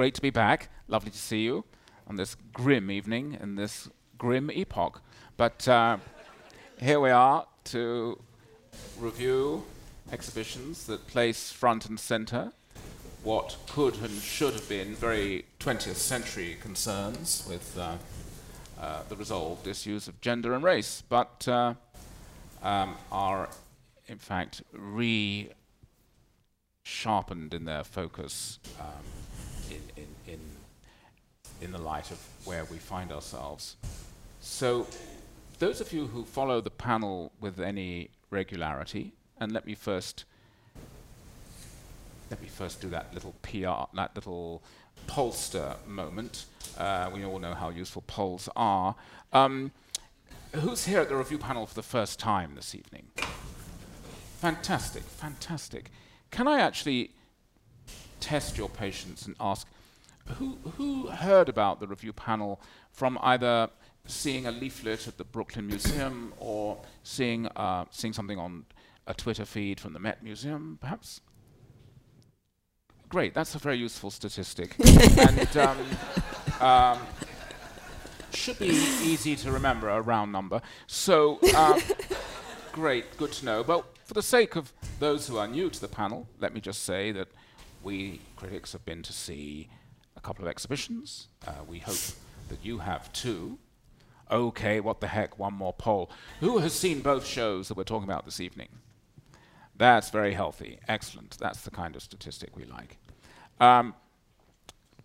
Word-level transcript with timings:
great 0.00 0.14
to 0.14 0.22
be 0.22 0.30
back. 0.30 0.70
Lovely 0.88 1.10
to 1.10 1.18
see 1.18 1.42
you 1.42 1.62
on 2.06 2.16
this 2.16 2.34
grim 2.54 2.90
evening 2.90 3.36
in 3.38 3.56
this 3.56 3.86
grim 4.16 4.50
epoch. 4.50 5.02
But 5.36 5.68
uh, 5.68 5.98
here 6.80 6.98
we 7.00 7.10
are 7.10 7.46
to 7.64 8.18
review 8.98 9.62
exhibitions 10.10 10.86
that 10.86 11.06
place 11.06 11.52
front 11.52 11.84
and 11.84 12.00
center 12.00 12.52
what 13.24 13.58
could 13.68 13.94
and 13.96 14.10
should 14.22 14.54
have 14.54 14.66
been 14.70 14.94
very 14.94 15.44
20th 15.58 15.96
century 15.96 16.56
concerns 16.62 17.46
with 17.46 17.78
uh, 17.78 17.96
uh, 18.80 19.02
the 19.10 19.16
resolved 19.16 19.66
issues 19.66 20.08
of 20.08 20.18
gender 20.22 20.54
and 20.54 20.64
race, 20.64 21.02
but 21.10 21.46
uh, 21.46 21.74
um, 22.62 22.96
are 23.12 23.50
in 24.06 24.16
fact 24.16 24.62
re 24.72 25.50
sharpened 26.84 27.52
in 27.52 27.66
their 27.66 27.84
focus 27.84 28.58
um, 28.80 29.04
in, 29.70 29.82
in, 29.96 30.34
in, 30.34 30.40
in 31.60 31.72
the 31.72 31.78
light 31.78 32.10
of 32.10 32.18
where 32.44 32.64
we 32.64 32.76
find 32.76 33.12
ourselves. 33.12 33.76
So, 34.40 34.86
those 35.58 35.80
of 35.80 35.92
you 35.92 36.06
who 36.06 36.24
follow 36.24 36.60
the 36.60 36.70
panel 36.70 37.32
with 37.40 37.60
any 37.60 38.10
regularity, 38.30 39.12
and 39.38 39.52
let 39.52 39.66
me 39.66 39.74
first 39.74 40.24
let 42.30 42.40
me 42.40 42.48
first 42.48 42.80
do 42.80 42.88
that 42.90 43.12
little 43.12 43.34
PR, 43.42 43.94
that 43.96 44.14
little 44.14 44.62
pollster 45.08 45.74
moment. 45.86 46.44
Uh, 46.78 47.10
we 47.12 47.24
all 47.24 47.40
know 47.40 47.54
how 47.54 47.70
useful 47.70 48.04
polls 48.06 48.48
are. 48.54 48.94
Um, 49.32 49.72
who's 50.52 50.86
here 50.86 51.00
at 51.00 51.08
the 51.08 51.16
review 51.16 51.38
panel 51.38 51.66
for 51.66 51.74
the 51.74 51.82
first 51.82 52.20
time 52.20 52.52
this 52.54 52.72
evening? 52.74 53.08
Fantastic, 54.38 55.02
fantastic. 55.02 55.90
Can 56.30 56.46
I 56.46 56.60
actually 56.60 57.10
test 58.20 58.56
your 58.56 58.68
patience 58.68 59.26
and 59.26 59.34
ask 59.40 59.66
who, 60.38 60.58
who 60.76 61.08
heard 61.08 61.48
about 61.48 61.80
the 61.80 61.86
review 61.86 62.12
panel 62.12 62.60
from 62.92 63.18
either 63.22 63.68
seeing 64.06 64.46
a 64.46 64.50
leaflet 64.50 65.06
at 65.08 65.18
the 65.18 65.24
Brooklyn 65.24 65.66
Museum 65.66 66.32
or 66.38 66.78
seeing, 67.02 67.46
uh, 67.48 67.84
seeing 67.90 68.12
something 68.12 68.38
on 68.38 68.64
a 69.06 69.14
Twitter 69.14 69.44
feed 69.44 69.80
from 69.80 69.92
the 69.92 69.98
Met 69.98 70.22
Museum, 70.22 70.78
perhaps? 70.80 71.20
Great, 73.08 73.34
that's 73.34 73.54
a 73.54 73.58
very 73.58 73.76
useful 73.76 74.10
statistic. 74.10 74.76
and 75.18 75.56
um, 75.56 75.78
um, 76.60 76.98
should 78.32 78.58
be 78.58 78.68
easy 78.68 79.34
to 79.36 79.50
remember, 79.50 79.88
a 79.88 80.00
round 80.00 80.30
number. 80.30 80.62
So, 80.86 81.40
um, 81.56 81.80
great, 82.72 83.16
good 83.16 83.32
to 83.32 83.44
know. 83.44 83.64
But 83.64 83.84
for 84.04 84.14
the 84.14 84.22
sake 84.22 84.54
of 84.56 84.72
those 85.00 85.26
who 85.26 85.38
are 85.38 85.48
new 85.48 85.70
to 85.70 85.80
the 85.80 85.88
panel, 85.88 86.28
let 86.38 86.54
me 86.54 86.60
just 86.60 86.84
say 86.84 87.10
that 87.12 87.28
we 87.82 88.20
critics 88.36 88.72
have 88.72 88.84
been 88.84 89.02
to 89.02 89.12
see 89.12 89.68
a 90.16 90.20
couple 90.20 90.44
of 90.44 90.50
exhibitions. 90.50 91.28
Uh, 91.46 91.52
we 91.66 91.78
hope 91.78 91.98
that 92.48 92.58
you 92.62 92.78
have 92.78 93.12
too. 93.12 93.58
Okay, 94.30 94.78
what 94.80 95.00
the 95.00 95.08
heck, 95.08 95.38
one 95.38 95.54
more 95.54 95.72
poll. 95.72 96.10
Who 96.40 96.58
has 96.58 96.72
seen 96.72 97.00
both 97.00 97.26
shows 97.26 97.68
that 97.68 97.76
we're 97.76 97.84
talking 97.84 98.08
about 98.08 98.24
this 98.24 98.40
evening? 98.40 98.68
That's 99.76 100.10
very 100.10 100.34
healthy. 100.34 100.78
Excellent. 100.88 101.36
That's 101.38 101.62
the 101.62 101.70
kind 101.70 101.96
of 101.96 102.02
statistic 102.02 102.56
we 102.56 102.64
like. 102.64 102.98
Um, 103.60 103.94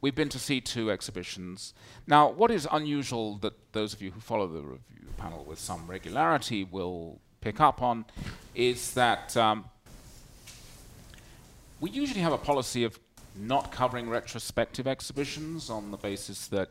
we've 0.02 0.14
been 0.14 0.30
to 0.30 0.40
see 0.40 0.62
two 0.62 0.92
exhibitions. 0.92 1.74
Now, 2.06 2.30
what 2.30 2.52
is 2.52 2.68
unusual 2.72 3.38
that 3.38 3.54
those 3.72 3.94
of 3.94 4.02
you 4.02 4.12
who 4.12 4.20
follow 4.20 4.48
the 4.48 4.62
review 4.62 5.08
panel 5.18 5.44
with 5.44 5.60
some 5.60 5.88
regularity 5.88 6.64
will 6.64 7.20
pick 7.42 7.60
up 7.62 7.82
on 7.82 8.06
is 8.54 8.94
that 8.96 9.36
um, 9.38 9.66
we 11.80 11.90
usually 11.90 12.22
have 12.22 12.34
a 12.34 12.38
policy 12.38 12.84
of 12.84 13.00
not 13.36 13.72
covering 13.72 14.10
retrospective 14.10 14.88
exhibitions 14.88 15.70
on 15.70 15.92
the 15.92 15.98
basis 15.98 16.48
that 16.48 16.70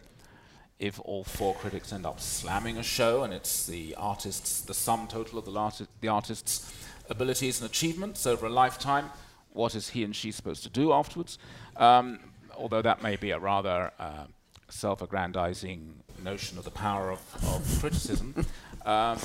if 0.79 0.99
all 1.01 1.25
four 1.25 1.55
critics 1.55 1.93
end 1.93 2.07
up 2.07 2.21
slamming 2.21 2.79
a 2.79 2.83
show 2.83 3.23
and 3.23 3.33
it's 3.33 3.67
the 3.67 3.95
artist's, 3.97 4.63
the 4.63 4.75
sum 4.75 5.07
total 5.07 5.39
of 5.39 5.45
the, 5.45 5.53
arti- 5.53 5.87
the 6.01 6.09
artist's 6.09 6.75
abilities 7.09 7.61
and 7.61 7.71
achievements 7.71 8.27
over 8.27 8.47
a 8.47 8.51
lifetime. 8.51 9.11
What 9.53 9.75
is 9.75 9.91
he 9.91 10.03
and 10.03 10.17
she 10.17 10.33
supposed 10.33 10.63
to 10.65 10.71
do 10.71 10.93
afterwards? 10.93 11.39
Um, 11.77 12.19
although 12.57 12.83
that 12.83 13.03
may 13.03 13.17
be 13.17 13.31
a 13.31 13.39
rather 13.39 13.93
uh, 13.99 14.25
self-aggrandizing 14.69 16.03
notion 16.25 16.59
of 16.59 16.65
the 16.65 16.71
power 16.71 17.13
of, 17.13 17.21
of 17.45 17.81
criticism. 17.81 18.35
Um, 18.85 19.17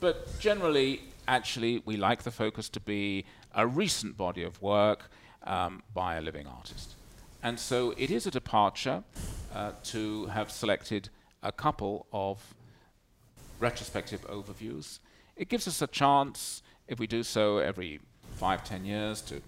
but 0.00 0.38
generally, 0.40 1.00
actually, 1.26 1.82
we 1.86 1.96
like 1.96 2.22
the 2.22 2.30
focus 2.30 2.68
to 2.68 2.80
be 2.80 3.24
a 3.54 3.66
recent 3.66 4.16
body 4.16 4.42
of 4.42 4.60
work 4.62 5.10
um, 5.44 5.82
by 5.94 6.16
a 6.16 6.20
living 6.20 6.46
artist. 6.46 6.94
And 7.42 7.58
so 7.58 7.94
it 7.96 8.10
is 8.10 8.26
a 8.26 8.30
departure 8.30 9.02
uh, 9.54 9.72
to 9.84 10.26
have 10.26 10.50
selected 10.50 11.08
a 11.42 11.52
couple 11.52 12.06
of 12.12 12.54
retrospective 13.58 14.26
overviews. 14.28 14.98
It 15.36 15.48
gives 15.48 15.66
us 15.66 15.82
a 15.82 15.86
chance 15.86 16.62
if 16.86 16.98
we 16.98 17.06
do 17.06 17.22
so 17.22 17.58
every 17.58 18.00
five, 18.36 18.64
ten 18.64 18.84
years, 18.84 19.22
to 19.22 19.40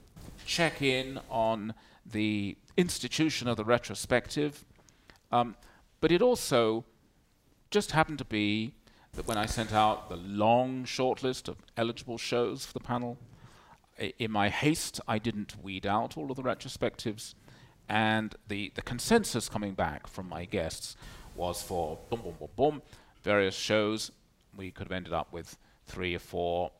check 0.46 0.80
in 0.80 1.20
on 1.30 1.74
the 2.04 2.56
institution 2.76 3.48
of 3.48 3.56
the 3.56 3.64
retrospective. 3.64 4.64
Um, 5.30 5.56
but 6.00 6.10
it 6.10 6.22
also 6.22 6.84
just 7.70 7.92
happened 7.92 8.18
to 8.18 8.24
be 8.24 8.74
that 9.12 9.26
when 9.26 9.36
I 9.36 9.46
sent 9.46 9.72
out 9.72 10.08
the 10.08 10.16
long 10.16 10.84
shortlist 10.84 11.48
of 11.48 11.56
eligible 11.76 12.18
shows 12.18 12.64
for 12.64 12.72
the 12.72 12.80
panel, 12.80 13.18
in 14.18 14.30
my 14.30 14.48
haste, 14.48 15.00
I 15.06 15.18
didn't 15.18 15.62
weed 15.62 15.86
out 15.86 16.16
all 16.16 16.30
of 16.30 16.36
the 16.36 16.42
retrospectives, 16.42 17.34
and 17.88 18.34
the, 18.48 18.72
the 18.74 18.82
consensus 18.82 19.48
coming 19.48 19.74
back 19.74 20.06
from 20.06 20.28
my 20.28 20.44
guests 20.44 20.96
was 21.34 21.62
for 21.62 21.98
boom, 22.10 22.20
boom, 22.22 22.34
boom, 22.38 22.48
boom, 22.56 22.82
various 23.22 23.54
shows. 23.54 24.10
We 24.56 24.70
could 24.70 24.88
have 24.88 24.92
ended 24.92 25.12
up 25.12 25.32
with 25.32 25.56
three 25.86 26.14
or 26.14 26.18
four 26.18 26.70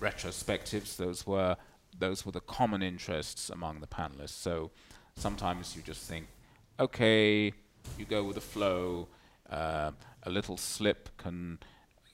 retrospectives. 0.00 0.96
Those 0.96 1.26
were 1.26 1.56
those 1.96 2.26
were 2.26 2.32
the 2.32 2.40
common 2.40 2.82
interests 2.82 3.50
among 3.50 3.80
the 3.80 3.86
panelists. 3.86 4.30
So 4.30 4.72
sometimes 5.16 5.76
you 5.76 5.82
just 5.82 6.08
think, 6.08 6.26
okay, 6.80 7.52
you 7.96 8.04
go 8.04 8.24
with 8.24 8.34
the 8.34 8.40
flow. 8.40 9.06
Uh, 9.48 9.92
a 10.24 10.30
little 10.30 10.56
slip 10.56 11.10
can 11.16 11.58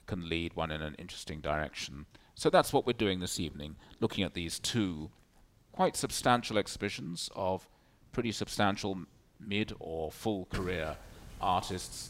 can 0.05 0.27
lead 0.27 0.55
one 0.55 0.71
in 0.71 0.81
an 0.81 0.95
interesting 0.99 1.39
direction. 1.39 2.05
So 2.41 2.49
that's 2.49 2.73
what 2.73 2.87
we're 2.87 2.93
doing 2.93 3.19
this 3.19 3.39
evening, 3.39 3.75
looking 3.99 4.23
at 4.23 4.33
these 4.33 4.57
two 4.57 5.11
quite 5.73 5.95
substantial 5.95 6.57
exhibitions 6.57 7.29
of 7.35 7.67
pretty 8.13 8.31
substantial 8.31 8.97
mid 9.39 9.73
or 9.79 10.11
full 10.11 10.45
career 10.45 10.95
artists 11.39 12.09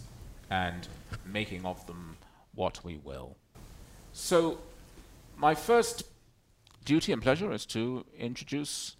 and 0.50 0.88
making 1.26 1.66
of 1.66 1.86
them 1.86 2.16
what 2.56 2.80
we 2.82 2.96
will. 2.96 3.36
So 4.14 4.60
my 5.36 5.54
first 5.54 6.04
duty 6.86 7.12
and 7.12 7.22
pleasure 7.22 7.52
is 7.52 7.66
to 7.66 8.06
introduce 8.18 8.96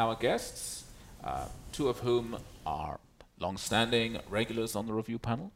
our 0.00 0.16
guests, 0.16 0.82
uh, 1.22 1.46
two 1.70 1.90
of 1.90 2.00
whom 2.00 2.38
are 2.66 2.98
long-standing 3.38 4.18
regulars 4.28 4.74
on 4.74 4.88
the 4.88 4.92
review 4.92 5.20
panel. 5.20 5.52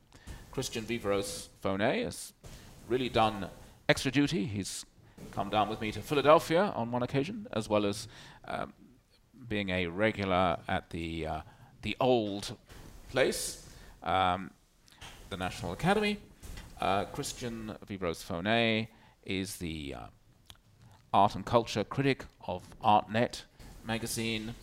Christian 0.53 0.84
Viveros 0.84 1.48
Fonet 1.65 2.04
has 2.04 2.32
really 2.88 3.09
done 3.09 3.48
extra 3.88 4.12
duty. 4.12 4.44
He's 4.44 4.84
come 5.32 5.50
down 5.50 5.69
with 5.69 5.81
me 5.81 5.93
to 5.93 6.00
Philadelphia 6.00 6.72
on 6.75 6.91
one 6.91 7.03
occasion, 7.03 7.47
as 7.53 7.69
well 7.69 7.87
as 7.87 8.09
um, 8.47 8.72
being 9.49 9.71
a 9.71 9.87
regular 9.87 10.59
at 10.69 10.91
the 10.91 11.27
uh, 11.27 11.41
the 11.82 11.97
old 12.00 12.56
place, 13.10 13.66
um, 14.03 14.50
the 15.31 15.37
National 15.37 15.72
Academy. 15.72 16.19
Uh, 16.81 17.04
Christian 17.06 17.75
Viveros-Fauné 17.87 18.88
is 19.25 19.56
the 19.56 19.94
uh, 19.94 20.06
art 21.12 21.34
and 21.34 21.44
culture 21.44 21.84
critic 21.84 22.25
of 22.47 22.62
ArtNet 22.84 23.43
magazine. 23.84 24.54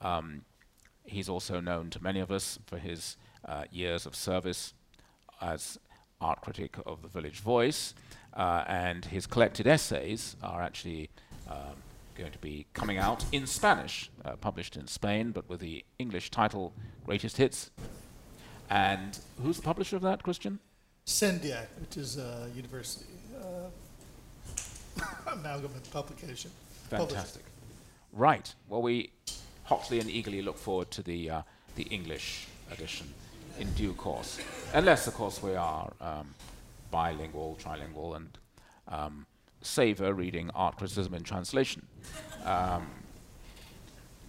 Um, 0.00 0.42
he's 1.04 1.28
also 1.28 1.60
known 1.60 1.90
to 1.90 2.02
many 2.02 2.20
of 2.20 2.30
us 2.30 2.58
for 2.66 2.78
his 2.78 3.16
uh, 3.44 3.64
years 3.70 4.06
of 4.06 4.14
service 4.14 4.74
as 5.40 5.78
art 6.20 6.40
critic 6.40 6.76
of 6.86 7.02
the 7.02 7.08
Village 7.08 7.40
Voice, 7.40 7.94
uh, 8.36 8.64
and 8.66 9.06
his 9.06 9.26
collected 9.26 9.66
essays 9.66 10.36
are 10.42 10.62
actually 10.62 11.10
um, 11.48 11.82
going 12.14 12.32
to 12.32 12.38
be 12.38 12.66
coming 12.74 12.98
out 12.98 13.24
in 13.32 13.46
Spanish, 13.46 14.10
uh, 14.24 14.36
published 14.36 14.76
in 14.76 14.86
Spain, 14.86 15.32
but 15.32 15.48
with 15.48 15.60
the 15.60 15.84
English 15.98 16.30
title 16.30 16.72
Greatest 17.04 17.38
Hits. 17.38 17.70
And 18.68 19.18
who's 19.42 19.56
the 19.56 19.62
publisher 19.62 19.96
of 19.96 20.02
that, 20.02 20.22
Christian? 20.22 20.58
CENDEAC, 21.06 21.66
which 21.80 21.96
is 21.96 22.18
a 22.18 22.48
university 22.54 23.06
uh, 23.40 25.02
amalgamate 25.32 25.88
publication. 25.90 26.50
Fantastic. 26.90 27.44
Right. 28.12 28.54
Well, 28.68 28.82
we 28.82 29.10
hotly 29.64 30.00
and 30.00 30.10
eagerly 30.10 30.42
look 30.42 30.58
forward 30.58 30.90
to 30.92 31.02
the 31.02 31.30
uh, 31.30 31.42
the 31.76 31.84
English 31.84 32.46
edition 32.72 33.06
in 33.58 33.72
due 33.74 33.92
course, 33.92 34.38
unless, 34.74 35.06
of 35.06 35.14
course, 35.14 35.42
we 35.42 35.54
are 35.54 35.92
um, 36.00 36.34
bilingual, 36.90 37.58
trilingual, 37.62 38.16
and 38.16 38.38
um, 38.88 39.26
savor 39.62 40.14
reading 40.14 40.50
art 40.54 40.76
criticism 40.76 41.14
in 41.14 41.22
translation. 41.22 41.86
Um, 42.44 42.86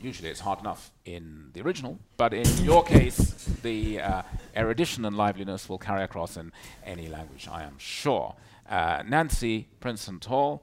usually 0.01 0.29
it's 0.29 0.39
hard 0.39 0.59
enough 0.59 0.91
in 1.05 1.49
the 1.53 1.61
original, 1.61 1.99
but 2.17 2.33
in 2.33 2.47
your 2.63 2.83
case, 2.83 3.45
the 3.63 4.01
uh, 4.01 4.21
erudition 4.55 5.05
and 5.05 5.15
liveliness 5.15 5.69
will 5.69 5.77
carry 5.77 6.03
across 6.03 6.37
in 6.37 6.51
any 6.85 7.07
language, 7.07 7.47
I 7.51 7.63
am 7.63 7.77
sure. 7.77 8.35
Uh, 8.69 9.03
Nancy 9.07 9.67
Princenthal 9.81 10.61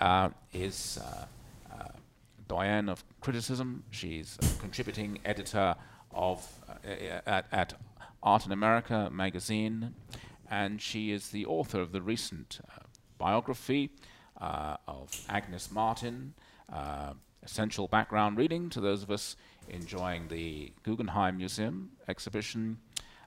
uh, 0.00 0.28
is 0.52 0.98
uh, 1.02 1.24
uh, 1.72 1.88
doyen 2.48 2.88
of 2.88 3.02
criticism. 3.20 3.84
She's 3.90 4.38
a 4.42 4.60
contributing 4.60 5.18
editor 5.24 5.74
of 6.12 6.46
uh, 6.68 7.20
at, 7.26 7.46
at 7.52 7.74
Art 8.22 8.46
in 8.46 8.52
America 8.52 9.08
magazine, 9.12 9.94
and 10.50 10.80
she 10.80 11.12
is 11.12 11.30
the 11.30 11.46
author 11.46 11.80
of 11.80 11.92
the 11.92 12.02
recent 12.02 12.60
biography 13.18 13.90
of 14.36 15.10
Agnes 15.28 15.70
Martin 15.70 16.34
essential 17.46 17.86
background 17.86 18.36
reading 18.36 18.68
to 18.68 18.80
those 18.80 19.04
of 19.04 19.10
us 19.10 19.36
enjoying 19.68 20.26
the 20.28 20.72
Guggenheim 20.82 21.36
Museum 21.36 21.90
exhibition. 22.08 22.78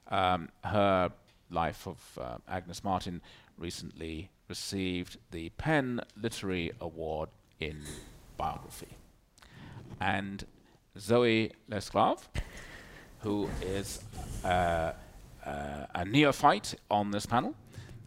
Um, 0.08 0.50
her 0.62 1.10
life 1.50 1.86
of 1.86 2.18
uh, 2.20 2.36
Agnes 2.46 2.84
Martin 2.84 3.22
recently 3.56 4.30
received 4.46 5.16
the 5.30 5.48
PEN 5.56 6.02
Literary 6.20 6.70
Award 6.80 7.30
in 7.60 7.78
biography. 8.36 8.88
And 10.00 10.44
Zoe 10.98 11.52
Lescaze, 11.70 12.24
who 13.20 13.48
is 13.62 14.02
uh, 14.44 14.92
uh, 15.44 15.86
a 15.94 16.04
neophyte 16.04 16.74
on 16.90 17.10
this 17.10 17.26
panel, 17.26 17.54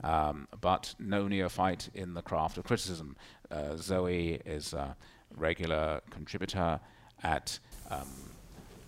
um, 0.04 0.48
but 0.62 0.96
no 1.00 1.28
neophyte 1.28 1.90
in 1.94 2.14
the 2.14 2.22
craft 2.22 2.58
of 2.58 2.64
criticism. 2.64 3.16
Uh, 3.50 3.76
Zoe 3.78 4.42
is 4.46 4.74
uh, 4.74 4.94
regular 5.36 6.02
contributor 6.10 6.80
at 7.24 7.60
um, 7.90 8.08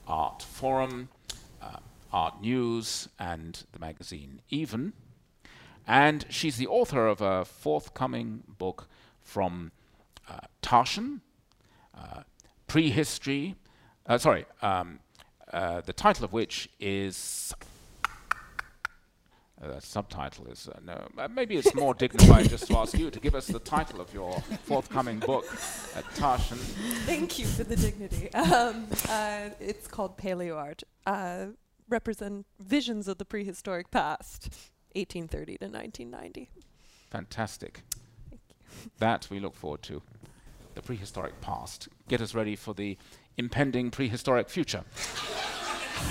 Art 0.08 0.44
Forum, 0.44 1.10
uh, 1.62 1.78
Art 2.12 2.42
News, 2.42 3.10
and 3.20 3.64
the 3.72 3.80
magazine 3.80 4.42
Even. 4.50 4.94
And 5.88 6.26
she's 6.30 6.58
the 6.58 6.68
author 6.68 7.08
of 7.08 7.22
a 7.22 7.46
forthcoming 7.46 8.44
book 8.58 8.88
from 9.22 9.72
uh, 10.28 10.40
Taschen, 10.62 11.22
uh, 11.96 12.24
Prehistory, 12.68 13.56
uh, 14.08 14.18
sorry, 14.18 14.46
um, 14.62 15.00
uh, 15.52 15.82
the 15.82 15.94
title 15.94 16.26
of 16.26 16.34
which 16.34 16.70
is 16.80 17.54
uh, 19.66 19.80
subtitle 19.80 20.48
is 20.48 20.68
uh, 20.68 20.80
no. 20.86 21.08
Uh, 21.18 21.28
maybe 21.28 21.56
it's 21.58 21.74
more 21.74 21.94
dignified 21.94 22.50
just 22.50 22.68
to 22.68 22.78
ask 22.78 22.98
you 22.98 23.10
to 23.10 23.20
give 23.20 23.36
us 23.36 23.48
the 23.48 23.60
title 23.60 24.00
of 24.00 24.14
your 24.14 24.40
forthcoming 24.64 25.20
book, 25.20 25.46
uh. 25.96 26.58
Thank 27.06 27.40
you 27.40 27.46
for 27.46 27.64
the 27.64 27.76
dignity. 27.76 28.30
Um, 28.56 28.88
uh, 29.10 29.50
it's 29.60 29.88
called 29.88 30.18
Paleo 30.18 30.56
Art. 30.56 30.84
Uh, 31.06 31.48
represent 31.90 32.46
visions 32.60 33.08
of 33.08 33.18
the 33.18 33.26
prehistoric 33.26 33.92
past, 33.92 34.50
1830 34.94 35.58
to 35.58 35.66
1990. 35.66 36.50
Fantastic. 37.10 37.84
That 39.00 39.28
we 39.30 39.40
look 39.40 39.56
forward 39.56 39.82
to. 39.84 40.02
The 40.76 40.82
prehistoric 40.82 41.40
past. 41.42 41.88
Get 42.08 42.22
us 42.22 42.36
ready 42.36 42.56
for 42.56 42.74
the 42.74 42.98
impending 43.38 43.90
prehistoric 43.90 44.50
future. 44.50 44.84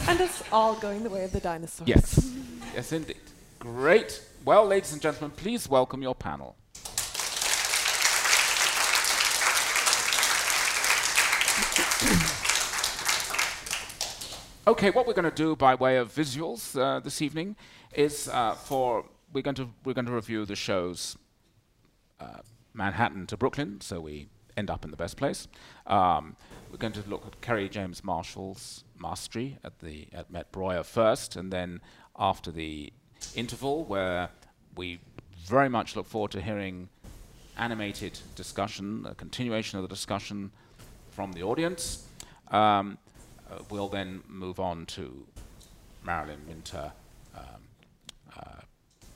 And 0.08 0.20
us 0.20 0.42
all 0.52 0.74
going 0.74 1.02
the 1.02 1.10
way 1.10 1.24
of 1.24 1.32
the 1.32 1.40
dinosaurs. 1.40 1.88
Yes. 1.88 2.32
yes, 2.74 2.92
indeed. 2.92 3.16
Great. 3.64 4.20
Well, 4.44 4.66
ladies 4.66 4.92
and 4.92 5.00
gentlemen, 5.00 5.30
please 5.34 5.70
welcome 5.70 6.02
your 6.02 6.14
panel. 6.14 6.54
okay, 14.66 14.90
what 14.90 15.06
we're 15.06 15.14
going 15.14 15.24
to 15.24 15.30
do 15.30 15.56
by 15.56 15.74
way 15.76 15.96
of 15.96 16.14
visuals 16.14 16.78
uh, 16.78 17.00
this 17.00 17.22
evening 17.22 17.56
is 17.94 18.28
uh, 18.28 18.52
for 18.52 19.06
we're 19.32 19.40
going 19.40 19.54
to 19.54 19.70
we're 19.82 19.94
going 19.94 20.04
to 20.04 20.12
review 20.12 20.44
the 20.44 20.56
shows 20.56 21.16
uh, 22.20 22.40
Manhattan 22.74 23.26
to 23.28 23.38
Brooklyn, 23.38 23.80
so 23.80 23.98
we 23.98 24.28
end 24.58 24.68
up 24.68 24.84
in 24.84 24.90
the 24.90 24.98
best 24.98 25.16
place. 25.16 25.48
Um, 25.86 26.36
we're 26.70 26.76
going 26.76 26.92
to 26.92 27.02
look 27.08 27.26
at 27.26 27.40
Kerry 27.40 27.70
James 27.70 28.04
Marshall's 28.04 28.84
mastery 29.00 29.56
at 29.64 29.78
the 29.78 30.08
at 30.12 30.30
Met 30.30 30.52
Breuer 30.52 30.82
first, 30.82 31.34
and 31.34 31.50
then 31.50 31.80
after 32.18 32.52
the 32.52 32.92
interval 33.36 33.84
where 33.84 34.30
we 34.76 35.00
very 35.44 35.68
much 35.68 35.96
look 35.96 36.06
forward 36.06 36.30
to 36.32 36.40
hearing 36.40 36.88
animated 37.56 38.18
discussion, 38.34 39.06
a 39.08 39.14
continuation 39.14 39.78
of 39.78 39.82
the 39.82 39.88
discussion 39.88 40.50
from 41.10 41.32
the 41.32 41.42
audience. 41.42 42.06
Um, 42.50 42.98
uh, 43.50 43.58
we'll 43.70 43.88
then 43.88 44.22
move 44.28 44.58
on 44.58 44.86
to 44.86 45.26
Marilyn 46.04 46.40
Minter, 46.46 46.92
um, 47.36 47.42
uh, 48.36 48.60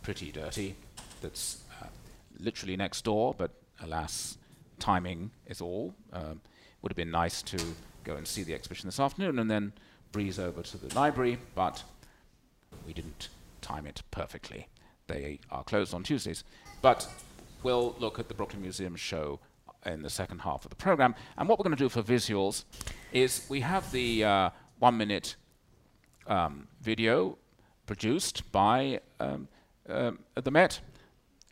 Pretty 0.03 0.31
Dirty, 0.31 0.77
that's 1.21 1.63
uh, 1.81 1.87
literally 2.39 2.77
next 2.77 3.03
door, 3.05 3.35
but 3.37 3.51
alas, 3.83 4.39
timing 4.79 5.31
is 5.47 5.61
all. 5.61 5.95
Um, 6.13 6.41
would 6.83 6.93
have 6.93 6.97
been 6.97 7.11
nice 7.11 7.43
to 7.43 7.59
go 8.05 8.17
and 8.17 8.27
see 8.27 8.43
the 8.43 8.55
exhibition 8.55 8.87
this 8.87 9.01
afternoon 9.01 9.39
and 9.39 9.51
then 9.51 9.73
breeze 10.13 10.39
over 10.39 10.63
to 10.63 10.79
the 10.79 10.95
library, 10.95 11.39
but 11.55 11.83
we 12.87 12.93
didn't 12.93 13.29
time 13.69 13.87
it 13.87 14.03
perfectly. 14.11 14.69
They 15.07 15.41
are 15.51 15.65
closed 15.65 15.95
on 15.95 16.03
Tuesdays. 16.03 16.45
But 16.83 17.09
we'll 17.63 17.95
look 17.99 18.19
at 18.19 18.29
the 18.29 18.35
Brooklyn 18.35 18.63
Museum 18.63 18.97
show 18.97 19.41
in 19.87 20.03
the 20.03 20.11
second 20.11 20.41
half 20.41 20.65
of 20.65 20.71
the 20.71 20.77
program. 20.77 21.15
And 21.37 21.49
what 21.49 21.59
we're 21.59 21.65
going 21.65 21.77
to 21.77 21.85
do 21.85 21.89
for 21.89 22.03
visuals 22.03 22.65
is 23.13 23.47
we 23.49 23.61
have 23.61 23.91
the 23.93 24.25
uh, 24.25 24.51
one 24.79 24.97
minute 24.97 25.37
um, 26.27 26.69
video 26.81 27.39
produced 27.87 28.51
by 28.53 29.01
um, 29.21 29.49
um, 29.89 30.19
the 30.35 30.51
Met 30.51 30.81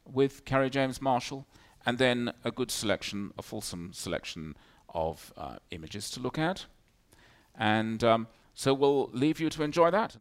with 0.05 0.45
Kerry 0.45 0.71
James 0.71 1.01
Marshall, 1.01 1.47
and 1.85 1.99
then 1.99 2.33
a 2.45 2.51
good 2.51 2.71
selection, 2.71 3.33
a 3.39 3.43
fulsome 3.43 3.93
selection 3.93 4.55
of 4.95 5.33
uh, 5.37 5.57
images 5.71 6.11
to 6.11 6.21
look 6.21 6.39
at. 6.39 6.67
And 7.59 8.05
um, 8.05 8.29
so 8.55 8.75
we'll 8.75 9.09
leave 9.12 9.41
you 9.41 9.49
to 9.51 9.62
enjoy 9.62 9.91
that. 9.91 10.17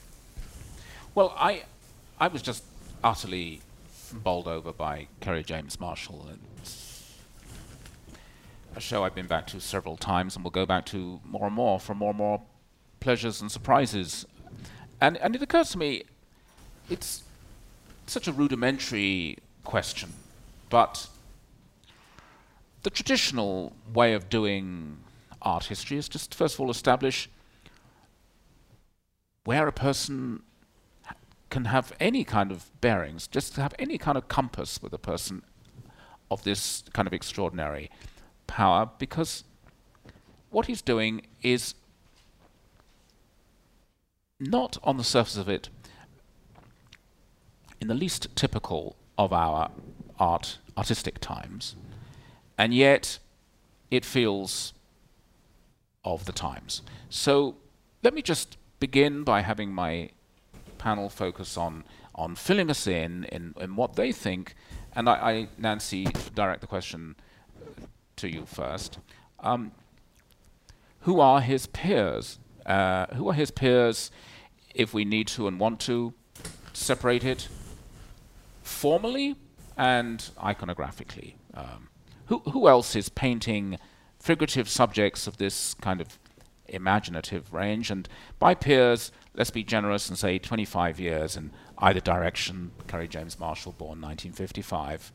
Well, 1.13 1.33
I, 1.37 1.63
I 2.17 2.29
was 2.29 2.41
just 2.41 2.63
utterly 3.03 3.61
bowled 4.13 4.47
over 4.47 4.71
by 4.71 5.07
Kerry 5.19 5.43
James 5.43 5.81
Marshall. 5.81 6.29
It's 6.61 7.13
a 8.73 8.79
show 8.79 9.03
I've 9.03 9.15
been 9.15 9.27
back 9.27 9.47
to 9.47 9.59
several 9.59 9.97
times 9.97 10.35
and 10.35 10.43
will 10.43 10.51
go 10.51 10.65
back 10.65 10.85
to 10.87 11.19
more 11.25 11.47
and 11.47 11.55
more 11.55 11.77
for 11.77 11.93
more 11.93 12.11
and 12.11 12.17
more 12.17 12.41
pleasures 13.01 13.41
and 13.41 13.51
surprises. 13.51 14.25
And, 15.01 15.17
and 15.17 15.35
it 15.35 15.41
occurs 15.41 15.71
to 15.71 15.77
me, 15.77 16.03
it's 16.89 17.23
such 18.07 18.29
a 18.29 18.31
rudimentary 18.31 19.37
question, 19.65 20.13
but 20.69 21.09
the 22.83 22.89
traditional 22.91 23.73
way 23.93 24.13
of 24.13 24.29
doing 24.29 24.99
art 25.41 25.65
history 25.65 25.97
is 25.97 26.07
just 26.07 26.33
first 26.33 26.55
of 26.55 26.61
all 26.61 26.71
establish 26.71 27.29
where 29.43 29.67
a 29.67 29.73
person 29.73 30.41
can 31.55 31.65
have 31.65 31.93
any 32.01 32.25
kind 32.25 32.51
of 32.51 32.69
bearings, 32.81 33.27
just 33.27 33.55
to 33.55 33.61
have 33.61 33.73
any 33.79 33.97
kind 33.97 34.17
of 34.17 34.27
compass 34.27 34.81
with 34.81 34.91
a 34.91 34.97
person 34.97 35.41
of 36.29 36.43
this 36.43 36.83
kind 36.91 37.07
of 37.07 37.13
extraordinary 37.13 37.89
power, 38.45 38.89
because 38.99 39.45
what 40.49 40.65
he's 40.65 40.81
doing 40.81 41.21
is 41.41 41.73
not 44.37 44.77
on 44.83 44.97
the 44.97 45.03
surface 45.03 45.37
of 45.37 45.47
it 45.47 45.69
in 47.79 47.87
the 47.87 47.93
least 47.93 48.27
typical 48.35 48.97
of 49.17 49.31
our 49.31 49.71
art 50.19 50.57
artistic 50.77 51.19
times, 51.21 51.77
and 52.57 52.73
yet 52.73 53.17
it 53.89 54.03
feels 54.03 54.73
of 56.03 56.25
the 56.25 56.33
times. 56.33 56.81
So 57.07 57.55
let 58.03 58.13
me 58.13 58.21
just 58.21 58.57
begin 58.81 59.23
by 59.23 59.39
having 59.39 59.71
my 59.71 60.09
panel 60.85 61.09
focus 61.09 61.57
on 61.57 61.83
on 62.13 62.35
filling 62.35 62.69
us 62.69 62.85
in 62.85 63.23
in, 63.25 63.53
in 63.59 63.75
what 63.75 63.95
they 63.95 64.11
think. 64.11 64.53
And 64.95 65.09
I, 65.09 65.13
I 65.31 65.47
Nancy, 65.57 66.05
direct 66.35 66.61
the 66.61 66.67
question 66.67 67.15
to 68.17 68.27
you 68.29 68.45
first. 68.45 68.99
Um, 69.39 69.71
who 71.01 71.19
are 71.19 71.41
his 71.41 71.65
peers? 71.65 72.39
Uh, 72.65 73.05
who 73.15 73.27
are 73.29 73.33
his 73.33 73.51
peers, 73.51 74.11
if 74.73 74.93
we 74.93 75.05
need 75.05 75.27
to 75.27 75.47
and 75.47 75.59
want 75.59 75.79
to 75.81 76.13
separate 76.73 77.23
it 77.23 77.47
formally 78.63 79.35
and 79.77 80.29
iconographically? 80.37 81.33
Um, 81.53 81.89
who, 82.27 82.39
who 82.53 82.67
else 82.67 82.95
is 82.95 83.09
painting 83.09 83.77
figurative 84.19 84.67
subjects 84.67 85.27
of 85.27 85.37
this 85.37 85.75
kind 85.75 86.01
of 86.01 86.07
imaginative 86.67 87.53
range? 87.53 87.91
And 87.91 88.07
by 88.39 88.55
peers, 88.55 89.11
let's 89.35 89.51
be 89.51 89.63
generous 89.63 90.09
and 90.09 90.17
say 90.17 90.39
25 90.39 90.99
years 90.99 91.37
in 91.37 91.51
either 91.77 91.99
direction. 91.99 92.71
Kerry 92.87 93.07
James 93.07 93.39
Marshall, 93.39 93.73
born 93.73 94.01
1955. 94.01 95.11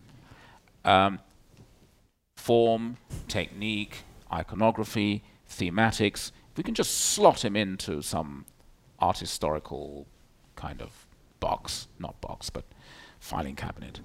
Um, 0.84 1.20
form, 2.36 2.96
technique, 3.28 4.04
iconography, 4.32 5.22
thematics, 5.48 6.32
If 6.52 6.56
we 6.56 6.62
can 6.62 6.74
just 6.74 6.92
slot 6.96 7.44
him 7.44 7.56
into 7.56 8.02
some 8.02 8.46
art 8.98 9.18
historical 9.18 10.06
kind 10.56 10.80
of 10.80 11.06
box, 11.38 11.88
not 11.98 12.20
box, 12.20 12.50
but 12.50 12.64
filing 13.18 13.56
cabinet. 13.56 14.00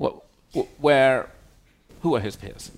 Wh- 0.00 0.18
where, 0.80 1.30
who 2.02 2.14
are 2.14 2.20
his 2.20 2.36
peers? 2.36 2.70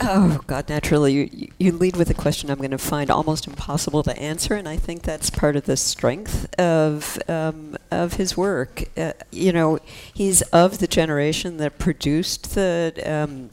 Oh, 0.00 0.40
God, 0.46 0.68
naturally, 0.68 1.12
you, 1.12 1.50
you 1.58 1.72
lead 1.72 1.96
with 1.96 2.08
a 2.08 2.14
question 2.14 2.50
I'm 2.50 2.58
going 2.58 2.70
to 2.70 2.78
find 2.78 3.10
almost 3.10 3.48
impossible 3.48 4.04
to 4.04 4.16
answer, 4.16 4.54
and 4.54 4.68
I 4.68 4.76
think 4.76 5.02
that's 5.02 5.28
part 5.28 5.56
of 5.56 5.64
the 5.64 5.76
strength 5.76 6.54
of, 6.58 7.18
um, 7.28 7.76
of 7.90 8.14
his 8.14 8.36
work. 8.36 8.84
Uh, 8.96 9.14
you 9.32 9.52
know, 9.52 9.80
he's 10.14 10.42
of 10.42 10.78
the 10.78 10.86
generation 10.86 11.56
that 11.56 11.78
produced 11.78 12.54
the, 12.54 12.94
um, 13.04 13.50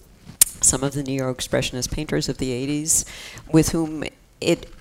some 0.61 0.83
of 0.83 0.93
the 0.93 1.01
Neo 1.01 1.33
Expressionist 1.33 1.91
painters 1.91 2.29
of 2.29 2.37
the 2.37 2.51
80s, 2.51 3.05
with 3.51 3.69
whom 3.69 4.03
it 4.39 4.74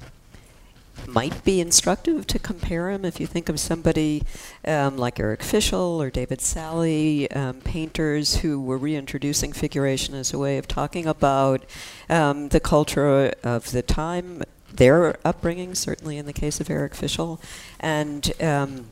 might 1.07 1.45
be 1.45 1.61
instructive 1.61 2.27
to 2.27 2.39
compare 2.39 2.93
them 2.93 3.05
if 3.05 3.21
you 3.21 3.27
think 3.27 3.49
of 3.49 3.61
somebody 3.61 4.23
um, 4.67 4.97
like 4.97 5.21
Eric 5.21 5.41
Fischl 5.41 5.99
or 5.99 6.11
David 6.11 6.41
Salle, 6.41 7.27
um, 7.35 7.61
painters 7.61 8.37
who 8.37 8.61
were 8.61 8.79
reintroducing 8.79 9.53
figuration 9.53 10.15
as 10.15 10.33
a 10.33 10.39
way 10.39 10.59
of 10.59 10.69
talking 10.69 11.07
about 11.07 11.65
um, 12.09 12.49
the 12.49 12.61
culture 12.61 13.33
of 13.43 13.71
the 13.73 13.83
time, 13.83 14.43
their 14.73 15.17
upbringing, 15.25 15.75
certainly 15.75 16.19
in 16.19 16.27
the 16.27 16.33
case 16.33 16.61
of 16.61 16.71
Eric 16.71 16.95
Fischl, 16.95 17.41
and 17.81 18.33
um, 18.43 18.87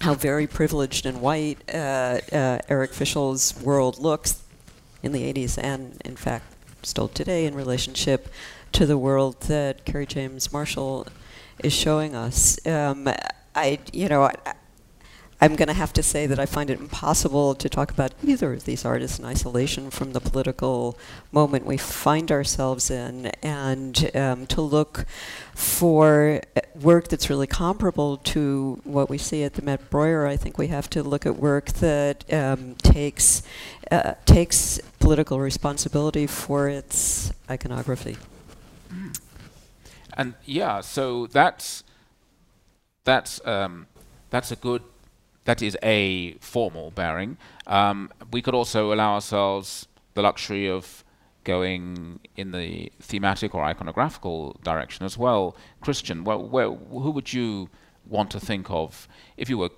how 0.00 0.14
very 0.14 0.46
privileged 0.46 1.06
and 1.06 1.20
white 1.20 1.58
uh, 1.72 2.18
uh, 2.32 2.58
Eric 2.68 2.92
Fischl's 2.92 3.60
world 3.62 3.98
looks 3.98 4.42
in 5.02 5.12
the 5.12 5.32
80s 5.32 5.62
and, 5.62 6.00
in 6.04 6.16
fact, 6.16 6.44
still 6.82 7.08
today 7.08 7.46
in 7.46 7.54
relationship 7.54 8.28
to 8.72 8.86
the 8.86 8.98
world 8.98 9.40
that 9.42 9.84
Kerry 9.84 10.06
James 10.06 10.52
Marshall 10.52 11.06
is 11.62 11.72
showing 11.72 12.14
us. 12.14 12.64
Um, 12.66 13.08
I, 13.54 13.78
you 13.92 14.08
know, 14.08 14.22
I, 14.24 14.34
I'm 15.42 15.56
going 15.56 15.66
to 15.66 15.74
have 15.74 15.92
to 15.94 16.04
say 16.04 16.26
that 16.26 16.38
I 16.38 16.46
find 16.46 16.70
it 16.70 16.78
impossible 16.78 17.56
to 17.56 17.68
talk 17.68 17.90
about 17.90 18.12
either 18.22 18.52
of 18.52 18.64
these 18.64 18.84
artists 18.84 19.18
in 19.18 19.24
isolation 19.24 19.90
from 19.90 20.12
the 20.12 20.20
political 20.20 20.96
moment 21.32 21.66
we 21.66 21.76
find 21.76 22.30
ourselves 22.30 22.92
in, 22.92 23.26
and 23.42 24.08
um, 24.14 24.46
to 24.46 24.60
look 24.60 25.04
for 25.52 26.40
work 26.80 27.08
that's 27.08 27.28
really 27.28 27.48
comparable 27.48 28.18
to 28.18 28.80
what 28.84 29.10
we 29.10 29.18
see 29.18 29.42
at 29.42 29.54
the 29.54 29.62
Met 29.62 29.90
Breuer. 29.90 30.28
I 30.28 30.36
think 30.36 30.58
we 30.58 30.68
have 30.68 30.88
to 30.90 31.02
look 31.02 31.26
at 31.26 31.34
work 31.36 31.70
that 31.72 32.32
um, 32.32 32.76
takes 32.76 33.42
uh, 33.90 34.14
takes 34.24 34.80
political 35.00 35.40
responsibility 35.40 36.28
for 36.28 36.68
its 36.68 37.32
iconography. 37.50 38.16
And 40.14 40.34
yeah, 40.44 40.80
so 40.80 41.26
that's 41.26 41.84
that's 43.04 43.44
um, 43.46 43.86
that's 44.30 44.50
a 44.50 44.56
good 44.56 44.82
that 45.44 45.62
is 45.62 45.76
a 45.82 46.32
formal 46.34 46.90
bearing. 46.90 47.36
Um, 47.66 48.10
we 48.30 48.42
could 48.42 48.54
also 48.54 48.92
allow 48.92 49.14
ourselves 49.14 49.88
the 50.14 50.22
luxury 50.22 50.68
of 50.68 51.04
going 51.44 52.20
in 52.36 52.52
the 52.52 52.92
thematic 53.00 53.54
or 53.54 53.64
iconographical 53.64 54.62
direction 54.62 55.04
as 55.04 55.18
well. 55.18 55.56
Christian, 55.80 56.22
well, 56.24 56.42
where, 56.42 56.70
who 56.70 57.10
would 57.10 57.32
you 57.32 57.68
want 58.06 58.30
to 58.30 58.40
think 58.40 58.70
of 58.70 59.08
if 59.36 59.48
you 59.48 59.58
were 59.58 59.70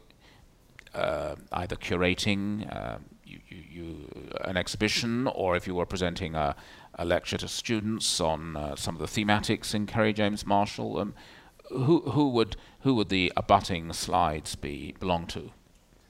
uh, 0.94 1.36
either 1.52 1.76
curating 1.76 2.70
uh, 2.74 2.98
you, 3.24 3.40
you, 3.48 3.62
you, 3.70 4.10
an 4.44 4.56
exhibition 4.56 5.26
or 5.28 5.56
if 5.56 5.66
you 5.66 5.74
were 5.74 5.86
presenting 5.86 6.34
a, 6.34 6.54
a 6.98 7.04
lecture 7.04 7.36
to 7.38 7.48
students 7.48 8.20
on 8.20 8.56
uh, 8.56 8.76
some 8.76 8.96
of 8.96 9.00
the 9.00 9.24
thematics 9.24 9.74
in 9.74 9.86
Kerry 9.86 10.12
James 10.12 10.46
Marshall. 10.46 10.98
Um, 10.98 11.14
who 11.70 12.00
who 12.00 12.28
would 12.30 12.56
who 12.80 12.94
would 12.94 13.08
the 13.08 13.32
abutting 13.36 13.92
slides 13.92 14.54
be 14.54 14.94
belong 15.00 15.26
to? 15.28 15.50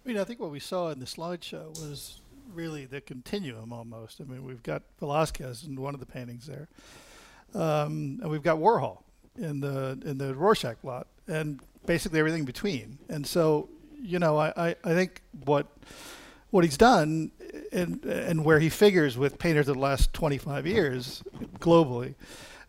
I 0.05 0.09
mean, 0.09 0.19
I 0.19 0.25
think 0.25 0.41
what 0.41 0.51
we 0.51 0.61
saw 0.61 0.91
in 0.91 0.99
the 0.99 1.07
slideshow 1.07 1.69
was 1.81 2.21
really 2.53 2.85
the 2.85 3.01
continuum 3.01 3.73
almost. 3.73 4.21
I 4.21 4.25
mean, 4.25 4.45
we've 4.45 4.63
got 4.63 4.83
Velázquez 5.01 5.67
in 5.67 5.81
one 5.81 5.95
of 5.95 6.01
the 6.01 6.07
paintings 6.07 6.47
there, 6.47 6.69
um, 7.55 8.19
and 8.21 8.31
we've 8.31 8.43
got 8.43 8.59
Warhol 8.59 8.99
in 9.37 9.61
the 9.61 9.99
in 10.05 10.19
the 10.19 10.35
Rorschach 10.35 10.77
lot, 10.83 11.07
and 11.29 11.61
basically 11.87 12.19
everything 12.19 12.45
between. 12.45 12.99
And 13.09 13.27
so, 13.27 13.69
you 14.01 14.19
know, 14.19 14.37
I, 14.37 14.53
I, 14.57 14.77
I 14.85 14.95
think 14.95 15.23
what 15.45 15.67
what 16.51 16.65
he's 16.65 16.77
done 16.77 17.31
and 17.75 18.05
and 18.05 18.45
where 18.45 18.61
he 18.61 18.69
figures 18.69 19.19
with 19.19 19.39
painters 19.39 19.69
of 19.69 19.75
the 19.75 19.81
last 19.81 20.13
25 20.13 20.67
years 20.67 21.23
globally, 21.59 22.15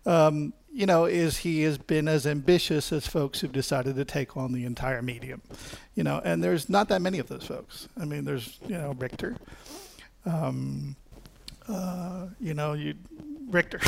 um, 0.05 0.53
you 0.73 0.85
know, 0.85 1.05
is 1.05 1.37
he 1.37 1.61
has 1.61 1.77
been 1.77 2.07
as 2.07 2.27
ambitious 2.27 2.91
as 2.91 3.07
folks 3.07 3.39
who've 3.39 3.51
decided 3.51 3.95
to 3.95 4.05
take 4.05 4.35
on 4.35 4.51
the 4.51 4.65
entire 4.65 5.01
medium, 5.01 5.41
you 5.93 6.03
know, 6.03 6.21
and 6.25 6.43
there's 6.43 6.69
not 6.69 6.89
that 6.89 7.01
many 7.01 7.19
of 7.19 7.27
those 7.27 7.45
folks. 7.45 7.87
I 7.99 8.05
mean, 8.05 8.25
there's 8.25 8.59
you 8.67 8.77
know 8.77 8.93
Richter, 8.97 9.37
um, 10.25 10.95
uh, 11.67 12.27
you 12.39 12.53
know, 12.53 12.73
you 12.73 12.95
Richter. 13.49 13.79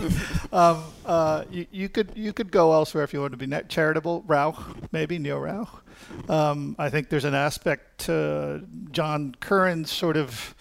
um, 0.52 0.84
uh, 1.04 1.44
you, 1.50 1.66
you, 1.70 1.88
could 1.88 2.12
you 2.14 2.32
could 2.32 2.50
go 2.50 2.72
elsewhere 2.72 3.04
if 3.04 3.12
you 3.12 3.20
want 3.20 3.38
to 3.38 3.46
be 3.46 3.48
charitable. 3.68 4.22
Rauch, 4.26 4.58
maybe 4.92 5.18
Neo 5.18 5.38
Rauch. 5.38 5.82
Um, 6.28 6.76
I 6.78 6.90
think 6.90 7.08
there's 7.08 7.24
an 7.24 7.34
aspect 7.34 7.98
to 8.06 8.64
John 8.90 9.34
Currin's 9.40 9.90
sort 9.90 10.16
of 10.16 10.54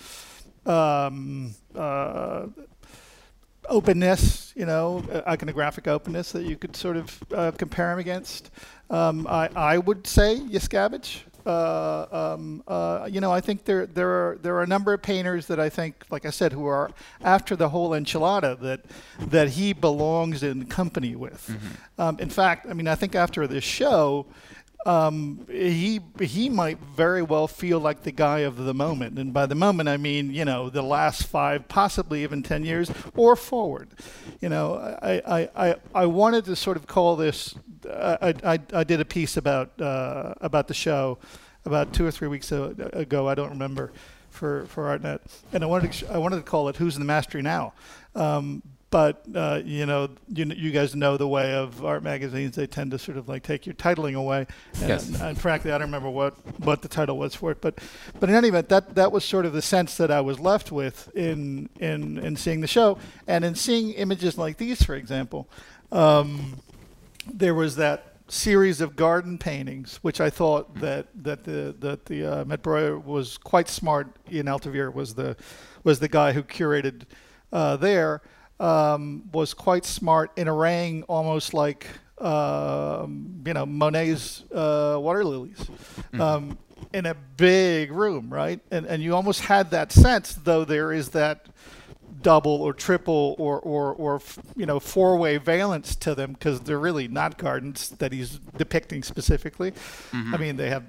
um, 0.66 1.54
uh, 1.76 2.48
openness, 3.70 4.54
you 4.56 4.66
know, 4.66 5.04
iconographic 5.28 5.88
openness 5.88 6.32
that 6.34 6.44
you 6.44 6.58
could 6.58 6.76
sort 6.76 6.98
of 6.98 7.24
uh, 7.34 7.52
compare 7.52 7.92
him 7.92 8.00
against. 8.00 8.52
Um, 8.90 9.26
I, 9.28 9.50
I 9.56 9.78
would 9.78 10.06
say 10.06 10.38
Yuskavage. 10.38 11.22
Uh, 11.46 12.06
um, 12.12 12.64
uh, 12.68 13.08
you 13.12 13.22
know, 13.22 13.32
I 13.32 13.42
think 13.42 13.66
there 13.66 13.86
there 13.86 14.10
are 14.10 14.38
there 14.42 14.56
are 14.56 14.64
a 14.64 14.68
number 14.68 14.94
of 14.94 15.02
painters 15.02 15.48
that 15.48 15.60
I 15.60 15.70
think, 15.70 16.06
like 16.10 16.26
I 16.26 16.30
said, 16.30 16.54
who 16.54 16.66
are 16.66 16.92
after 17.24 17.56
the 17.56 17.70
whole 17.70 17.92
enchilada 17.92 18.60
that 18.60 18.82
that 19.30 19.50
he 19.50 19.74
belongs 19.74 20.44
in 20.44 20.66
company 20.66 21.16
with. 21.16 21.48
Mm-hmm. 21.48 22.02
Um, 22.02 22.20
in 22.20 22.30
fact, 22.30 22.68
I 22.70 22.74
mean, 22.74 22.88
I 22.88 22.96
think 22.96 23.16
after 23.16 23.48
this 23.48 23.64
show, 23.64 24.26
um, 24.86 25.46
he 25.50 26.02
he 26.20 26.50
might 26.50 26.80
very 26.80 27.22
well 27.22 27.48
feel 27.48 27.80
like 27.80 28.04
the 28.04 28.12
guy 28.12 28.40
of 28.40 28.58
the 28.58 28.74
moment, 28.74 29.20
and 29.20 29.34
by 29.34 29.46
the 29.46 29.56
moment 29.56 29.90
I 29.90 29.98
mean 29.98 30.34
you 30.34 30.46
know 30.46 30.70
the 30.70 30.82
last 30.82 31.28
five, 31.28 31.68
possibly 31.68 32.24
even 32.24 32.44
ten 32.44 32.64
years 32.64 32.92
or 33.16 33.36
forward. 33.36 33.90
You 34.40 34.50
know, 34.50 34.76
I 35.02 35.22
I, 35.26 35.50
I, 35.56 35.76
I 35.94 36.06
wanted 36.06 36.46
to 36.46 36.56
sort 36.56 36.78
of 36.78 36.88
call 36.88 37.16
this. 37.16 37.56
I, 37.88 38.34
I, 38.44 38.60
I 38.74 38.84
did 38.84 39.00
a 39.00 39.06
piece 39.06 39.38
about 39.38 39.80
uh, 39.82 40.34
about 40.42 40.68
the 40.68 40.74
show 40.74 41.20
about 41.66 41.94
two 41.94 42.06
or 42.06 42.12
three 42.12 42.28
weeks 42.28 42.52
ago. 42.52 43.28
I 43.28 43.36
don't 43.36 43.50
remember 43.50 43.92
for 44.30 44.66
for 44.66 44.86
ArtNet, 44.86 45.20
and 45.54 45.64
I 45.64 45.68
wanted 45.68 45.92
to, 45.94 46.14
I 46.14 46.18
wanted 46.18 46.38
to 46.38 46.44
call 46.44 46.70
it 46.70 46.78
"Who's 46.78 46.96
in 46.96 47.02
the 47.02 47.06
Mastery 47.06 47.42
Now." 47.42 47.74
Um, 48.16 48.64
but 48.92 49.24
uh, 49.34 49.62
you 49.64 49.86
know, 49.86 50.10
you, 50.28 50.46
you 50.46 50.70
guys 50.72 50.96
know 50.96 51.16
the 51.16 51.28
way 51.28 51.56
of 51.56 51.84
art 51.84 52.04
magazines; 52.04 52.58
they 52.58 52.68
tend 52.68 52.92
to 52.92 53.00
sort 53.00 53.18
of 53.18 53.30
like 53.30 53.42
take 53.42 53.66
your 53.66 53.74
titling 53.74 54.16
away. 54.16 54.46
And, 54.82 54.90
yes. 54.90 55.22
and 55.22 55.40
frankly, 55.40 55.72
I 55.72 55.78
don't 55.78 55.88
remember 55.88 56.10
what, 56.10 56.36
what 56.60 56.82
the 56.82 56.90
title 56.90 57.18
was 57.18 57.34
for 57.34 57.52
it. 57.52 57.62
But 57.62 57.80
but 58.20 58.30
in 58.30 58.36
any 58.36 58.50
event, 58.50 58.68
that 58.68 58.96
that 58.96 59.14
was 59.14 59.24
sort 59.24 59.46
of 59.46 59.54
the 59.54 59.62
sense 59.62 59.96
that 59.96 60.12
I 60.12 60.20
was 60.20 60.40
left 60.40 60.74
with 60.74 61.10
in 61.16 61.70
in 61.80 62.18
in 62.18 62.36
seeing 62.36 62.60
the 62.60 62.68
show 62.68 63.00
and 63.28 63.46
in 63.46 63.56
seeing 63.56 63.94
images 63.94 64.38
like 64.38 64.58
these, 64.58 64.84
for 64.84 64.96
example. 64.96 65.50
Um, 65.94 66.60
there 67.26 67.56
was 67.56 67.78
that 67.78 68.16
series 68.28 68.82
of 68.82 68.98
garden 68.98 69.38
paintings, 69.38 70.00
which 70.02 70.20
I 70.20 70.30
thought 70.30 70.76
mm. 70.76 70.82
that 70.82 71.08
that 71.24 71.46
the 71.46 71.74
that 71.80 72.08
the 72.08 72.26
uh, 72.26 72.46
Met 72.46 72.62
Breuer 72.62 73.00
was 73.00 73.38
quite 73.38 73.70
smart. 73.70 74.18
Ian 74.30 74.48
Alteveer 74.48 74.94
was 74.94 75.16
the 75.16 75.38
was 75.86 76.00
the 76.00 76.10
guy 76.10 76.34
who 76.34 76.44
curated 76.44 77.04
uh, 77.54 77.78
there 77.78 78.22
um, 78.62 79.24
was 79.34 79.54
quite 79.54 79.86
smart 79.86 80.32
in 80.38 80.48
arraying 80.48 81.04
almost 81.04 81.54
like 81.54 81.88
uh, 82.20 83.08
you 83.46 83.54
know 83.54 83.66
Monet's 83.66 84.44
uh, 84.52 84.98
water 85.02 85.26
lilies 85.26 85.58
mm-hmm. 85.58 86.22
um, 86.22 86.58
in 86.94 87.08
a 87.08 87.16
big 87.38 87.92
room, 87.92 88.32
right? 88.32 88.60
And 88.70 88.86
and 88.86 89.02
you 89.02 89.16
almost 89.16 89.42
had 89.42 89.72
that 89.72 89.92
sense, 89.92 90.36
though 90.36 90.64
there 90.64 90.94
is 90.94 91.10
that 91.10 91.48
double 92.22 92.62
or 92.62 92.72
triple 92.74 93.36
or 93.40 93.60
or 93.60 93.94
or 93.94 94.22
you 94.56 94.68
know 94.68 94.80
four 94.80 95.18
way 95.18 95.38
valence 95.38 95.96
to 95.96 96.14
them 96.14 96.34
because 96.34 96.60
they're 96.62 96.80
really 96.80 97.08
not 97.08 97.40
gardens 97.40 97.90
that 97.90 98.14
he's 98.14 98.38
depicting 98.58 99.02
specifically. 99.02 99.72
Mm-hmm. 99.72 100.36
I 100.36 100.38
mean, 100.38 100.56
they 100.58 100.70
have 100.70 100.84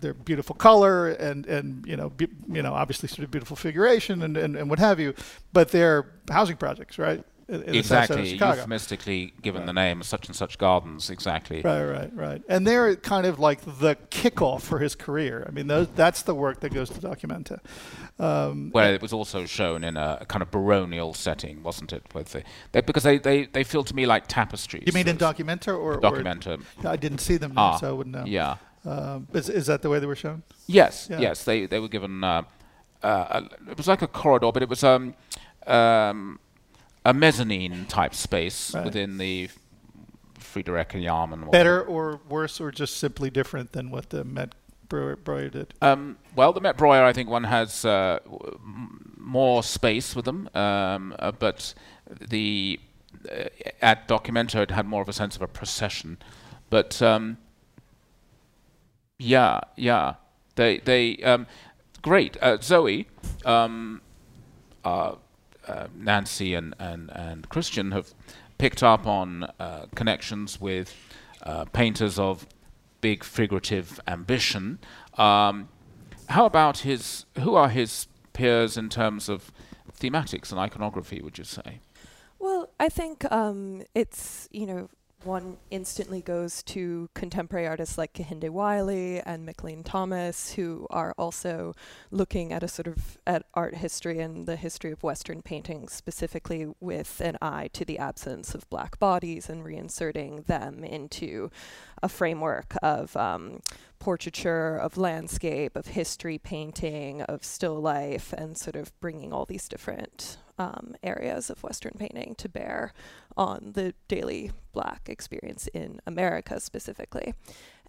their 0.00 0.14
beautiful 0.14 0.54
color 0.54 1.08
and 1.08 1.46
and 1.46 1.86
you 1.86 1.96
know 1.96 2.10
be, 2.10 2.28
you 2.48 2.62
know 2.62 2.74
obviously 2.74 3.08
sort 3.08 3.24
of 3.24 3.30
beautiful 3.30 3.56
figuration 3.56 4.22
and, 4.22 4.36
and, 4.36 4.56
and 4.56 4.68
what 4.70 4.78
have 4.78 5.00
you, 5.00 5.14
but 5.52 5.70
they're 5.70 6.06
housing 6.30 6.56
projects, 6.56 6.98
right? 6.98 7.24
in, 7.50 7.62
in 7.64 7.74
exactly, 7.74 8.30
euphemistically 8.34 9.32
given 9.42 9.62
Right. 9.62 9.66
the 9.66 9.72
name 9.72 10.02
such 10.02 10.28
and 10.28 10.36
such 10.36 10.56
gardens. 10.56 11.10
Exactly. 11.10 11.60
Right, 11.62 11.82
right, 11.82 12.10
right. 12.14 12.42
And 12.48 12.66
they're 12.66 12.94
kind 12.96 13.26
of 13.26 13.38
like 13.40 13.60
the 13.62 13.96
kickoff 14.10 14.62
for 14.62 14.78
his 14.78 14.94
career. 14.94 15.44
I 15.46 15.50
mean, 15.50 15.66
those, 15.66 15.88
that's 15.88 16.22
the 16.22 16.34
work 16.34 16.60
that 16.60 16.72
goes 16.72 16.90
to 16.90 17.00
Documenta. 17.00 17.58
Um, 18.18 18.70
Where 18.70 18.94
it 18.94 19.02
was 19.02 19.12
also 19.12 19.46
shown 19.46 19.82
in 19.82 19.96
a, 19.96 20.24
kind 20.28 20.42
of 20.42 20.50
baronial 20.50 21.12
setting, 21.12 21.62
wasn't 21.62 21.92
it? 21.92 22.04
With 22.14 22.32
the, 22.32 22.44
they, 22.72 22.82
because 22.82 23.02
they, 23.02 23.18
they, 23.18 23.46
they 23.46 23.64
feel 23.64 23.82
to 23.84 23.94
me 23.96 24.06
like 24.06 24.26
tapestries. 24.28 24.84
you 24.86 24.92
mean 24.92 25.08
in 25.08 25.16
Documenta 25.18 25.68
or? 25.68 25.94
or- 25.94 26.00
Documenta. 26.00 26.60
I 26.84 26.96
didn't 26.96 27.18
see 27.18 27.36
them, 27.36 27.54
Ah, 27.56 27.76
so 27.78 27.88
I 27.88 27.92
wouldn't 27.92 28.14
know. 28.14 28.24
Yeah. 28.26 28.56
Um, 28.84 29.26
is, 29.34 29.48
is 29.48 29.66
that 29.66 29.82
the 29.82 29.90
way 29.90 29.98
they 29.98 30.06
were 30.06 30.16
shown? 30.16 30.42
Yes, 30.66 31.08
Yeah. 31.10 31.18
yes, 31.20 31.44
they 31.44 31.66
they 31.66 31.78
were 31.80 31.88
given. 31.88 32.24
Uh, 32.24 32.42
uh, 33.02 33.40
a- 33.42 33.70
it 33.70 33.76
was 33.76 33.86
like 33.88 34.02
a 34.02 34.06
corridor, 34.08 34.50
but 34.52 34.62
it 34.62 34.68
was 34.68 34.82
um, 34.84 35.14
um, 35.66 36.38
a 37.04 37.12
mezzanine 37.14 37.86
type 37.86 38.14
space 38.14 38.74
Right. 38.74 38.84
within 38.84 39.18
the 39.18 39.48
Fridericianum. 40.38 41.32
and 41.32 41.42
what- 41.42 41.52
Better 41.52 41.82
or 41.82 42.20
worse 42.28 42.60
or 42.60 42.70
just 42.70 42.96
simply 42.96 43.30
different 43.30 43.72
than 43.72 43.90
what 43.90 44.10
the 44.10 44.24
Met 44.24 44.54
Breuer, 44.88 45.16
Breuer 45.16 45.48
did? 45.50 45.74
Um, 45.80 46.16
well, 46.34 46.52
the 46.52 46.60
Met 46.60 46.76
Breuer, 46.76 47.04
I 47.04 47.12
think 47.12 47.28
one 47.28 47.44
has 47.44 47.84
uh, 47.84 48.18
more 49.16 49.62
space 49.62 50.16
with 50.16 50.24
them, 50.24 50.48
um, 50.54 51.14
uh, 51.18 51.32
but 51.32 51.74
the 52.20 52.80
uh, 53.30 53.44
at 53.82 54.08
Documenta 54.08 54.56
it 54.62 54.70
had 54.70 54.86
more 54.86 55.02
of 55.02 55.08
a 55.08 55.12
sense 55.12 55.36
of 55.36 55.42
a 55.42 55.46
procession. 55.46 56.18
But 56.70 57.00
um, 57.02 57.36
yeah, 59.20 59.60
yeah, 59.76 60.14
they 60.56 60.78
they 60.78 61.16
um, 61.18 61.46
great. 62.02 62.36
Uh, 62.40 62.56
Zoe, 62.60 63.06
um, 63.44 64.00
uh, 64.84 65.14
uh, 65.68 65.86
Nancy, 65.94 66.54
and, 66.54 66.74
and 66.78 67.10
and 67.14 67.48
Christian 67.48 67.92
have 67.92 68.14
picked 68.58 68.82
up 68.82 69.06
on 69.06 69.44
uh, 69.60 69.86
connections 69.94 70.60
with 70.60 70.94
uh, 71.42 71.66
painters 71.66 72.18
of 72.18 72.46
big 73.00 73.22
figurative 73.22 74.00
ambition. 74.08 74.78
Um, 75.18 75.68
how 76.30 76.46
about 76.46 76.78
his? 76.78 77.26
Who 77.40 77.54
are 77.54 77.68
his 77.68 78.08
peers 78.32 78.76
in 78.76 78.88
terms 78.88 79.28
of 79.28 79.52
thematics 80.00 80.50
and 80.50 80.58
iconography? 80.58 81.20
Would 81.20 81.36
you 81.36 81.44
say? 81.44 81.80
Well, 82.38 82.70
I 82.80 82.88
think 82.88 83.30
um, 83.30 83.82
it's, 83.94 84.48
you 84.50 84.64
know, 84.64 84.88
one 85.24 85.58
instantly 85.70 86.20
goes 86.20 86.62
to 86.62 87.08
contemporary 87.14 87.66
artists 87.66 87.98
like 87.98 88.12
Kehinde 88.14 88.50
Wiley 88.50 89.20
and 89.20 89.46
Mickalene 89.46 89.84
Thomas, 89.84 90.52
who 90.52 90.86
are 90.90 91.14
also 91.18 91.74
looking 92.10 92.52
at 92.52 92.62
a 92.62 92.68
sort 92.68 92.86
of 92.86 93.18
at 93.26 93.44
art 93.54 93.76
history 93.76 94.20
and 94.20 94.46
the 94.46 94.56
history 94.56 94.92
of 94.92 95.02
Western 95.02 95.42
painting, 95.42 95.88
specifically 95.88 96.72
with 96.80 97.20
an 97.20 97.36
eye 97.42 97.68
to 97.72 97.84
the 97.84 97.98
absence 97.98 98.54
of 98.54 98.68
black 98.70 98.98
bodies 98.98 99.48
and 99.48 99.64
reinserting 99.64 100.46
them 100.46 100.84
into 100.84 101.50
a 102.02 102.08
framework 102.08 102.74
of 102.82 103.16
um, 103.16 103.60
portraiture, 103.98 104.76
of 104.76 104.96
landscape, 104.96 105.76
of 105.76 105.88
history 105.88 106.38
painting, 106.38 107.22
of 107.22 107.44
still 107.44 107.80
life, 107.80 108.32
and 108.32 108.56
sort 108.56 108.76
of 108.76 108.98
bringing 109.00 109.32
all 109.32 109.44
these 109.44 109.68
different 109.68 110.38
um, 110.64 110.94
areas 111.02 111.50
of 111.50 111.62
Western 111.62 111.94
painting 111.98 112.34
to 112.36 112.48
bear 112.48 112.92
on 113.36 113.72
the 113.74 113.94
daily 114.08 114.50
black 114.72 115.02
experience 115.08 115.66
in 115.68 116.00
America 116.06 116.60
specifically. 116.60 117.28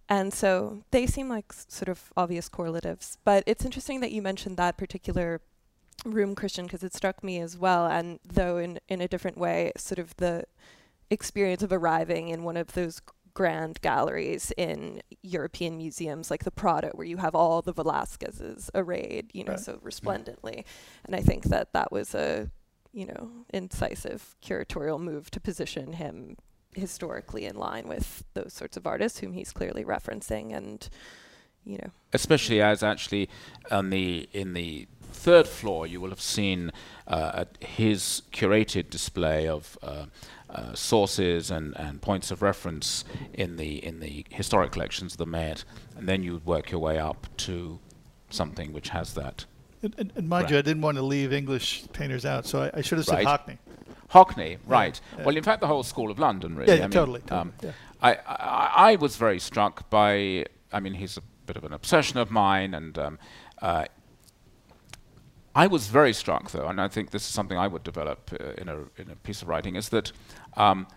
And 0.07 0.33
so 0.33 0.51
they 0.91 1.05
seem 1.05 1.27
like 1.29 1.45
s- 1.51 1.65
sort 1.69 1.89
of 1.89 1.99
obvious 2.15 2.47
correlatives. 2.49 3.17
But 3.25 3.43
it's 3.45 3.65
interesting 3.65 3.99
that 4.01 4.11
you 4.11 4.21
mentioned 4.21 4.57
that 4.57 4.77
particular 4.77 5.41
room, 6.05 6.33
Christian, 6.35 6.65
because 6.65 6.83
it 6.83 6.93
struck 6.93 7.23
me 7.23 7.39
as 7.39 7.57
well. 7.57 7.85
And 7.87 8.19
though 8.25 8.57
in, 8.57 8.79
in 8.87 9.01
a 9.01 9.07
different 9.07 9.37
way, 9.37 9.71
sort 9.77 9.99
of 9.99 10.15
the 10.17 10.43
experience 11.09 11.61
of 11.63 11.71
arriving 11.73 12.29
in 12.29 12.43
one 12.43 12.57
of 12.57 12.73
those 12.73 13.01
grand 13.33 13.79
galleries 13.81 14.51
in 14.57 15.01
European 15.21 15.77
museums 15.77 16.29
like 16.31 16.43
the 16.43 16.51
Prado, 16.51 16.89
where 16.95 17.07
you 17.07 17.17
have 17.17 17.35
all 17.35 17.61
the 17.61 17.71
Velasquez's 17.73 18.69
arrayed, 18.75 19.31
you 19.33 19.43
know, 19.45 19.51
Right. 19.53 19.59
so 19.59 19.79
resplendently. 19.81 20.65
And 21.05 21.15
I 21.15 21.21
think 21.21 21.45
that 21.45 21.71
that 21.73 21.91
was 21.91 22.13
a, 22.15 22.49
you 22.93 23.05
know, 23.05 23.31
incisive 23.53 24.35
curatorial 24.43 24.99
move 24.99 25.31
to 25.31 25.39
position 25.39 25.93
him 25.93 26.37
historically 26.73 27.45
in 27.45 27.55
line 27.55 27.87
with 27.87 28.23
those 28.33 28.53
sorts 28.53 28.77
of 28.77 28.87
artists 28.87 29.19
whom 29.19 29.33
he's 29.33 29.51
clearly 29.51 29.83
referencing 29.83 30.55
and, 30.55 30.89
you 31.65 31.77
know, 31.77 31.91
especially 32.13 32.61
as 32.61 32.81
actually 32.83 33.29
on 33.69 33.89
the 33.89 34.27
in 34.33 34.53
the 34.53 34.87
third 35.11 35.47
floor 35.47 35.85
you 35.85 35.99
will 35.99 36.09
have 36.09 36.21
seen 36.21 36.71
uh, 37.07 37.43
his 37.59 38.23
curated 38.31 38.89
display 38.89 39.47
of 39.47 39.77
uh, 39.83 40.05
uh, 40.49 40.73
sources 40.73 41.51
and, 41.51 41.77
and 41.77 42.01
points 42.01 42.31
of 42.31 42.41
reference 42.41 43.05
in 43.33 43.57
the 43.57 43.83
in 43.85 43.99
the 43.99 44.25
historic 44.29 44.71
collections 44.71 45.13
of 45.13 45.17
the 45.17 45.25
Met, 45.25 45.63
and 45.97 46.07
then 46.07 46.23
you 46.23 46.33
would 46.33 46.45
work 46.45 46.71
your 46.71 46.79
way 46.79 46.99
up 46.99 47.27
to 47.37 47.79
something 48.29 48.73
which 48.73 48.89
has 48.89 49.13
that. 49.13 49.45
And, 49.83 49.95
and, 49.97 50.11
and 50.15 50.29
mind 50.29 50.43
Right. 50.43 50.51
you, 50.51 50.57
I 50.59 50.61
didn't 50.61 50.81
want 50.81 50.97
to 50.97 51.01
leave 51.03 51.33
English 51.33 51.83
painters 51.93 52.25
out, 52.25 52.45
so 52.45 52.63
I, 52.63 52.71
I 52.79 52.81
should 52.81 52.97
have 52.99 53.05
said 53.07 53.25
Right. 53.25 53.27
Hockney. 53.27 53.57
Hockney, 54.11 54.57
right? 54.67 54.99
yeah. 55.17 55.23
Well, 55.25 55.37
in 55.37 55.43
fact, 55.43 55.61
the 55.61 55.67
whole 55.67 55.83
School 55.83 56.11
of 56.11 56.19
London, 56.19 56.55
really. 56.55 56.73
Yeah, 56.73 56.79
I 56.79 56.81
mean, 56.81 56.91
totally. 56.91 57.21
totally 57.21 57.39
um, 57.41 57.53
yeah. 57.63 57.71
I, 58.01 58.13
I 58.27 58.71
I 58.91 58.95
was 58.97 59.15
very 59.15 59.39
struck 59.39 59.89
by. 59.89 60.45
I 60.73 60.79
mean, 60.79 60.93
he's 60.95 61.17
a 61.17 61.21
bit 61.45 61.55
of 61.55 61.63
an 61.63 61.73
obsession 61.73 62.19
of 62.19 62.29
mine, 62.29 62.73
and 62.73 62.97
um, 62.97 63.19
uh, 63.61 63.85
I 65.55 65.67
was 65.67 65.87
very 65.87 66.13
struck, 66.13 66.51
though, 66.51 66.67
and 66.67 66.79
I 66.79 66.87
think 66.87 67.11
this 67.11 67.23
is 67.23 67.29
something 67.29 67.57
I 67.57 67.67
would 67.67 67.83
develop 67.83 68.31
uh, 68.39 68.51
in 68.61 68.69
a 68.69 68.77
in 68.97 69.09
a 69.11 69.15
piece 69.15 69.41
of 69.41 69.47
writing, 69.47 69.75
is 69.75 69.89
that 69.89 70.11
um, 70.57 70.87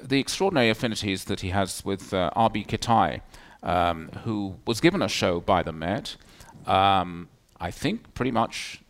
the 0.00 0.20
extraordinary 0.20 0.70
affinities 0.70 1.24
that 1.24 1.40
he 1.40 1.50
has 1.50 1.84
with 1.84 2.12
uh, 2.14 2.30
R.B. 2.36 2.64
Kitaj, 2.64 3.20
um, 3.62 4.10
who 4.24 4.56
was 4.66 4.80
given 4.80 5.02
a 5.02 5.08
show 5.08 5.40
by 5.40 5.62
the 5.62 5.72
Met. 5.72 6.16
Um, 6.66 7.28
I 7.64 7.70
think 7.70 8.12
pretty 8.12 8.30
much 8.30 8.82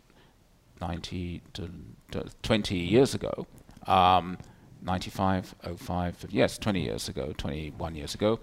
90 0.81 1.41
to, 1.53 1.69
to 2.11 2.25
20 2.43 2.75
years 2.77 3.13
ago, 3.13 3.47
um, 3.87 4.37
95, 4.81 5.55
05, 5.77 6.25
yes, 6.29 6.57
20 6.57 6.81
years 6.81 7.07
ago, 7.07 7.33
21 7.37 7.95
years 7.95 8.13
ago, 8.13 8.41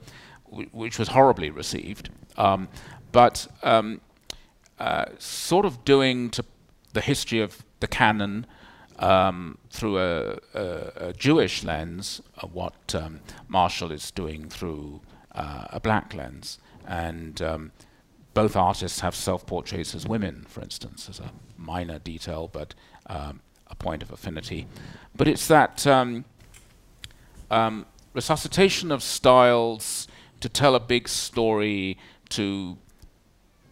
which 0.73 0.99
was 0.99 1.09
horribly 1.09 1.51
received, 1.51 2.09
um, 2.39 2.69
but 3.13 3.47
um, 3.63 4.01
uh, 4.79 5.05
sort 5.19 5.67
of 5.67 5.85
doing 5.85 6.31
to 6.31 6.43
the 6.95 7.03
history 7.03 7.43
of 7.43 7.63
the 7.81 7.87
canon 7.87 8.47
um, 9.01 9.59
through 9.69 9.99
a, 9.99 10.39
a, 10.55 11.09
a 11.09 11.13
Jewish 11.13 11.63
lens, 11.63 12.23
uh, 12.39 12.47
what 12.47 12.95
um, 12.95 13.21
Marshall 13.49 13.93
is 13.93 14.11
doing 14.11 14.49
through 14.49 15.03
uh, 15.35 15.67
a 15.69 15.79
black 15.79 16.15
lens, 16.15 16.59
and 16.87 17.43
um, 17.43 17.73
both 18.35 18.57
artists 18.57 19.01
have 19.01 19.15
self-portraits 19.15 19.95
as 19.95 20.07
women, 20.07 20.47
for 20.49 20.63
instance, 20.63 21.09
as 21.09 21.21
a 21.21 21.33
minor 21.57 21.99
detail, 21.99 22.49
but 22.53 22.75
um, 23.07 23.41
a 23.67 23.75
point 23.75 24.03
of 24.03 24.11
affinity. 24.11 24.67
But 25.15 25.29
it's 25.29 25.47
that 25.49 25.87
um, 25.87 26.25
um, 27.51 27.87
resuscitation 28.15 28.91
of 28.91 29.03
styles 29.03 30.09
to 30.41 30.49
tell 30.49 30.75
a 30.75 30.81
big 30.81 31.09
story, 31.09 31.99
to, 32.31 32.79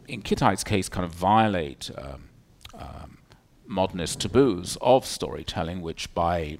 in 0.06 0.22
Kitaj's 0.22 0.64
case, 0.64 0.88
kind 0.88 1.04
of 1.04 1.12
violate 1.12 1.90
um, 1.96 2.28
um, 2.74 3.18
modernist 3.66 4.20
taboos 4.20 4.76
of 4.80 5.04
storytelling, 5.06 5.80
which 5.80 6.14
by 6.14 6.58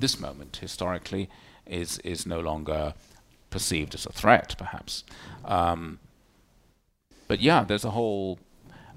this 0.00 0.20
moment, 0.20 0.56
historically, 0.56 1.28
is 1.66 1.98
is 1.98 2.26
no 2.26 2.40
longer 2.40 2.94
perceived 3.50 3.94
as 3.94 4.06
a 4.06 4.12
threat, 4.12 4.54
perhaps. 4.58 5.04
Um, 5.44 5.98
but 7.28 7.40
yeah, 7.40 7.62
there's 7.62 7.84
a 7.84 7.90
whole 7.90 8.38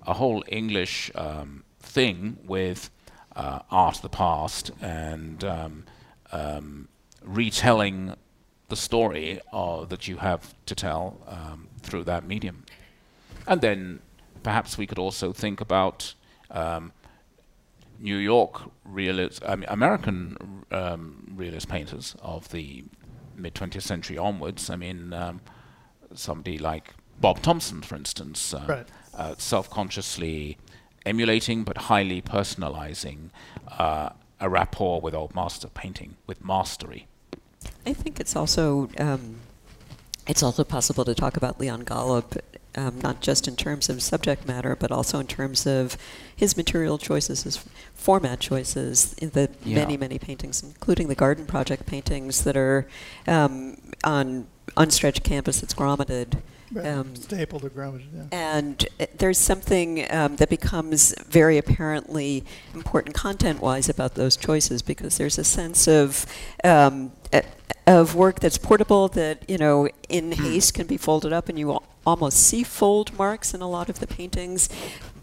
a 0.08 0.14
whole 0.16 0.44
English 0.48 1.12
um, 1.14 1.64
thing 1.80 2.38
with 2.44 2.90
uh, 3.36 3.60
art 3.70 3.98
of 3.98 4.02
the 4.02 4.10
past 4.10 4.72
and 4.82 5.44
um, 5.44 5.86
um, 6.32 6.88
retelling 7.24 8.16
the 8.70 8.76
story 8.76 9.40
uh, 9.54 9.86
that 9.86 10.08
you 10.08 10.18
have 10.18 10.56
to 10.66 10.74
tell 10.74 11.22
um, 11.28 11.68
through 11.82 12.04
that 12.06 12.26
medium. 12.26 12.66
And 13.46 13.62
then 13.62 14.00
perhaps 14.42 14.78
we 14.78 14.88
could 14.88 14.98
also 14.98 15.34
think 15.34 15.62
about 15.62 16.16
um, 16.50 16.94
New 18.00 18.18
York 18.18 18.62
realist, 18.84 19.44
I 19.48 19.56
mean, 19.56 19.70
American 19.70 20.64
um, 20.72 21.32
realist 21.36 21.70
painters 21.70 22.16
of 22.24 22.50
the 22.50 22.86
mid 23.36 23.54
20th 23.54 23.84
century 23.84 24.18
onwards. 24.18 24.70
I 24.70 24.78
mean, 24.78 25.14
somebody 26.16 26.58
like 26.58 26.96
Bob 27.22 27.42
Thompson, 27.42 27.82
for 27.82 27.96
instance, 27.96 28.54
uh, 28.54 28.66
Right. 28.68 28.88
uh, 29.14 29.36
self-consciously 29.38 30.58
emulating 31.06 31.64
but 31.64 31.78
highly 31.78 32.22
personalizing 32.22 33.30
uh, 33.80 34.10
a 34.40 34.50
rapport 34.50 35.00
with 35.02 35.14
old 35.14 35.34
master 35.36 35.68
painting, 35.68 36.16
with 36.28 36.44
mastery. 36.44 37.08
I 37.86 37.94
think 37.94 38.20
it's 38.20 38.36
also 38.36 38.90
um, 38.98 39.36
it's 40.28 40.44
also 40.44 40.64
possible 40.64 41.06
to 41.06 41.16
talk 41.16 41.38
about 41.38 41.60
Leon 41.60 41.84
Golub 41.86 42.40
um, 42.76 43.00
not 43.02 43.22
just 43.22 43.48
in 43.48 43.56
terms 43.56 43.90
of 43.90 44.02
subject 44.02 44.48
matter, 44.48 44.76
but 44.76 44.92
also 44.92 45.20
in 45.20 45.28
terms 45.28 45.68
of 45.68 45.98
his 46.36 46.56
material 46.56 46.98
choices, 46.98 47.44
his 47.44 47.58
format 47.94 48.40
choices, 48.40 49.14
the 49.16 49.50
Yeah. 49.64 49.76
many, 49.76 49.98
many 49.98 50.18
paintings, 50.18 50.64
including 50.64 51.08
the 51.08 51.16
Garden 51.16 51.46
Project 51.46 51.86
paintings 51.86 52.44
that 52.44 52.56
are 52.56 52.88
um, 53.28 53.78
on 54.04 54.48
unstretched 54.78 55.24
canvas 55.24 55.60
that's 55.62 55.74
grommeted. 55.74 56.42
Right. 56.74 56.86
Um, 56.88 57.16
Stapled 57.16 57.64
or 57.66 57.70
grommeted, 57.70 58.06
yeah. 58.16 58.24
And 58.32 58.88
uh, 59.00 59.06
there's 59.18 59.38
something 59.38 60.06
um, 60.12 60.38
that 60.38 60.50
becomes 60.50 61.14
very 61.28 61.58
apparently 61.58 62.46
important 62.74 63.14
content-wise 63.16 63.90
about 63.90 64.16
those 64.16 64.38
choices 64.38 64.82
because 64.82 65.18
there's 65.18 65.38
a 65.38 65.44
sense 65.44 65.88
of 65.88 66.26
um, 66.64 67.12
uh, 67.34 67.42
of 67.88 68.16
work 68.16 68.40
that's 68.40 68.58
portable 68.58 69.08
that 69.10 69.44
you 69.50 69.58
know 69.58 69.88
in 70.08 70.32
haste 70.34 70.74
can 70.76 70.88
be 70.88 70.98
folded 70.98 71.34
up 71.34 71.50
and 71.50 71.58
you 71.60 71.72
al- 71.72 71.84
almost 72.06 72.38
see 72.38 72.64
fold 72.64 73.12
marks 73.18 73.54
in 73.54 73.62
a 73.62 73.68
lot 73.70 73.90
of 73.90 74.00
the 74.00 74.08
paintings 74.08 74.70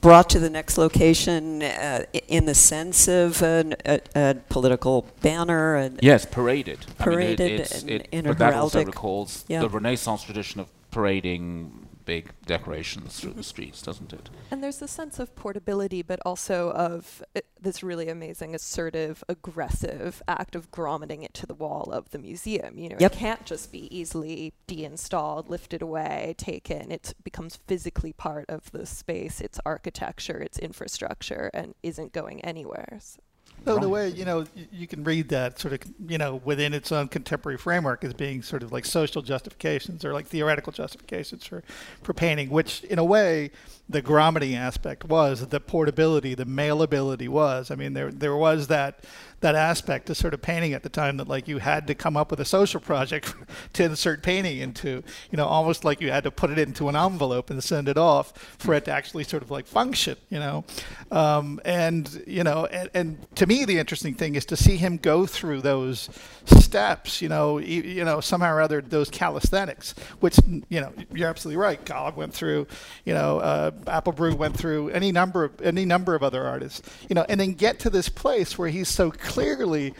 brought 0.00 0.28
to 0.30 0.38
the 0.38 0.50
next 0.50 0.76
location 0.78 1.62
uh, 1.62 2.04
in 2.28 2.44
the 2.46 2.54
sense 2.54 3.08
of 3.08 3.42
an, 3.42 3.74
a, 3.86 4.00
a 4.14 4.34
political 4.48 5.06
banner 5.22 5.76
and 5.76 5.98
Yes, 6.02 6.24
paraded. 6.26 6.78
I 7.00 7.06
mean, 7.08 7.18
it- 7.20 7.38
Paraded 7.38 7.50
it's- 7.60 7.82
in- 7.82 7.88
it- 7.88 8.08
in 8.12 8.26
a 8.26 8.28
but 8.30 8.38
that 8.38 8.54
also 8.54 8.84
recalls 8.84 9.44
yeah. 9.48 9.60
the 9.60 9.68
Renaissance 9.68 10.22
tradition 10.24 10.60
of 10.60 10.68
parading 10.90 11.88
big 12.04 12.32
decorations 12.46 13.20
through 13.20 13.34
the 13.34 13.42
streets, 13.42 13.82
doesn't 13.82 14.14
it? 14.14 14.30
And 14.50 14.62
there's 14.64 14.80
a 14.80 14.88
sense 14.88 15.18
of 15.18 15.36
portability, 15.36 16.00
but 16.00 16.18
also 16.24 16.70
of 16.70 17.22
uh, 17.36 17.40
this 17.60 17.82
really 17.82 18.08
amazing, 18.08 18.54
assertive, 18.54 19.22
aggressive 19.28 20.22
act 20.26 20.56
of 20.56 20.70
grommeting 20.70 21.22
it 21.22 21.34
to 21.34 21.44
the 21.46 21.52
wall 21.52 21.90
of 21.92 22.08
the 22.08 22.18
museum. 22.18 22.78
You 22.78 22.88
know, 22.88 22.96
Yep. 22.98 23.12
it 23.12 23.18
can't 23.18 23.44
just 23.44 23.70
be 23.70 23.94
easily 23.94 24.54
deinstalled, 24.66 25.50
lifted 25.50 25.82
away, 25.82 26.34
taken. 26.38 26.90
It 26.90 27.14
becomes 27.22 27.56
physically 27.66 28.14
part 28.14 28.46
of 28.48 28.70
the 28.72 28.86
space, 28.86 29.42
its 29.42 29.60
architecture, 29.66 30.38
its 30.38 30.58
infrastructure, 30.58 31.50
and 31.52 31.74
isn't 31.82 32.14
going 32.14 32.40
anywhere. 32.40 33.00
So. 33.02 33.20
So 33.64 33.76
in 33.76 33.84
a 33.84 33.88
way, 33.88 34.08
you 34.08 34.24
know, 34.24 34.44
you 34.72 34.86
can 34.86 35.04
read 35.04 35.28
that 35.28 35.58
sort 35.58 35.74
of, 35.74 35.80
you 36.06 36.16
know, 36.16 36.36
within 36.44 36.72
its 36.72 36.90
own 36.90 37.08
contemporary 37.08 37.58
framework 37.58 38.02
as 38.04 38.14
being 38.14 38.42
sort 38.42 38.62
of 38.62 38.72
like 38.72 38.86
social 38.86 39.20
justifications 39.20 40.04
or 40.04 40.12
like 40.12 40.26
theoretical 40.26 40.72
justifications 40.72 41.44
for, 41.46 41.62
for 42.02 42.14
painting, 42.14 42.50
which 42.50 42.82
in 42.84 42.98
a 42.98 43.04
way, 43.04 43.50
the 43.88 44.02
grommeting 44.02 44.54
aspect 44.54 45.04
was, 45.04 45.46
the 45.48 45.60
portability, 45.60 46.34
the 46.34 46.44
mailability 46.44 47.28
was. 47.28 47.70
I 47.70 47.74
mean, 47.74 47.94
there 47.94 48.10
there 48.10 48.36
was 48.36 48.66
that 48.66 49.04
that 49.40 49.54
aspect 49.54 50.06
to 50.06 50.14
sort 50.14 50.34
of 50.34 50.42
painting 50.42 50.72
at 50.72 50.82
the 50.82 50.88
time 50.88 51.16
that 51.18 51.28
like 51.28 51.46
you 51.46 51.58
had 51.58 51.86
to 51.86 51.94
come 51.94 52.16
up 52.16 52.30
with 52.30 52.40
a 52.40 52.44
social 52.44 52.80
project 52.80 53.34
to 53.72 53.84
insert 53.84 54.22
painting 54.22 54.58
into, 54.58 55.02
you 55.30 55.36
know, 55.36 55.46
almost 55.46 55.84
like 55.84 56.00
you 56.00 56.10
had 56.10 56.24
to 56.24 56.30
put 56.30 56.50
it 56.50 56.58
into 56.58 56.88
an 56.88 56.96
envelope 56.96 57.50
and 57.50 57.62
send 57.62 57.88
it 57.88 57.96
off 57.96 58.32
for 58.58 58.74
it 58.74 58.84
to 58.84 58.90
actually 58.90 59.24
sort 59.24 59.42
of 59.42 59.50
like 59.50 59.66
function, 59.66 60.16
you 60.28 60.38
know. 60.38 60.64
Um, 61.10 61.60
and 61.64 62.22
you 62.26 62.42
know, 62.42 62.66
and, 62.66 62.90
and 62.94 63.36
to 63.36 63.46
me, 63.46 63.64
the 63.64 63.78
interesting 63.78 64.14
thing 64.14 64.34
is 64.34 64.44
to 64.46 64.56
see 64.56 64.76
him 64.76 64.96
go 64.96 65.26
through 65.26 65.60
those 65.60 66.10
steps. 66.46 67.22
You 67.22 67.28
know, 67.28 67.58
you 67.58 68.04
know, 68.04 68.20
somehow 68.20 68.54
or 68.54 68.60
other, 68.60 68.80
those 68.80 69.10
calisthenics, 69.10 69.94
which 70.20 70.38
you 70.68 70.80
know, 70.80 70.92
you're 71.12 71.28
absolutely 71.28 71.60
right. 71.60 71.82
Gog 71.84 72.16
went 72.16 72.34
through, 72.34 72.66
you 73.04 73.14
know, 73.14 73.38
uh, 73.38 73.70
Applebroog 73.70 74.36
went 74.36 74.56
through 74.56 74.88
any 74.90 75.12
number 75.12 75.44
of 75.44 75.60
any 75.62 75.84
number 75.84 76.14
of 76.14 76.22
other 76.22 76.44
artists. 76.44 76.82
You 77.08 77.14
know, 77.14 77.24
and 77.28 77.40
then 77.40 77.52
get 77.52 77.78
to 77.80 77.90
this 77.90 78.08
place 78.08 78.58
where 78.58 78.68
he's 78.68 78.88
so 78.88 79.10
clearly 79.28 79.94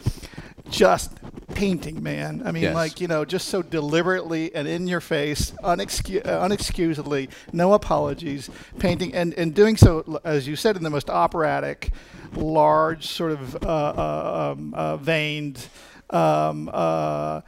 just 0.71 1.12
painting, 1.55 2.03
man. 2.03 2.43
I 2.45 2.53
mean, 2.53 2.62
Yes. 2.64 2.75
like 2.75 3.01
you 3.01 3.09
know, 3.09 3.25
just 3.25 3.49
so 3.49 3.62
deliberately 3.62 4.55
and 4.55 4.67
in 4.69 4.87
your 4.87 5.01
face, 5.01 5.53
unexcu- 5.62 6.27
uh, 6.27 6.41
unexcusedly, 6.45 7.29
no 7.53 7.73
apologies, 7.75 8.51
painting 8.79 9.14
and 9.14 9.35
and 9.35 9.55
doing 9.55 9.77
so, 9.77 10.21
as 10.25 10.47
you 10.49 10.57
said, 10.57 10.77
in 10.77 10.83
the 10.83 10.91
most 10.91 11.09
operatic, 11.11 11.91
large, 12.35 13.07
sort 13.07 13.33
of 13.33 13.55
uh, 13.57 13.69
uh, 13.69 14.53
um, 14.57 14.75
uh, 14.75 14.97
veined. 14.97 15.69
Um, 16.11 16.71
uh, 16.73 17.43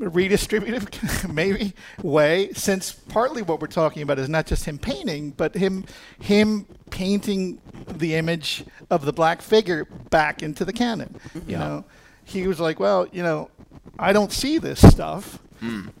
redistributive 0.00 1.32
maybe 1.32 1.72
way 2.02 2.50
since 2.52 2.92
partly 2.92 3.42
what 3.42 3.60
we're 3.60 3.66
talking 3.66 4.02
about 4.02 4.18
is 4.18 4.28
not 4.28 4.46
just 4.46 4.64
him 4.64 4.78
painting 4.78 5.30
but 5.32 5.54
him 5.56 5.84
him 6.20 6.66
painting 6.90 7.60
the 7.88 8.14
image 8.14 8.64
of 8.90 9.04
the 9.04 9.12
black 9.12 9.42
figure 9.42 9.84
back 10.10 10.42
into 10.42 10.64
the 10.64 10.72
canon. 10.72 11.16
You 11.34 11.42
Yeah. 11.48 11.58
know? 11.58 11.84
He 12.24 12.46
was 12.46 12.60
like 12.60 12.78
well 12.78 13.06
you 13.12 13.22
know 13.22 13.50
i 13.98 14.12
don't 14.12 14.32
see 14.32 14.58
this 14.58 14.80
stuff. 14.86 15.38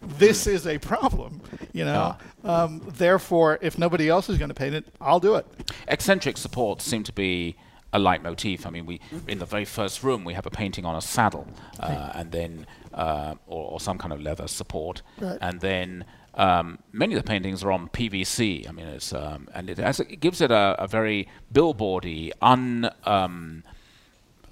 This 0.02 0.46
is 0.46 0.66
a 0.66 0.78
problem 0.78 1.40
you 1.72 1.84
know? 1.84 2.16
Um, 2.44 2.80
therefore 2.96 3.58
if 3.60 3.78
nobody 3.78 4.08
else 4.08 4.28
is 4.28 4.38
going 4.38 4.48
to 4.50 4.54
paint 4.54 4.74
it 4.76 4.86
i'll 5.00 5.20
do 5.20 5.34
it. 5.34 5.46
Eccentric 5.88 6.36
supports 6.36 6.84
seem 6.84 7.02
to 7.02 7.12
be 7.12 7.56
a 7.92 7.98
leitmotif. 7.98 8.66
I 8.66 8.70
mean, 8.70 8.86
we 8.86 9.00
in 9.26 9.38
the 9.38 9.46
very 9.46 9.64
first 9.64 10.02
room 10.02 10.24
we 10.24 10.34
have 10.34 10.46
a 10.46 10.50
painting 10.50 10.84
on 10.84 10.94
a 10.96 11.00
saddle, 11.00 11.46
uh, 11.80 12.10
and 12.14 12.30
then 12.32 12.66
uh, 12.94 13.34
or, 13.46 13.72
or 13.72 13.80
some 13.80 13.98
kind 13.98 14.12
of 14.12 14.20
leather 14.20 14.48
support, 14.48 15.02
Right. 15.20 15.38
and 15.40 15.60
then 15.60 16.04
um, 16.34 16.78
many 16.92 17.14
of 17.14 17.22
the 17.22 17.26
paintings 17.26 17.64
are 17.64 17.72
on 17.72 17.88
PVC. 17.88 18.68
I 18.68 18.72
mean, 18.72 18.86
it's 18.86 19.12
um, 19.12 19.48
and 19.54 19.68
it, 19.70 19.78
has, 19.78 20.00
it 20.00 20.20
gives 20.20 20.40
it 20.40 20.50
a, 20.50 20.76
a 20.78 20.86
very 20.86 21.28
billboardy, 21.52 22.32
un 22.42 22.90
um, 23.04 23.62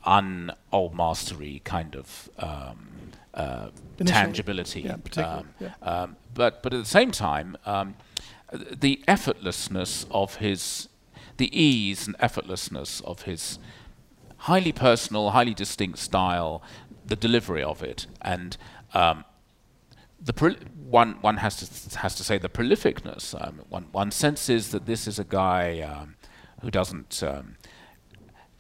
un 0.05 0.53
old 0.73 0.95
mastery 0.95 1.61
kind 1.65 1.95
of 1.97 2.31
um, 2.39 2.89
uh, 3.35 3.69
tangibility. 4.05 4.83
yeah, 4.83 4.97
Um, 5.25 5.49
yeah. 5.61 5.75
um, 5.83 6.17
but 6.35 6.63
but 6.63 6.73
at 6.73 6.79
the 6.81 6.89
same 6.89 7.11
time, 7.11 7.57
um, 7.67 7.95
the 8.53 9.03
effortlessness 9.09 10.07
of 10.11 10.37
his, 10.37 10.89
the 11.37 11.51
ease 11.59 12.07
and 12.07 12.17
effortlessness 12.19 13.03
of 13.05 13.23
his 13.23 13.59
highly 14.39 14.73
personal, 14.73 15.31
highly 15.31 15.55
distinct 15.55 15.99
style, 15.99 16.63
the 17.05 17.17
delivery 17.17 17.63
of 17.63 17.83
it, 17.83 18.07
and 18.21 18.57
um, 18.95 19.25
the 20.21 20.57
one 20.89 21.15
one 21.21 21.39
has 21.39 21.57
to 21.57 21.99
has 21.99 22.15
to 22.15 22.25
say 22.25 22.39
the 22.39 22.49
prolificness. 22.49 23.35
Um, 23.41 23.63
one 23.69 23.87
one 23.93 24.11
senses 24.11 24.71
that 24.71 24.87
this 24.87 25.07
is 25.07 25.19
a 25.19 25.25
guy 25.25 25.81
um, 25.81 26.17
who 26.63 26.71
doesn't 26.71 27.23
um, 27.23 27.57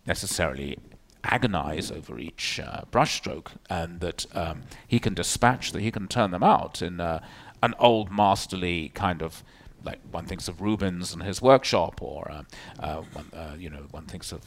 necessarily 0.06 0.78
agonize 1.24 1.90
over 1.90 2.18
each 2.18 2.60
uh, 2.60 2.82
brushstroke, 2.92 3.48
and 3.68 4.00
that 4.00 4.26
um, 4.34 4.62
he 4.86 4.98
can 4.98 5.14
dispatch 5.14 5.72
that 5.72 5.82
he 5.82 5.90
can 5.90 6.06
turn 6.06 6.30
them 6.30 6.42
out 6.42 6.82
in 6.82 7.00
uh, 7.00 7.20
an 7.62 7.74
old 7.78 8.10
masterly 8.10 8.90
kind 8.90 9.22
of 9.22 9.42
like 9.86 10.00
one 10.10 10.26
thinks 10.26 10.48
of 10.48 10.60
Rubens 10.60 11.12
and 11.12 11.22
his 11.22 11.40
workshop, 11.40 12.02
or 12.02 12.30
uh, 12.30 12.42
uh, 12.80 13.02
one, 13.12 13.30
uh, 13.32 13.54
you 13.56 13.70
know 13.70 13.86
one 13.90 14.04
thinks 14.04 14.32
of 14.32 14.46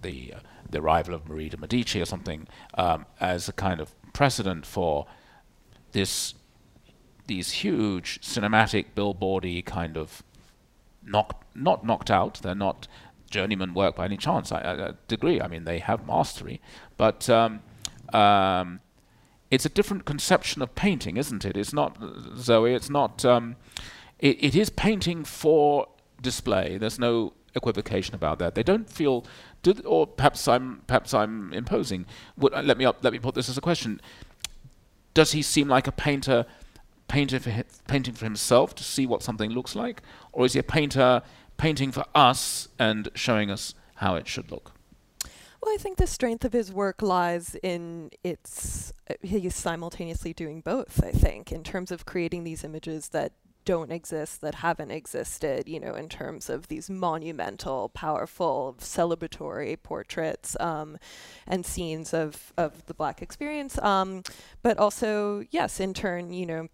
the 0.00 0.34
the 0.70 0.78
arrival 0.78 1.14
of 1.14 1.28
Marie 1.28 1.48
de 1.48 1.56
Medici 1.56 2.00
or 2.00 2.04
something 2.04 2.46
um, 2.74 3.06
as 3.20 3.48
a 3.48 3.52
kind 3.52 3.80
of 3.80 3.94
precedent 4.12 4.66
for 4.66 5.06
this 5.92 6.34
these 7.26 7.52
huge 7.52 8.20
cinematic 8.20 8.86
billboardy 8.94 9.64
kind 9.64 9.96
of 9.96 10.22
knock, 11.02 11.44
not 11.54 11.84
knocked 11.84 12.10
out. 12.10 12.40
They're 12.42 12.54
not 12.54 12.86
journeyman 13.30 13.72
work 13.72 13.96
by 13.96 14.04
any 14.04 14.16
chance. 14.16 14.52
I, 14.52 14.60
I, 14.60 14.88
I 14.88 14.92
degree. 15.08 15.40
I 15.40 15.48
mean, 15.48 15.64
they 15.64 15.78
have 15.78 16.06
mastery, 16.06 16.60
but 16.96 17.30
um, 17.30 17.60
um, 18.12 18.80
it's 19.50 19.64
a 19.64 19.70
different 19.70 20.04
conception 20.04 20.60
of 20.60 20.74
painting, 20.74 21.16
isn't 21.16 21.44
it? 21.44 21.56
It's 21.56 21.72
not 21.72 21.96
Zoe. 22.36 22.74
It's 22.74 22.90
not. 22.90 23.24
Um, 23.24 23.56
it, 24.18 24.42
it 24.42 24.54
is 24.54 24.70
painting 24.70 25.24
for 25.24 25.88
display. 26.20 26.78
There's 26.78 26.98
no 26.98 27.34
equivocation 27.54 28.14
about 28.14 28.38
that. 28.38 28.54
They 28.54 28.62
don't 28.62 28.88
feel. 28.88 29.24
Do 29.62 29.72
th- 29.72 29.84
or 29.86 30.06
perhaps 30.06 30.46
I'm 30.48 30.82
perhaps 30.86 31.14
I'm 31.14 31.52
imposing. 31.52 32.06
Would, 32.36 32.54
uh, 32.54 32.62
let 32.62 32.76
me 32.76 32.84
up, 32.84 33.02
let 33.02 33.12
me 33.12 33.18
put 33.18 33.34
this 33.34 33.48
as 33.48 33.56
a 33.56 33.60
question. 33.60 34.00
Does 35.14 35.32
he 35.32 35.42
seem 35.42 35.68
like 35.68 35.86
a 35.86 35.92
painter? 35.92 36.46
Painter 37.06 37.38
for 37.38 37.50
hi- 37.50 37.64
painting 37.86 38.14
for 38.14 38.24
himself 38.24 38.74
to 38.76 38.82
see 38.82 39.06
what 39.06 39.22
something 39.22 39.50
looks 39.50 39.76
like, 39.76 40.02
or 40.32 40.46
is 40.46 40.54
he 40.54 40.58
a 40.58 40.62
painter 40.62 41.22
painting 41.56 41.92
for 41.92 42.04
us 42.14 42.68
and 42.78 43.10
showing 43.14 43.50
us 43.50 43.74
how 43.96 44.14
it 44.14 44.26
should 44.26 44.50
look? 44.50 44.72
Well, 45.62 45.72
I 45.72 45.76
think 45.78 45.96
the 45.96 46.06
strength 46.06 46.44
of 46.44 46.52
his 46.52 46.72
work 46.72 47.00
lies 47.00 47.56
in 47.62 48.10
its. 48.22 48.92
Uh, 49.08 49.14
he's 49.22 49.54
simultaneously 49.54 50.32
doing 50.32 50.60
both, 50.60 51.02
I 51.02 51.10
think, 51.10 51.52
in 51.52 51.62
terms 51.62 51.90
of 51.90 52.04
creating 52.04 52.44
these 52.44 52.64
images 52.64 53.10
that 53.10 53.32
don't 53.64 53.92
exist, 53.92 54.40
that 54.40 54.56
haven't 54.56 54.90
existed, 54.90 55.68
you 55.68 55.80
know, 55.80 55.94
in 55.94 56.08
terms 56.08 56.50
of 56.50 56.68
these 56.68 56.90
monumental, 56.90 57.88
powerful, 57.90 58.76
celebratory 58.78 59.80
portraits 59.82 60.56
um, 60.60 60.98
and 61.46 61.64
scenes 61.64 62.14
of, 62.14 62.52
of 62.56 62.86
the 62.86 62.94
Black 62.94 63.22
experience. 63.22 63.78
Um, 63.78 64.22
but 64.62 64.78
also, 64.78 65.44
yes, 65.50 65.80
in 65.80 65.94
turn, 65.94 66.32
you 66.32 66.46
know, 66.46 66.68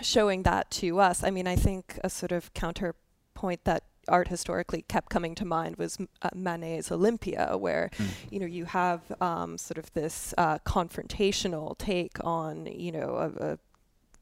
showing 0.00 0.42
that 0.44 0.70
to 0.70 1.00
us. 1.00 1.24
I 1.24 1.30
mean, 1.30 1.46
I 1.46 1.56
think 1.56 1.98
a 2.04 2.10
sort 2.10 2.32
of 2.32 2.52
counterpoint 2.54 3.64
that 3.64 3.84
art 4.08 4.28
historically 4.28 4.82
kept 4.82 5.10
coming 5.10 5.34
to 5.34 5.44
mind 5.44 5.76
was 5.76 5.98
uh, 6.22 6.30
Manet's 6.34 6.90
Olympia, 6.90 7.56
where 7.56 7.90
you 8.30 8.40
know 8.40 8.46
you 8.46 8.64
have 8.64 9.00
um, 9.20 9.58
sort 9.58 9.78
of 9.78 9.92
this 9.92 10.34
uh, 10.38 10.58
confrontational 10.60 11.76
take 11.78 12.16
on 12.24 12.66
you 12.66 12.92
know 12.92 13.16
a, 13.16 13.52
a 13.52 13.58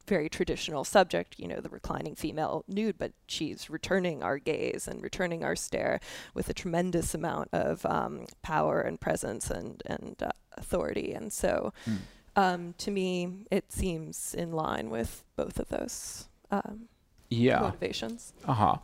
very 0.07 0.29
traditional 0.29 0.85
subject, 0.85 1.35
you 1.38 1.49
know, 1.49 1.61
the 1.61 1.69
reclining 1.69 2.14
female 2.14 2.64
nude, 2.69 2.99
but 2.99 3.12
she's 3.27 3.69
returning 3.71 4.23
our 4.23 4.38
gaze 4.38 4.87
and 4.88 5.03
returning 5.03 5.45
our 5.45 5.57
stare 5.57 6.01
with 6.35 6.49
a 6.49 6.55
tremendous 6.55 7.14
amount 7.14 7.49
of 7.53 7.85
um, 7.87 8.27
power 8.42 8.81
and 8.81 9.01
presence 9.01 9.51
and 9.51 9.83
and 9.87 10.16
uh, 10.23 10.31
authority. 10.57 11.12
And 11.12 11.33
so, 11.33 11.73
Mm. 11.87 11.99
um, 12.37 12.75
to 12.79 12.90
me, 12.90 13.45
it 13.51 13.73
seems 13.73 14.35
in 14.35 14.53
line 14.53 14.90
with 14.90 15.25
both 15.37 15.59
of 15.59 15.69
those 15.69 16.29
um, 16.51 16.88
Yeah. 17.29 17.61
motivations. 17.61 18.33
Uh 18.45 18.55
huh. 18.55 18.77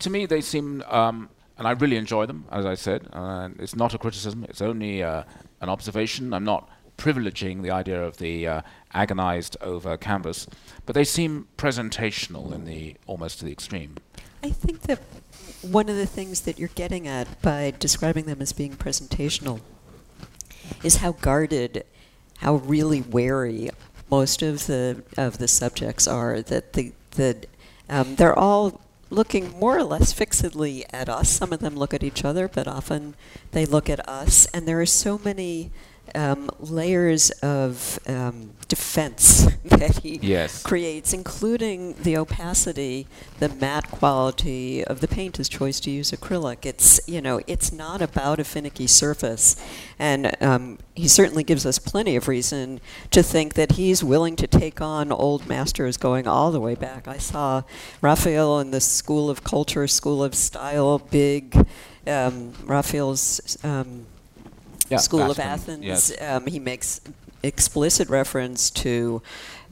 To 0.00 0.10
me, 0.10 0.26
they 0.26 0.40
seem, 0.40 0.82
um, 0.88 1.28
and 1.58 1.68
I 1.68 1.72
really 1.72 1.96
enjoy 1.96 2.26
them, 2.26 2.44
as 2.50 2.64
I 2.66 2.74
said. 2.74 3.06
Uh, 3.12 3.50
it's 3.58 3.76
not 3.76 3.94
a 3.94 3.98
criticism, 3.98 4.44
it's 4.48 4.62
only 4.62 5.02
uh, 5.02 5.22
an 5.60 5.68
observation. 5.68 6.32
I'm 6.34 6.44
not 6.44 6.68
privileging 7.00 7.62
the 7.62 7.70
idea 7.70 8.00
of 8.00 8.18
the 8.18 8.46
uh, 8.46 8.60
agonized 8.92 9.56
over 9.62 9.96
canvas, 9.96 10.46
but 10.84 10.94
they 10.94 11.04
seem 11.04 11.48
presentational 11.56 12.52
in 12.52 12.66
the 12.66 12.94
almost 13.06 13.38
to 13.38 13.46
the 13.46 13.52
extreme. 13.52 13.96
I 14.42 14.50
think 14.50 14.82
that 14.82 15.00
one 15.62 15.88
of 15.88 15.96
the 15.96 16.06
things 16.06 16.42
that 16.42 16.58
you're 16.58 16.68
getting 16.74 17.08
at 17.08 17.40
by 17.40 17.72
describing 17.78 18.26
them 18.26 18.42
as 18.42 18.52
being 18.52 18.74
presentational 18.76 19.60
is 20.84 20.96
how 20.96 21.12
guarded, 21.12 21.84
how 22.38 22.56
really 22.56 23.00
wary 23.00 23.70
most 24.10 24.42
of 24.42 24.66
the 24.66 25.02
of 25.16 25.38
the 25.38 25.48
subjects 25.48 26.06
are. 26.06 26.42
That 26.42 26.74
the 26.74 26.92
that 27.12 27.46
um, 27.88 28.16
they're 28.16 28.38
all 28.38 28.80
looking 29.10 29.58
more 29.58 29.76
or 29.76 29.82
less 29.82 30.12
fixedly 30.12 30.84
at 30.92 31.08
us. 31.08 31.28
Some 31.28 31.52
of 31.52 31.60
them 31.60 31.76
look 31.76 31.92
at 31.92 32.02
each 32.02 32.24
other, 32.24 32.46
but 32.46 32.68
often 32.68 33.14
they 33.52 33.66
look 33.66 33.90
at 33.90 34.06
us. 34.08 34.46
And 34.54 34.68
there 34.68 34.80
are 34.80 34.86
so 34.86 35.18
many 35.18 35.72
um, 36.14 36.50
layers 36.58 37.30
of 37.42 37.98
um, 38.06 38.50
defense 38.68 39.46
that 39.64 39.98
he 40.02 40.18
Yes. 40.22 40.62
creates, 40.62 41.12
including 41.12 41.94
the 42.02 42.16
opacity, 42.16 43.06
the 43.38 43.48
matte 43.48 43.90
quality 43.90 44.84
of 44.84 45.00
the 45.00 45.08
paint. 45.08 45.36
His 45.38 45.48
choice 45.48 45.80
to 45.80 45.90
use 45.90 46.10
acrylic. 46.10 46.64
It's 46.66 47.00
you 47.08 47.20
know, 47.20 47.40
it's 47.46 47.72
not 47.72 48.00
about 48.02 48.38
a 48.40 48.44
finicky 48.44 48.86
surface, 48.86 49.56
and 49.98 50.34
um, 50.42 50.78
he 50.94 51.08
certainly 51.08 51.42
gives 51.44 51.64
us 51.66 51.78
plenty 51.78 52.16
of 52.16 52.28
reason 52.28 52.80
to 53.10 53.22
think 53.22 53.54
that 53.54 53.72
he's 53.72 54.02
willing 54.04 54.36
to 54.36 54.46
take 54.46 54.80
on 54.80 55.10
old 55.12 55.46
masters 55.48 55.96
going 55.96 56.26
all 56.26 56.50
the 56.50 56.60
way 56.60 56.74
back. 56.74 57.06
I 57.08 57.18
saw 57.18 57.62
Raphael 58.00 58.58
in 58.60 58.70
the 58.70 58.80
School 58.80 59.30
of 59.30 59.44
Culture, 59.44 59.86
School 59.88 60.22
of 60.22 60.34
Style, 60.34 60.98
big. 60.98 61.66
Um, 62.06 62.52
Raphael's 62.64 63.58
um, 63.62 64.06
Yeah, 64.90 64.98
School 64.98 65.30
of 65.30 65.38
Athens. 65.38 65.84
yes. 65.84 66.12
Um, 66.20 66.46
he 66.46 66.58
makes 66.58 67.00
explicit 67.42 68.08
reference 68.08 68.70
to 68.70 69.22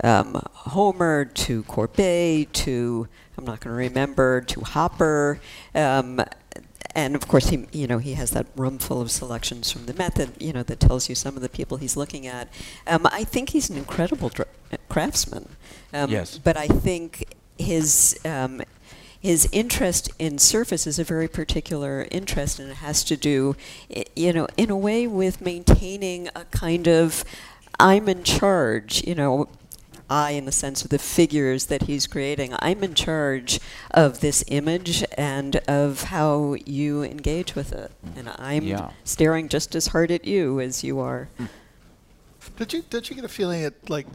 um, 0.03 0.41
Homer, 0.53 1.25
to 1.27 1.63
Courbet, 1.65 2.53
to 2.53 3.09
I'm 3.37 3.45
not 3.45 3.61
going 3.61 3.73
to 3.75 3.79
remember, 3.79 4.41
to 4.41 4.61
Hopper, 4.61 5.39
um, 5.75 6.21
and 6.95 7.15
of 7.15 7.29
course 7.29 7.51
he 7.51 7.67
you 7.73 7.87
know 7.87 7.99
he 7.99 8.15
has 8.15 8.31
that 8.31 8.47
room 8.57 8.79
full 8.79 9.01
of 9.01 9.11
selections 9.11 9.71
from 9.71 9.87
the 9.87 9.95
method 9.95 10.31
you 10.41 10.53
know 10.53 10.63
that 10.65 10.81
tells 10.81 11.09
you 11.09 11.15
some 11.15 11.37
of 11.37 11.43
the 11.43 11.49
people 11.49 11.77
he's 11.77 11.97
looking 11.97 12.27
at. 12.27 12.49
Um, 12.87 13.07
I 13.13 13.25
think 13.25 13.51
he's 13.51 13.69
an 13.71 13.77
incredible 13.77 14.29
dra- 14.31 14.47
craftsman. 14.89 15.49
Um, 15.93 16.11
Yes. 16.11 16.39
But 16.39 16.57
I 16.57 16.67
think 16.69 17.35
his 17.59 18.19
um, 18.25 18.63
his 19.21 19.49
interest 19.53 20.11
in 20.19 20.39
surface 20.39 20.87
is 20.87 20.99
a 20.99 21.05
very 21.05 21.29
particular 21.29 22.07
interest, 22.11 22.59
and 22.59 22.71
it 22.71 22.77
has 22.77 23.03
to 23.05 23.17
do, 23.17 23.57
you 24.15 24.33
know, 24.33 24.47
in 24.57 24.71
a 24.71 24.77
way 24.77 25.07
with 25.07 25.41
maintaining 25.41 26.29
a 26.37 26.45
kind 26.47 26.87
of 26.87 27.25
I'm 27.81 28.09
in 28.09 28.23
charge, 28.25 29.07
you 29.07 29.15
know. 29.15 29.49
I, 30.11 30.31
in 30.31 30.47
the 30.47 30.53
sense 30.53 30.85
of 30.85 30.89
the 30.89 30.99
figures 30.99 31.67
that 31.67 31.83
he's 31.83 32.07
creating, 32.07 32.55
I'm 32.61 32.83
in 32.83 32.95
charge 32.95 33.61
of 33.91 34.21
this 34.21 34.43
image 34.49 35.05
and 35.19 35.57
of 35.69 36.05
how 36.05 36.57
you 36.65 37.03
engage 37.03 37.55
with 37.55 37.75
it. 37.75 37.93
And 38.17 38.31
I'm 38.39 38.65
Yeah. 38.65 38.89
staring 39.05 39.51
just 39.51 39.75
as 39.75 39.89
hard 39.89 40.11
at 40.11 40.25
you 40.25 40.61
as 40.61 40.83
you 40.83 40.99
are. 40.99 41.29
Mm. 41.39 41.49
Did 42.59 42.73
you 42.73 42.83
did 42.91 43.09
you 43.09 43.15
get 43.15 43.25
a 43.25 43.29
feeling 43.29 43.63
that 43.63 43.89
like 43.89 44.07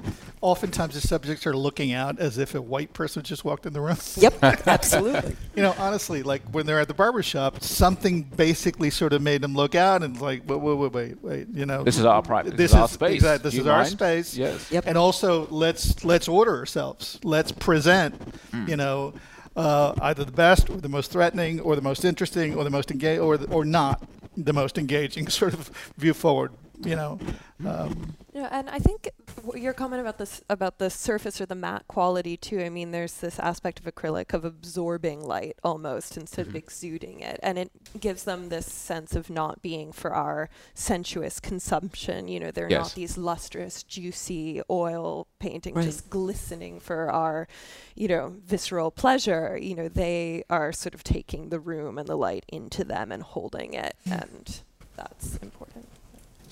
oftentimes 0.41 0.95
the 0.95 1.01
subjects 1.01 1.47
are 1.47 1.55
looking 1.55 1.93
out 1.93 2.19
as 2.19 2.37
if 2.37 2.55
a 2.55 2.61
white 2.61 2.91
person 2.91 3.23
just 3.23 3.45
walked 3.45 3.65
in 3.65 3.71
the 3.71 3.79
room? 3.79 3.95
Yep, 4.17 4.43
absolutely. 4.67 5.35
You 5.55 5.63
know, 5.63 5.73
honestly, 5.77 6.23
like 6.23 6.41
when 6.51 6.65
they're 6.65 6.81
at 6.81 6.89
the 6.89 6.93
barber 6.93 7.23
shop, 7.23 7.63
something 7.63 8.23
basically 8.23 8.89
sort 8.89 9.13
of 9.13 9.21
made 9.21 9.41
them 9.41 9.53
look 9.55 9.75
out 9.75 10.03
and 10.03 10.19
like, 10.19 10.43
wait, 10.45 10.59
wait, 10.59 10.75
wait, 10.77 10.91
wait, 10.93 11.23
wait 11.23 11.47
you 11.53 11.65
know, 11.65 11.83
This 11.83 11.97
is 11.97 12.03
our 12.05 12.21
private. 12.21 12.57
This, 12.57 12.71
is 12.71 12.75
our 12.75 12.89
space. 12.89 13.13
exact- 13.15 13.43
this 13.43 13.53
Do 13.53 13.61
is 13.61 13.65
you 13.65 13.71
our 13.71 13.85
space. 13.85 14.35
Yes. 14.35 14.69
Yep. 14.71 14.83
And 14.87 14.97
also, 14.97 15.47
let's 15.49 16.03
let's 16.03 16.27
order 16.27 16.57
ourselves. 16.57 17.19
Let's 17.23 17.53
present, 17.53 18.13
Hmm. 18.51 18.67
you 18.67 18.75
know, 18.75 19.13
uh, 19.55 19.93
either 20.01 20.25
the 20.25 20.31
best 20.33 20.69
or 20.69 20.77
the 20.77 20.89
most 20.89 21.11
threatening 21.11 21.61
or 21.61 21.75
the 21.77 21.81
most 21.81 22.03
interesting 22.03 22.55
or 22.55 22.63
the 22.65 22.69
most 22.69 22.91
engaged 22.91 23.21
or 23.21 23.37
the, 23.37 23.47
or 23.53 23.63
not 23.63 24.03
the 24.35 24.51
most 24.51 24.77
engaging 24.77 25.27
sort 25.29 25.53
of 25.53 25.69
view 25.97 26.13
forward. 26.13 26.51
You 26.81 26.95
know, 26.95 27.19
um, 27.65 28.15
Yeah, 28.33 28.49
and 28.51 28.69
I 28.69 28.79
think 28.79 29.09
your 29.55 29.73
comment 29.73 30.01
about 30.01 30.17
this 30.17 30.41
about 30.49 30.79
the 30.79 30.89
surface 30.89 31.39
or 31.39 31.45
the 31.45 31.55
matte 31.55 31.87
quality 31.87 32.35
too. 32.35 32.59
I 32.61 32.69
mean, 32.69 32.91
there's 32.91 33.13
this 33.13 33.39
aspect 33.39 33.79
of 33.79 33.85
acrylic 33.85 34.33
of 34.33 34.43
absorbing 34.43 35.21
light 35.21 35.55
almost 35.63 36.17
instead 36.17 36.47
of 36.47 36.55
exuding 36.55 37.19
it, 37.21 37.39
and 37.43 37.57
it 37.59 37.71
gives 37.99 38.23
them 38.23 38.49
this 38.49 38.65
sense 38.65 39.15
of 39.15 39.29
not 39.29 39.61
being 39.61 39.91
for 39.91 40.13
our 40.15 40.49
sensuous 40.73 41.39
consumption. 41.39 42.27
You 42.27 42.39
know, 42.39 42.51
they're 42.51 42.69
Yes. 42.69 42.79
not 42.87 42.95
these 42.95 43.17
lustrous, 43.17 43.83
juicy 43.83 44.61
oil 44.69 45.27
paintings 45.39 45.75
Right. 45.77 45.85
just 45.85 46.09
glistening 46.09 46.79
for 46.79 47.11
our, 47.11 47.47
you 47.95 48.07
know, 48.07 48.33
visceral 48.43 48.89
pleasure. 48.91 49.57
You 49.61 49.75
know, 49.75 49.87
they 49.89 50.43
are 50.49 50.73
sort 50.73 50.95
of 50.95 51.03
taking 51.03 51.49
the 51.49 51.59
room 51.59 51.97
and 51.99 52.07
the 52.09 52.17
light 52.17 52.45
into 52.49 52.83
them 52.83 53.11
and 53.11 53.21
holding 53.21 53.73
it, 53.75 53.95
and 54.05 54.61
that's 54.97 55.37
important. 55.37 55.87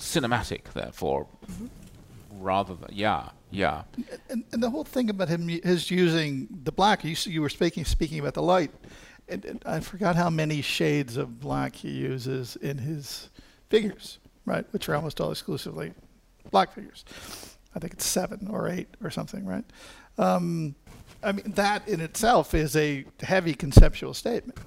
Cinematic, 0.02 0.72
therefore, 0.74 1.28
rather 2.32 2.74
than 2.74 2.90
yeah, 2.92 3.28
yeah. 3.52 3.84
and, 4.28 4.44
and 4.52 4.62
the 4.62 4.68
whole 4.68 4.82
thing 4.82 5.08
about 5.08 5.28
him 5.28 5.46
his 5.46 5.90
using 5.90 6.48
the 6.64 6.72
black. 6.72 7.04
You 7.04 7.14
you 7.24 7.40
were 7.40 7.48
speaking 7.48 7.84
speaking 7.84 8.18
about 8.18 8.34
the 8.34 8.42
light, 8.42 8.72
and, 9.28 9.44
and 9.44 9.62
I 9.64 9.78
forgot 9.78 10.16
how 10.16 10.28
many 10.28 10.60
shades 10.60 11.16
of 11.16 11.38
black 11.38 11.76
he 11.76 11.90
uses 11.90 12.56
in 12.56 12.78
his 12.78 13.30
figures, 13.70 14.18
right? 14.44 14.66
Which 14.72 14.88
are 14.88 14.96
almost 14.96 15.20
all 15.20 15.30
exclusively 15.30 15.92
black 16.50 16.72
figures. 16.72 17.04
I 17.74 17.78
think 17.78 17.92
it's 17.92 18.04
seven 18.04 18.48
or 18.50 18.68
eight 18.68 18.88
or 19.02 19.10
something, 19.10 19.46
right? 19.46 19.64
Um, 20.18 20.74
I 21.22 21.30
mean, 21.30 21.52
that 21.52 21.86
in 21.86 22.00
itself 22.00 22.54
is 22.54 22.74
a 22.74 23.04
heavy 23.22 23.54
conceptual 23.54 24.14
statement. 24.14 24.58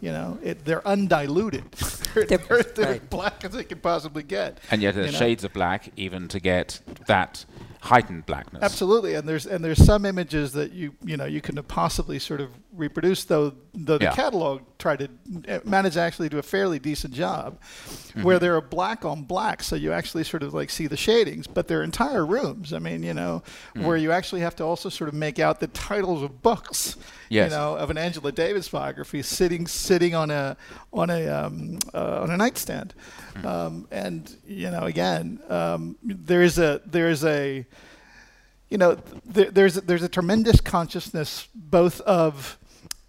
You 0.00 0.12
know, 0.12 0.38
it, 0.42 0.64
they're 0.64 0.86
undiluted. 0.86 1.70
they're, 2.14 2.24
They're- 2.24 2.38
they're, 2.38 2.62
they're 2.62 2.90
right. 2.92 3.10
black 3.10 3.44
as 3.44 3.52
they 3.52 3.64
can 3.64 3.78
possibly 3.80 4.22
get. 4.22 4.58
And 4.70 4.80
yet, 4.82 4.94
there's 4.94 5.06
you 5.08 5.12
know? 5.12 5.18
shades 5.18 5.44
of 5.44 5.52
black 5.52 5.90
even 5.96 6.26
to 6.28 6.40
get 6.40 6.80
that 7.06 7.44
heightened 7.80 8.26
blackness. 8.26 8.62
Absolutely, 8.62 9.14
and 9.14 9.28
there's 9.28 9.46
and 9.46 9.64
there's 9.64 9.82
some 9.84 10.04
images 10.04 10.52
that 10.52 10.72
you 10.72 10.92
you 11.04 11.16
know 11.16 11.24
you 11.24 11.40
can 11.40 11.62
possibly 11.64 12.18
sort 12.18 12.40
of 12.40 12.50
reproduce, 12.72 13.24
though 13.24 13.52
though 13.74 13.98
the 13.98 14.04
Yeah. 14.04 14.12
catalog 14.14 14.62
tried 14.78 14.98
to 15.00 15.08
uh, 15.48 15.60
manage 15.64 15.94
to 15.94 16.00
actually 16.00 16.28
do 16.28 16.38
a 16.38 16.42
fairly 16.42 16.78
decent 16.78 17.14
job, 17.14 17.58
Mm-hmm. 17.60 18.22
where 18.24 18.38
they're 18.40 18.60
black 18.60 19.04
on 19.04 19.22
black, 19.22 19.62
so 19.62 19.76
you 19.76 19.92
actually 19.92 20.24
sort 20.24 20.42
of 20.42 20.52
like 20.52 20.68
see 20.70 20.86
the 20.88 20.96
shadings, 20.96 21.46
but 21.46 21.68
they're 21.68 21.82
entire 21.84 22.26
rooms. 22.26 22.72
I 22.72 22.78
mean, 22.80 23.02
you 23.02 23.14
know, 23.14 23.42
Mm. 23.76 23.84
where 23.84 23.96
you 23.96 24.10
actually 24.12 24.40
have 24.40 24.56
to 24.56 24.64
also 24.64 24.88
sort 24.88 25.08
of 25.08 25.14
make 25.14 25.38
out 25.38 25.60
the 25.60 25.68
titles 25.68 26.22
of 26.22 26.42
books. 26.42 26.96
Yes. 27.28 27.50
You 27.52 27.56
know, 27.56 27.76
of 27.76 27.90
an 27.90 27.98
Angela 27.98 28.32
Davis 28.32 28.68
biography 28.68 29.22
sitting 29.22 29.68
sitting 29.68 30.14
on 30.16 30.30
a 30.32 30.56
on 30.92 31.10
a 31.10 31.28
um, 31.28 31.78
uh, 31.94 32.22
on 32.22 32.30
a 32.30 32.36
nightstand, 32.36 32.92
Mm. 33.36 33.44
um, 33.46 33.88
and 33.92 34.36
you 34.46 34.68
know, 34.70 34.82
again, 34.82 35.38
um, 35.48 35.96
there 36.02 36.42
is 36.42 36.58
a 36.58 36.80
there 36.84 37.08
is 37.08 37.24
a 37.24 37.64
you 38.70 38.78
know, 38.78 38.96
there, 39.26 39.50
there's 39.50 39.74
there's 39.74 40.02
a 40.02 40.08
tremendous 40.08 40.60
consciousness 40.60 41.48
both 41.54 42.00
of 42.02 42.58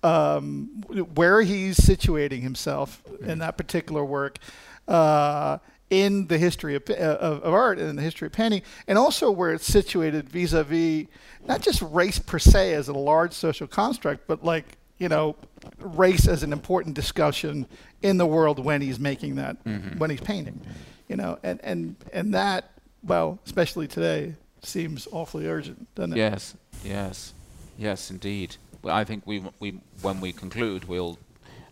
um, 0.03 0.83
where 1.13 1.41
he's 1.41 1.77
situating 1.77 2.41
himself 2.41 3.03
in 3.21 3.39
that 3.39 3.57
particular 3.57 4.03
work, 4.03 4.39
uh, 4.87 5.59
in 5.91 6.25
the 6.27 6.37
history 6.37 6.73
of, 6.75 6.83
uh, 6.89 6.93
of, 6.93 7.43
of 7.43 7.53
art 7.53 7.77
and 7.77 7.89
in 7.89 7.95
the 7.95 8.01
history 8.01 8.25
of 8.25 8.31
painting, 8.31 8.63
and 8.87 8.97
also 8.97 9.29
where 9.29 9.53
it's 9.53 9.65
situated 9.65 10.29
vis-a-vis 10.29 11.05
not 11.45 11.61
just 11.61 11.81
race 11.83 12.17
per 12.17 12.39
se 12.39 12.73
as 12.73 12.87
a 12.87 12.93
large 12.93 13.33
social 13.33 13.67
construct, 13.67 14.27
but 14.27 14.43
like 14.43 14.77
you 14.97 15.09
know, 15.09 15.35
race 15.79 16.27
as 16.27 16.43
an 16.43 16.53
important 16.53 16.95
discussion 16.95 17.65
in 18.03 18.17
the 18.17 18.25
world 18.25 18.63
when 18.63 18.81
he's 18.81 18.99
making 18.99 19.35
that 19.35 19.57
when 19.97 20.09
he's 20.11 20.21
painting, 20.21 20.61
you 21.07 21.15
know, 21.15 21.39
and 21.43 21.59
and 21.63 21.95
and 22.13 22.33
that 22.33 22.71
well, 23.03 23.39
especially 23.45 23.87
today, 23.87 24.35
seems 24.61 25.07
awfully 25.11 25.47
urgent, 25.47 25.93
doesn't 25.95 26.13
it? 26.13 26.17
Yes, 26.17 26.55
yes, 26.83 27.33
yes, 27.77 28.11
indeed. 28.11 28.57
I 28.83 29.03
think 29.03 29.25
we, 29.25 29.43
we, 29.59 29.79
when 30.01 30.21
we 30.21 30.31
conclude, 30.31 30.85
we'll 30.85 31.19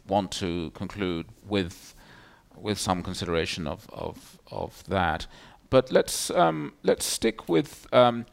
want 0.07 0.31
to 0.33 0.71
conclude 0.71 1.27
with, 1.47 1.95
with 2.55 2.77
some 2.77 3.03
consideration 3.03 3.67
of, 3.67 3.87
of, 3.91 4.39
of 4.51 4.83
that. 4.87 5.27
But 5.69 5.91
let's, 5.91 6.29
um, 6.31 6.73
let's 6.83 7.05
stick 7.05 7.47
with 7.47 7.87
um, 7.93 8.25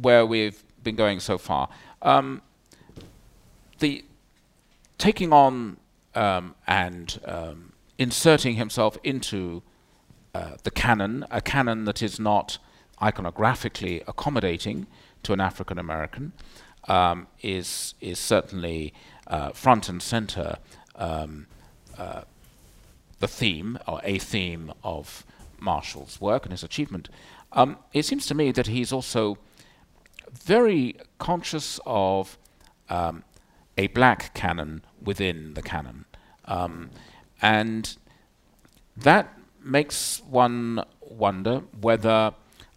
where 0.00 0.24
we've 0.24 0.62
been 0.82 0.96
going 0.96 1.20
so 1.20 1.38
far. 1.38 1.68
Um, 2.02 2.42
the 3.78 4.04
taking 4.98 5.32
on 5.32 5.76
um, 6.14 6.54
and 6.66 7.20
um, 7.24 7.72
inserting 7.98 8.54
himself 8.54 8.96
into 9.04 9.62
uh, 10.34 10.56
the 10.62 10.70
canon, 10.70 11.24
a 11.30 11.40
canon 11.40 11.84
that 11.84 12.02
is 12.02 12.18
not 12.18 12.58
iconographically 13.00 14.02
accommodating 14.06 14.86
to 15.22 15.32
an 15.32 15.40
African 15.40 15.78
American, 15.78 16.32
um, 16.88 17.26
is 17.42 17.94
is 18.00 18.18
certainly 18.18 18.94
uh, 19.26 19.50
front 19.50 19.88
and 19.88 20.02
center 20.02 20.56
um, 20.96 21.46
uh, 21.98 22.22
the 23.18 23.28
theme 23.28 23.78
or 23.86 24.00
a 24.04 24.18
theme 24.18 24.72
of 24.82 25.24
Marshall's 25.58 26.20
work 26.20 26.44
and 26.44 26.52
his 26.52 26.62
achievement. 26.62 27.08
Um, 27.52 27.78
it 27.92 28.04
seems 28.04 28.26
to 28.26 28.34
me 28.34 28.52
that 28.52 28.66
he's 28.66 28.92
also 28.92 29.38
very 30.32 30.96
conscious 31.18 31.80
of 31.86 32.38
um, 32.88 33.24
a 33.78 33.86
black 33.88 34.34
canon 34.34 34.82
within 35.00 35.54
the 35.54 35.62
canon. 35.62 36.04
Um, 36.44 36.90
and 37.40 37.96
that 38.96 39.32
makes 39.62 40.22
one 40.28 40.84
wonder 41.00 41.62
whether 41.80 42.32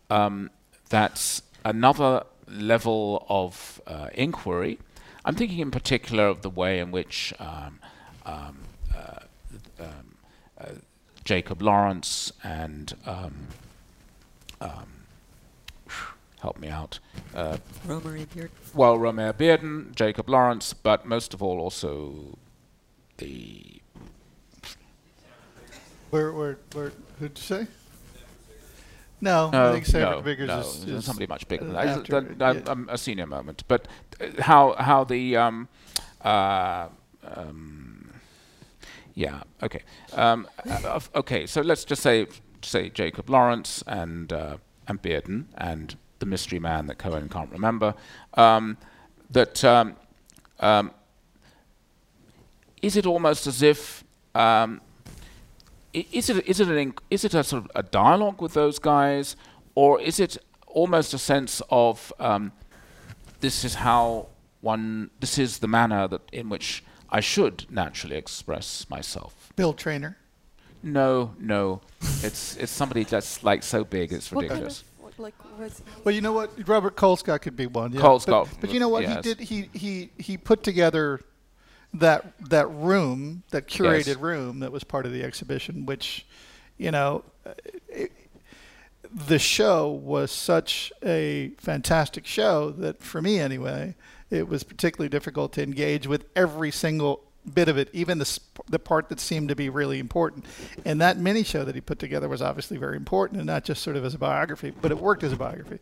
um, 0.09 0.49
that's 0.89 1.41
another 1.63 2.23
level 2.47 3.25
of 3.29 3.81
uh, 3.87 4.09
inquiry. 4.13 4.79
I'm 5.25 5.35
thinking 5.35 5.59
in 5.59 5.71
particular 5.71 6.27
of 6.27 6.41
the 6.41 6.49
way 6.49 6.79
in 6.79 6.91
which 6.91 7.33
um, 7.39 7.79
um, 8.25 8.57
uh, 8.95 9.19
um, 9.79 10.15
uh, 10.59 10.65
Jacob 11.23 11.61
Lawrence 11.61 12.31
and 12.43 12.93
um, 13.05 13.47
help 16.41 16.57
me 16.59 16.69
out. 16.69 16.99
Uh, 17.35 17.57
Romare 17.87 18.25
Bearden. 18.27 18.49
well, 18.73 18.97
Romare 18.97 19.33
Bearden, 19.33 19.93
Jacob 19.95 20.29
Lawrence, 20.29 20.73
but 20.73 21.05
most 21.05 21.33
of 21.33 21.43
all 21.43 21.59
also 21.59 22.37
the 23.17 23.81
Where, 26.09 26.31
where, 26.31 26.57
where, 26.73 26.91
who'd 27.19 27.37
you 27.37 27.43
say? 27.43 27.67
No, 29.21 29.49
no, 29.49 29.69
I 29.69 29.73
think 29.73 29.85
Cedric 29.85 30.09
no, 30.11 30.21
Biggers 30.21 30.47
no, 30.47 30.59
is, 30.59 30.83
is 30.85 31.05
somebody 31.05 31.27
much 31.27 31.47
bigger 31.47 31.65
than 31.65 31.73
that. 31.73 31.87
after 31.87 32.21
that- 32.21 32.55
yeah. 32.55 32.71
um, 32.71 32.87
a 32.89 32.97
senior 32.97 33.25
moment, 33.25 33.63
but 33.67 33.87
uh, 34.21 34.41
how 34.41 34.75
how 34.79 35.03
the 35.03 35.35
um, 35.35 35.67
uh, 36.21 36.87
um, 37.23 38.13
yeah 39.13 39.43
okay 39.61 39.81
um, 40.13 40.47
uh, 40.69 40.99
okay 41.15 41.45
so 41.45 41.61
let's 41.61 41.83
just 41.83 42.01
say 42.01 42.27
say 42.61 42.89
Jacob 42.89 43.29
Lawrence 43.29 43.83
and 43.87 44.31
uh, 44.31 44.57
and 44.87 45.01
Bearden 45.01 45.45
and 45.57 45.97
the 46.19 46.25
mystery 46.25 46.59
man 46.59 46.87
that 46.87 46.97
Cohen 46.97 47.29
can't 47.29 47.51
remember 47.51 47.95
um, 48.35 48.77
that 49.29 49.63
um, 49.63 49.95
um, 50.59 50.91
is 52.81 52.95
it 52.95 53.05
almost 53.05 53.47
as 53.47 53.61
if 53.61 54.03
um, 54.35 54.81
is 55.93 56.29
it 56.29 56.47
is 56.47 56.59
it 56.59 56.67
an 56.69 56.93
is 57.09 57.23
it 57.25 57.33
a 57.33 57.43
sort 57.43 57.65
of 57.65 57.71
a 57.75 57.83
dialogue 57.83 58.41
with 58.41 58.53
those 58.53 58.79
guys, 58.79 59.35
or 59.75 59.99
is 60.01 60.19
it 60.19 60.37
almost 60.67 61.13
a 61.13 61.17
sense 61.17 61.61
of 61.69 62.13
um, 62.19 62.51
this 63.39 63.63
is 63.65 63.75
how 63.75 64.27
one 64.61 65.09
this 65.19 65.37
is 65.37 65.59
the 65.59 65.67
manner 65.67 66.07
that 66.07 66.21
in 66.31 66.49
which 66.49 66.83
I 67.09 67.19
should 67.21 67.65
naturally 67.69 68.15
express 68.17 68.87
myself? 68.89 69.51
Bill 69.55 69.73
Traylor. 69.73 70.17
No, 70.83 71.33
no, 71.39 71.81
it's 72.23 72.55
it's 72.57 72.71
somebody 72.71 73.03
that's 73.03 73.43
like 73.43 73.63
so 73.63 73.83
big 73.83 74.13
it's 74.13 74.31
What 74.31 74.41
kind 74.47 74.51
ridiculous. 74.61 74.81
of, 74.81 75.03
what, 75.03 75.19
like, 75.19 75.33
Well, 76.05 76.15
you 76.15 76.21
know 76.21 76.31
what? 76.31 76.51
Robert 76.67 76.95
Colescott 76.95 77.41
could 77.41 77.57
be 77.57 77.67
one. 77.67 77.91
Yeah. 77.91 77.99
Colescott, 77.99 78.47
But, 78.51 78.61
but 78.61 78.73
you 78.73 78.79
know 78.79 78.87
what? 78.87 79.01
yes. 79.03 79.15
He 79.25 79.33
did. 79.33 79.39
He 79.41 79.69
he 79.73 80.09
he 80.17 80.37
put 80.37 80.63
together 80.63 81.19
that 81.93 82.33
that 82.49 82.67
room, 82.67 83.43
that 83.51 83.67
curated 83.67 84.07
Yes. 84.07 84.17
room 84.17 84.59
that 84.59 84.71
was 84.71 84.83
part 84.83 85.05
of 85.05 85.11
the 85.11 85.23
exhibition, 85.23 85.85
which, 85.85 86.25
you 86.77 86.91
know, 86.91 87.23
it, 87.87 88.11
the 89.11 89.39
show 89.39 89.89
was 89.89 90.31
such 90.31 90.93
a 91.03 91.51
fantastic 91.57 92.25
show 92.27 92.69
that 92.71 93.01
for 93.01 93.21
me 93.21 93.39
anyway, 93.39 93.95
it 94.29 94.47
was 94.47 94.63
particularly 94.63 95.09
difficult 95.09 95.51
to 95.53 95.63
engage 95.63 96.05
with 96.05 96.25
every 96.35 96.69
single 96.71 97.21
bit 97.51 97.67
of 97.67 97.77
it, 97.77 97.89
even 97.93 98.19
the 98.19 98.25
sp- 98.29 98.61
the 98.69 98.77
part 98.77 99.09
that 99.09 99.19
seemed 99.19 99.49
to 99.49 99.55
be 99.55 99.69
really 99.69 99.97
important. 99.97 100.45
And 100.85 101.01
that 101.01 101.17
mini 101.17 101.41
show 101.43 101.63
that 101.65 101.73
he 101.73 101.81
put 101.81 101.97
together 101.97 102.29
was 102.29 102.41
obviously 102.41 102.77
very 102.77 102.97
important, 102.97 103.39
and 103.39 103.47
not 103.47 103.63
just 103.63 103.81
sort 103.81 103.95
of 103.95 104.05
as 104.05 104.13
a 104.13 104.19
biography, 104.19 104.71
but 104.79 104.91
it 104.91 104.99
worked 104.99 105.23
as 105.23 105.31
a 105.33 105.37
biography. 105.37 105.79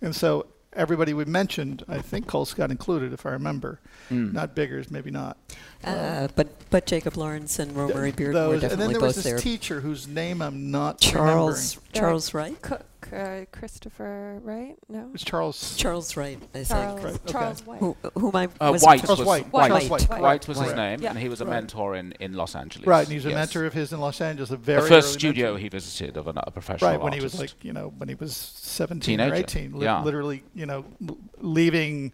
And 0.00 0.14
so 0.14 0.46
everybody 0.72 1.14
we 1.14 1.24
mentioned, 1.24 1.82
I 1.88 1.98
think 1.98 2.26
Colescott 2.26 2.70
included, 2.70 3.12
if 3.12 3.24
I 3.26 3.30
remember, 3.30 3.80
Mm. 4.10 4.32
not 4.32 4.54
Biggers, 4.54 4.90
maybe 4.90 5.10
not. 5.10 5.36
Uh, 5.84 6.26
but 6.34 6.48
but 6.70 6.86
Jacob 6.86 7.16
Lawrence 7.16 7.58
and 7.60 7.72
Romare 7.72 8.12
Bearden 8.12 8.32
Those- 8.32 8.62
were 8.62 8.68
and 8.68 8.80
then 8.80 8.90
there 8.90 8.98
both 9.00 9.02
was 9.08 9.14
this 9.16 9.24
there. 9.24 9.38
teacher 9.38 9.80
whose 9.80 10.06
name 10.08 10.42
I'm 10.42 10.70
not 10.70 10.98
Charles 11.00 11.76
remembering. 11.76 11.92
Charles 11.94 12.34
Wright. 12.34 12.60
Cook, 12.62 12.84
uh, 13.12 13.44
Christopher, 13.52 14.40
right? 14.42 14.74
No. 14.88 15.08
It's 15.14 15.22
Charles. 15.24 15.76
Charles 15.76 16.16
Wright, 16.16 16.36
I 16.52 16.64
think. 16.64 16.68
Charles, 16.68 17.00
Right, 17.04 17.14
okay. 17.14 17.32
Charles 17.32 17.64
White. 17.66 17.78
Who, 17.78 17.96
whom 18.16 18.36
I 18.36 18.48
Uh, 18.60 18.70
was 18.72 18.82
White 18.82 19.00
Charles 19.04 19.20
was 19.20 19.26
White. 19.28 19.52
White. 19.52 19.68
Charles 19.68 19.88
White. 19.88 20.02
White. 20.10 20.20
White 20.20 20.48
was 20.48 20.58
his 20.58 20.74
name, 20.74 21.00
Yeah. 21.00 21.10
and 21.10 21.18
he 21.18 21.28
was 21.28 21.40
a 21.40 21.44
Right. 21.44 21.52
mentor 21.52 21.94
in, 21.94 22.12
in 22.18 22.34
Los 22.34 22.56
Angeles. 22.56 22.86
Right, 22.86 23.02
and 23.02 23.08
he 23.08 23.14
was 23.14 23.26
a 23.26 23.28
Yes. 23.30 23.36
mentor 23.36 23.64
of 23.64 23.72
his 23.72 23.92
in 23.92 24.00
Los 24.00 24.20
Angeles, 24.20 24.50
a 24.50 24.56
very 24.56 24.82
The 24.82 24.88
first 24.88 25.12
studio 25.14 25.46
mentor. 25.52 25.58
he 25.60 25.68
visited 25.68 26.16
of 26.16 26.26
an, 26.26 26.38
a 26.38 26.50
professional 26.50 26.90
right 26.90 27.00
when 27.00 27.12
he 27.12 27.20
was 27.20 27.38
like 27.38 27.54
you 27.62 27.72
know 27.72 27.94
when 27.96 28.08
he 28.08 28.16
was 28.16 28.34
17 28.36 29.20
or 29.20 29.32
18 29.32 29.78
li- 29.78 29.84
yeah. 29.84 30.02
literally 30.02 30.42
you 30.56 30.66
know 30.66 30.84
l- 31.08 31.16
leaving 31.40 32.12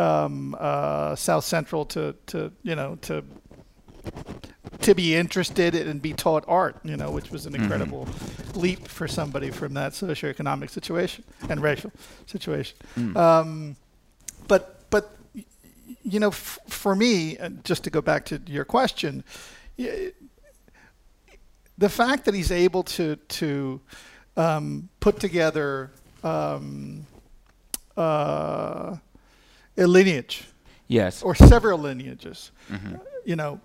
um, 0.00 0.56
uh, 0.58 1.14
south 1.16 1.44
central 1.44 1.84
to 1.84 2.14
to 2.26 2.38
you 2.62 2.74
know 2.76 2.96
to 3.02 3.22
to 4.80 4.94
be 4.94 5.14
interested 5.14 5.74
in 5.74 5.88
and 5.88 6.00
be 6.00 6.12
taught 6.12 6.44
art 6.48 6.74
you 6.84 6.96
know 6.96 7.10
which 7.10 7.30
was 7.30 7.46
an 7.46 7.52
Mhm. 7.52 7.60
incredible 7.62 8.08
leap 8.54 8.88
for 8.88 9.06
somebody 9.08 9.50
from 9.50 9.74
that 9.74 9.92
socioeconomic 9.92 10.70
situation 10.70 11.22
and 11.50 11.62
racial 11.62 11.90
situation 12.26 12.76
Mm. 12.96 13.16
um, 13.16 13.76
but 14.48 14.62
but 14.90 15.04
you 16.02 16.18
know 16.20 16.28
f- 16.30 16.58
for 16.68 16.94
me 16.96 17.36
just 17.64 17.82
to 17.84 17.90
go 17.90 18.00
back 18.00 18.24
to 18.26 18.40
your 18.46 18.64
question 18.64 19.22
the 21.78 21.88
fact 21.88 22.24
that 22.24 22.34
he's 22.34 22.50
able 22.52 22.82
to 22.82 23.16
to 23.40 23.80
um, 24.36 24.88
put 25.00 25.18
together 25.20 25.90
um, 26.22 27.06
uh, 27.96 28.96
a 29.76 29.86
lineage 29.86 30.44
yes. 30.88 31.22
or 31.22 31.34
several 31.34 31.78
lineages, 31.78 32.50
hmm 32.68 32.96
you 33.26 33.36
know, 33.36 33.60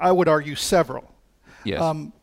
I 0.00 0.10
would 0.10 0.26
argue 0.26 0.54
several. 0.54 1.12
Yes. 1.64 1.82
Um, 1.82 2.14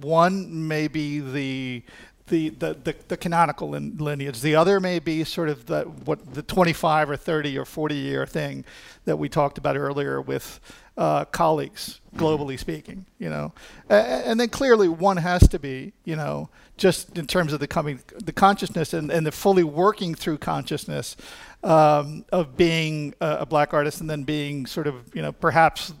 one 0.00 0.66
may 0.66 0.88
be 0.88 1.20
the 1.20 1.82
the, 2.28 2.48
the, 2.50 2.74
the, 2.84 2.96
the 3.08 3.16
canonical 3.16 3.70
lin- 3.70 3.98
lineage. 3.98 4.40
The 4.40 4.54
other 4.54 4.80
may 4.80 4.98
be 5.00 5.24
sort 5.24 5.50
of 5.50 5.66
the 5.66 5.82
what 5.82 6.34
the 6.34 6.42
25 6.42 7.10
or 7.10 7.16
30 7.16 7.58
or 7.58 7.64
40 7.66 7.94
year 7.94 8.26
thing 8.26 8.64
that 9.04 9.18
we 9.18 9.28
talked 9.28 9.58
about 9.58 9.76
earlier 9.76 10.20
with 10.20 10.58
uh, 10.96 11.24
colleagues, 11.26 12.00
globally 12.16 12.58
speaking. 12.58 13.04
You 13.18 13.28
know, 13.28 13.52
A- 13.90 13.94
a- 13.94 13.98
and 14.28 14.40
then 14.40 14.48
clearly 14.48 14.88
one 14.88 15.18
has 15.18 15.46
to 15.48 15.58
be, 15.58 15.92
you 16.04 16.16
know, 16.16 16.48
just 16.78 17.18
in 17.18 17.26
terms 17.26 17.52
of 17.52 17.60
the 17.60 17.66
coming 17.66 18.00
the 18.16 18.32
consciousness 18.32 18.94
and, 18.94 19.10
and 19.10 19.26
the 19.26 19.32
fully 19.32 19.64
working 19.64 20.14
through 20.14 20.38
consciousness 20.38 21.16
um, 21.62 22.24
of 22.32 22.56
being 22.56 23.14
a, 23.20 23.38
a 23.40 23.46
black 23.46 23.72
artist 23.72 24.00
and 24.00 24.10
then 24.10 24.24
being 24.24 24.66
sort 24.66 24.86
of 24.86 24.94
you 25.14 25.22
know 25.22 25.32
perhaps 25.32 25.92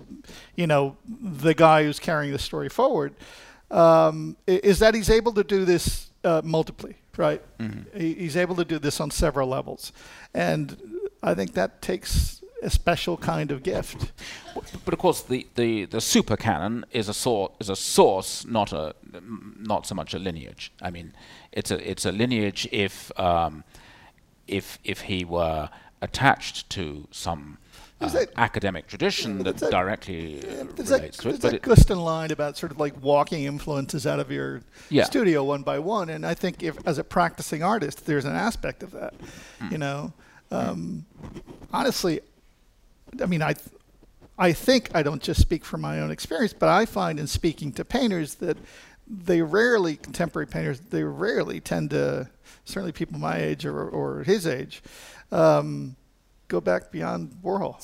you 0.56 0.66
know 0.66 0.96
the 1.06 1.54
guy 1.54 1.84
who's 1.84 1.98
carrying 1.98 2.32
the 2.32 2.38
story 2.38 2.68
forward 2.68 3.14
um, 3.70 4.36
is 4.46 4.78
that 4.80 4.94
he's 4.94 5.10
able 5.10 5.32
to 5.32 5.44
do 5.44 5.64
this 5.64 6.10
uh, 6.24 6.40
multiply, 6.44 6.92
right? 7.16 7.42
Mhm. 7.58 7.84
He, 7.96 8.14
he's 8.14 8.36
able 8.36 8.54
to 8.56 8.64
do 8.64 8.78
this 8.78 9.00
on 9.00 9.10
several 9.10 9.48
levels, 9.48 9.92
and 10.34 10.76
I 11.22 11.34
think 11.34 11.54
that 11.54 11.80
takes 11.82 12.42
a 12.62 12.70
special 12.70 13.16
kind 13.16 13.50
of 13.50 13.62
gift. 13.62 14.12
But 14.84 14.94
of 14.94 14.98
course, 15.00 15.22
the, 15.22 15.46
the, 15.56 15.86
the 15.86 16.00
super 16.00 16.36
canon 16.36 16.84
is 16.92 17.08
a 17.08 17.14
source 17.14 17.52
is 17.58 17.68
a 17.68 17.74
source, 17.76 18.44
not 18.46 18.72
a 18.72 18.94
not 19.58 19.86
so 19.86 19.94
much 19.94 20.14
a 20.14 20.18
lineage. 20.18 20.72
I 20.80 20.90
mean, 20.90 21.12
it's 21.50 21.70
a 21.70 21.90
it's 21.90 22.04
a 22.06 22.12
lineage 22.12 22.68
if 22.70 23.10
um, 23.18 23.64
if 24.48 24.78
if 24.84 25.02
he 25.02 25.24
were 25.24 25.68
attached 26.00 26.68
to 26.70 27.06
some 27.10 27.58
uh, 28.00 28.08
that- 28.08 28.30
academic 28.36 28.86
tradition 28.88 29.38
that, 29.44 29.56
that- 29.58 29.70
directly 29.70 30.40
relates 30.44 30.88
that, 30.90 31.12
to 31.14 31.22
there's 31.22 31.36
it. 31.36 31.42
But 31.42 31.50
that 31.52 31.62
Guston 31.62 32.02
line 32.04 32.30
about 32.32 32.56
sort 32.56 32.72
of 32.72 32.78
like 32.80 33.00
walking 33.02 33.44
influences 33.44 34.06
out 34.06 34.18
of 34.18 34.30
your 34.30 34.62
Yeah. 34.90 35.04
studio 35.04 35.44
one 35.44 35.62
by 35.62 35.78
one, 35.78 36.08
and 36.10 36.26
I 36.26 36.34
think 36.34 36.62
if 36.62 36.76
as 36.86 36.98
a 36.98 37.04
practicing 37.04 37.62
artist, 37.62 38.04
there's 38.06 38.24
an 38.24 38.34
aspect 38.34 38.82
of 38.82 38.90
that. 38.92 39.14
Hmm. 39.60 39.68
You 39.72 39.78
know, 39.78 40.12
um, 40.50 41.04
honestly, 41.72 42.20
I 43.22 43.26
mean, 43.26 43.42
I, 43.42 43.54
I 44.38 44.52
think 44.52 44.90
I 44.94 45.02
don't 45.02 45.22
just 45.22 45.40
speak 45.40 45.64
from 45.64 45.80
my 45.82 46.00
own 46.00 46.10
experience, 46.10 46.52
but 46.52 46.68
I 46.68 46.84
find 46.86 47.20
in 47.20 47.26
speaking 47.26 47.72
to 47.74 47.84
painters 47.84 48.36
that 48.36 48.56
they 49.06 49.42
rarely 49.42 49.96
contemporary 49.96 50.46
painters 50.46 50.80
they 50.80 51.02
rarely 51.04 51.60
tend 51.60 51.90
to 51.90 52.28
certainly 52.64 52.92
people 52.92 53.18
my 53.18 53.38
age 53.38 53.64
or, 53.64 53.88
or 53.88 54.22
his 54.22 54.46
age 54.46 54.82
um, 55.30 55.96
go 56.48 56.60
back 56.60 56.90
beyond 56.90 57.34
Warhol. 57.42 57.78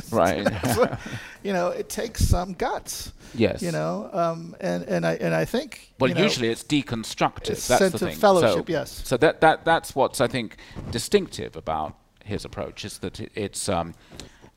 right. 0.10 0.98
you 1.42 1.52
know, 1.52 1.68
it 1.68 1.88
takes 1.88 2.24
some 2.24 2.54
guts. 2.54 3.12
yes. 3.34 3.62
You 3.62 3.72
know, 3.72 4.08
um, 4.12 4.56
and 4.60 4.84
and 4.84 5.06
I 5.06 5.14
and 5.14 5.34
I 5.34 5.44
think. 5.44 5.92
Well, 5.98 6.08
you 6.08 6.14
know, 6.14 6.22
usually 6.22 6.48
it's 6.48 6.64
deconstructive. 6.64 7.50
it's 7.50 7.68
that's 7.68 7.78
sense 7.78 8.00
the 8.00 8.08
of 8.08 8.14
fellowship, 8.14 8.66
So, 8.66 8.72
yes. 8.72 9.02
So 9.04 9.16
that 9.18 9.40
that 9.40 9.64
that's 9.64 9.94
what's 9.94 10.20
I 10.20 10.28
think 10.28 10.56
distinctive 10.90 11.56
about 11.56 11.94
his 12.24 12.44
approach 12.44 12.84
is 12.84 12.98
that 12.98 13.20
it, 13.20 13.32
it's 13.34 13.68
um, 13.68 13.94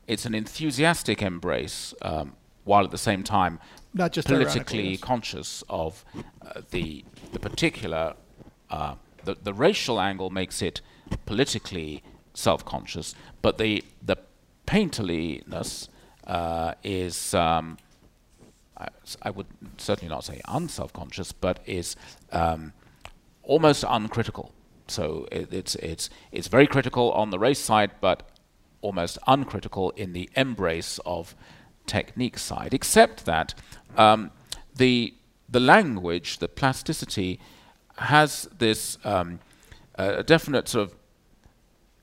it's 0.07 0.25
an 0.25 0.35
enthusiastic 0.35 1.21
embrace 1.21 1.93
um, 2.01 2.35
while 2.63 2.83
at 2.83 2.91
the 2.91 2.97
same 2.97 3.23
time 3.23 3.59
Not 3.93 4.11
just 4.11 4.27
politically 4.27 4.97
conscious 4.97 5.63
of 5.69 6.05
uh, 6.41 6.61
the 6.71 7.03
the 7.33 7.39
particular 7.39 8.15
uh, 8.69 8.95
the 9.25 9.35
the 9.43 9.53
racial 9.53 9.99
angle 9.99 10.29
makes 10.29 10.61
it 10.61 10.81
politically 11.25 12.03
self-conscious, 12.33 13.15
but 13.41 13.57
the 13.57 13.83
the 14.05 14.17
painterliness 14.65 15.89
uh, 16.27 16.73
is. 16.83 17.33
Um, 17.33 17.77
I, 18.77 18.87
I 19.21 19.29
would 19.29 19.47
certainly 19.77 20.13
not 20.13 20.25
say 20.25 20.41
unself-conscious, 20.49 21.31
but 21.31 21.59
is 21.65 21.95
um, 22.33 22.73
almost 23.43 23.85
uncritical. 23.87 24.51
So 24.87 25.27
it, 25.31 25.53
it's 25.53 25.75
it's 25.75 26.09
it's 26.31 26.47
very 26.47 26.67
critical 26.67 27.11
on 27.11 27.29
the 27.29 27.39
race 27.39 27.59
side, 27.59 27.91
but 28.01 28.23
almost 28.81 29.17
uncritical 29.27 29.91
in 29.91 30.13
the 30.13 30.29
embrace 30.35 30.99
of 31.05 31.35
technique 31.85 32.37
side. 32.37 32.73
Except 32.73 33.25
that 33.25 33.53
um, 33.97 34.31
the 34.75 35.13
the 35.49 35.59
language, 35.59 36.39
the 36.39 36.47
plasticity, 36.47 37.39
has 37.97 38.49
this 38.57 38.97
um, 39.03 39.39
uh, 39.97 40.21
definite 40.21 40.67
sort 40.67 40.89
of 40.89 40.95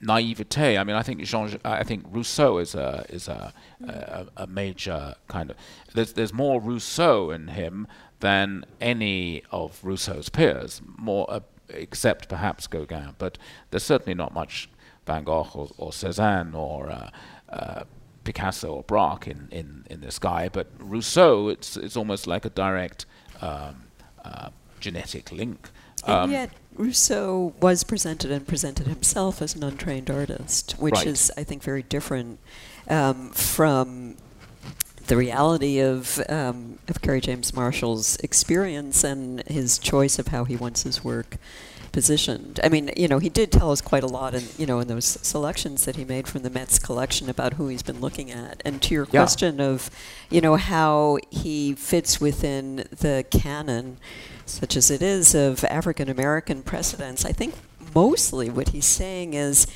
naivete. 0.00 0.76
I 0.76 0.84
mean, 0.84 0.96
I 0.96 1.02
think 1.02 1.22
Jean, 1.22 1.58
I 1.64 1.84
think 1.84 2.04
Rousseau 2.10 2.58
is 2.58 2.74
a 2.74 3.06
is 3.08 3.28
a, 3.28 3.52
a, 3.86 4.26
a 4.36 4.46
major 4.46 5.14
kind 5.28 5.50
of. 5.50 5.56
There's 5.94 6.12
there's 6.12 6.32
more 6.32 6.60
Rousseau 6.60 7.30
in 7.30 7.48
him 7.48 7.86
than 8.20 8.64
any 8.80 9.42
of 9.50 9.80
Rousseau's 9.82 10.28
peers. 10.28 10.80
More, 10.96 11.26
uh, 11.28 11.40
except 11.68 12.28
perhaps 12.28 12.66
Gauguin, 12.66 13.14
but 13.18 13.38
there's 13.70 13.84
certainly 13.84 14.14
not 14.14 14.34
much 14.34 14.68
Van 15.06 15.24
Gogh 15.24 15.48
or, 15.54 15.70
or 15.78 15.90
Cézanne 15.90 16.54
or. 16.54 16.90
Uh, 16.90 17.10
uh, 17.48 17.84
Picasso 18.24 18.72
or 18.72 18.84
Braque 18.84 19.26
in, 19.26 19.48
in, 19.50 19.84
in 19.90 20.00
this 20.00 20.18
guy, 20.20 20.48
but 20.48 20.68
Rousseau, 20.78 21.48
it's 21.48 21.76
it's 21.76 21.96
almost 21.96 22.28
like 22.28 22.44
a 22.44 22.50
direct 22.50 23.04
um, 23.40 23.82
uh, 24.24 24.50
genetic 24.78 25.32
link. 25.32 25.70
And 26.06 26.14
Um, 26.14 26.30
yet, 26.30 26.50
Rousseau 26.76 27.52
was 27.60 27.84
presented 27.84 28.30
and 28.30 28.46
presented 28.46 28.86
himself 28.86 29.40
as 29.42 29.54
an 29.54 29.62
untrained 29.62 30.10
artist, 30.10 30.72
which 30.78 30.94
Right. 30.94 31.06
is, 31.06 31.30
I 31.36 31.44
think, 31.44 31.62
very 31.62 31.82
different 31.82 32.38
um, 32.88 33.30
from 33.30 34.16
the 35.06 35.16
reality 35.16 35.80
of 35.80 36.20
um, 36.28 36.78
of 36.88 37.02
Kerry 37.02 37.20
James 37.20 37.52
Marshall's 37.54 38.16
experience 38.16 39.04
and 39.04 39.42
his 39.48 39.78
choice 39.78 40.18
of 40.18 40.28
how 40.28 40.44
he 40.44 40.56
wants 40.56 40.82
his 40.84 41.02
work 41.04 41.36
positioned. 41.92 42.58
I 42.64 42.68
mean, 42.68 42.90
you 42.96 43.06
know, 43.08 43.18
he 43.18 43.28
did 43.28 43.52
tell 43.52 43.70
us 43.70 43.80
quite 43.80 44.02
a 44.02 44.06
lot 44.08 44.34
in 44.34 44.44
you 44.58 44.66
know 44.66 44.80
in 44.80 44.88
those 44.88 45.04
selections 45.04 45.84
that 45.84 45.96
he 45.96 46.04
made 46.04 46.26
from 46.26 46.42
the 46.42 46.50
Met's 46.50 46.78
collection 46.78 47.28
about 47.30 47.54
who 47.54 47.68
he's 47.68 47.82
been 47.82 48.00
looking 48.00 48.30
at. 48.30 48.62
And 48.64 48.80
to 48.82 48.94
your 48.94 49.04
Yeah. 49.12 49.20
question 49.20 49.60
of, 49.60 49.90
you 50.30 50.40
know, 50.40 50.56
how 50.56 51.18
he 51.30 51.74
fits 51.74 52.20
within 52.20 52.84
the 52.90 53.24
canon, 53.30 53.98
such 54.46 54.76
as 54.76 54.90
it 54.90 55.02
is, 55.02 55.34
of 55.34 55.64
African 55.64 56.08
American 56.08 56.62
precedents, 56.62 57.24
I 57.24 57.32
think 57.32 57.54
mostly 57.94 58.48
what 58.50 58.70
he's 58.70 58.86
saying 58.86 59.34
is. 59.34 59.66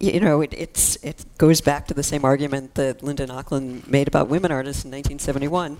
You 0.00 0.18
know, 0.20 0.40
it, 0.42 0.52
it's 0.52 0.96
it 0.96 1.24
goes 1.38 1.60
back 1.60 1.86
to 1.86 1.94
the 1.94 2.02
same 2.02 2.24
argument 2.24 2.74
that 2.74 3.04
Linda 3.04 3.24
Nochlin 3.26 3.86
made 3.88 4.08
about 4.08 4.28
women 4.28 4.50
artists 4.50 4.84
in 4.84 4.90
1971 4.90 5.78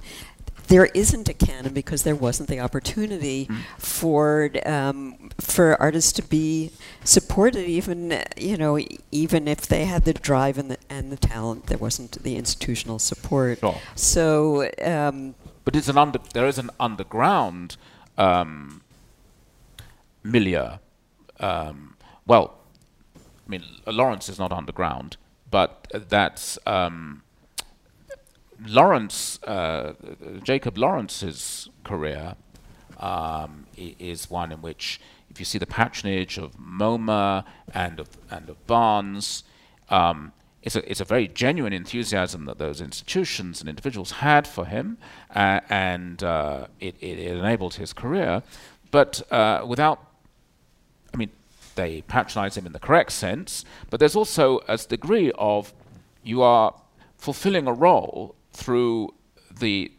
there 0.69 0.87
isn't 0.95 1.29
a 1.29 1.35
canon 1.35 1.73
because 1.73 2.03
there 2.03 2.15
wasn't 2.15 2.49
the 2.49 2.61
opportunity 2.61 3.49
for 3.79 4.51
um, 4.65 5.31
for 5.41 5.81
artists 5.81 6.13
to 6.13 6.23
be 6.23 6.71
supported, 7.05 7.67
even 7.67 8.23
you 8.37 8.57
know, 8.57 8.79
even 9.11 9.49
if 9.49 9.67
they 9.67 9.85
had 9.85 10.05
the 10.05 10.13
drive 10.13 10.59
and 10.59 10.71
the 10.71 10.79
and 10.89 11.11
the 11.11 11.17
talent, 11.17 11.67
there 11.67 11.79
wasn't 11.79 12.23
the 12.23 12.37
institutional 12.37 12.99
support. 12.99 13.61
Sure. 13.61 13.81
So. 13.95 14.69
Um, 14.83 15.35
But 15.65 15.75
it's 15.75 15.89
an 15.89 15.99
under, 15.99 16.21
there 16.33 16.47
is 16.47 16.59
an 16.59 16.71
underground 16.79 17.77
um, 18.17 18.83
milieu. 20.23 20.79
Um, 21.41 21.97
well, 22.25 22.55
I 23.17 23.49
mean, 23.49 23.65
Lawrence 23.87 24.29
is 24.29 24.39
not 24.39 24.53
underground, 24.53 25.17
but 25.51 25.89
that's 26.09 26.59
um, 26.67 27.23
Lawrence, 28.65 29.43
uh, 29.45 29.95
Jacob 30.43 30.79
Lawrence's 30.79 31.69
career 31.85 32.37
um, 32.99 33.67
is 33.77 34.31
one 34.31 34.53
in 34.53 34.63
which, 34.63 35.01
if 35.31 35.39
you 35.39 35.45
see 35.45 35.59
the 35.59 35.67
patronage 35.67 36.39
of 36.39 36.57
MoMA 36.57 37.45
and 37.75 38.01
of 38.01 38.09
and 38.31 38.49
of 38.49 38.67
Barnes, 38.67 39.45
um, 39.91 40.33
it's 40.63 40.77
a 40.77 40.91
it's 40.91 41.01
a 41.01 41.05
very 41.05 41.29
genuine 41.29 41.73
enthusiasm 41.73 42.47
that 42.47 42.59
those 42.59 42.81
institutions 42.81 43.61
and 43.61 43.69
individuals 43.69 44.13
had 44.13 44.47
for 44.47 44.65
him, 44.65 44.99
uh, 45.35 45.61
and 45.69 46.23
uh, 46.23 46.67
it, 46.81 46.97
it 47.01 47.19
it 47.19 47.37
enabled 47.37 47.75
his 47.75 47.93
career, 47.93 48.43
but 48.91 49.31
uh, 49.33 49.65
without 49.67 50.07
I 51.13 51.19
mean, 51.19 51.31
they 51.75 52.03
patronize 52.03 52.57
him 52.57 52.67
in 52.67 52.73
the 52.73 52.79
correct 52.79 53.13
sense, 53.13 53.65
but 53.91 54.01
there's 54.01 54.17
also 54.17 54.61
a 54.69 54.77
degree 54.77 55.33
of 55.37 55.75
you 56.23 56.43
are 56.43 56.75
fulfilling 57.19 57.67
a 57.67 57.73
role 57.73 58.36
through 58.57 59.15
the, 59.61 59.93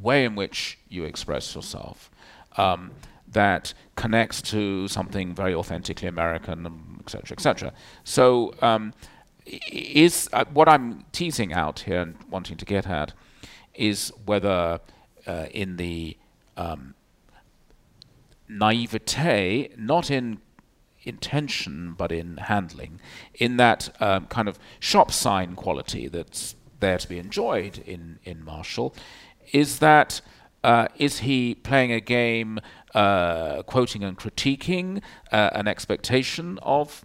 way 0.00 0.24
in 0.24 0.36
which 0.36 0.78
you 0.88 1.02
express 1.02 1.54
yourself 1.54 2.10
um, 2.56 2.92
that 3.26 3.74
connects 3.96 4.40
to 4.40 4.86
something 4.86 5.34
very 5.34 5.52
authentically 5.52 6.06
American, 6.06 6.64
um, 6.64 7.00
et 7.00 7.10
cetera, 7.10 7.36
et 7.36 7.40
cetera. 7.40 7.72
So, 8.04 8.54
um, 8.62 8.92
is 9.72 10.28
uh, 10.32 10.44
what 10.52 10.68
I'm 10.68 11.04
teasing 11.10 11.52
out 11.52 11.80
here 11.80 12.02
and 12.02 12.16
wanting 12.30 12.56
to 12.58 12.64
get 12.64 12.86
at 12.86 13.14
is 13.74 14.12
whether 14.26 14.80
uh, 15.26 15.46
in 15.50 15.76
the 15.76 16.16
um, 16.56 16.94
naivete, 18.48 19.70
not 19.76 20.10
in 20.10 20.40
intention 21.02 21.94
but 21.96 22.12
in 22.12 22.36
handling, 22.36 23.00
in 23.34 23.56
that 23.56 23.88
um, 24.00 24.26
kind 24.26 24.48
of 24.48 24.58
shop 24.78 25.10
sign 25.10 25.56
quality 25.56 26.06
that's 26.08 26.54
there 26.80 26.98
to 26.98 27.08
be 27.08 27.18
enjoyed 27.18 27.78
in, 27.78 28.18
in 28.24 28.44
Marshall, 28.44 28.94
is 29.52 29.78
that 29.78 30.20
uh, 30.62 30.88
is 30.96 31.20
he 31.20 31.54
playing 31.54 31.92
a 31.92 32.00
game, 32.00 32.60
uh, 32.94 33.62
quoting 33.62 34.04
and 34.04 34.18
critiquing 34.18 35.02
uh, 35.32 35.50
an 35.52 35.66
expectation 35.66 36.58
of 36.62 37.04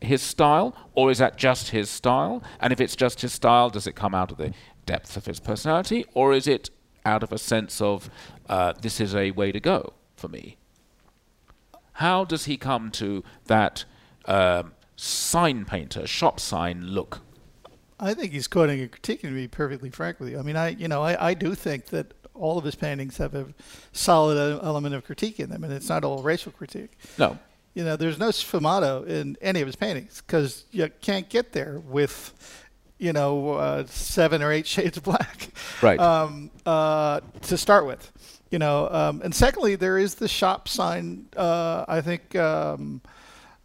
his 0.00 0.22
style, 0.22 0.74
or 0.94 1.10
is 1.10 1.18
that 1.18 1.36
just 1.36 1.70
his 1.70 1.90
style? 1.90 2.42
And 2.60 2.72
if 2.72 2.80
it's 2.80 2.96
just 2.96 3.20
his 3.20 3.32
style, 3.32 3.68
does 3.68 3.86
it 3.86 3.92
come 3.92 4.14
out 4.14 4.30
of 4.30 4.38
the 4.38 4.54
depth 4.86 5.16
of 5.16 5.26
his 5.26 5.40
personality, 5.40 6.04
or 6.14 6.32
is 6.32 6.46
it 6.46 6.70
out 7.04 7.22
of 7.22 7.32
a 7.32 7.38
sense 7.38 7.80
of 7.80 8.10
uh, 8.48 8.72
this 8.80 9.00
is 9.00 9.14
a 9.14 9.32
way 9.32 9.52
to 9.52 9.60
go 9.60 9.92
for 10.16 10.28
me? 10.28 10.56
How 11.94 12.24
does 12.24 12.44
he 12.44 12.56
come 12.56 12.90
to 12.92 13.24
that 13.46 13.84
um, 14.24 14.72
sign 14.96 15.64
painter, 15.64 16.06
shop 16.06 16.38
sign 16.38 16.86
look? 16.86 17.20
I 18.00 18.14
think 18.14 18.32
he's 18.32 18.46
quoting 18.46 18.80
and 18.80 18.90
critiquing 18.90 19.22
to 19.22 19.34
be 19.34 19.48
perfectly 19.48 19.90
frank 19.90 20.20
with 20.20 20.28
you. 20.30 20.38
I 20.38 20.42
mean, 20.42 20.56
I 20.56 20.68
you 20.70 20.88
know 20.88 21.02
I, 21.02 21.30
I 21.30 21.34
do 21.34 21.54
think 21.54 21.86
that 21.86 22.14
all 22.34 22.56
of 22.58 22.64
his 22.64 22.74
paintings 22.74 23.16
have 23.18 23.34
a 23.34 23.46
solid 23.92 24.60
element 24.62 24.94
of 24.94 25.04
critique 25.04 25.40
in 25.40 25.50
them, 25.50 25.64
and 25.64 25.72
it's 25.72 25.88
not 25.88 26.04
all 26.04 26.22
racial 26.22 26.52
critique. 26.52 26.92
No, 27.18 27.38
You 27.74 27.84
know, 27.84 27.96
there's 27.96 28.18
no 28.18 28.28
sfumato 28.28 29.06
in 29.06 29.36
any 29.40 29.60
of 29.60 29.66
his 29.66 29.76
paintings 29.76 30.22
because 30.24 30.64
you 30.70 30.88
can't 31.00 31.28
get 31.28 31.52
there 31.52 31.80
with, 31.80 32.64
you 32.98 33.12
know, 33.12 33.54
uh, 33.54 33.86
seven 33.86 34.42
or 34.42 34.52
eight 34.52 34.66
shades 34.74 34.96
of 34.96 35.02
black. 35.02 35.48
Right. 35.82 35.98
Um, 35.98 36.50
uh, 36.64 37.20
to 37.42 37.58
start 37.58 37.86
with, 37.86 38.12
you 38.50 38.58
know, 38.58 38.88
um, 38.88 39.20
and 39.22 39.34
secondly, 39.34 39.74
there 39.74 39.98
is 39.98 40.14
the 40.14 40.28
shop 40.28 40.68
sign. 40.68 41.26
Uh, 41.36 41.84
I 41.88 42.00
think. 42.00 42.36
Um, 42.36 43.02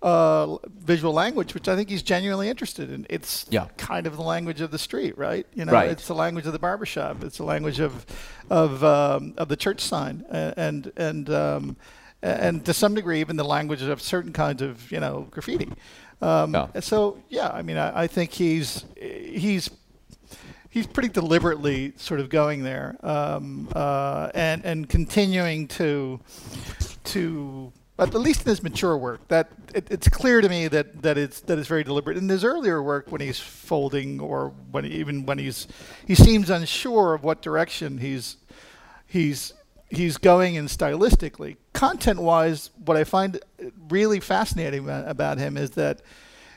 uh, 0.04 0.58
visual 0.80 1.14
language, 1.14 1.54
which 1.54 1.68
I 1.70 1.76
think 1.76 1.90
he's 1.90 2.04
genuinely 2.04 2.50
interested 2.50 2.92
in. 2.92 3.08
It's 3.10 3.46
Yeah. 3.50 3.68
kind 3.78 4.06
of 4.06 4.18
the 4.18 4.22
language 4.24 4.60
of 4.62 4.70
the 4.70 4.78
street, 4.78 5.18
right? 5.18 5.48
You 5.56 5.64
know, 5.66 5.72
Right. 5.72 5.90
it's 5.90 6.08
the 6.08 6.14
language 6.16 6.46
of 6.46 6.52
the 6.54 6.60
barbershop. 6.60 7.24
It's 7.24 7.38
the 7.38 7.46
language 7.46 7.80
of 7.80 8.06
of 8.50 8.84
um, 8.84 9.34
of 9.38 9.48
the 9.48 9.56
church 9.56 9.80
sign, 9.82 10.26
and 10.30 10.92
and 10.98 11.30
um, 11.30 11.78
and 12.22 12.64
to 12.66 12.74
some 12.74 12.94
degree, 12.96 13.22
even 13.22 13.38
the 13.38 13.46
language 13.46 13.82
of 13.82 14.02
certain 14.02 14.34
kinds 14.34 14.62
of 14.62 14.92
you 14.92 15.00
know 15.00 15.28
graffiti. 15.32 15.72
Um, 16.22 16.54
Yeah. 16.54 16.80
So 16.82 17.18
yeah, 17.30 17.50
I 17.50 17.62
mean, 17.62 17.78
I, 17.78 18.04
I 18.04 18.08
think 18.08 18.32
he's 18.34 18.84
he's 19.00 19.70
he's 20.70 20.86
pretty 20.88 21.10
deliberately 21.10 21.94
sort 21.98 22.20
of 22.20 22.28
going 22.30 22.64
there 22.64 22.98
um, 23.04 23.70
uh, 23.74 24.30
and 24.36 24.66
and 24.66 24.90
continuing 24.90 25.68
to 25.80 26.20
to 27.06 27.72
but 27.96 28.16
at 28.16 28.22
least 28.22 28.42
in 28.42 28.50
his 28.50 28.64
mature 28.64 28.98
work, 28.98 29.28
that 29.28 29.52
it, 29.74 29.88
it's 29.92 30.10
clear 30.10 30.42
to 30.42 30.50
me 30.50 30.68
that, 30.68 31.02
that 31.04 31.18
it's 31.18 31.42
that 31.42 31.60
it's 31.60 31.68
very 31.68 31.84
deliberate. 31.84 32.18
In 32.18 32.28
his 32.28 32.44
earlier 32.44 32.82
work, 32.82 33.12
when 33.12 33.22
he's 33.22 33.40
folding 33.40 34.20
or 34.20 34.54
when 34.72 34.86
even 34.86 35.26
when 35.26 35.38
he's 35.38 35.68
he 36.08 36.16
seems 36.16 36.50
unsure 36.50 37.14
of 37.14 37.24
what 37.24 37.42
direction 37.42 38.00
he's 38.00 38.38
he's 39.06 39.54
he's 39.90 40.18
going 40.18 40.56
in 40.56 40.66
stylistically. 40.66 41.58
Content-wise, 41.74 42.72
what 42.86 42.98
I 42.98 43.04
find 43.04 43.40
really 43.90 44.20
fascinating 44.20 44.90
about 44.90 45.38
him 45.38 45.56
is 45.58 45.72
that 45.72 46.02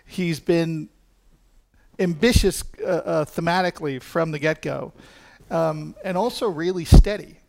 he's 0.06 0.40
been 0.40 0.88
ambitious 1.98 2.64
uh, 2.82 2.86
uh, 2.86 3.24
thematically 3.24 4.00
from 4.00 4.30
the 4.30 4.38
get-go, 4.38 4.92
um, 5.50 5.94
and 6.04 6.16
also 6.16 6.48
really 6.48 6.84
steady. 6.84 7.40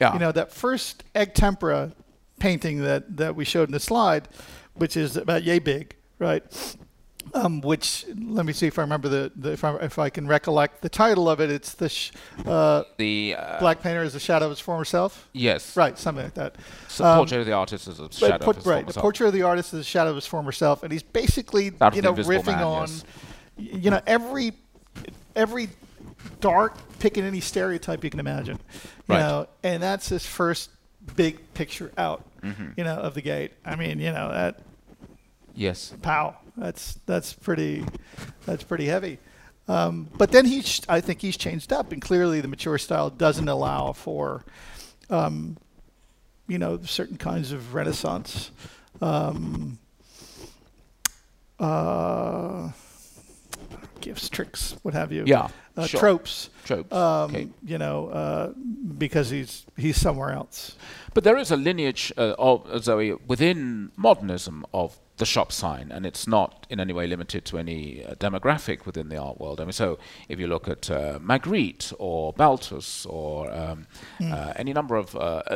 Yeah. 0.00 0.14
You 0.14 0.18
know 0.18 0.32
that 0.32 0.52
first 0.52 1.04
egg 1.14 1.34
tempera 1.34 1.92
painting 2.38 2.82
that, 2.82 3.16
that 3.16 3.34
we 3.36 3.44
showed 3.44 3.68
in 3.68 3.72
the 3.72 3.80
slide, 3.80 4.28
which 4.74 4.96
is 4.96 5.16
about 5.16 5.42
yay 5.42 5.58
big, 5.58 5.96
right? 6.18 6.42
Um, 7.34 7.60
which 7.60 8.06
let 8.16 8.46
me 8.46 8.52
see 8.52 8.68
if 8.68 8.78
I 8.78 8.82
remember 8.82 9.08
the, 9.08 9.32
the 9.34 9.52
if, 9.52 9.64
I, 9.64 9.74
if 9.78 9.98
I 9.98 10.10
can 10.10 10.28
recollect 10.28 10.80
the 10.80 10.88
title 10.88 11.28
of 11.28 11.40
it. 11.40 11.50
It's 11.50 11.74
the 11.74 11.88
sh- 11.88 12.12
uh, 12.46 12.84
the 12.98 13.34
uh, 13.36 13.58
Black 13.58 13.82
Painter 13.82 14.04
is 14.04 14.12
the 14.12 14.20
shadow 14.20 14.44
of 14.44 14.50
his 14.52 14.60
former 14.60 14.84
self. 14.84 15.28
Yes. 15.32 15.76
Right, 15.76 15.98
something 15.98 16.22
like 16.24 16.34
that. 16.34 16.54
So 16.86 17.04
Um, 17.04 17.16
portrait 17.18 17.40
of 17.40 17.46
the 17.46 17.52
artist 17.52 17.88
is 17.88 17.98
a 17.98 18.10
shadow 18.12 18.44
put, 18.44 18.50
of 18.50 18.62
his 18.62 18.66
right, 18.66 18.74
former 18.76 18.86
the 18.86 18.92
self. 18.92 19.02
portrait 19.02 19.26
of 19.26 19.32
the 19.32 19.42
artist 19.42 19.74
is 19.74 19.80
the 19.80 19.84
shadow 19.84 20.10
of 20.10 20.16
his 20.16 20.26
former 20.26 20.52
self, 20.52 20.84
and 20.84 20.92
he's 20.92 21.02
basically 21.02 21.72
Out 21.80 21.96
you 21.96 22.02
know 22.02 22.14
riffing 22.14 22.46
Man, 22.46 22.62
on 22.62 22.88
yes. 22.88 23.04
you 23.56 23.90
know 23.90 24.00
every 24.06 24.52
every 25.34 25.68
dark 26.40 26.76
picking 27.00 27.24
any 27.24 27.40
stereotype 27.40 28.04
you 28.04 28.10
can 28.10 28.20
imagine, 28.20 28.58
you 28.72 28.80
Right. 29.14 29.18
know, 29.20 29.48
and 29.64 29.82
that's 29.82 30.08
his 30.08 30.24
first 30.24 30.70
big 31.14 31.38
picture 31.54 31.92
out, 31.96 32.24
Mm-hmm. 32.42 32.70
you 32.76 32.84
know, 32.84 32.94
of 32.96 33.14
the 33.14 33.22
gate. 33.22 33.52
I 33.64 33.76
mean, 33.76 33.98
you 34.00 34.12
know 34.12 34.30
that 34.30 34.60
Yes. 35.54 35.92
pow, 36.02 36.36
that's 36.56 36.98
that's 37.06 37.32
pretty 37.32 37.84
that's 38.44 38.62
pretty 38.62 38.86
heavy. 38.86 39.18
Um, 39.68 40.08
but 40.16 40.30
then 40.30 40.44
he's 40.46 40.80
I 40.88 41.00
think 41.00 41.20
he's 41.22 41.36
changed 41.36 41.72
up, 41.72 41.90
and 41.92 42.00
clearly 42.00 42.40
the 42.40 42.48
mature 42.48 42.78
style 42.78 43.10
doesn't 43.10 43.48
allow 43.48 43.92
for, 43.92 44.44
um, 45.10 45.56
you 46.46 46.58
know, 46.58 46.78
certain 46.82 47.16
kinds 47.16 47.50
of 47.52 47.74
renaissance. 47.74 48.50
Um, 49.00 49.78
uh, 51.58 52.70
gifts, 54.00 54.28
tricks, 54.28 54.76
what 54.82 54.94
have 54.94 55.10
you? 55.12 55.24
Yeah. 55.26 55.48
Uh, 55.76 55.86
sure. 55.86 56.00
tropes. 56.00 56.50
Tropes. 56.64 56.92
Um, 56.92 57.30
okay. 57.30 57.48
You 57.64 57.78
know, 57.78 58.08
uh, 58.08 58.52
because 58.98 59.30
he's 59.30 59.66
he's 59.76 59.96
somewhere 60.00 60.32
else. 60.32 60.76
But 61.14 61.24
there 61.24 61.36
is 61.36 61.50
a 61.50 61.56
lineage 61.56 62.12
uh, 62.16 62.34
of 62.38 62.66
uh, 62.70 62.78
Zoe 62.78 63.12
within 63.26 63.90
modernism 63.96 64.64
of 64.72 64.98
the 65.18 65.24
shop 65.24 65.50
sign, 65.50 65.90
and 65.92 66.04
it's 66.04 66.26
not 66.26 66.66
in 66.68 66.78
any 66.78 66.92
way 66.92 67.06
limited 67.06 67.44
to 67.46 67.58
any 67.58 68.04
uh, 68.04 68.14
demographic 68.16 68.84
within 68.84 69.08
the 69.08 69.16
art 69.16 69.40
world. 69.40 69.60
I 69.60 69.64
mean, 69.64 69.72
so 69.72 69.98
if 70.28 70.38
you 70.38 70.46
look 70.46 70.68
at 70.68 70.90
uh, 70.90 71.18
Magritte 71.20 71.92
or 71.98 72.34
Balthus 72.34 73.06
or 73.06 73.50
um, 73.52 73.86
uh, 74.22 74.52
any 74.56 74.72
number 74.74 74.96
of 74.96 75.12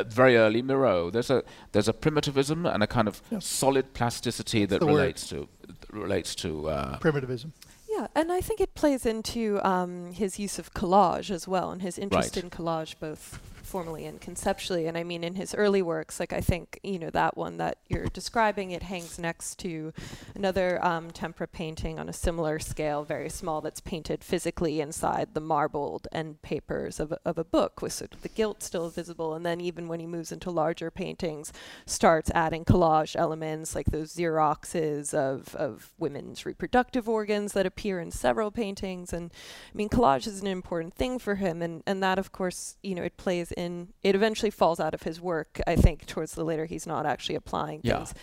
very 0.07 0.35
early 0.37 0.61
Miro, 0.63 1.09
there's 1.11 1.29
a 1.29 1.43
there's 1.73 1.87
a 1.87 1.93
primitivism 1.93 2.65
and 2.65 2.81
a 2.83 2.87
kind 2.87 3.07
of 3.07 3.21
Yeah. 3.29 3.39
solid 3.39 3.93
plasticity 3.93 4.65
that 4.65 4.79
the 4.79 4.85
word. 4.87 4.95
relates 4.97 5.27
to 5.29 5.47
relates 5.91 6.35
to 6.35 6.69
uh, 6.69 6.97
Primitivism. 6.99 7.53
Yeah, 8.01 8.07
and 8.15 8.31
I 8.31 8.41
think 8.41 8.59
it 8.61 8.73
plays 8.73 9.05
into 9.05 9.59
um, 9.67 10.11
his 10.13 10.39
use 10.39 10.57
of 10.59 10.73
collage 10.73 11.29
as 11.29 11.47
well, 11.47 11.71
and 11.71 11.81
his 11.81 11.97
interest 11.97 12.35
Right. 12.35 12.43
in 12.43 12.49
collage 12.49 12.95
both 12.99 13.39
formally 13.63 14.05
and 14.05 14.19
conceptually. 14.19 14.87
And 14.87 14.97
I 14.97 15.03
mean, 15.03 15.23
in 15.23 15.35
his 15.35 15.53
early 15.55 15.81
works, 15.81 16.19
like 16.19 16.33
I 16.33 16.41
think 16.41 16.79
you 16.83 16.99
know 16.99 17.09
that 17.11 17.37
one 17.37 17.57
that 17.57 17.77
you're 17.87 18.07
describing, 18.07 18.71
it 18.71 18.83
hangs 18.83 19.19
next 19.19 19.59
to 19.59 19.93
another 20.35 20.83
um, 20.83 21.11
tempera 21.11 21.47
painting 21.47 21.99
on 21.99 22.09
a 22.09 22.13
similar 22.13 22.59
scale, 22.59 23.03
very 23.03 23.29
small, 23.29 23.61
that's 23.61 23.81
painted 23.81 24.23
physically 24.23 24.81
inside 24.81 25.33
the 25.33 25.41
marbled 25.41 26.07
end 26.11 26.41
papers 26.41 26.99
of 26.99 27.11
a, 27.11 27.19
of 27.25 27.37
a 27.37 27.43
book, 27.43 27.81
with 27.81 27.93
sort 27.93 28.13
of 28.13 28.21
the 28.21 28.29
gilt 28.29 28.63
still 28.63 28.89
visible. 28.89 29.33
And 29.33 29.45
then 29.45 29.61
even 29.61 29.87
when 29.87 29.99
he 29.99 30.07
moves 30.07 30.31
into 30.31 30.51
larger 30.51 30.91
paintings, 30.91 31.53
starts 31.85 32.31
adding 32.33 32.65
collage 32.65 33.15
elements 33.15 33.75
like 33.75 33.87
those 33.87 34.13
xeroxes 34.15 35.13
of, 35.13 35.55
of 35.55 35.93
women's 35.97 36.45
reproductive 36.45 37.07
organs 37.07 37.53
that 37.53 37.65
appear 37.65 37.99
in 37.99 38.11
several 38.11 38.51
paintings. 38.51 39.13
And 39.13 39.31
I 39.73 39.77
mean, 39.77 39.89
collage 39.89 40.27
is 40.27 40.41
an 40.41 40.47
important 40.47 40.93
thing 40.95 41.19
for 41.19 41.35
him. 41.35 41.61
And, 41.61 41.83
and 41.85 42.01
that, 42.03 42.19
of 42.19 42.31
course, 42.31 42.77
you 42.81 42.95
know, 42.95 43.03
it 43.03 43.17
plays 43.17 43.50
in, 43.53 43.89
it 44.03 44.15
eventually 44.15 44.49
falls 44.51 44.79
out 44.79 44.93
of 44.93 45.03
his 45.03 45.19
work. 45.21 45.59
I 45.67 45.75
think 45.75 46.05
towards 46.05 46.33
the 46.33 46.43
later, 46.43 46.65
he's 46.65 46.87
not 46.87 47.05
actually 47.05 47.35
applying 47.35 47.81
Yeah. 47.83 47.97
things. 47.97 48.13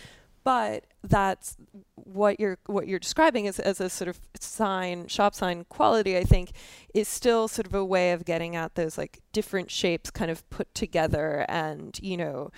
But 0.43 0.85
that's 1.03 1.57
what 1.95 2.39
you're 2.39 2.57
what 2.65 2.87
you're 2.87 2.97
describing 2.99 3.45
as, 3.47 3.59
as 3.59 3.79
a 3.79 3.89
sort 3.89 4.07
of 4.07 4.19
sign 4.39 5.07
shop 5.07 5.35
sign 5.35 5.63
quality 5.65 6.17
i 6.17 6.23
think 6.23 6.51
is 6.93 7.07
still 7.07 7.47
sort 7.47 7.67
of 7.67 7.73
a 7.75 7.85
way 7.85 8.11
of 8.13 8.25
getting 8.25 8.55
at 8.55 8.73
those 8.75 8.97
like 8.97 9.19
different 9.31 9.69
shapes 9.69 10.09
kind 10.09 10.31
of 10.31 10.49
put 10.49 10.73
together 10.73 11.45
and 11.47 11.99
you 12.01 12.17
know 12.17 12.49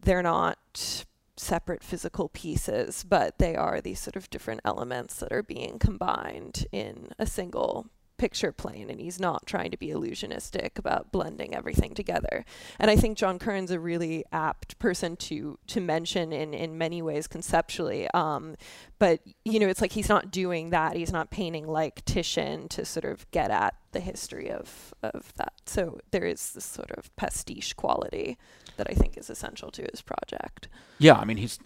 they're 0.00 0.22
not 0.22 1.04
separate 1.36 1.84
physical 1.84 2.28
pieces 2.30 3.04
but 3.08 3.38
they 3.38 3.54
are 3.54 3.80
these 3.80 4.00
sort 4.00 4.16
of 4.16 4.28
different 4.30 4.60
elements 4.64 5.16
that 5.20 5.32
are 5.32 5.42
being 5.42 5.78
combined 5.78 6.66
in 6.72 7.08
a 7.18 7.26
single 7.26 7.86
picture 8.18 8.52
plane 8.52 8.90
and 8.90 9.00
he's 9.00 9.18
not 9.20 9.46
trying 9.46 9.70
to 9.70 9.76
be 9.76 9.88
illusionistic 9.88 10.78
about 10.78 11.12
blending 11.12 11.54
everything 11.54 11.94
together. 11.94 12.44
And 12.78 12.90
i 12.90 12.96
think 12.96 13.16
john 13.16 13.38
currin's 13.38 13.70
a 13.70 13.80
really 13.80 14.24
apt 14.32 14.78
person 14.78 15.16
to 15.16 15.58
to 15.68 15.80
mention 15.80 16.32
in 16.32 16.52
in 16.54 16.76
many 16.76 17.00
ways 17.02 17.26
conceptually 17.26 18.08
um, 18.14 18.56
but 18.98 19.20
you 19.44 19.58
know 19.58 19.68
it's 19.68 19.80
like 19.80 19.92
he's 19.92 20.08
not 20.08 20.30
doing 20.30 20.70
that. 20.70 20.96
He's 20.96 21.12
not 21.12 21.30
painting 21.30 21.66
like 21.66 22.04
titian 22.04 22.68
to 22.68 22.84
sort 22.84 23.04
of 23.04 23.30
get 23.30 23.50
at 23.50 23.74
the 23.92 24.00
history 24.00 24.50
of 24.50 24.92
of 25.02 25.32
that. 25.36 25.52
So 25.66 26.00
there 26.10 26.24
is 26.24 26.52
this 26.52 26.64
sort 26.64 26.90
of 26.92 27.14
pastiche 27.16 27.74
quality 27.74 28.38
that 28.76 28.88
i 28.88 28.94
think 28.94 29.16
is 29.16 29.30
essential 29.30 29.70
to 29.72 29.86
his 29.90 30.02
project. 30.02 30.68
Yeah, 30.98 31.14
I 31.14 31.24
mean, 31.24 31.36
he's 31.36 31.58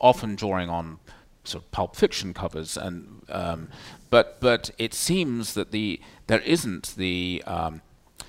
often 0.00 0.34
drawing 0.34 0.68
on 0.68 0.98
sort 1.44 1.64
of 1.64 1.70
pulp 1.70 1.96
fiction 1.96 2.34
covers, 2.34 2.76
and 2.76 3.22
um, 3.28 3.68
but 4.10 4.40
but 4.40 4.70
it 4.78 4.94
seems 4.94 5.54
that 5.54 5.70
the 5.70 6.00
there 6.26 6.40
isn't 6.40 6.94
the 6.96 7.42
um, 7.46 7.82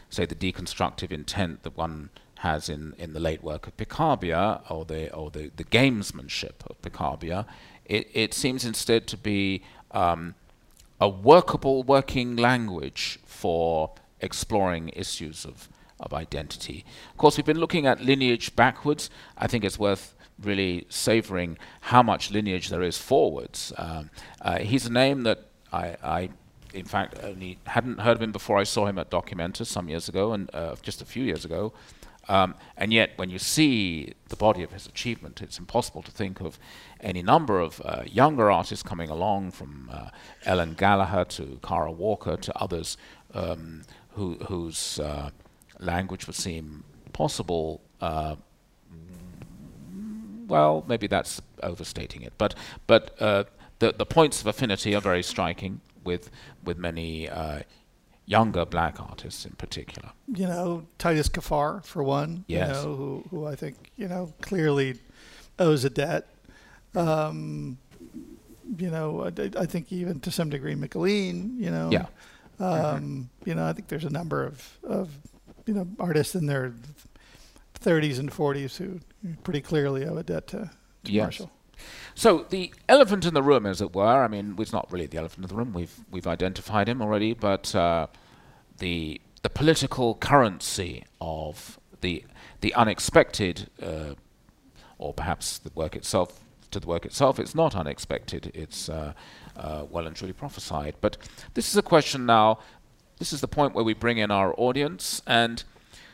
say 0.09 0.25
the 0.25 0.35
deconstructive 0.35 1.11
intent 1.11 1.63
that 1.63 1.77
one 1.77 2.09
has 2.39 2.69
in, 2.69 2.95
in 2.97 3.13
the 3.13 3.19
late 3.19 3.43
work 3.43 3.67
of 3.67 3.77
Picabia 3.77 4.61
or 4.69 4.83
the 4.85 5.13
or 5.13 5.29
the, 5.29 5.51
the 5.55 5.63
gamesmanship 5.63 6.65
of 6.69 6.81
Picabia. 6.81 7.45
It 7.85 8.09
it 8.13 8.33
seems 8.33 8.65
instead 8.65 9.07
to 9.07 9.17
be 9.17 9.63
um, 9.91 10.35
a 10.99 11.09
workable 11.09 11.83
working 11.83 12.35
language 12.35 13.19
for 13.25 13.91
exploring 14.21 14.89
issues 14.89 15.45
of, 15.45 15.67
of 15.99 16.13
identity. 16.13 16.85
Of 17.11 17.17
course, 17.17 17.37
we've 17.37 17.45
been 17.45 17.59
looking 17.59 17.87
at 17.87 18.01
lineage 18.01 18.55
backwards. 18.55 19.09
I 19.35 19.47
think 19.47 19.63
it's 19.63 19.79
worth 19.79 20.13
really 20.43 20.85
savoring 20.89 21.57
how 21.81 22.03
much 22.03 22.31
lineage 22.31 22.69
there 22.69 22.81
is 22.81 22.97
forwards. 22.97 23.73
Um, 23.77 24.09
uh, 24.41 24.59
he's 24.59 24.85
a 24.85 24.91
name 24.91 25.23
that 25.23 25.45
I, 25.71 25.95
I, 26.03 26.29
in 26.73 26.85
fact, 26.85 27.17
only 27.23 27.57
hadn't 27.65 27.99
heard 27.99 28.17
of 28.17 28.21
him 28.21 28.31
before 28.31 28.57
I 28.57 28.63
saw 28.63 28.85
him 28.85 28.97
at 28.97 29.09
Documenta 29.09 29.65
some 29.65 29.89
years 29.89 30.09
ago, 30.09 30.33
and 30.33 30.49
uh, 30.53 30.75
just 30.81 31.01
a 31.01 31.05
few 31.05 31.23
years 31.23 31.45
ago. 31.45 31.73
Um, 32.29 32.55
and 32.77 32.93
yet, 32.93 33.11
when 33.15 33.29
you 33.29 33.39
see 33.39 34.13
the 34.29 34.35
body 34.35 34.63
of 34.63 34.71
his 34.71 34.85
achievement, 34.85 35.41
it's 35.41 35.57
impossible 35.57 36.03
to 36.03 36.11
think 36.11 36.39
of 36.39 36.59
any 37.01 37.21
number 37.21 37.59
of 37.59 37.81
uh, 37.83 38.03
younger 38.05 38.51
artists 38.51 38.83
coming 38.83 39.09
along, 39.09 39.51
from 39.51 39.89
uh, 39.91 40.09
Ellen 40.45 40.75
Gallagher 40.75 41.25
to 41.25 41.59
Kara 41.63 41.91
Walker 41.91 42.37
to 42.37 42.57
others, 42.57 42.97
um, 43.33 43.81
who, 44.11 44.35
whose 44.47 44.99
uh, 44.99 45.31
language 45.79 46.27
would 46.27 46.35
seem 46.35 46.83
possible. 47.11 47.81
Well, 50.51 50.83
maybe 50.87 51.07
that's 51.07 51.41
overstating 51.63 52.21
it, 52.23 52.33
but 52.37 52.55
but 52.87 53.03
uh, 53.21 53.43
the 53.79 53.91
the 53.93 54.05
points 54.05 54.41
of 54.41 54.47
affinity 54.47 54.95
are 54.95 55.01
very 55.01 55.23
striking 55.23 55.81
with 56.03 56.29
with 56.65 56.77
many 56.77 57.29
uh, 57.29 57.59
younger 58.25 58.65
black 58.65 58.99
artists 58.99 59.45
in 59.45 59.51
particular. 59.57 60.09
you 60.27 60.45
know, 60.47 60.85
Titus 60.97 61.29
Kaphar 61.29 61.83
for 61.83 62.03
one. 62.03 62.43
Yes. 62.47 62.67
You 62.67 62.73
know, 62.73 62.95
who 62.95 63.23
who 63.29 63.47
I 63.47 63.55
think 63.55 63.75
you 63.97 64.07
know 64.07 64.33
clearly 64.41 64.99
owes 65.57 65.85
a 65.85 65.89
debt. 65.89 66.27
Um, 66.95 67.77
you 68.77 68.89
know, 68.89 69.25
I, 69.25 69.49
I 69.63 69.65
think 69.65 69.91
even 69.91 70.19
to 70.21 70.31
some 70.31 70.49
degree, 70.49 70.75
Mickalene. 70.75 71.57
You 71.59 71.71
know. 71.71 71.89
Yeah. 71.91 72.05
Um, 72.59 73.29
You 73.45 73.55
know, 73.55 73.65
I 73.65 73.73
think 73.73 73.87
there's 73.87 74.05
a 74.05 74.09
number 74.09 74.45
of 74.45 74.77
of 74.83 75.09
you 75.65 75.73
know 75.73 75.87
artists 75.99 76.35
in 76.35 76.45
their 76.47 76.73
30s 77.81 78.19
and 78.19 78.31
40s 78.31 78.77
who 78.77 78.99
pretty 79.43 79.61
clearly 79.61 80.05
owe 80.05 80.17
a 80.17 80.23
debt 80.23 80.47
to, 80.47 80.71
to 81.03 81.11
Yes. 81.11 81.23
Marshall. 81.23 81.51
So 82.13 82.45
the 82.49 82.73
elephant 82.87 83.25
in 83.25 83.33
the 83.33 83.41
room, 83.41 83.65
as 83.65 83.81
it 83.81 83.95
were. 83.95 84.23
I 84.23 84.27
mean, 84.27 84.55
it's 84.59 84.71
not 84.73 84.91
really 84.91 85.07
the 85.07 85.17
elephant 85.17 85.45
in 85.45 85.49
the 85.49 85.55
room. 85.55 85.73
We've 85.73 85.95
we've 86.11 86.27
identified 86.27 86.87
him 86.87 87.01
already, 87.01 87.33
but 87.33 87.73
uh, 87.73 88.07
the 88.77 89.19
the 89.41 89.49
political 89.49 90.13
currency 90.15 91.05
of 91.19 91.79
the 92.01 92.23
the 92.59 92.73
unexpected 92.75 93.69
uh, 93.81 94.13
or 94.99 95.13
perhaps 95.13 95.57
the 95.57 95.71
work 95.73 95.95
itself 95.95 96.39
to 96.71 96.79
the 96.79 96.87
work 96.87 97.05
itself, 97.05 97.39
it's 97.39 97.53
not 97.53 97.75
unexpected. 97.75 98.51
It's 98.53 98.87
uh, 98.87 99.13
uh, 99.57 99.85
well 99.89 100.07
and 100.07 100.15
truly 100.15 100.33
prophesied. 100.33 100.95
But 101.01 101.17
this 101.53 101.69
is 101.69 101.77
a 101.77 101.81
question 101.81 102.25
now. 102.25 102.59
This 103.19 103.33
is 103.33 103.41
the 103.41 103.47
point 103.47 103.75
where 103.75 103.83
we 103.83 103.93
bring 103.93 104.17
in 104.17 104.31
our 104.31 104.53
audience, 104.57 105.21
and 105.27 105.63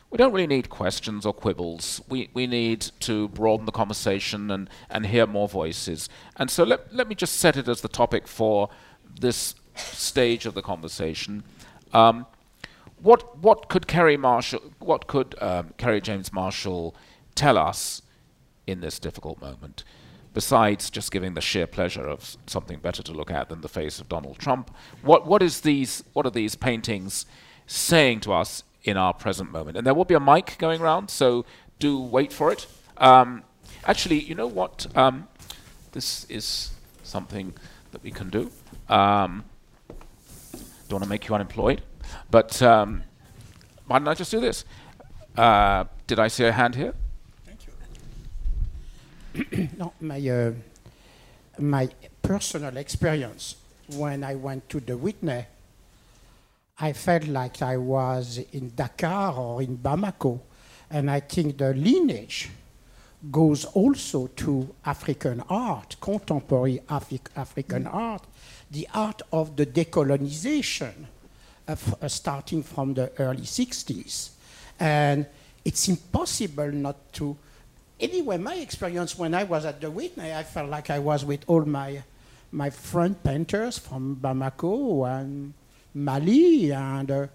we 0.09 0.17
don't 0.17 0.31
really 0.31 0.47
need 0.47 0.69
questions 0.69 1.25
or 1.25 1.33
quibbles. 1.33 2.01
We 2.07 2.29
we 2.33 2.47
need 2.47 2.81
to 3.01 3.27
broaden 3.29 3.65
the 3.65 3.71
conversation 3.71 4.49
and 4.51 4.69
and 4.89 5.05
hear 5.05 5.27
more 5.27 5.47
voices. 5.47 6.09
And 6.37 6.49
so 6.49 6.63
let 6.63 6.93
let 6.93 7.07
me 7.07 7.15
just 7.15 7.37
set 7.37 7.57
it 7.57 7.67
as 7.67 7.81
the 7.81 7.89
topic 7.89 8.27
for 8.27 8.69
this 9.19 9.55
stage 9.75 10.45
of 10.45 10.53
the 10.53 10.61
conversation. 10.61 11.43
Um, 11.93 12.25
what 13.01 13.37
what 13.37 13.69
could 13.69 13.87
Kerry 13.87 14.17
Marshall, 14.17 14.61
what 14.79 15.07
could 15.07 15.35
um, 15.41 15.73
Kerry 15.77 16.01
James 16.01 16.31
Marshall 16.31 16.95
tell 17.35 17.57
us 17.57 18.01
in 18.65 18.81
this 18.81 18.99
difficult 18.99 19.41
moment? 19.41 19.83
besides 20.33 20.91
just 20.91 21.11
giving 21.11 21.33
the 21.33 21.41
sheer 21.41 21.65
pleasure 21.65 22.07
of 22.07 22.37
something 22.45 22.77
better 22.77 23.01
to 23.01 23.11
look 23.11 23.31
at 23.31 23.49
than 23.49 23.61
the 23.61 23.67
face 23.67 23.99
of 23.99 24.07
Donald 24.07 24.37
Trump. 24.37 24.69
What, 25.01 25.25
what, 25.25 25.41
is 25.41 25.61
these, 25.61 26.03
what 26.13 26.27
are 26.27 26.31
these 26.31 26.53
paintings 26.53 27.25
saying 27.65 28.19
to 28.19 28.33
us 28.33 28.63
in 28.88 28.97
our 28.97 29.13
present 29.13 29.51
moment? 29.51 29.77
And 29.77 29.85
there 29.85 29.93
will 29.93 30.05
be 30.05 30.15
a 30.15 30.19
mic 30.19 30.57
going 30.57 30.81
around, 30.81 31.09
so 31.09 31.45
do 31.79 31.99
wait 31.99 32.33
for 32.33 32.51
it. 32.51 32.67
Um, 32.97 33.43
actually, 33.85 34.19
you 34.19 34.35
know 34.35 34.47
what? 34.47 34.88
Um, 34.95 35.27
this 35.91 36.25
is 36.25 36.71
something 37.03 37.53
that 37.91 38.03
we 38.03 38.11
can 38.11 38.29
do. 38.29 38.51
Um, 38.89 39.43
don't 40.88 40.99
want 40.99 41.03
to 41.03 41.09
make 41.09 41.27
you 41.27 41.35
unemployed, 41.35 41.81
but 42.31 42.61
um, 42.61 43.03
why 43.88 43.99
don't 43.99 44.07
I 44.07 44.13
just 44.13 44.31
do 44.31 44.39
this? 44.39 44.63
Uh, 45.35 45.83
did 46.07 46.19
I 46.19 46.29
see 46.29 46.45
a 46.45 46.51
hand 46.51 46.75
here? 46.75 46.93
Thank 47.45 47.67
you. 49.53 49.69
no, 49.77 49.93
my, 49.99 50.29
uh, 50.29 50.53
my 51.59 51.89
personal 52.21 52.77
experience 52.77 53.55
when 53.95 54.23
I 54.23 54.35
went 54.35 54.69
to 54.69 54.79
the 54.79 54.97
Whitney, 54.97 55.45
I 56.80 56.93
felt 56.93 57.28
like 57.28 57.61
I 57.61 57.78
was 57.78 58.39
in 58.51 58.71
Dakar 58.75 59.34
or 59.36 59.61
in 59.61 59.78
Bamako. 59.78 60.39
And 60.89 61.09
I 61.09 61.19
think 61.19 61.57
the 61.57 61.73
lineage 61.73 62.49
goes 63.32 63.65
also 63.65 64.28
to 64.28 64.75
African 64.86 65.43
art, 65.49 65.95
contemporary 65.99 66.82
Afri 66.88 67.19
African 67.36 67.86
mm. 67.86 67.93
art, 67.93 68.23
the 68.69 68.88
art 68.93 69.21
of 69.34 69.55
the 69.55 69.65
decolonization, 69.65 70.93
of, 71.67 71.95
uh, 72.01 72.07
starting 72.07 72.63
from 72.63 72.93
the 72.93 73.11
early 73.19 73.41
60s. 73.41 74.30
And 74.80 75.25
it's 75.65 75.89
impossible 75.89 76.71
not 76.71 77.11
to 77.13 77.36
anyway, 77.99 78.38
my 78.38 78.55
experience 78.55 79.17
when 79.17 79.34
I 79.34 79.43
was 79.43 79.65
at 79.65 79.82
the 79.82 79.89
Whitney, 79.89 80.34
I 80.34 80.43
felt 80.43 80.69
like 80.69 80.89
I 80.89 80.99
was 80.99 81.25
with 81.25 81.43
all 81.47 81.65
my 81.65 82.03
my 82.51 82.69
friend 82.69 83.21
painters 83.23 83.78
from 83.78 84.15
Bamako 84.15 85.19
and 85.19 85.53
Mali 85.97 86.71
and 86.71 87.11
uh, 87.11 87.27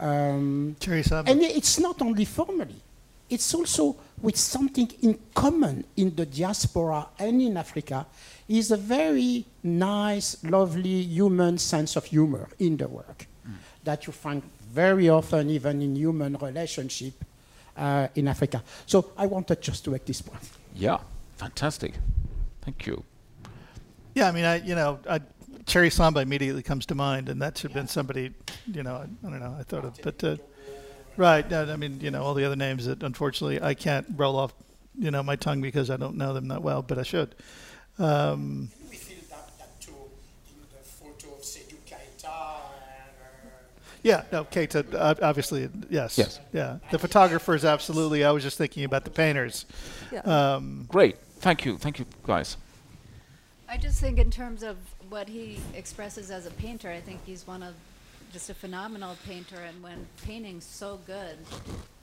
um, 0.00 0.76
and 0.80 1.42
it's 1.42 1.80
not 1.80 2.00
only 2.02 2.24
formally, 2.24 2.80
it's 3.28 3.52
also 3.52 3.96
with 4.22 4.36
something 4.36 4.90
in 5.02 5.18
common 5.34 5.84
in 5.96 6.14
the 6.14 6.24
diaspora 6.24 7.08
and 7.18 7.42
in 7.42 7.56
Africa 7.56 8.06
is 8.48 8.70
a 8.70 8.76
very 8.76 9.44
nice, 9.62 10.42
lovely 10.44 11.02
human 11.02 11.58
sense 11.58 11.96
of 11.96 12.04
humor 12.04 12.48
in 12.58 12.76
the 12.76 12.88
work 12.88 13.26
mm. 13.46 13.54
that 13.84 14.06
you 14.06 14.12
find 14.12 14.42
very 14.72 15.08
often 15.08 15.50
even 15.50 15.82
in 15.82 15.96
human 15.96 16.36
relationship 16.36 17.14
uh, 17.76 18.08
in 18.14 18.28
Africa. 18.28 18.62
So 18.86 19.12
I 19.16 19.26
wanted 19.26 19.60
just 19.60 19.84
to 19.84 19.90
make 19.90 20.04
this 20.04 20.22
point. 20.22 20.42
Yeah, 20.74 20.98
fantastic. 21.36 21.94
Thank 22.62 22.86
you. 22.86 23.04
Yeah, 24.14 24.28
I 24.28 24.32
mean, 24.32 24.44
I 24.44 24.56
you 24.56 24.74
know, 24.74 24.98
I, 25.08 25.20
Chéri 25.68 25.92
Samba 25.92 26.20
immediately 26.20 26.62
comes 26.62 26.86
to 26.86 26.94
mind, 26.94 27.28
and 27.28 27.42
that 27.42 27.58
should 27.58 27.70
have 27.70 27.74
been 27.74 27.88
somebody, 27.88 28.32
you 28.72 28.82
know, 28.82 28.94
I, 28.94 29.26
I 29.26 29.30
don't 29.30 29.40
know, 29.40 29.54
I 29.58 29.62
thought 29.62 29.84
of, 29.84 30.00
but 30.02 30.24
uh, 30.24 30.36
right. 31.18 31.52
I 31.52 31.76
mean, 31.76 32.00
you 32.00 32.10
know, 32.10 32.22
all 32.22 32.32
the 32.32 32.44
other 32.44 32.56
names 32.56 32.86
that 32.86 33.02
unfortunately 33.02 33.60
I 33.60 33.74
can't 33.74 34.06
roll 34.16 34.36
off, 34.36 34.54
you 34.98 35.10
know, 35.10 35.22
my 35.22 35.36
tongue 35.36 35.60
because 35.60 35.90
I 35.90 35.98
don't 35.98 36.16
know 36.16 36.32
them 36.32 36.48
that 36.48 36.62
well, 36.62 36.80
but 36.82 36.98
I 36.98 37.02
should. 37.02 37.34
Um, 37.98 38.70
Yeah, 44.04 44.22
no, 44.30 44.44
Keita, 44.44 44.94
uh, 44.94 45.16
obviously, 45.20 45.68
yes. 45.90 46.16
Yes. 46.16 46.38
Yeah. 46.52 46.78
The 46.92 47.00
photographers, 47.00 47.64
absolutely. 47.64 48.24
I 48.24 48.30
was 48.30 48.44
just 48.44 48.56
thinking 48.56 48.84
about 48.84 49.04
the 49.04 49.10
painters. 49.10 49.66
Yeah. 50.12 50.20
Um, 50.20 50.86
Great. 50.88 51.18
Thank 51.40 51.64
you. 51.64 51.76
Thank 51.76 51.98
you, 51.98 52.06
guys. 52.22 52.56
I 53.68 53.76
just 53.76 54.00
think, 54.00 54.18
in 54.18 54.30
terms 54.30 54.62
of 54.62 54.76
what 55.08 55.28
he 55.28 55.58
expresses 55.74 56.30
as 56.30 56.46
a 56.46 56.50
painter, 56.52 56.90
I 56.90 57.00
think 57.00 57.20
he's 57.24 57.46
one 57.46 57.62
of 57.62 57.74
just 58.32 58.50
a 58.50 58.54
phenomenal 58.54 59.16
painter. 59.26 59.56
And 59.56 59.82
when 59.82 60.06
painting's 60.24 60.64
so 60.64 61.00
good, 61.06 61.38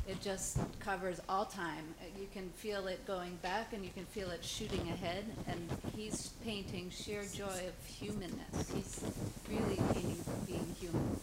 it 0.08 0.22
just 0.22 0.58
covers 0.80 1.20
all 1.28 1.45
time. 1.45 1.84
You 2.20 2.28
can 2.34 2.49
feel 2.51 2.88
it 2.88 3.06
going 3.06 3.36
back 3.41 3.74
and 3.74 3.84
you 3.84 3.91
can 3.93 4.06
feel 4.06 4.30
it 4.32 4.43
shooting 4.43 4.82
ahead. 4.89 5.26
And 5.47 5.70
he's 5.95 6.30
painting 6.43 6.89
sheer 6.89 7.24
joy 7.34 7.45
of 7.45 7.88
humanness. 7.88 8.72
He's 8.74 9.03
really 9.49 9.78
painting 9.93 10.24
being 10.47 10.76
human. 10.80 11.18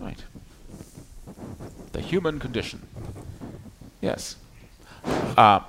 Right. 0.00 0.22
The 1.92 2.00
human 2.00 2.38
condition. 2.38 2.86
Yes. 4.00 4.36
Uh, 5.04 5.60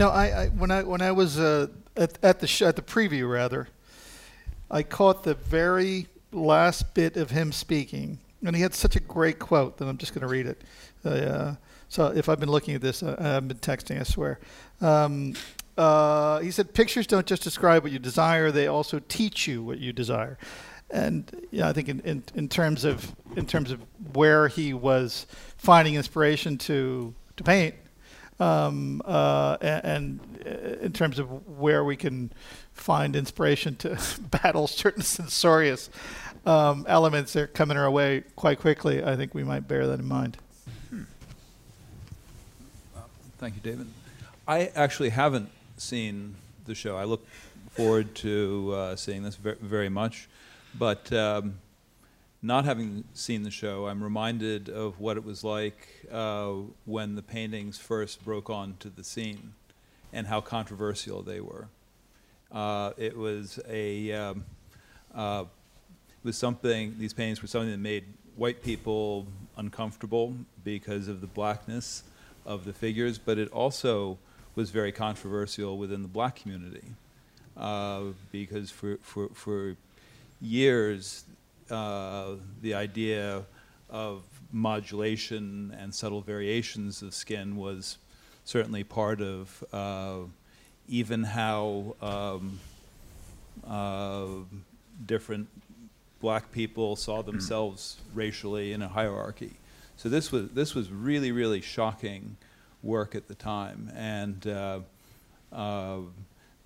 know, 0.00 0.08
I, 0.10 0.24
I, 0.24 0.46
when 0.48 0.70
I 0.70 0.82
when 0.82 1.02
I 1.02 1.12
was 1.12 1.38
uh, 1.38 1.68
at, 1.96 2.18
at 2.24 2.40
the 2.40 2.64
at 2.66 2.74
the 2.76 2.82
preview 2.82 3.30
rather, 3.30 3.68
I 4.70 4.82
caught 4.82 5.22
the 5.22 5.34
very 5.34 6.08
last 6.32 6.94
bit 6.94 7.16
of 7.16 7.30
him 7.30 7.52
speaking, 7.52 8.18
and 8.44 8.56
he 8.56 8.62
had 8.62 8.74
such 8.74 8.96
a 8.96 9.00
great 9.00 9.38
quote 9.38 9.76
that 9.78 9.86
I'm 9.86 9.98
just 9.98 10.14
going 10.14 10.22
to 10.22 10.28
read 10.28 10.46
it. 10.46 10.62
Uh, 11.04 11.54
so 11.88 12.06
if 12.06 12.28
I've 12.28 12.40
been 12.40 12.50
looking 12.50 12.74
at 12.74 12.80
this, 12.80 13.02
uh, 13.02 13.14
I've 13.18 13.46
been 13.46 13.58
texting, 13.58 14.00
I 14.00 14.04
swear. 14.04 14.40
Um, 14.80 15.34
uh, 15.76 16.40
he 16.40 16.50
said, 16.50 16.72
"Pictures 16.72 17.06
don't 17.06 17.26
just 17.26 17.42
describe 17.42 17.82
what 17.82 17.92
you 17.92 17.98
desire; 17.98 18.50
they 18.50 18.66
also 18.66 19.00
teach 19.00 19.46
you 19.46 19.62
what 19.62 19.78
you 19.78 19.92
desire." 19.92 20.38
And 20.90 21.30
yeah, 21.52 21.68
I 21.68 21.72
think 21.72 21.88
in, 21.88 22.00
in, 22.00 22.24
in 22.34 22.48
terms 22.48 22.84
of 22.84 23.14
in 23.36 23.46
terms 23.46 23.70
of 23.70 23.80
where 24.14 24.48
he 24.48 24.72
was 24.72 25.26
finding 25.56 25.94
inspiration 25.94 26.58
to 26.58 27.14
to 27.36 27.44
paint, 27.44 27.74
um, 28.40 29.02
uh, 29.04 29.58
and, 29.60 29.84
and, 29.84 30.20
uh, 30.46 30.84
in 30.84 30.92
terms 30.92 31.18
of 31.18 31.58
where 31.58 31.84
we 31.84 31.96
can 31.96 32.32
find 32.72 33.14
inspiration 33.14 33.76
to 33.76 33.98
battle 34.30 34.66
certain 34.66 35.02
censorious 35.02 35.90
um, 36.46 36.86
elements 36.88 37.34
that 37.34 37.42
are 37.42 37.46
coming 37.48 37.76
our 37.76 37.90
way 37.90 38.24
quite 38.36 38.58
quickly, 38.58 39.04
I 39.04 39.16
think 39.16 39.34
we 39.34 39.44
might 39.44 39.68
bear 39.68 39.86
that 39.86 40.00
in 40.00 40.08
mind. 40.08 40.38
Hmm. 40.88 41.02
thank 43.38 43.54
you, 43.54 43.60
David. 43.60 43.86
I 44.48 44.70
actually 44.74 45.10
haven't 45.10 45.50
seen 45.76 46.34
the 46.64 46.74
show. 46.74 46.96
I 46.96 47.04
look 47.04 47.26
forward 47.72 48.14
to 48.16 48.72
uh, 48.74 48.96
seeing 48.96 49.22
this 49.22 49.36
very, 49.36 49.56
very 49.60 49.88
much, 49.88 50.28
but 50.76 51.12
um, 51.12 51.58
not 52.42 52.64
having 52.64 53.04
seen 53.12 53.42
the 53.42 53.50
show, 53.50 53.86
I'm 53.86 54.02
reminded 54.02 54.68
of 54.68 54.98
what 54.98 55.16
it 55.16 55.24
was 55.24 55.44
like 55.44 55.88
uh, 56.10 56.52
when 56.86 57.14
the 57.14 57.22
paintings 57.22 57.78
first 57.78 58.24
broke 58.24 58.48
onto 58.48 58.90
the 58.90 59.04
scene 59.04 59.52
and 60.12 60.26
how 60.26 60.40
controversial 60.40 61.22
they 61.22 61.40
were. 61.40 61.68
Uh, 62.50 62.92
it 62.96 63.16
was 63.16 63.60
a 63.68 64.12
um, 64.12 64.44
uh, 65.14 65.44
it 66.08 66.26
was 66.26 66.36
something. 66.36 66.96
These 66.98 67.12
paintings 67.12 67.42
were 67.42 67.48
something 67.48 67.70
that 67.70 67.78
made 67.78 68.04
white 68.36 68.62
people 68.62 69.26
uncomfortable 69.56 70.34
because 70.64 71.08
of 71.08 71.20
the 71.20 71.26
blackness 71.26 72.02
of 72.46 72.64
the 72.64 72.72
figures, 72.72 73.18
but 73.18 73.38
it 73.38 73.50
also 73.52 74.18
was 74.54 74.70
very 74.70 74.92
controversial 74.92 75.78
within 75.78 76.02
the 76.02 76.08
black 76.08 76.36
community 76.36 76.84
uh, 77.56 78.02
because 78.32 78.70
for 78.70 78.98
for 79.02 79.28
for 79.28 79.76
years 80.40 81.24
uh, 81.70 82.36
the 82.62 82.74
idea 82.74 83.44
of 83.88 84.22
modulation 84.52 85.74
and 85.78 85.94
subtle 85.94 86.20
variations 86.20 87.02
of 87.02 87.14
skin 87.14 87.56
was 87.56 87.98
certainly 88.44 88.84
part 88.84 89.20
of 89.20 89.64
uh, 89.72 90.18
even 90.88 91.22
how 91.22 91.94
um, 92.02 92.58
uh, 93.66 94.26
different 95.06 95.48
black 96.20 96.50
people 96.52 96.96
saw 96.96 97.22
themselves 97.22 97.96
racially 98.14 98.72
in 98.72 98.82
a 98.82 98.88
hierarchy. 98.88 99.52
So 99.96 100.08
this 100.08 100.32
was 100.32 100.50
this 100.50 100.74
was 100.74 100.90
really 100.90 101.32
really 101.32 101.60
shocking 101.60 102.36
work 102.82 103.14
at 103.14 103.28
the 103.28 103.34
time, 103.34 103.92
and 103.94 104.46
uh, 104.46 104.80
uh, 105.52 105.98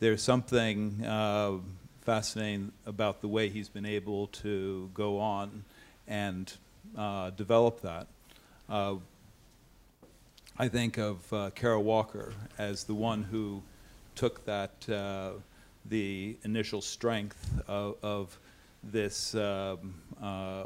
there's 0.00 0.22
something 0.22 1.04
uh, 1.04 1.52
fascinating 2.04 2.72
about 2.86 3.20
the 3.20 3.28
way 3.28 3.48
he's 3.48 3.68
been 3.68 3.86
able 3.86 4.26
to 4.28 4.90
go 4.92 5.18
on 5.18 5.64
and 6.06 6.52
uh, 6.96 7.30
develop 7.30 7.80
that. 7.80 8.06
Uh, 8.68 8.96
I 10.58 10.68
think 10.68 10.98
of 10.98 11.32
uh, 11.32 11.50
Kara 11.54 11.80
Walker 11.80 12.32
as 12.58 12.84
the 12.84 12.94
one 12.94 13.22
who 13.22 13.62
took 14.14 14.44
that, 14.44 14.88
uh, 14.88 15.32
the 15.86 16.36
initial 16.44 16.80
strength 16.80 17.60
of, 17.66 17.96
of 18.02 18.38
this, 18.82 19.34
um, 19.34 19.94
uh, 20.22 20.64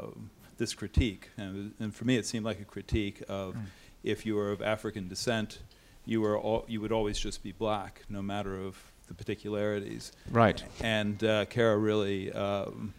this 0.57 0.73
critique. 0.73 1.29
And, 1.37 1.73
and, 1.79 1.95
for 1.95 2.05
me, 2.05 2.17
it 2.17 2.25
seemed 2.25 2.45
like 2.45 2.59
a 2.59 2.65
critique 2.65 3.23
of 3.27 3.55
mm. 3.55 3.63
if 4.03 4.25
you 4.25 4.35
were 4.35 4.51
of 4.51 4.61
African 4.61 5.07
descent, 5.07 5.59
you, 6.05 6.21
were 6.21 6.37
all, 6.37 6.65
you 6.67 6.81
would 6.81 6.91
always 6.91 7.17
just 7.17 7.41
be 7.43 7.51
black, 7.51 8.03
no 8.09 8.21
matter 8.21 8.55
of 8.57 8.88
the 9.09 9.13
particularities. 9.13 10.13
Right. 10.31 10.63
And 10.81 11.21
uh, 11.23 11.45
Kara 11.45 11.77
really 11.77 12.31
um, 12.31 12.93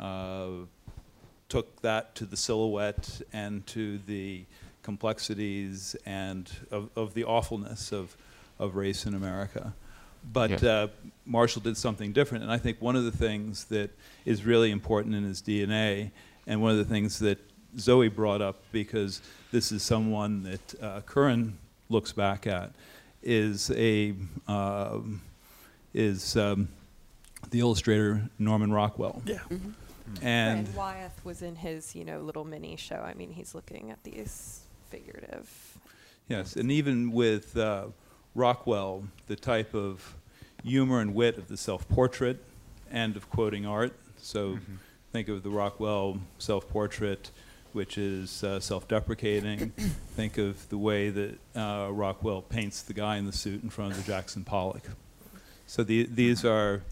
uh, 0.00 0.48
took 1.48 1.82
that 1.82 2.14
to 2.14 2.24
the 2.24 2.36
silhouette 2.36 3.20
and 3.32 3.66
to 3.68 3.98
the 3.98 4.44
complexities 4.82 5.96
and 6.06 6.50
of, 6.70 6.88
of 6.96 7.12
the 7.14 7.24
awfulness 7.24 7.92
of, 7.92 8.16
of 8.58 8.76
race 8.76 9.04
in 9.04 9.14
America. 9.14 9.74
But 10.32 10.50
yes. 10.50 10.62
uh, 10.62 10.88
Marshall 11.24 11.62
did 11.62 11.76
something 11.76 12.12
different, 12.12 12.44
and 12.44 12.52
I 12.52 12.58
think 12.58 12.80
one 12.80 12.96
of 12.96 13.04
the 13.04 13.12
things 13.12 13.64
that 13.66 13.90
is 14.24 14.44
really 14.44 14.70
important 14.70 15.14
in 15.14 15.24
his 15.24 15.40
DNA, 15.42 16.10
and 16.46 16.62
one 16.62 16.72
of 16.72 16.78
the 16.78 16.84
things 16.84 17.18
that 17.20 17.38
Zoe 17.78 18.08
brought 18.08 18.40
up, 18.40 18.56
because 18.72 19.22
this 19.52 19.70
is 19.70 19.82
someone 19.82 20.42
that 20.44 20.82
uh, 20.82 21.00
Currin 21.02 21.52
looks 21.88 22.12
back 22.12 22.46
at, 22.46 22.72
is 23.22 23.70
a 23.72 24.14
uh, 24.48 24.98
is 25.96 26.36
um, 26.36 26.68
the 27.50 27.60
illustrator 27.60 28.28
Norman 28.38 28.72
Rockwell. 28.72 29.22
Yeah. 29.24 29.38
Mm-hmm. 29.50 29.70
And 30.22 30.68
right. 30.68 30.76
Wyeth 30.76 31.24
was 31.24 31.42
in 31.42 31.56
his, 31.56 31.94
you 31.96 32.04
know, 32.04 32.20
little 32.20 32.44
mini 32.44 32.76
show. 32.76 32.96
I 32.96 33.14
mean, 33.14 33.32
he's 33.32 33.54
looking 33.54 33.90
at 33.90 34.02
these 34.04 34.60
figurative. 34.88 35.78
Yes, 36.28 36.56
and 36.56 36.70
even 36.70 37.12
with 37.12 37.56
uh, 37.56 37.86
Rockwell, 38.34 39.04
the 39.26 39.36
type 39.36 39.74
of 39.74 40.16
humor 40.62 41.00
and 41.00 41.14
wit 41.14 41.38
of 41.38 41.48
the 41.48 41.56
self-portrait 41.56 42.42
and 42.90 43.16
of 43.16 43.30
quoting 43.30 43.66
art. 43.66 43.94
So 44.16 44.50
mm-hmm. 44.50 44.74
think 45.12 45.28
of 45.28 45.42
the 45.42 45.50
Rockwell 45.50 46.18
self-portrait, 46.38 47.30
which 47.72 47.98
is 47.98 48.44
uh, 48.44 48.60
self-deprecating. 48.60 49.70
think 50.16 50.38
of 50.38 50.68
the 50.68 50.78
way 50.78 51.10
that 51.10 51.38
uh, 51.54 51.88
Rockwell 51.90 52.42
paints 52.42 52.82
the 52.82 52.94
guy 52.94 53.16
in 53.16 53.26
the 53.26 53.32
suit 53.32 53.62
in 53.62 53.70
front 53.70 53.92
of 53.92 53.98
the 53.98 54.10
Jackson 54.10 54.44
Pollock. 54.44 54.82
So 55.66 55.82
the, 55.82 56.08
these 56.10 56.44
are, 56.44 56.82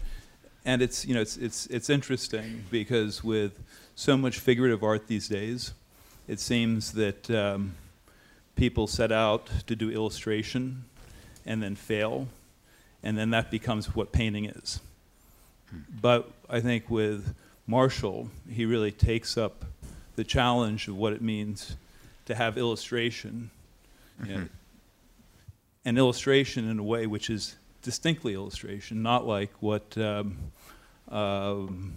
and 0.65 0.81
it's 0.81 1.05
you 1.05 1.13
know 1.13 1.21
it's 1.21 1.37
it's 1.37 1.65
it's 1.67 1.89
interesting 1.89 2.65
because 2.69 3.23
with 3.23 3.59
so 3.95 4.17
much 4.17 4.39
figurative 4.39 4.83
art 4.83 5.07
these 5.07 5.27
days, 5.27 5.73
it 6.27 6.39
seems 6.39 6.91
that 6.93 7.29
um, 7.31 7.75
people 8.55 8.87
set 8.87 9.11
out 9.11 9.49
to 9.67 9.75
do 9.75 9.89
illustration 9.89 10.83
and 11.45 11.63
then 11.63 11.75
fail, 11.75 12.27
and 13.01 13.17
then 13.17 13.29
that 13.29 13.49
becomes 13.49 13.95
what 13.95 14.11
painting 14.11 14.45
is. 14.45 14.79
Hmm. 15.69 15.79
But 16.01 16.31
I 16.49 16.59
think 16.59 16.89
with 16.89 17.33
Marshall, 17.67 18.29
he 18.49 18.65
really 18.65 18.91
takes 18.91 19.37
up 19.37 19.65
the 20.15 20.23
challenge 20.23 20.87
of 20.87 20.97
what 20.97 21.13
it 21.13 21.21
means 21.21 21.75
to 22.25 22.35
have 22.35 22.57
illustration, 22.57 23.49
mm-hmm. 24.19 24.29
you 24.29 24.37
know, 24.37 24.47
an 25.85 25.97
illustration 25.97 26.69
in 26.69 26.79
a 26.79 26.83
way 26.83 27.05
which 27.05 27.29
is 27.29 27.55
distinctly 27.85 28.33
illustration, 28.33 29.01
not 29.01 29.25
like 29.25 29.51
what 29.61 29.97
um, 29.97 30.37
um, 31.07 31.93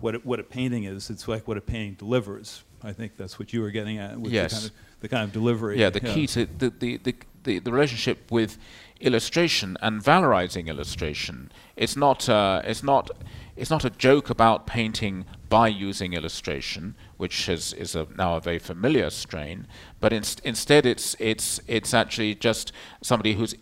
what 0.00 0.14
it, 0.16 0.26
what 0.26 0.40
a 0.40 0.42
painting 0.42 0.84
is. 0.84 1.10
It's 1.10 1.28
like 1.28 1.46
what 1.46 1.56
a 1.56 1.60
painting 1.60 1.94
delivers. 1.94 2.64
I 2.82 2.92
think 2.92 3.16
that's 3.16 3.38
what 3.38 3.52
you 3.52 3.60
were 3.60 3.70
getting 3.70 3.98
at 3.98 4.18
with 4.18 4.32
yes. 4.32 4.50
the, 4.50 4.56
kind 4.56 4.64
of, 4.66 5.00
the 5.02 5.08
kind 5.08 5.24
of 5.24 5.32
delivery. 5.32 5.78
Yeah, 5.78 5.90
the 5.90 6.00
yeah. 6.02 6.14
key 6.14 6.26
to 6.28 6.46
the, 6.46 6.70
the, 6.70 6.96
the, 6.96 7.14
the, 7.44 7.58
the 7.60 7.70
relationship 7.70 8.18
with 8.30 8.58
illustration 9.00 9.76
and 9.80 10.02
valorizing 10.02 10.66
illustration. 10.66 11.52
It's 11.76 11.96
not 11.96 12.28
uh, 12.28 12.62
it's 12.64 12.82
not 12.82 13.10
it's 13.56 13.70
not 13.70 13.84
a 13.84 13.90
joke 13.90 14.30
about 14.30 14.66
painting 14.66 15.26
by 15.48 15.68
using 15.68 16.14
illustration, 16.14 16.96
which 17.18 17.48
is, 17.48 17.74
is 17.74 17.94
a, 17.94 18.06
now 18.16 18.36
a 18.36 18.40
very 18.40 18.58
familiar 18.58 19.10
strain, 19.10 19.66
but 20.00 20.12
inst 20.12 20.40
instead 20.44 20.86
it's, 20.86 21.14
it's, 21.18 21.60
it's 21.66 21.92
actually 21.92 22.34
just 22.34 22.72
somebody 23.02 23.34
who's 23.34 23.54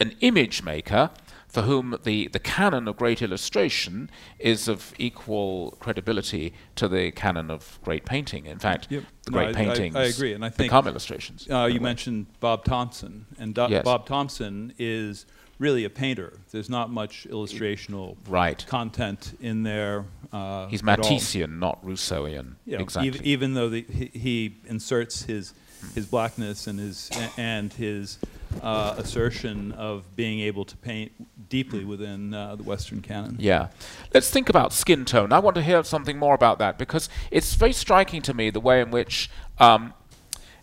an 0.00 0.14
image 0.20 0.62
maker 0.62 1.10
for 1.48 1.62
whom 1.62 1.96
the, 2.04 2.28
the 2.28 2.38
canon 2.38 2.86
of 2.86 2.96
great 2.96 3.22
illustration 3.22 4.10
is 4.38 4.68
of 4.68 4.92
equal 4.98 5.76
credibility 5.80 6.52
to 6.76 6.86
the 6.88 7.10
canon 7.12 7.50
of 7.50 7.78
great 7.82 8.04
painting. 8.04 8.46
In 8.46 8.58
fact, 8.58 8.88
yep. 8.90 9.04
the 9.24 9.30
no, 9.30 9.38
great 9.38 9.48
I, 9.48 9.52
paintings 9.52 9.96
I, 9.96 10.02
I, 10.02 10.04
agree, 10.04 10.34
and 10.34 10.44
I 10.44 10.50
think 10.50 10.68
become 10.68 10.86
illustrations. 10.86 11.48
Uh, 11.50 11.64
you 11.64 11.80
mentioned 11.80 12.26
Bob 12.40 12.64
Thompson, 12.64 13.24
and 13.38 13.54
Do 13.54 13.66
yes. 13.70 13.82
Bob 13.82 14.06
Thompson 14.06 14.74
is 14.78 15.24
really 15.58 15.84
a 15.84 15.90
painter. 15.90 16.34
There's 16.50 16.68
not 16.68 16.90
much 16.90 17.26
illustrational 17.30 18.16
right. 18.28 18.64
content 18.68 19.36
in 19.40 19.62
there. 19.62 20.04
Uh, 20.32 20.66
He's 20.68 20.82
Matissean, 20.82 21.58
not 21.58 21.84
Rousseauian. 21.84 22.56
Yeah, 22.66 22.80
exactly. 22.80 23.08
Even, 23.08 23.24
even 23.24 23.54
though 23.54 23.70
the, 23.70 23.86
he, 23.90 24.10
he 24.12 24.56
inserts 24.66 25.22
his 25.22 25.54
his 25.94 26.06
blackness 26.06 26.66
and 26.66 26.78
his 26.78 27.08
and 27.36 27.72
his 27.72 28.18
uh, 28.62 28.94
assertion 28.98 29.72
of 29.72 30.16
being 30.16 30.40
able 30.40 30.64
to 30.64 30.76
paint 30.76 31.12
deeply 31.48 31.84
within 31.84 32.34
uh, 32.34 32.56
the 32.56 32.62
Western 32.62 33.00
canon. 33.00 33.36
Yeah. 33.38 33.68
Let's 34.12 34.30
think 34.30 34.48
about 34.48 34.72
skin 34.72 35.04
tone. 35.04 35.32
I 35.32 35.38
want 35.38 35.54
to 35.56 35.62
hear 35.62 35.82
something 35.84 36.18
more 36.18 36.34
about 36.34 36.58
that 36.58 36.78
because 36.78 37.08
it's 37.30 37.54
very 37.54 37.72
striking 37.72 38.22
to 38.22 38.34
me 38.34 38.50
the 38.50 38.60
way 38.60 38.80
in 38.80 38.90
which 38.90 39.30
um, 39.58 39.94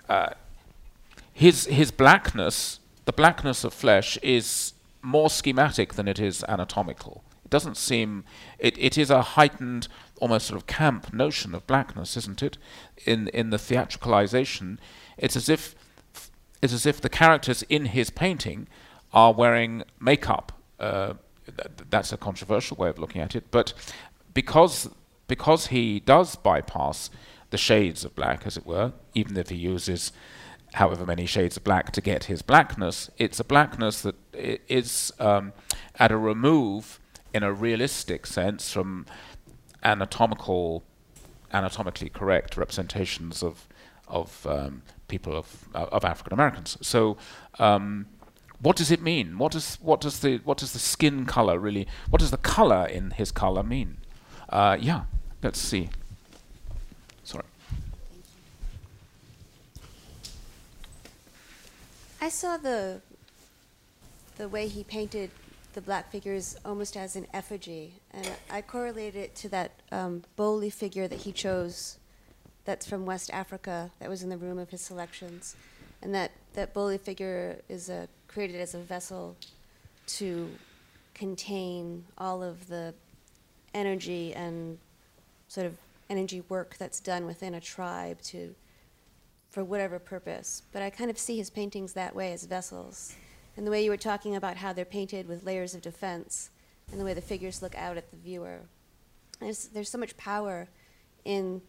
uh, 0.09 0.29
his 1.33 1.65
his 1.65 1.91
blackness, 1.91 2.79
the 3.05 3.13
blackness 3.13 3.63
of 3.63 3.73
flesh, 3.73 4.17
is 4.21 4.73
more 5.01 5.29
schematic 5.29 5.93
than 5.93 6.07
it 6.07 6.19
is 6.19 6.43
anatomical. 6.47 7.23
It 7.43 7.51
doesn't 7.51 7.77
seem. 7.77 8.23
It, 8.57 8.77
it 8.77 8.97
is 8.97 9.09
a 9.09 9.21
heightened, 9.21 9.87
almost 10.19 10.47
sort 10.47 10.59
of 10.59 10.65
camp 10.65 11.13
notion 11.13 11.53
of 11.53 11.67
blackness, 11.67 12.17
isn't 12.17 12.41
it? 12.41 12.57
In 13.05 13.27
in 13.29 13.49
the 13.49 13.57
theatricalization, 13.57 14.77
it's 15.17 15.35
as 15.35 15.49
if 15.49 15.75
it's 16.61 16.73
as 16.73 16.85
if 16.85 17.01
the 17.01 17.09
characters 17.09 17.63
in 17.63 17.85
his 17.87 18.09
painting 18.09 18.67
are 19.13 19.33
wearing 19.33 19.83
makeup. 19.99 20.51
Uh, 20.79 21.13
th 21.45 21.67
that's 21.89 22.11
a 22.11 22.17
controversial 22.17 22.75
way 22.77 22.89
of 22.89 22.97
looking 22.97 23.21
at 23.21 23.35
it, 23.35 23.45
but 23.51 23.73
because 24.33 24.89
because 25.27 25.67
he 25.67 25.99
does 25.99 26.35
bypass 26.35 27.09
the 27.49 27.57
shades 27.57 28.03
of 28.05 28.15
black, 28.15 28.45
as 28.45 28.57
it 28.57 28.65
were, 28.65 28.93
even 29.13 29.37
if 29.37 29.49
he 29.49 29.55
uses 29.55 30.11
however 30.73 31.05
many 31.05 31.25
shades 31.25 31.55
of 31.57 31.63
black 31.63 31.91
to 31.91 32.01
get 32.01 32.25
his 32.25 32.41
blackness, 32.41 33.09
it's 33.17 33.39
a 33.39 33.43
blackness 33.43 34.01
that 34.01 34.15
is 34.67 35.11
um, 35.19 35.53
at 35.97 36.11
a 36.11 36.17
remove 36.17 36.99
in 37.33 37.43
a 37.43 37.53
realistic 37.53 38.25
sense 38.25 38.71
from 38.71 39.05
anatomical, 39.83 40.83
anatomically 41.53 42.09
correct 42.09 42.57
representations 42.57 43.43
of 43.43 43.67
of 44.07 44.45
um, 44.47 44.81
people 45.07 45.35
of 45.35 45.67
uh, 45.73 45.87
of 45.91 46.05
African 46.05 46.33
Americans. 46.33 46.77
So. 46.81 47.17
Um, 47.59 48.07
what 48.61 48.77
does 48.77 48.89
it 48.89 49.01
mean? 49.01 49.37
What 49.37 49.51
does 49.51 49.77
what 49.81 50.01
does 50.01 50.19
the 50.19 50.37
what 50.37 50.57
does 50.57 50.71
the 50.71 50.79
skin 50.79 51.25
color 51.25 51.59
really? 51.59 51.87
What 52.09 52.19
does 52.19 52.31
the 52.31 52.37
color 52.37 52.87
in 52.87 53.11
his 53.11 53.31
color 53.31 53.63
mean? 53.63 53.97
Uh, 54.49 54.77
yeah, 54.79 55.03
let's 55.43 55.59
see. 55.59 55.89
Sorry. 57.23 57.43
I 62.21 62.29
saw 62.29 62.57
the 62.57 63.01
the 64.37 64.47
way 64.47 64.67
he 64.67 64.83
painted 64.83 65.31
the 65.73 65.81
black 65.81 66.09
figures 66.11 66.57
almost 66.63 66.95
as 66.95 67.15
an 67.15 67.27
effigy, 67.33 67.93
and 68.11 68.29
I 68.49 68.61
correlated 68.61 69.15
it 69.15 69.35
to 69.35 69.49
that 69.49 69.71
um, 69.91 70.23
figure 70.71 71.07
that 71.07 71.19
he 71.19 71.31
chose 71.31 71.97
that's 72.65 72.85
from 72.85 73.05
West 73.05 73.29
Africa 73.31 73.91
that 73.99 74.09
was 74.09 74.23
in 74.23 74.29
the 74.29 74.37
room 74.37 74.57
of 74.59 74.69
his 74.69 74.81
selections. 74.81 75.55
And 76.01 76.13
that, 76.13 76.31
that 76.53 76.73
boli 76.73 76.97
figure 76.97 77.61
is 77.69 77.89
created 78.27 78.59
as 78.59 78.73
a 78.75 78.79
vessel 78.79 79.35
to 80.07 80.49
contain 81.13 82.03
all 82.17 82.43
of 82.43 82.67
the 82.67 82.93
energy 83.73 84.33
and 84.33 84.77
sort 85.47 85.65
of 85.65 85.75
energy 86.09 86.41
work 86.49 86.75
that's 86.77 86.99
done 86.99 87.25
within 87.25 87.53
a 87.55 87.61
tribe 87.61 88.21
to 88.21 88.53
for 89.49 89.63
whatever 89.63 89.99
purpose. 89.99 90.63
But 90.73 90.81
I 90.81 90.89
kind 90.89 91.09
of 91.09 91.17
see 91.17 91.37
his 91.37 91.49
paintings 91.49 91.93
that 91.93 92.13
way 92.13 92.33
as 92.33 92.43
vessels. 92.45 93.15
And 93.55 93.65
the 93.65 93.71
way 93.71 93.85
you 93.85 93.89
were 93.89 93.95
talking 93.97 94.35
about 94.35 94.57
how 94.57 94.73
they're 94.73 94.83
painted 94.83 95.29
with 95.29 95.45
layers 95.45 95.73
of 95.73 95.81
defense 95.81 96.49
and 96.91 96.99
the 96.99 97.05
way 97.05 97.13
the 97.13 97.21
figures 97.21 97.61
look 97.61 97.73
out 97.77 97.95
at 97.95 98.11
the 98.11 98.17
viewer. 98.17 98.59
There's, 99.39 99.67
there's 99.69 99.89
so 99.89 99.97
much 99.97 100.17
power 100.17 100.67
in 101.23 101.61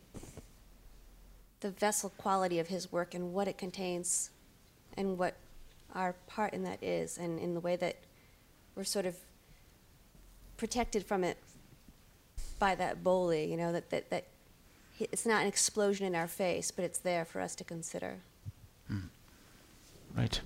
the 1.61 1.71
vessel 1.71 2.11
quality 2.19 2.59
of 2.59 2.69
his 2.69 2.93
work 2.93 3.15
and 3.15 3.33
what 3.33 3.49
it 3.49 3.59
contains 3.59 4.31
and 4.97 5.19
what 5.19 5.37
our 5.95 6.15
part 6.27 6.53
in 6.53 6.63
that 6.65 6.83
is 6.83 7.19
and 7.19 7.39
in 7.39 7.55
the 7.55 7.61
way 7.61 7.77
that 7.77 7.97
we're 8.75 8.85
sort 8.85 9.07
of 9.07 9.17
protected 10.57 11.05
from 11.05 11.25
it 11.25 11.39
by 12.59 12.75
that 12.75 13.03
boli, 13.03 13.51
you 13.51 13.57
know, 13.57 13.73
that, 13.73 13.91
that, 13.91 14.11
that 14.11 14.25
it's 14.99 15.27
not 15.27 15.43
an 15.43 15.49
explosion 15.49 16.07
in 16.07 16.15
our 16.15 16.29
face, 16.29 16.71
but 16.71 16.85
it's 16.85 16.99
there 16.99 17.25
for 17.25 17.41
us 17.41 17.55
to 17.55 17.65
consider. 17.65 18.17
Mm. 18.91 19.09
Right. 20.17 20.41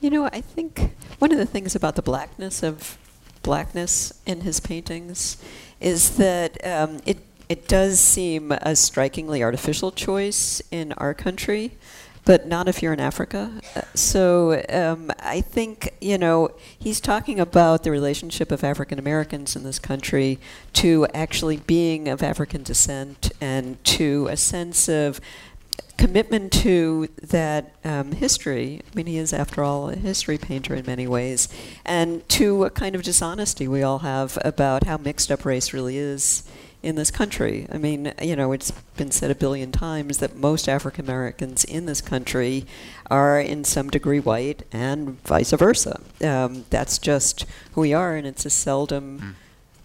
You 0.00 0.10
know, 0.10 0.26
I 0.26 0.40
think 0.40 0.94
one 1.18 1.32
of 1.32 1.38
the 1.38 1.46
things 1.46 1.74
about 1.74 1.96
the 1.96 2.02
blackness 2.02 2.62
of 2.62 2.98
blackness 3.42 4.20
in 4.26 4.40
his 4.40 4.58
paintings 4.58 5.36
is 5.80 6.16
that 6.16 6.64
um, 6.66 7.00
it 7.06 7.18
it 7.48 7.68
does 7.68 8.00
seem 8.00 8.52
a 8.52 8.74
strikingly 8.74 9.42
artificial 9.42 9.92
choice 9.92 10.62
in 10.70 10.92
our 10.94 11.14
country, 11.14 11.72
but 12.24 12.46
not 12.46 12.68
if 12.68 12.82
you're 12.82 12.92
in 12.92 13.00
Africa. 13.00 13.60
Uh, 13.76 13.82
so 13.94 14.64
um, 14.70 15.10
I 15.20 15.40
think 15.40 15.92
you 16.00 16.16
know 16.16 16.50
he's 16.78 17.00
talking 17.00 17.38
about 17.38 17.82
the 17.82 17.90
relationship 17.90 18.50
of 18.50 18.64
African 18.64 18.98
Americans 18.98 19.56
in 19.56 19.62
this 19.62 19.78
country 19.78 20.38
to 20.74 21.06
actually 21.14 21.58
being 21.58 22.08
of 22.08 22.22
African 22.22 22.62
descent 22.62 23.30
and 23.40 23.82
to 23.84 24.26
a 24.30 24.36
sense 24.36 24.88
of 24.88 25.20
commitment 25.96 26.52
to 26.52 27.08
that 27.22 27.76
um, 27.84 28.12
history. 28.12 28.80
I 28.90 28.96
mean, 28.96 29.06
he 29.06 29.16
is, 29.16 29.32
after 29.32 29.62
all, 29.62 29.90
a 29.90 29.96
history 29.96 30.38
painter 30.38 30.74
in 30.74 30.86
many 30.86 31.06
ways, 31.06 31.48
and 31.84 32.26
to 32.30 32.64
a 32.64 32.70
kind 32.70 32.94
of 32.94 33.02
dishonesty 33.02 33.68
we 33.68 33.82
all 33.82 34.00
have 34.00 34.38
about 34.44 34.84
how 34.84 34.96
mixed 34.96 35.30
up 35.30 35.44
race 35.44 35.72
really 35.72 35.98
is 35.98 36.44
in 36.84 36.96
this 36.96 37.10
country. 37.10 37.66
I 37.72 37.78
mean, 37.78 38.12
you 38.20 38.36
know, 38.36 38.52
it's 38.52 38.70
been 38.96 39.10
said 39.10 39.30
a 39.30 39.34
billion 39.34 39.72
times 39.72 40.18
that 40.18 40.36
most 40.36 40.68
African 40.68 41.06
Americans 41.06 41.64
in 41.64 41.86
this 41.86 42.02
country 42.02 42.66
are 43.10 43.40
in 43.40 43.64
some 43.64 43.88
degree 43.88 44.20
white 44.20 44.64
and 44.70 45.20
vice 45.24 45.52
versa. 45.52 46.00
Um, 46.22 46.66
that's 46.68 46.98
just 46.98 47.46
who 47.72 47.80
we 47.80 47.94
are, 47.94 48.14
and 48.14 48.26
it's 48.26 48.44
a 48.46 48.50
seldom. 48.50 49.18
Mm. 49.18 49.34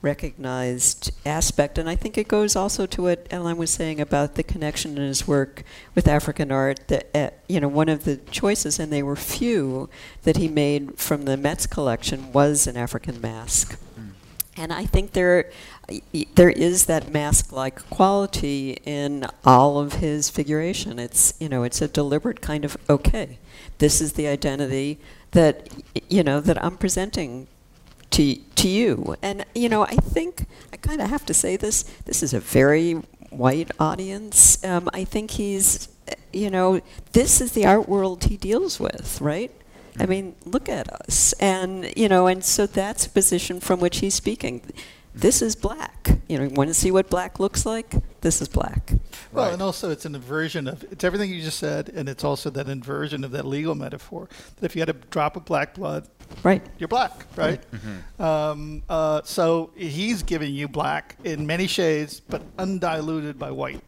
Recognized 0.01 1.11
aspect, 1.25 1.77
and 1.77 1.89
I 1.89 1.97
think 1.97 2.17
it 2.17 2.29
goes 2.29 2.55
also 2.55 2.85
to 2.85 3.01
what 3.01 3.27
Ellen 3.31 3.57
was 3.57 3.69
saying 3.69 3.99
about 3.99 4.35
the 4.35 4.43
connection 4.43 4.97
in 4.97 5.03
his 5.03 5.27
work 5.27 5.63
with 5.93 6.07
African 6.07 6.53
art. 6.53 6.87
That 6.87 7.09
uh, 7.13 7.31
you 7.49 7.59
know, 7.59 7.67
one 7.67 7.89
of 7.89 8.05
the 8.05 8.15
choices, 8.15 8.79
and 8.79 8.93
they 8.93 9.03
were 9.03 9.17
few, 9.17 9.89
that 10.23 10.37
he 10.37 10.47
made 10.47 10.97
from 10.97 11.25
the 11.25 11.35
Met's 11.35 11.67
collection 11.67 12.31
was 12.31 12.65
an 12.65 12.77
African 12.77 13.19
mask. 13.19 13.77
And 14.59 14.73
I 14.73 14.85
think 14.85 15.13
there, 15.13 15.49
there 16.35 16.49
is 16.49 16.85
that 16.85 17.13
mask-like 17.13 17.89
quality 17.89 18.77
in 18.83 19.25
all 19.45 19.79
of 19.79 19.93
his 19.93 20.29
figuration. 20.29 20.99
It's 20.99 21.33
you 21.39 21.47
know, 21.47 21.63
it's 21.63 21.81
a 21.81 21.87
deliberate 21.87 22.41
kind 22.41 22.65
of 22.65 22.75
okay. 22.89 23.39
This 23.77 24.01
is 24.01 24.13
the 24.13 24.27
identity 24.27 24.99
that 25.31 25.69
you 26.09 26.23
know 26.23 26.41
that 26.41 26.61
I'm 26.63 26.75
presenting 26.75 27.47
to 28.11 28.35
to 28.35 28.67
you. 28.67 29.15
And 29.21 29.45
you 29.55 29.69
know, 29.69 29.83
I 29.83 29.95
think 29.95 30.45
I 30.73 30.77
kind 30.77 31.01
of 31.01 31.09
have 31.09 31.25
to 31.27 31.33
say 31.33 31.55
this. 31.55 31.83
This 32.03 32.21
is 32.21 32.33
a 32.33 32.41
very 32.41 33.01
white 33.29 33.71
audience. 33.79 34.61
Um, 34.65 34.89
I 34.93 35.05
think 35.05 35.31
he's, 35.31 35.87
uh, 36.11 36.15
you 36.33 36.49
know, 36.49 36.81
this 37.13 37.39
is 37.39 37.53
the 37.53 37.65
art 37.65 37.87
world 37.87 38.25
he 38.25 38.35
deals 38.35 38.79
with, 38.79 39.21
right? 39.21 39.51
I 39.99 40.05
mean, 40.05 40.35
look 40.45 40.69
at 40.69 40.87
us, 40.91 41.33
and 41.33 41.91
you 41.97 42.07
know, 42.09 42.27
and 42.27 42.43
so 42.43 42.65
that's 42.65 43.05
a 43.05 43.09
position 43.09 43.59
from 43.59 43.79
which 43.79 43.99
he's 43.99 44.13
speaking. 44.15 44.61
This 45.13 45.41
is 45.41 45.55
black. 45.55 46.07
You 46.29 46.37
know, 46.37 46.43
you 46.45 46.49
want 46.51 46.69
to 46.69 46.73
see 46.73 46.91
what 46.91 47.09
black 47.09 47.39
looks 47.39 47.65
like? 47.65 47.95
This 48.21 48.41
is 48.41 48.47
black. 48.47 48.93
Well, 49.33 49.45
Right. 49.45 49.53
and 49.53 49.61
also 49.61 49.89
it's 49.91 50.05
an 50.05 50.15
inversion 50.15 50.67
of 50.67 50.83
it's 50.91 51.03
everything 51.03 51.29
you 51.31 51.41
just 51.41 51.59
said, 51.59 51.89
and 51.93 52.07
it's 52.07 52.23
also 52.23 52.49
that 52.51 52.69
inversion 52.69 53.23
of 53.23 53.31
that 53.31 53.45
legal 53.45 53.75
metaphor 53.75 54.29
that 54.57 54.65
if 54.65 54.75
you 54.75 54.81
had 54.81 54.89
a 54.89 54.93
drop 54.93 55.35
of 55.35 55.45
black 55.45 55.73
blood, 55.73 56.07
Right. 56.43 56.61
you're 56.77 56.87
black, 56.87 57.25
right? 57.35 57.59
Mm-hmm. 57.71 58.21
Um, 58.21 58.83
uh, 58.87 59.21
so 59.25 59.71
he's 59.75 60.23
giving 60.23 60.53
you 60.53 60.67
black 60.67 61.15
in 61.23 61.45
many 61.47 61.67
shades, 61.67 62.19
but 62.21 62.41
undiluted 62.59 63.37
by 63.39 63.51
white, 63.51 63.81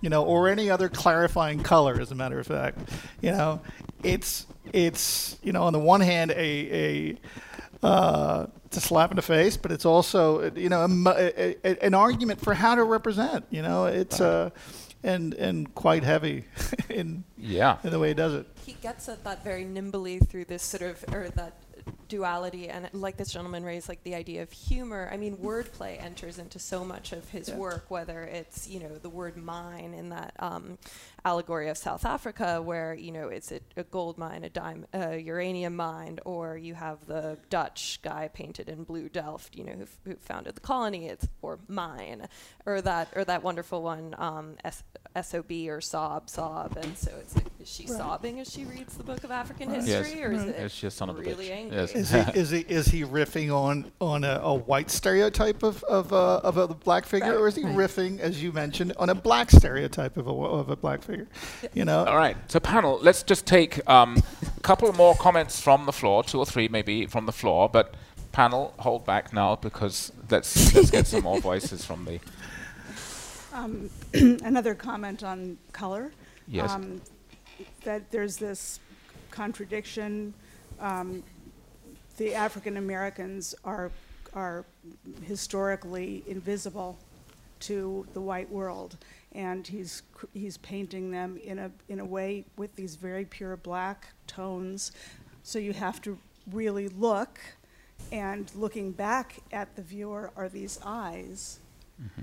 you 0.00 0.08
know, 0.08 0.24
or 0.24 0.48
any 0.48 0.70
other 0.70 0.88
clarifying 0.88 1.62
color. 1.62 2.00
As 2.00 2.10
a 2.10 2.14
matter 2.14 2.40
of 2.40 2.46
fact, 2.46 2.78
you 3.20 3.30
know, 3.32 3.60
it's 4.02 4.46
it's 4.72 5.36
you 5.42 5.52
know 5.52 5.64
on 5.64 5.72
the 5.72 5.78
one 5.78 6.00
hand 6.00 6.30
a 6.32 6.34
a 6.36 7.86
uh, 7.86 8.46
it's 8.66 8.76
a 8.76 8.80
slap 8.80 9.10
in 9.10 9.16
the 9.16 9.22
face, 9.22 9.56
but 9.56 9.72
it's 9.72 9.84
also 9.84 10.50
you 10.54 10.68
know 10.68 10.82
a, 10.84 10.88
a, 11.08 11.56
a, 11.64 11.84
an 11.84 11.94
argument 11.94 12.40
for 12.40 12.54
how 12.54 12.74
to 12.74 12.84
represent. 12.84 13.44
You 13.50 13.62
know, 13.62 13.86
it's 13.86 14.20
uh, 14.20 14.50
and 15.02 15.34
and 15.34 15.74
quite 15.74 16.04
heavy 16.04 16.44
in 16.88 17.24
Yeah. 17.36 17.78
in 17.82 17.90
the 17.90 17.98
way 17.98 18.08
he 18.08 18.14
does 18.14 18.34
it. 18.34 18.46
he 18.64 18.74
gets 18.74 19.08
at 19.08 19.24
that 19.24 19.42
very 19.42 19.64
nimbly 19.64 20.20
through 20.20 20.44
this 20.44 20.62
sort 20.62 20.82
of 20.82 21.04
or 21.12 21.28
that 21.30 21.54
duality 22.08 22.68
and 22.68 22.88
like 22.92 23.16
this 23.16 23.32
gentleman 23.32 23.64
raised 23.64 23.88
like 23.88 24.02
the 24.02 24.14
idea 24.14 24.42
of 24.42 24.52
humor 24.52 25.08
i 25.10 25.16
mean 25.16 25.34
wordplay 25.38 25.98
enters 26.02 26.38
into 26.38 26.58
so 26.58 26.84
much 26.84 27.12
of 27.12 27.26
his 27.30 27.48
Yeah. 27.48 27.56
work 27.56 27.86
whether 27.90 28.22
it's 28.22 28.68
you 28.68 28.80
know 28.80 28.94
the 28.96 29.08
word 29.08 29.36
mine 29.38 29.94
in 29.94 30.10
that 30.10 30.34
um, 30.38 30.76
allegory 31.24 31.70
of 31.70 31.78
south 31.78 32.04
africa 32.04 32.60
where 32.60 32.92
you 32.94 33.12
know 33.12 33.28
it's 33.28 33.50
a, 33.50 33.60
a 33.78 33.84
gold 33.84 34.18
mine 34.18 34.44
a 34.44 34.50
dime 34.50 34.84
a 34.92 35.16
uranium 35.16 35.74
mine 35.74 36.18
or 36.26 36.56
you 36.58 36.74
have 36.74 37.06
the 37.06 37.38
dutch 37.48 37.98
guy 38.02 38.28
painted 38.34 38.68
in 38.68 38.84
blue 38.84 39.08
delft 39.08 39.56
you 39.56 39.64
know 39.64 39.72
who, 39.72 39.82
f- 39.82 39.98
who 40.04 40.14
founded 40.16 40.54
the 40.54 40.60
colony 40.60 41.08
it's 41.08 41.26
or 41.40 41.58
mine 41.68 42.28
or 42.66 42.82
that 42.82 43.08
or 43.16 43.24
that 43.24 43.42
wonderful 43.42 43.80
one 43.82 44.14
um, 44.18 44.56
S- 44.64 44.82
sob 45.22 45.50
or 45.50 45.80
sob 45.80 46.28
sob 46.28 46.76
and 46.76 46.96
so 46.98 47.10
it's 47.20 47.34
like 47.36 47.46
is 47.60 47.68
she 47.68 47.84
Right. 47.86 47.92
sobbing 47.98 48.40
as 48.40 48.50
she 48.52 48.64
reads 48.64 48.96
the 48.96 49.02
book 49.04 49.24
of 49.24 49.30
african 49.30 49.70
Right. 49.70 49.82
Yes. 49.82 50.06
history 50.06 50.24
or 50.24 50.32
is 50.32 50.40
Right. 50.40 50.48
it 50.50 50.56
It's 50.60 50.78
just 50.78 50.96
son 50.98 51.08
of 51.10 51.18
a 51.18 51.22
really 51.22 51.46
bitch. 51.46 51.50
angry? 51.52 51.71
Yes. 51.72 51.92
Is 51.94 52.10
he 52.10 52.18
is 52.34 52.50
he 52.50 52.60
is 52.60 52.86
he 52.86 53.02
riffing 53.02 53.54
on 53.54 53.90
on 54.00 54.24
a, 54.24 54.40
a 54.42 54.54
white 54.54 54.90
stereotype 54.90 55.62
of 55.62 55.82
of 55.84 56.12
a, 56.12 56.16
of 56.16 56.58
a 56.58 56.68
black 56.68 57.06
figure, 57.06 57.38
or 57.38 57.48
is 57.48 57.56
he 57.56 57.62
riffing, 57.62 58.20
as 58.20 58.42
you 58.42 58.52
mentioned, 58.52 58.92
on 58.98 59.08
a 59.08 59.14
black 59.14 59.50
stereotype 59.50 60.16
of 60.16 60.26
a 60.26 60.30
of 60.30 60.68
a 60.68 60.76
black 60.76 61.02
figure? 61.02 61.28
You 61.72 61.84
know, 61.84 62.04
All 62.04 62.16
right. 62.16 62.36
So, 62.48 62.60
panel, 62.60 62.98
let's 63.00 63.22
just 63.22 63.46
take 63.46 63.88
um, 63.88 64.22
a 64.56 64.60
couple 64.62 64.92
more 64.92 65.14
comments 65.14 65.60
from 65.60 65.86
the 65.86 65.92
floor, 65.92 66.22
two 66.22 66.38
or 66.38 66.46
three 66.46 66.68
maybe 66.68 67.06
from 67.06 67.26
the 67.26 67.32
floor. 67.32 67.68
But 67.68 67.94
panel, 68.32 68.74
hold 68.78 69.06
back 69.06 69.32
now 69.32 69.56
because 69.56 70.12
let's 70.30 70.74
let's 70.74 70.90
get 70.90 71.06
some 71.06 71.22
more 71.22 71.40
voices 71.50 71.84
from 71.84 72.04
the. 72.04 72.20
Um, 73.54 73.90
another 74.14 74.74
comment 74.74 75.22
on 75.22 75.58
color. 75.72 76.12
Yes. 76.48 76.70
Um, 76.70 77.00
that 77.84 78.10
there's 78.10 78.36
this 78.36 78.80
contradiction. 79.30 80.34
Um, 80.80 81.22
the 82.22 82.36
African 82.36 82.76
Americans 82.76 83.52
are 83.64 83.90
are 84.32 84.64
historically 85.24 86.22
invisible 86.28 86.96
to 87.58 88.06
the 88.14 88.20
white 88.20 88.48
world, 88.48 88.96
and 89.32 89.66
he's 89.66 90.02
he's 90.32 90.56
painting 90.58 91.10
them 91.10 91.36
in 91.42 91.58
a 91.58 91.70
in 91.88 91.98
a 91.98 92.04
way 92.04 92.44
with 92.56 92.74
these 92.76 92.94
very 92.94 93.24
pure 93.24 93.56
black 93.56 94.06
tones. 94.28 94.92
So 95.42 95.58
you 95.58 95.72
have 95.72 96.00
to 96.02 96.16
really 96.52 96.88
look, 96.90 97.40
and 98.12 98.48
looking 98.54 98.92
back 98.92 99.40
at 99.52 99.74
the 99.74 99.82
viewer 99.82 100.30
are 100.36 100.48
these 100.48 100.78
eyes 100.84 101.58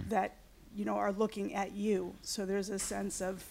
that 0.08 0.36
you 0.78 0.86
know 0.86 0.95
are 0.95 1.12
looking 1.12 1.54
at 1.56 1.74
you. 1.74 2.16
So 2.22 2.45
there's 2.45 2.70
a 2.70 2.80
sense 2.80 3.20
of 3.20 3.43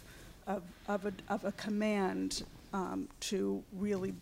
of 0.46 0.62
of 0.88 1.04
a, 1.04 1.12
of 1.28 1.44
a 1.44 1.52
command 1.52 2.42
um, 2.72 3.08
to 3.20 3.62
really 3.72 4.14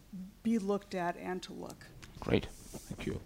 be 0.43 0.59
looked 0.59 0.97
at 0.97 1.17
and 1.19 1.41
to 1.45 1.53
look. 1.53 1.87
Great. 2.21 2.47
Thank 2.89 3.07
you. 3.07 3.21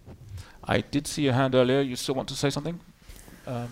I 0.65 0.81
did 0.81 1.07
see 1.07 1.23
your 1.23 1.33
hand 1.33 1.55
earlier. 1.55 1.81
You 1.81 1.97
still 1.97 2.15
want 2.15 2.29
to 2.29 2.35
say 2.35 2.51
something? 2.51 2.79
Um, 3.47 3.69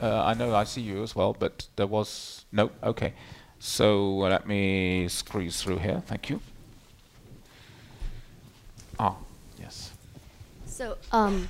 uh, 0.00 0.24
I 0.24 0.34
know 0.34 0.54
I 0.54 0.64
see 0.64 0.80
you 0.82 1.02
as 1.02 1.14
well, 1.16 1.34
but 1.38 1.68
there 1.76 1.86
was 1.86 2.44
no. 2.52 2.70
Okay. 2.82 3.14
So 3.58 4.22
uh, 4.22 4.28
let 4.28 4.46
me 4.46 5.06
squeeze 5.08 5.62
through 5.62 5.78
here. 5.78 6.02
Thank 6.06 6.30
you. 6.30 6.40
Ah, 8.98 9.16
yes. 9.58 9.92
So, 10.66 10.96
um, 11.12 11.48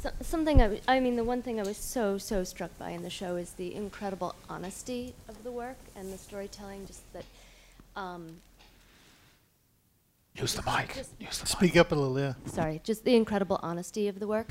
so, 0.00 0.10
something 0.22 0.60
I, 0.60 0.64
w- 0.64 0.80
I 0.88 1.00
mean, 1.00 1.16
the 1.16 1.24
one 1.24 1.42
thing 1.42 1.60
I 1.60 1.62
was 1.62 1.76
so, 1.76 2.18
so 2.18 2.44
struck 2.44 2.76
by 2.78 2.90
in 2.90 3.02
the 3.02 3.10
show 3.10 3.36
is 3.36 3.52
the 3.52 3.74
incredible 3.74 4.34
honesty 4.48 5.14
of 5.28 5.42
the 5.44 5.52
work 5.52 5.76
and 5.96 6.12
the 6.12 6.18
storytelling, 6.18 6.86
just 6.86 7.00
that, 7.12 7.24
um, 7.96 8.36
Use 10.36 10.54
the 10.54 10.62
mic. 10.62 10.96
Use 10.96 11.38
the 11.38 11.44
mic. 11.44 11.48
speak 11.48 11.76
up 11.76 11.92
a 11.92 11.94
little, 11.94 12.18
yeah. 12.18 12.34
sorry, 12.46 12.80
just 12.82 13.04
the 13.04 13.14
incredible 13.14 13.60
honesty 13.62 14.08
of 14.08 14.18
the 14.18 14.26
work. 14.26 14.48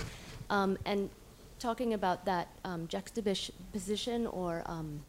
Um, 0.49 0.77
and 0.85 1.09
talking 1.59 1.93
about 1.93 2.23
that 2.25 2.47
um, 2.63 2.87
juxtaposition 2.87 4.27
or 4.27 4.63
um, 4.65 5.01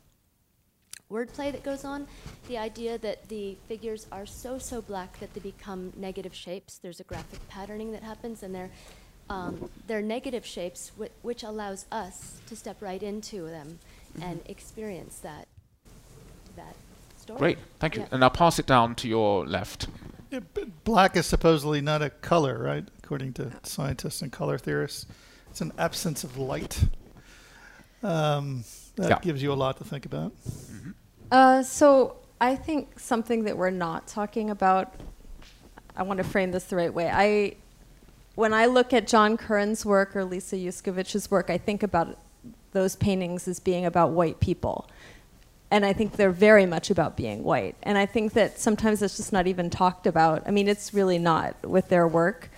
wordplay 1.10 1.52
that 1.52 1.62
goes 1.62 1.84
on, 1.84 2.08
the 2.48 2.58
idea 2.58 2.98
that 2.98 3.28
the 3.28 3.56
figures 3.68 4.08
are 4.10 4.26
so, 4.26 4.58
so 4.58 4.82
black 4.82 5.18
that 5.20 5.32
they 5.34 5.40
become 5.40 5.92
negative 5.96 6.34
shapes. 6.34 6.78
There's 6.78 6.98
a 6.98 7.04
graphic 7.04 7.46
patterning 7.48 7.92
that 7.92 8.02
happens, 8.02 8.42
and 8.42 8.52
they're, 8.52 8.70
um, 9.30 9.70
they're 9.86 10.02
negative 10.02 10.44
shapes, 10.44 10.90
whi- 10.96 11.10
which 11.22 11.44
allows 11.44 11.86
us 11.92 12.40
to 12.48 12.56
step 12.56 12.82
right 12.82 13.02
into 13.02 13.42
them 13.42 13.78
and 14.20 14.40
experience 14.46 15.18
that, 15.18 15.46
that 16.56 16.74
story. 17.16 17.38
Great. 17.38 17.58
Thank 17.78 17.94
you. 17.94 18.02
Yeah. 18.02 18.08
And 18.10 18.24
I'll 18.24 18.30
pass 18.30 18.58
it 18.58 18.66
down 18.66 18.96
to 18.96 19.08
your 19.08 19.46
left. 19.46 19.86
Yeah, 20.34 20.40
black 20.82 21.16
is 21.16 21.26
supposedly 21.26 21.80
not 21.80 22.02
a 22.02 22.10
color, 22.10 22.58
right? 22.58 22.84
According 23.04 23.34
to 23.34 23.52
scientists 23.62 24.20
and 24.20 24.32
color 24.32 24.58
theorists, 24.58 25.06
it's 25.48 25.60
an 25.60 25.70
absence 25.78 26.24
of 26.24 26.36
light. 26.36 26.86
Um, 28.02 28.64
that 28.96 29.10
Yeah. 29.10 29.18
gives 29.20 29.44
you 29.44 29.52
a 29.52 29.54
lot 29.54 29.76
to 29.76 29.84
think 29.84 30.06
about. 30.06 30.32
Uh, 31.30 31.62
so 31.62 32.16
I 32.40 32.56
think 32.56 32.98
something 32.98 33.44
that 33.44 33.56
we're 33.56 33.70
not 33.70 34.08
talking 34.08 34.50
about, 34.50 34.94
I 35.96 36.02
want 36.02 36.18
to 36.18 36.24
frame 36.24 36.50
this 36.50 36.64
the 36.64 36.74
right 36.74 36.92
way. 36.92 37.08
I, 37.08 37.54
when 38.34 38.52
I 38.52 38.66
look 38.66 38.92
at 38.92 39.06
John 39.06 39.36
Currin's 39.36 39.86
work 39.86 40.16
or 40.16 40.24
Lisa 40.24 40.56
Yuskavage's 40.56 41.30
work, 41.30 41.48
I 41.48 41.58
think 41.58 41.84
about 41.84 42.18
those 42.72 42.96
paintings 42.96 43.46
as 43.46 43.60
being 43.60 43.86
about 43.86 44.10
white 44.10 44.40
people. 44.40 44.88
And 45.74 45.84
I 45.84 45.92
think 45.92 46.12
they're 46.12 46.30
very 46.30 46.66
much 46.66 46.90
about 46.90 47.16
being 47.16 47.42
white. 47.42 47.74
And 47.82 47.98
I 47.98 48.06
think 48.06 48.34
that 48.34 48.60
sometimes 48.60 49.02
it's 49.02 49.16
just 49.16 49.32
not 49.32 49.48
even 49.48 49.70
talked 49.70 50.06
about. 50.06 50.44
I 50.46 50.52
mean, 50.52 50.68
it's 50.68 50.94
really 50.94 51.18
not 51.18 51.56
with 51.66 51.88
their 51.88 52.06
work. 52.06 52.48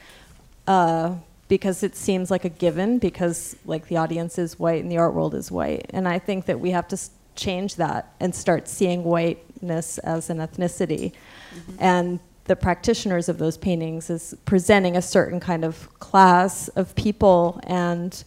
Uh, 0.67 1.15
because 1.49 1.83
it 1.83 1.97
seems 1.97 2.31
like 2.31 2.45
a 2.45 2.51
given 2.51 2.99
because 2.99 3.57
like 3.65 3.87
the 3.89 3.97
audience 3.97 4.37
is 4.37 4.59
white 4.59 4.83
and 4.83 4.93
the 4.93 4.99
art 4.99 5.15
world 5.15 5.33
is 5.33 5.49
white 5.49 5.87
and 5.91 6.09
i 6.09 6.19
think 6.19 6.47
that 6.47 6.59
we 6.59 6.73
have 6.73 6.89
to 6.89 6.99
change 7.37 7.77
that 7.77 8.13
and 8.19 8.35
start 8.35 8.67
seeing 8.67 9.05
whiteness 9.05 9.99
as 9.99 10.29
an 10.29 10.39
ethnicity 10.39 11.13
mm-hmm. 11.55 11.77
and 11.79 12.19
the 12.47 12.57
practitioners 12.57 13.29
of 13.29 13.39
those 13.39 13.57
paintings 13.57 14.11
is 14.11 14.35
presenting 14.45 14.97
a 14.97 15.03
certain 15.03 15.39
kind 15.39 15.65
of 15.65 15.89
class 16.01 16.67
of 16.71 16.93
people 16.97 17.61
and 17.63 18.25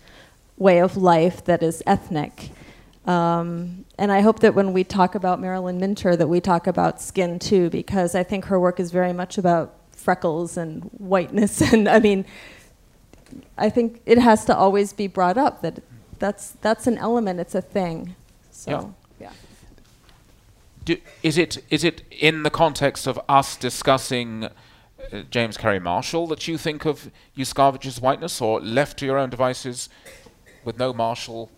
way 0.58 0.80
of 0.80 0.96
life 0.96 1.44
that 1.44 1.62
is 1.62 1.84
ethnic 1.86 2.52
um, 3.06 3.86
and 3.98 4.12
I 4.12 4.22
hope 4.22 4.40
that 4.40 4.54
when 4.54 4.74
we 4.74 4.84
talk 4.84 5.16
about 5.16 5.40
Marilyn 5.40 5.80
Minter, 5.80 6.16
that 6.16 6.28
we 6.28 6.42
talk 6.42 6.68
about 6.68 7.02
skin 7.02 7.40
too, 7.40 7.70
because 7.70 8.14
I 8.16 8.24
think 8.24 8.46
her 8.46 8.60
work 8.60 8.80
is 8.80 8.92
very 8.92 9.14
much 9.14 9.38
about 9.38 9.76
freckles 9.92 10.58
and 10.58 10.84
whiteness. 10.98 11.62
And 11.74 11.88
I 11.88 12.00
mean, 12.00 12.26
I 13.58 13.70
think 13.70 14.02
it 14.06 14.18
has 14.18 14.46
to 14.46 14.56
always 14.56 14.94
be 14.94 15.08
brought 15.08 15.38
up 15.38 15.62
that 15.62 15.82
that's 16.20 16.52
that's 16.62 16.88
an 16.88 16.98
element. 16.98 17.40
It's 17.40 17.56
a 17.56 17.62
thing. 17.62 18.16
So 18.52 18.94
yeah. 19.20 19.28
yeah. 19.28 19.32
Do, 20.86 20.98
is 21.24 21.38
it 21.38 21.64
is 21.70 21.84
it 21.84 22.02
in 22.12 22.44
the 22.44 22.50
context 22.50 23.08
of 23.08 23.20
us 23.30 23.56
discussing 23.56 24.46
uh, 24.46 24.50
James 25.30 25.58
Kerry 25.58 25.80
Marshall 25.80 26.28
that 26.28 26.48
you 26.48 26.58
think 26.58 26.86
of 26.86 27.10
Yuskavage's 27.38 28.02
whiteness, 28.02 28.42
or 28.42 28.60
left 28.60 29.00
to 29.00 29.06
your 29.06 29.18
own 29.18 29.30
devices, 29.30 29.90
with 30.66 30.78
no 30.78 30.92
Marshall, 30.92 31.50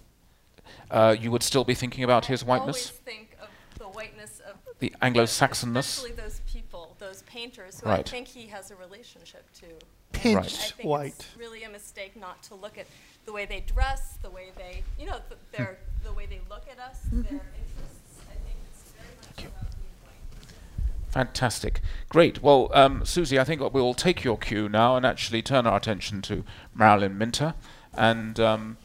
uh, 0.92 1.16
you 1.20 1.32
would 1.32 1.44
still 1.44 1.64
be 1.64 1.74
thinking 1.74 2.04
about 2.04 2.28
his 2.28 2.44
whiteness? 2.44 2.76
I 2.76 2.90
always 2.90 2.90
think 2.90 3.38
of 3.42 3.50
the 3.80 3.86
whiteness 3.86 4.42
of 4.48 4.56
the 4.80 4.94
Anglo-Saxonness. 5.02 5.80
Especially 5.80 6.12
those 6.12 6.42
people, 6.52 6.96
those 7.00 7.24
painters, 7.24 7.80
who 7.80 7.90
right. 7.90 8.00
I 8.00 8.04
think 8.04 8.28
he 8.28 8.48
has 8.48 8.70
a 8.72 8.76
relationship 8.76 9.46
to 9.62 9.66
pinched 10.12 10.76
right. 10.78 10.86
white. 10.86 11.08
It's 11.08 11.38
really 11.38 11.64
a 11.64 11.70
mistake 11.70 12.16
not 12.16 12.44
to 12.44 12.56
look 12.56 12.78
at 12.78 12.86
the 13.26 13.32
way 13.32 13.46
they 13.46 13.62
dress, 13.62 14.18
the 14.22 14.30
way 14.30 14.52
they, 14.58 14.84
you 15.00 15.06
know, 15.06 15.20
th- 15.30 15.40
their, 15.52 15.78
the 16.04 16.14
way 16.14 16.26
they 16.26 16.42
look 16.50 16.66
at 16.70 16.80
us, 16.80 17.00
mm-hmm. 17.06 17.22
their 17.22 17.32
interests. 17.34 18.22
I 18.30 18.34
think 18.34 18.58
it's 18.72 18.92
very 18.92 19.16
much 19.22 19.54
about 19.54 19.72
being 19.72 19.98
white. 20.04 21.14
Fantastic. 21.14 21.82
Great. 22.10 22.42
Well, 22.42 22.70
um, 22.74 23.06
Susie, 23.06 23.40
I 23.40 23.44
think 23.44 23.62
we'll 23.74 23.94
take 23.94 24.24
your 24.24 24.38
cue 24.38 24.68
now 24.68 24.98
and 24.98 25.06
actually 25.06 25.42
turn 25.42 25.66
our 25.68 25.78
attention 25.78 26.22
to 26.24 26.44
Marilyn 26.74 27.18
Minter 27.18 27.54
and 27.94 28.40
um, 28.40 28.78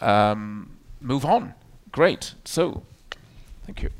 um, 0.00 0.76
move 1.00 1.24
on. 1.24 1.54
Great. 1.92 2.34
So, 2.44 2.82
thank 3.66 3.82
you. 3.82 3.90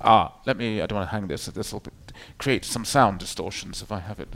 Ah, 0.00 0.34
let 0.46 0.56
me, 0.56 0.80
I 0.80 0.86
don't 0.86 0.96
want 0.96 1.08
to 1.08 1.14
hang 1.14 1.26
this. 1.26 1.46
This 1.46 1.72
will 1.72 1.82
create 2.38 2.64
some 2.64 2.84
sound 2.84 3.18
distortions 3.18 3.82
if 3.82 3.92
I 3.92 4.00
have 4.00 4.18
it. 4.20 4.28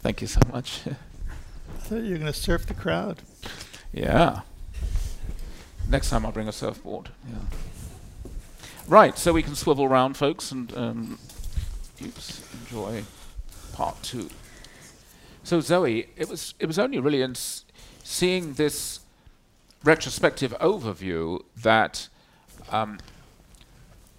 Thank 0.00 0.20
you 0.20 0.26
so 0.26 0.40
much. 0.52 0.82
I 0.86 1.80
thought 1.80 2.02
you 2.02 2.12
were 2.12 2.18
going 2.18 2.32
to 2.32 2.38
surf 2.38 2.66
the 2.66 2.74
crowd. 2.74 3.22
Yeah. 3.92 4.40
Next 5.88 6.10
time 6.10 6.24
I'll 6.26 6.32
bring 6.32 6.48
a 6.48 6.52
surfboard. 6.52 7.08
Yeah. 7.28 8.30
Right, 8.88 9.16
so 9.16 9.32
we 9.32 9.42
can 9.42 9.54
swivel 9.54 9.84
around, 9.84 10.16
folks, 10.16 10.50
and 10.50 10.76
um, 10.76 11.18
oops, 12.04 12.42
enjoy 12.60 13.04
part 13.72 14.02
two. 14.02 14.28
So 15.44 15.60
Zoe, 15.60 16.08
it 16.16 16.28
was 16.28 16.54
it 16.58 16.66
was 16.66 16.78
only 16.78 16.98
really 16.98 17.22
in 17.22 17.34
seeing 17.34 18.54
this 18.54 19.00
retrospective 19.84 20.54
overview 20.60 21.42
that 21.56 22.08
um, 22.70 22.98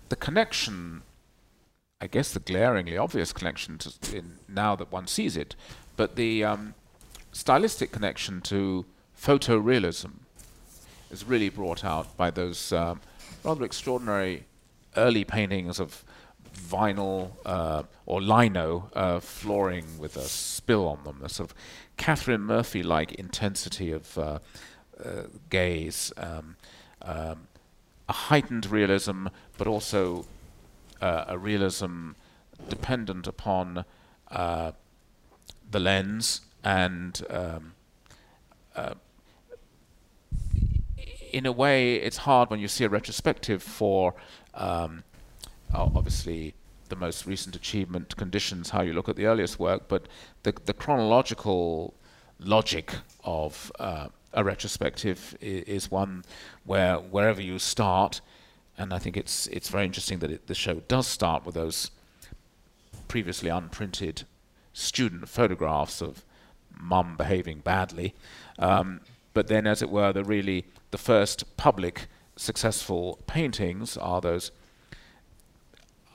the 0.09 0.15
connection 0.15 1.03
I 2.03 2.07
guess 2.07 2.33
the 2.33 2.41
glaringly 2.41 2.97
obvious 2.97 3.31
connection 3.31 3.79
now 4.49 4.75
that 4.75 4.91
one 4.91 5.07
sees 5.07 5.37
it, 5.37 5.55
but 5.95 6.17
the 6.17 6.43
um, 6.43 6.73
stylistic 7.31 7.93
connection 7.93 8.41
to 8.41 8.85
photorealism 9.17 10.15
is 11.09 11.23
really 11.23 11.47
brought 11.47 11.85
out 11.85 12.17
by 12.17 12.29
those 12.29 12.73
um, 12.73 12.99
rather 13.45 13.63
extraordinary 13.63 14.43
early 14.97 15.23
paintings 15.23 15.79
of 15.79 16.03
vinyl 16.53 17.31
uh, 17.45 17.83
or 18.05 18.21
lino 18.21 18.89
uh, 18.97 19.21
flooring 19.21 19.85
with 19.97 20.17
a 20.17 20.23
spill 20.23 20.85
on 20.85 21.05
them, 21.05 21.21
a 21.23 21.29
sort 21.29 21.51
of 21.51 21.55
Catherine 21.95 22.41
Murphy-like 22.41 23.13
intensity 23.13 23.93
of 23.93 24.17
uh 24.17 24.39
gaze, 25.49 26.11
um, 26.17 26.55
um, 27.01 27.47
a 28.07 28.13
heightened 28.13 28.65
realism, 28.69 29.27
but 29.57 29.67
also 29.67 30.25
uh, 31.01 31.25
a 31.27 31.37
realism 31.37 32.11
dependent 32.69 33.27
upon 33.27 33.85
uh, 34.31 34.71
the 35.69 35.79
lens 35.79 36.41
and 36.63 37.21
um, 37.29 37.73
uh, 38.75 38.93
in 41.31 41.45
a 41.45 41.51
way 41.51 41.95
it's 41.95 42.17
hard 42.17 42.49
when 42.49 42.59
you 42.59 42.67
see 42.67 42.83
a 42.85 42.89
retrospective 42.89 43.61
for 43.61 44.15
um, 44.53 45.03
obviously 45.73 46.53
the 46.89 46.95
most 46.95 47.25
recent 47.25 47.55
achievement 47.55 48.15
conditions 48.15 48.69
how 48.69 48.81
you 48.81 48.93
look 48.93 49.09
at 49.09 49.15
the 49.15 49.25
earliest 49.25 49.59
work 49.59 49.87
but 49.87 50.07
the, 50.43 50.53
the 50.65 50.73
chronological 50.73 51.93
logic 52.39 52.95
of 53.23 53.71
uh, 53.79 54.07
a 54.33 54.43
retrospective 54.43 55.35
is 55.41 55.91
one 55.91 56.23
where 56.65 56.95
wherever 56.97 57.41
you 57.41 57.59
start 57.59 58.21
and 58.77 58.93
I 58.93 58.99
think 58.99 59.17
it's 59.17 59.47
it's 59.47 59.69
very 59.69 59.85
interesting 59.85 60.19
that 60.19 60.31
it, 60.31 60.47
the 60.47 60.55
show 60.55 60.75
does 60.87 61.07
start 61.07 61.45
with 61.45 61.55
those 61.55 61.91
previously 63.07 63.49
unprinted 63.49 64.23
student 64.73 65.29
photographs 65.29 66.01
of 66.01 66.25
mum 66.75 67.15
behaving 67.15 67.59
badly, 67.59 68.15
um, 68.57 69.01
but 69.33 69.47
then, 69.47 69.67
as 69.67 69.81
it 69.81 69.89
were, 69.89 70.11
the 70.11 70.23
really 70.23 70.65
the 70.91 70.97
first 70.97 71.57
public 71.57 72.07
successful 72.35 73.19
paintings 73.27 73.97
are 73.97 74.21
those 74.21 74.51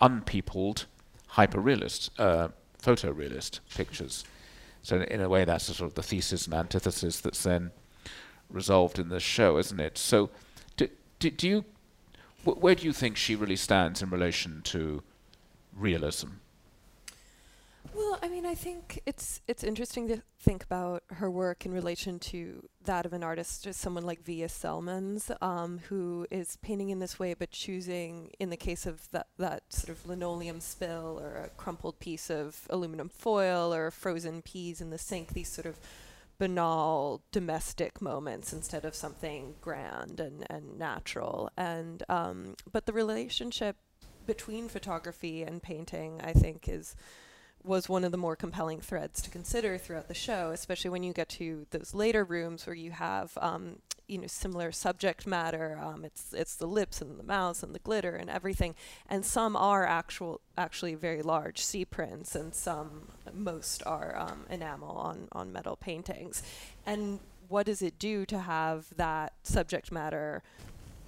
unpeopled 0.01 0.87
hyperrealist 1.33 2.11
uh, 2.19 2.49
photorealist 2.83 3.61
pictures. 3.75 4.25
So 4.83 5.01
in 5.03 5.21
a 5.21 5.29
way, 5.29 5.45
that's 5.45 5.65
sort 5.65 5.91
of 5.91 5.95
the 5.95 6.03
thesis 6.03 6.47
and 6.47 6.55
antithesis 6.55 7.21
that's 7.21 7.43
then 7.43 7.73
resolved 8.51 8.99
in 8.99 9.09
the 9.09 9.21
show, 9.21 9.59
isn't 9.59 9.81
it? 9.81 9.99
So 9.99 10.31
do, 10.77 10.89
do, 11.19 11.31
do 11.31 11.49
you 11.49 11.65
where 12.45 12.75
do 12.75 12.87
you 12.87 12.93
think 12.93 13.17
she 13.17 13.35
really 13.35 13.57
stands 13.57 14.01
in 14.01 14.11
relation 14.11 14.63
to 14.63 15.03
realism? 15.77 16.29
Well, 17.95 18.19
I 18.23 18.29
mean, 18.29 18.45
I 18.45 18.55
think 18.55 19.01
it's 19.07 19.41
it's 19.49 19.65
interesting 19.65 20.09
to 20.09 20.23
think 20.41 20.63
about 20.63 21.03
her 21.15 21.31
work 21.31 21.65
in 21.65 21.73
relation 21.73 22.19
to 22.21 22.69
that 22.85 23.07
of 23.07 23.13
an 23.13 23.25
artist, 23.25 23.65
just 23.65 23.81
someone 23.81 24.05
like 24.05 24.25
Vija 24.25 24.45
Celmins, 24.45 25.31
um, 25.43 25.81
who 25.89 26.27
is 26.31 26.59
painting 26.63 26.91
in 26.91 26.99
this 26.99 27.19
way, 27.19 27.35
but 27.35 27.51
choosing, 27.51 28.31
in 28.39 28.51
the 28.51 28.57
case 28.57 28.87
of 28.87 29.11
that 29.13 29.29
that 29.39 29.73
sort 29.73 29.89
of 29.89 30.07
linoleum 30.07 30.61
spill 30.61 31.19
or 31.21 31.37
a 31.37 31.49
crumpled 31.57 31.99
piece 31.99 32.31
of 32.31 32.67
aluminum 32.71 33.09
foil 33.09 33.73
or 33.73 33.91
frozen 33.91 34.43
peas 34.43 34.81
in 34.81 34.91
the 34.91 34.99
sink, 34.99 35.33
these 35.33 35.49
sort 35.49 35.67
of 35.67 35.79
banal 36.39 37.23
domestic 37.33 38.01
moments 38.01 38.53
instead 38.53 38.85
of 38.85 38.95
something 38.95 39.57
grand 39.61 40.21
and, 40.21 40.47
and 40.49 40.79
natural. 40.79 41.51
And 41.57 42.03
um, 42.09 42.55
but 42.71 42.87
the 42.87 42.93
relationship 42.93 43.77
between 44.27 44.69
photography 44.69 45.43
and 45.43 45.63
painting, 45.63 46.21
I 46.23 46.33
think, 46.33 46.69
is 46.69 46.95
was 47.65 47.89
one 47.89 48.05
of 48.05 48.13
the 48.13 48.19
more 48.19 48.37
compelling 48.37 48.81
threads 48.81 49.21
to 49.23 49.31
consider 49.31 49.79
throughout 49.79 50.07
the 50.07 50.15
show, 50.15 50.51
especially 50.53 50.91
when 50.91 51.03
you 51.03 51.13
get 51.13 51.29
to 51.29 51.67
those 51.71 51.93
later 51.93 52.25
rooms 52.25 52.67
where 52.67 52.77
you 52.77 52.93
have 52.93 53.37
um, 53.41 53.81
you 54.09 54.19
know 54.19 54.27
similar 54.27 54.73
subject 54.73 55.27
matter. 55.27 55.79
Um, 55.83 56.05
it's 56.05 56.33
it's 56.33 56.57
the 56.57 56.67
lips 56.67 57.01
and 57.01 57.19
the 57.19 57.25
mouths 57.25 57.63
and 57.63 57.75
the 57.75 57.79
glitter 57.79 58.17
and 58.17 58.29
everything, 58.31 58.75
and 59.09 59.25
some 59.25 59.55
are 59.57 59.87
actual 59.87 60.41
actually 60.57 60.95
very 60.95 61.23
large 61.23 61.61
C-prints, 61.63 62.35
and 62.35 62.55
some 62.55 63.09
most 63.33 63.83
are 63.87 64.17
um, 64.19 64.47
enamel 64.51 64.97
on 64.97 65.29
on 65.33 65.53
metal 65.53 65.77
paintings. 65.77 66.43
And 66.87 67.21
what 67.49 67.67
does 67.67 67.83
it 67.83 67.99
do 67.99 68.27
to 68.27 68.41
have 68.41 68.87
that 68.97 69.35
subject 69.43 69.93
matter? 69.93 70.43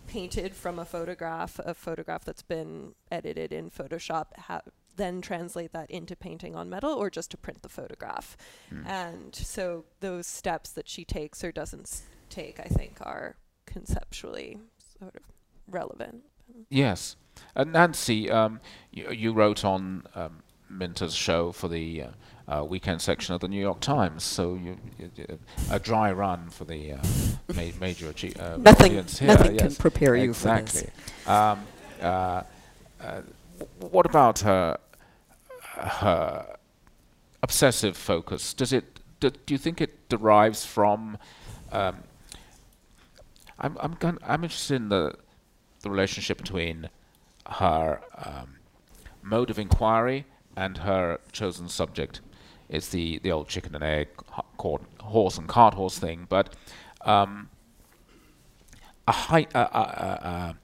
painted 0.06 0.56
from 0.56 0.80
a 0.80 0.84
photograph, 0.84 1.60
a 1.60 1.72
photograph 1.72 2.24
that's 2.24 2.42
been 2.42 2.96
edited 3.12 3.52
in 3.52 3.70
Photoshop, 3.70 4.36
ha- 4.36 4.62
then 4.96 5.22
translate 5.22 5.72
that 5.72 5.90
into 5.90 6.16
painting 6.16 6.54
on 6.56 6.68
metal 6.68 6.92
or 6.92 7.10
just 7.10 7.30
to 7.30 7.36
print 7.36 7.62
the 7.62 7.68
photograph. 7.68 8.36
Mm. 8.72 8.86
And 8.86 9.34
so 9.34 9.84
those 10.00 10.26
steps 10.26 10.70
that 10.70 10.88
she 10.88 11.04
takes 11.04 11.44
or 11.44 11.52
doesn't 11.52 12.02
take, 12.30 12.60
I 12.60 12.68
think, 12.68 12.98
are 13.02 13.36
conceptually 13.66 14.58
sort 14.98 15.14
of 15.16 15.22
relevant. 15.68 16.22
Yes. 16.68 17.16
Uh, 17.56 17.64
Nancy, 17.64 18.30
um, 18.30 18.60
you, 18.90 19.10
you, 19.10 19.32
wrote 19.32 19.64
on 19.64 20.04
um, 20.14 20.42
Minter's 20.68 21.14
show 21.14 21.52
for 21.52 21.68
the 21.68 22.02
uh, 22.02 22.08
uh, 22.60 22.64
weekend 22.64 23.00
section 23.00 23.34
of 23.34 23.40
the 23.40 23.48
New 23.48 23.60
York 23.60 23.80
Times, 23.80 24.24
so 24.24 24.54
you, 24.54 24.76
you, 24.98 25.38
a 25.70 25.78
dry 25.78 26.12
run 26.12 26.50
for 26.50 26.64
the 26.64 26.92
uh, 26.92 26.98
ma 27.54 27.62
major 27.80 28.08
uh, 28.08 28.56
nothing, 28.58 28.92
audience 28.92 29.18
here. 29.18 29.28
Nothing 29.28 29.54
yes. 29.54 29.62
can 29.62 29.74
prepare 29.76 30.16
you 30.16 30.30
exactly. 30.30 30.80
for 30.80 30.86
this. 30.86 31.28
Um, 31.28 31.66
uh, 32.00 32.42
what 33.78 34.06
about 34.06 34.40
her, 34.40 34.78
her 35.60 36.56
obsessive 37.42 37.96
focus? 37.96 38.52
Does 38.54 38.72
it? 38.72 39.00
Do, 39.20 39.30
do 39.30 39.54
you 39.54 39.58
think 39.58 39.80
it 39.80 40.08
derives 40.08 40.64
from? 40.64 41.18
Um, 41.72 41.98
I'm 43.60 43.76
I'm 43.80 43.96
I'm 44.22 44.44
interested 44.44 44.76
in 44.76 44.88
the 44.88 45.14
the 45.82 45.90
relationship 45.90 46.38
between 46.38 46.88
her 47.46 48.00
um, 48.16 48.56
mode 49.22 49.50
of 49.50 49.58
inquiry 49.58 50.26
and 50.56 50.78
her 50.78 51.18
chosen 51.32 51.68
subject. 51.68 52.20
It's 52.68 52.88
the, 52.88 53.18
the 53.18 53.32
old 53.32 53.48
chicken 53.48 53.74
and 53.74 53.82
egg, 53.82 54.08
horse 54.58 55.38
and 55.38 55.48
cart 55.48 55.74
horse 55.74 55.98
thing, 55.98 56.26
but 56.28 56.54
um, 57.00 57.48
a, 59.08 59.12
hi- 59.12 59.46
a, 59.54 59.58
a, 59.58 60.56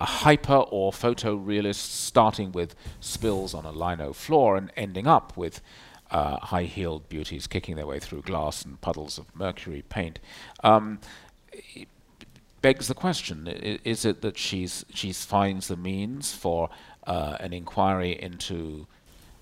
a, 0.00 0.04
hyper 0.04 0.56
or 0.56 0.92
photorealist 0.92 1.76
starting 1.76 2.52
with 2.52 2.74
spills 3.00 3.54
on 3.54 3.64
a 3.64 3.72
lino 3.72 4.12
floor 4.12 4.56
and 4.56 4.70
ending 4.76 5.06
up 5.06 5.36
with 5.36 5.62
uh, 6.10 6.36
high-heeled 6.38 7.08
beauties 7.08 7.46
kicking 7.46 7.76
their 7.76 7.86
way 7.86 7.98
through 7.98 8.22
glass 8.22 8.64
and 8.64 8.80
puddles 8.80 9.18
of 9.18 9.34
mercury 9.34 9.82
paint. 9.88 10.18
Um, 10.62 10.98
begs 12.66 12.88
the 12.88 12.94
question: 12.94 13.46
Is 13.84 14.04
it 14.04 14.22
that 14.22 14.36
she's 14.36 14.84
she 14.92 15.12
finds 15.12 15.68
the 15.68 15.76
means 15.76 16.34
for 16.34 16.68
uh, 17.06 17.36
an 17.38 17.52
inquiry 17.52 18.20
into 18.20 18.88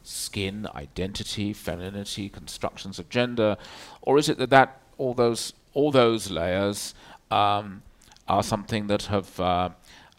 skin, 0.02 0.68
identity, 0.74 1.54
femininity, 1.54 2.28
constructions 2.28 2.98
of 2.98 3.08
gender, 3.08 3.56
or 4.02 4.18
is 4.18 4.28
it 4.28 4.36
that, 4.36 4.50
that 4.50 4.78
all 4.98 5.14
those 5.14 5.54
all 5.72 5.90
those 5.90 6.30
layers 6.30 6.94
um, 7.30 7.82
are 8.28 8.42
something 8.42 8.88
that 8.88 9.04
have 9.04 9.40
uh, 9.40 9.70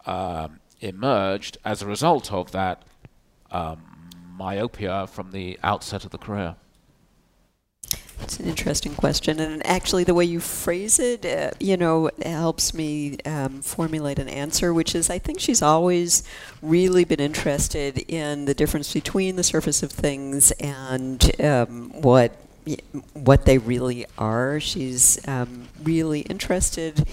uh, 0.08 0.48
emerged 0.82 1.60
as 1.64 1.84
a 1.84 1.86
result 1.86 2.34
of 2.34 2.52
that 2.54 2.82
um, 3.52 4.10
myopia 4.36 5.06
from 5.06 5.30
the 5.30 5.60
outset 5.62 6.06
of 6.06 6.10
the 6.10 6.18
career? 6.18 6.56
It's 8.22 8.40
an 8.40 8.48
interesting 8.48 8.96
question, 8.96 9.40
and 9.40 9.66
actually, 9.66 10.04
the 10.04 10.14
way 10.14 10.26
you 10.26 10.40
phrase 10.40 11.00
it, 11.00 11.26
uh, 11.26 11.52
you 11.60 11.78
know, 11.78 12.10
helps 12.24 12.74
me 12.74 13.18
um, 13.26 13.62
formulate 13.62 14.20
an 14.20 14.30
answer. 14.30 14.74
Which 14.74 14.96
is, 14.96 15.10
I 15.10 15.20
think 15.20 15.40
she's 15.40 15.62
always 15.62 16.24
really 16.62 17.04
been 17.04 17.20
interested 17.20 18.00
in 18.10 18.46
the 18.46 18.54
difference 18.54 18.94
between 18.94 19.36
the 19.36 19.44
surface 19.44 19.84
of 19.84 19.92
things 19.92 20.52
and 20.54 21.42
um, 21.42 21.92
what 22.02 22.36
what 23.14 23.46
they 23.46 23.58
really 23.58 24.06
are. 24.18 24.60
She's 24.60 25.26
um, 25.28 25.68
really 25.84 26.22
interested 26.22 27.08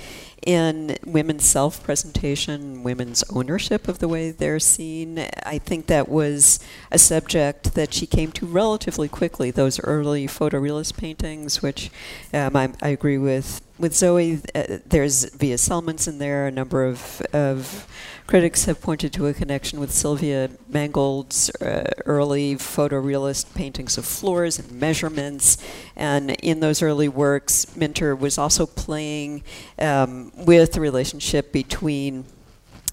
in 0.44 0.98
women's 1.04 1.44
self 1.44 1.82
presentation, 1.82 2.82
women's 2.82 3.22
ownership 3.30 3.88
of 3.88 3.98
the 3.98 4.08
way 4.08 4.30
they're 4.30 4.58
seen. 4.60 5.26
I 5.44 5.58
think 5.58 5.86
that 5.86 6.08
was 6.08 6.58
a 6.90 6.98
subject 6.98 7.74
that 7.74 7.94
she 7.94 8.06
came 8.06 8.32
to 8.32 8.46
relatively 8.46 9.08
quickly, 9.08 9.50
those 9.50 9.80
early 9.80 10.26
photorealist 10.26 10.96
paintings, 10.96 11.62
which 11.62 11.90
um, 12.32 12.56
I, 12.56 12.72
I, 12.82 12.88
agree 12.88 13.18
with. 13.18 13.60
With 13.78 13.94
Zoe, 13.94 14.40
uh, 14.54 14.78
there's 14.86 15.26
Vija 15.30 15.54
Celmins 15.54 16.06
in 16.06 16.18
there, 16.18 16.46
a 16.46 16.50
number 16.50 16.84
of, 16.84 17.22
of 17.32 17.86
Critics 18.26 18.64
have 18.64 18.80
pointed 18.80 19.12
to 19.14 19.26
a 19.26 19.34
connection 19.34 19.78
with 19.80 19.92
Sylvia 19.92 20.48
Mangold's 20.68 21.50
uh, 21.56 21.90
early 22.06 22.54
photorealist 22.54 23.52
paintings 23.54 23.98
of 23.98 24.06
floors 24.06 24.58
and 24.58 24.72
measurements. 24.72 25.58
And 25.96 26.30
in 26.30 26.60
those 26.60 26.82
early 26.82 27.08
works, 27.08 27.76
Minter 27.76 28.14
was 28.14 28.38
also 28.38 28.64
playing 28.64 29.42
um, 29.78 30.32
with 30.34 30.72
the 30.72 30.80
relationship 30.80 31.52
between 31.52 32.24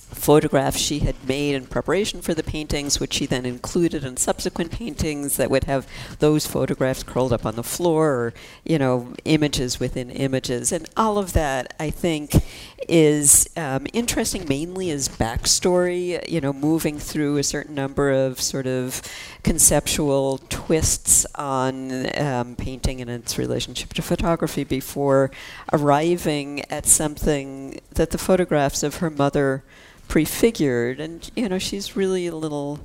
photographs 0.10 0.80
she 0.80 1.00
had 1.00 1.16
made 1.28 1.56
in 1.56 1.66
preparation 1.66 2.22
for 2.22 2.34
the 2.34 2.44
paintings, 2.44 3.00
which 3.00 3.14
she 3.14 3.26
then 3.26 3.46
included 3.46 4.04
in 4.04 4.18
subsequent 4.18 4.72
paintings 4.72 5.38
that 5.38 5.50
would 5.50 5.66
have 5.66 5.88
those 6.20 6.46
photographs 6.46 7.04
curled 7.04 7.32
up 7.32 7.46
on 7.46 7.56
the 7.56 7.64
floor, 7.64 8.10
or 8.10 8.34
you 8.64 8.78
know, 8.78 9.14
images 9.26 9.80
within 9.80 10.10
images, 10.10 10.72
and 10.72 10.90
all 10.98 11.18
of 11.18 11.34
that 11.34 11.74
I 11.80 11.90
think 11.90 12.32
is 12.88 13.50
um, 13.56 13.86
interesting 13.94 14.48
mainly 14.48 14.90
as 14.92 15.10
backstory. 15.10 16.28
You 16.30 16.42
know, 16.42 16.54
moving 16.54 17.00
through 17.00 17.38
a 17.38 17.44
certain 17.44 17.76
number 17.76 18.12
of 18.12 18.42
sort 18.42 18.68
of 18.68 19.02
conceptual 19.44 20.38
twists 20.50 21.26
on 21.36 22.18
um, 22.20 22.56
painting 22.56 23.02
and 23.02 23.10
its 23.10 23.38
relationship 23.38 23.94
to 23.94 24.02
photography 24.02 24.64
before 24.64 25.32
arriving 25.72 26.64
at 26.70 26.86
something 26.86 27.80
that 27.92 28.12
the 28.12 28.18
photographs 28.18 28.84
of 28.84 28.96
her 28.98 29.10
mother 29.10 29.64
prefigured, 30.08 31.00
and 31.00 31.32
you 31.36 31.48
know 31.48 31.60
she's 31.60 31.96
really 31.96 32.28
a 32.28 32.36
little 32.36 32.80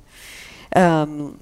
um, 0.75 1.39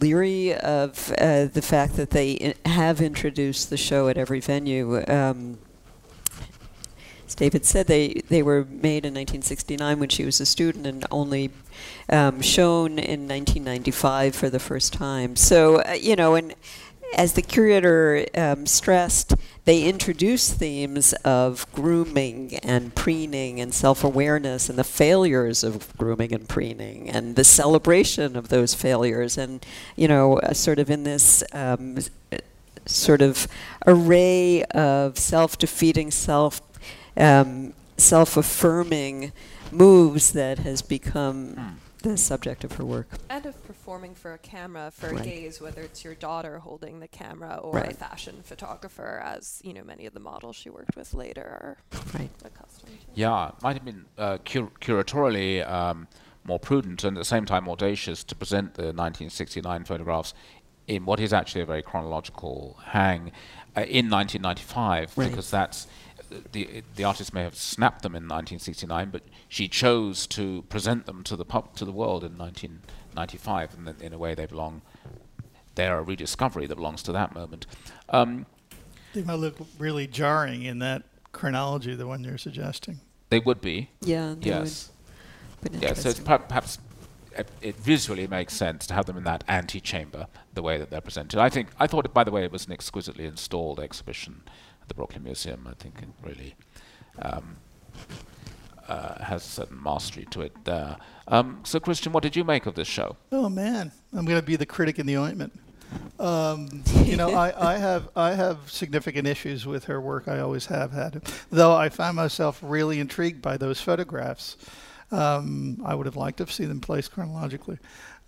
leery 0.00 0.54
of 0.54 1.12
uh, 1.18 1.46
the 1.46 1.62
fact 1.62 1.96
that 1.96 2.10
they 2.10 2.54
have 2.66 3.00
introduced 3.00 3.70
the 3.70 3.76
show 3.76 4.08
at 4.08 4.16
every 4.16 4.40
venue. 4.40 5.02
Um, 5.08 5.58
David 7.34 7.64
said, 7.64 7.86
they 7.86 8.22
they 8.28 8.42
were 8.42 8.64
made 8.64 9.04
in 9.04 9.14
1969 9.14 9.98
when 9.98 10.08
she 10.08 10.24
was 10.24 10.40
a 10.40 10.46
student, 10.46 10.86
and 10.86 11.04
only 11.10 11.50
um, 12.08 12.40
shown 12.40 12.98
in 12.98 13.28
1995 13.28 14.34
for 14.34 14.50
the 14.50 14.58
first 14.58 14.92
time. 14.92 15.36
So 15.36 15.82
uh, 15.82 15.92
you 15.92 16.16
know, 16.16 16.34
and 16.34 16.54
as 17.16 17.34
the 17.34 17.42
curator 17.42 18.26
um, 18.36 18.66
stressed, 18.66 19.34
they 19.64 19.84
introduce 19.84 20.52
themes 20.52 21.12
of 21.24 21.70
grooming 21.72 22.56
and 22.62 22.94
preening 22.94 23.60
and 23.60 23.72
self 23.72 24.04
awareness 24.04 24.68
and 24.68 24.78
the 24.78 24.84
failures 24.84 25.64
of 25.64 25.96
grooming 25.96 26.32
and 26.32 26.48
preening 26.48 27.08
and 27.08 27.36
the 27.36 27.44
celebration 27.44 28.36
of 28.36 28.48
those 28.48 28.74
failures. 28.74 29.38
And, 29.38 29.64
you 29.96 30.08
know, 30.08 30.38
uh, 30.40 30.52
sort 30.52 30.78
of 30.78 30.90
in 30.90 31.04
this 31.04 31.42
um, 31.52 31.98
sort 32.86 33.22
of 33.22 33.48
array 33.86 34.64
of 34.64 35.18
self 35.18 35.56
defeating, 35.56 36.10
self 36.10 36.60
um, 37.16 37.74
self 37.96 38.36
affirming 38.36 39.32
moves 39.70 40.32
that 40.32 40.58
has 40.60 40.82
become. 40.82 41.54
Mm 41.54 41.74
the 42.04 42.16
subject 42.18 42.64
of 42.64 42.72
her 42.72 42.84
work. 42.84 43.08
And 43.30 43.46
of 43.46 43.66
performing 43.66 44.14
for 44.14 44.34
a 44.34 44.38
camera 44.38 44.92
for 44.94 45.10
right. 45.10 45.20
a 45.20 45.24
gaze, 45.24 45.60
whether 45.60 45.80
it's 45.80 46.04
your 46.04 46.14
daughter 46.14 46.58
holding 46.58 47.00
the 47.00 47.08
camera 47.08 47.56
or 47.56 47.72
right. 47.72 47.92
a 47.92 47.94
fashion 47.94 48.40
photographer, 48.44 49.22
as 49.24 49.60
you 49.64 49.72
know, 49.72 49.82
many 49.82 50.06
of 50.06 50.12
the 50.12 50.20
models 50.20 50.54
she 50.54 50.68
worked 50.68 50.96
with 50.96 51.14
later 51.14 51.40
are 51.40 51.78
right. 52.12 52.30
accustomed 52.44 53.00
to. 53.00 53.06
Yeah, 53.14 53.52
might 53.62 53.74
have 53.74 53.84
been 53.84 54.04
uh, 54.18 54.38
cur- 54.44 54.70
curatorially 54.80 55.68
um, 55.68 56.06
more 56.44 56.58
prudent 56.58 57.04
and 57.04 57.16
at 57.16 57.20
the 57.20 57.24
same 57.24 57.46
time 57.46 57.68
audacious 57.68 58.22
to 58.24 58.34
present 58.34 58.74
the 58.74 58.82
1969 58.82 59.84
photographs 59.84 60.34
in 60.86 61.06
what 61.06 61.18
is 61.18 61.32
actually 61.32 61.62
a 61.62 61.66
very 61.66 61.82
chronological 61.82 62.78
hang 62.88 63.32
uh, 63.76 63.80
in 63.80 64.10
1995 64.10 65.16
right. 65.16 65.30
because 65.30 65.50
that's 65.50 65.86
the 66.52 66.82
the 66.96 67.04
artist 67.04 67.32
may 67.32 67.42
have 67.42 67.54
snapped 67.54 68.02
them 68.02 68.12
in 68.12 68.24
1969, 68.24 69.10
but 69.10 69.22
she 69.48 69.68
chose 69.68 70.26
to 70.28 70.62
present 70.68 71.06
them 71.06 71.22
to 71.24 71.36
the 71.36 71.44
pub, 71.44 71.76
to 71.76 71.84
the 71.84 71.92
world 71.92 72.24
in 72.24 72.36
1995, 72.38 73.74
and 73.74 74.00
in 74.00 74.12
a 74.12 74.18
way 74.18 74.34
they 74.34 74.46
belong. 74.46 74.82
They're 75.74 75.98
a 75.98 76.02
rediscovery 76.02 76.66
that 76.66 76.76
belongs 76.76 77.02
to 77.02 77.12
that 77.12 77.34
moment. 77.34 77.66
Um, 78.08 78.46
they 79.12 79.22
might 79.22 79.34
look 79.34 79.56
really 79.78 80.06
jarring 80.06 80.62
in 80.62 80.78
that 80.80 81.02
chronology, 81.32 81.94
the 81.96 82.06
one 82.06 82.22
you're 82.22 82.38
suggesting. 82.38 83.00
They 83.30 83.40
would 83.40 83.60
be. 83.60 83.90
Yeah. 84.00 84.36
yes. 84.40 84.90
Yeah. 85.72 85.94
So 85.94 86.10
it's 86.10 86.20
perhaps 86.20 86.78
it, 87.36 87.48
it, 87.60 87.76
visually 87.76 88.26
makes 88.26 88.54
sense 88.54 88.86
to 88.86 88.94
have 88.94 89.06
them 89.06 89.16
in 89.16 89.24
that 89.24 89.44
antechamber, 89.48 90.26
the 90.52 90.62
way 90.62 90.78
that 90.78 90.90
they're 90.90 91.00
presented. 91.00 91.40
I 91.40 91.48
think 91.48 91.68
I 91.80 91.86
thought, 91.86 92.04
it, 92.04 92.14
by 92.14 92.24
the 92.24 92.30
way, 92.30 92.44
it 92.44 92.52
was 92.52 92.66
an 92.66 92.72
exquisitely 92.72 93.24
installed 93.24 93.80
exhibition 93.80 94.42
at 94.84 94.88
the 94.88 94.94
Brooklyn 94.94 95.24
Museum. 95.24 95.66
I 95.68 95.74
think 95.82 96.02
it 96.02 96.08
really 96.22 96.54
um, 97.20 97.56
uh, 98.86 99.24
has 99.24 99.44
a 99.44 99.48
certain 99.48 99.82
mastery 99.82 100.26
to 100.30 100.42
it 100.42 100.52
there. 100.64 100.96
Um, 101.26 101.60
so, 101.64 101.80
Christian, 101.80 102.12
what 102.12 102.22
did 102.22 102.36
you 102.36 102.44
make 102.44 102.66
of 102.66 102.74
this 102.74 102.88
show? 102.88 103.16
Oh 103.32 103.48
man, 103.48 103.92
I'm 104.12 104.26
going 104.26 104.38
to 104.38 104.46
be 104.46 104.56
the 104.56 104.66
critic 104.66 104.98
in 104.98 105.06
the 105.06 105.16
ointment. 105.16 105.58
Um, 106.18 106.82
you 107.04 107.16
know, 107.16 107.30
I, 107.34 107.74
I 107.74 107.78
have 107.78 108.08
I 108.14 108.34
have 108.34 108.70
significant 108.70 109.26
issues 109.26 109.66
with 109.66 109.84
her 109.84 110.00
work. 110.00 110.28
I 110.28 110.40
always 110.40 110.66
have 110.66 110.92
had, 110.92 111.22
though. 111.50 111.74
I 111.74 111.88
find 111.88 112.14
myself 112.14 112.60
really 112.62 113.00
intrigued 113.00 113.40
by 113.40 113.56
those 113.56 113.80
photographs. 113.80 114.56
Um, 115.10 115.80
I 115.84 115.94
would 115.94 116.06
have 116.06 116.16
liked 116.16 116.38
to 116.38 116.42
have 116.42 116.52
seen 116.52 116.68
them 116.68 116.80
placed 116.80 117.12
chronologically. 117.12 117.78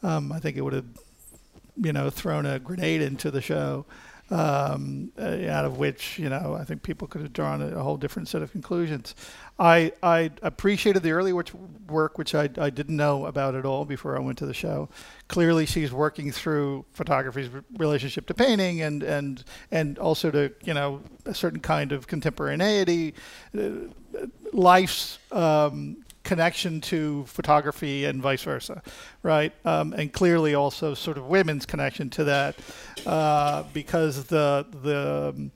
Um, 0.02 0.32
I 0.32 0.38
think 0.38 0.56
it 0.56 0.60
would 0.60 0.74
have, 0.74 0.86
you 1.76 1.92
know, 1.92 2.10
thrown 2.10 2.46
a 2.46 2.58
grenade 2.58 3.02
into 3.02 3.30
the 3.30 3.40
show. 3.42 3.86
Um, 4.30 5.12
uh, 5.18 5.48
out 5.48 5.64
of 5.64 5.78
which 5.78 6.18
you 6.18 6.28
know 6.28 6.56
I 6.58 6.64
think 6.64 6.82
people 6.82 7.06
could 7.06 7.22
have 7.22 7.32
drawn 7.32 7.62
a, 7.62 7.78
a 7.78 7.82
whole 7.82 7.96
different 7.96 8.28
set 8.28 8.42
of 8.42 8.52
conclusions. 8.52 9.14
I 9.58 9.92
I 10.02 10.30
appreciated 10.42 11.02
the 11.02 11.12
early 11.12 11.32
work, 11.32 12.18
which 12.18 12.34
I, 12.34 12.48
I 12.58 12.70
didn't 12.70 12.96
know 12.96 13.26
about 13.26 13.54
at 13.54 13.64
all 13.64 13.84
before 13.84 14.16
I 14.16 14.20
went 14.20 14.38
to 14.38 14.46
the 14.46 14.54
show. 14.54 14.88
Clearly, 15.28 15.64
she's 15.64 15.92
working 15.92 16.32
through 16.32 16.84
photography's 16.92 17.48
relationship 17.78 18.26
to 18.26 18.34
painting, 18.34 18.82
and 18.82 19.02
and 19.02 19.44
and 19.70 19.98
also 19.98 20.30
to 20.30 20.52
you 20.64 20.74
know 20.74 21.00
a 21.24 21.34
certain 21.34 21.60
kind 21.60 21.92
of 21.92 22.06
contemporaneity, 22.06 23.14
uh, 23.56 23.70
life's 24.52 25.18
um, 25.32 26.04
connection 26.26 26.80
to 26.80 27.24
photography 27.26 28.04
and 28.04 28.20
vice 28.20 28.42
versa, 28.42 28.82
right? 29.22 29.52
Um, 29.64 29.92
and 29.92 30.12
clearly 30.12 30.54
also 30.54 30.92
sort 30.92 31.16
of 31.16 31.26
women's 31.26 31.64
connection 31.64 32.10
to 32.10 32.24
that, 32.24 32.56
uh, 33.06 33.62
because 33.72 34.24
the 34.24 34.66
the 34.82 35.32
um, 35.34 35.52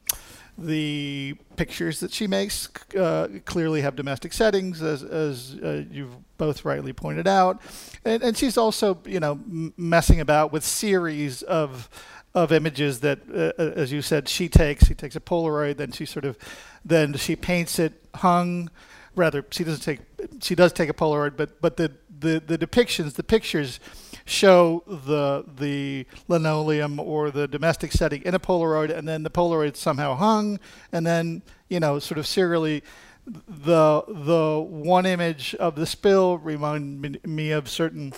the 0.57 1.35
pictures 1.57 2.01
that 2.01 2.13
she 2.13 2.27
makes 2.27 2.69
uh, 2.95 3.29
clearly 3.45 3.81
have 3.81 3.97
domestic 3.97 4.33
settings, 4.33 4.83
as, 4.83 5.03
as 5.03 5.57
uh, 5.63 5.85
you've 5.91 6.15
both 6.37 6.65
rightly 6.65 6.93
pointed 6.93 7.27
out, 7.27 7.61
and, 8.05 8.23
and 8.23 8.37
she's 8.37 8.57
also 8.57 8.99
you 9.05 9.21
know 9.21 9.41
messing 9.77 10.21
about 10.21 10.53
with 10.53 10.65
series 10.65 11.43
of 11.43 11.89
of 12.33 12.53
images 12.53 13.01
that, 13.01 13.19
uh, 13.35 13.53
uh, 13.61 13.73
as 13.75 13.91
you 13.91 14.03
said, 14.03 14.29
she 14.29 14.49
takes. 14.49 14.87
She 14.87 14.95
takes 14.95 15.17
a 15.17 15.21
Polaroid, 15.21 15.79
then 15.79 15.91
she 15.91 16.07
sort 16.07 16.25
of, 16.25 16.39
then 16.85 17.15
she 17.15 17.35
paints 17.35 17.79
it 17.79 17.93
hung. 18.15 18.71
Rather, 19.17 19.45
she 19.51 19.65
doesn't 19.65 19.83
take. 19.83 20.01
She 20.43 20.55
does 20.55 20.73
take 20.73 20.89
a 20.89 20.95
Polaroid, 20.95 21.37
but 21.37 21.61
but 21.61 21.77
the 21.77 21.93
the, 22.21 22.43
the 22.47 22.59
depictions, 22.59 23.15
the 23.15 23.23
pictures, 23.23 23.81
show 24.25 24.85
the 24.87 25.45
the 25.59 26.07
linoleum 26.29 27.01
or 27.01 27.31
the 27.31 27.49
domestic 27.49 27.93
setting 27.93 28.23
in 28.23 28.35
a 28.35 28.39
Polaroid, 28.39 28.97
and 28.97 29.09
then 29.09 29.23
the 29.23 29.31
Polaroid 29.31 29.77
somehow 29.77 30.15
hung, 30.15 30.61
and 30.93 31.07
then 31.07 31.43
you 31.69 31.81
know 31.81 31.99
sort 31.99 32.19
of 32.19 32.27
serially. 32.27 32.83
The 33.27 34.03
the 34.09 34.61
one 34.61 35.07
image 35.07 35.55
of 35.57 35.77
the 35.77 35.87
spill 35.87 36.39
reminded 36.39 37.27
me 37.27 37.51
of 37.53 37.69
certain 37.69 38.13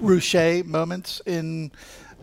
Rouchet 0.00 0.66
moments 0.66 1.20
in 1.26 1.70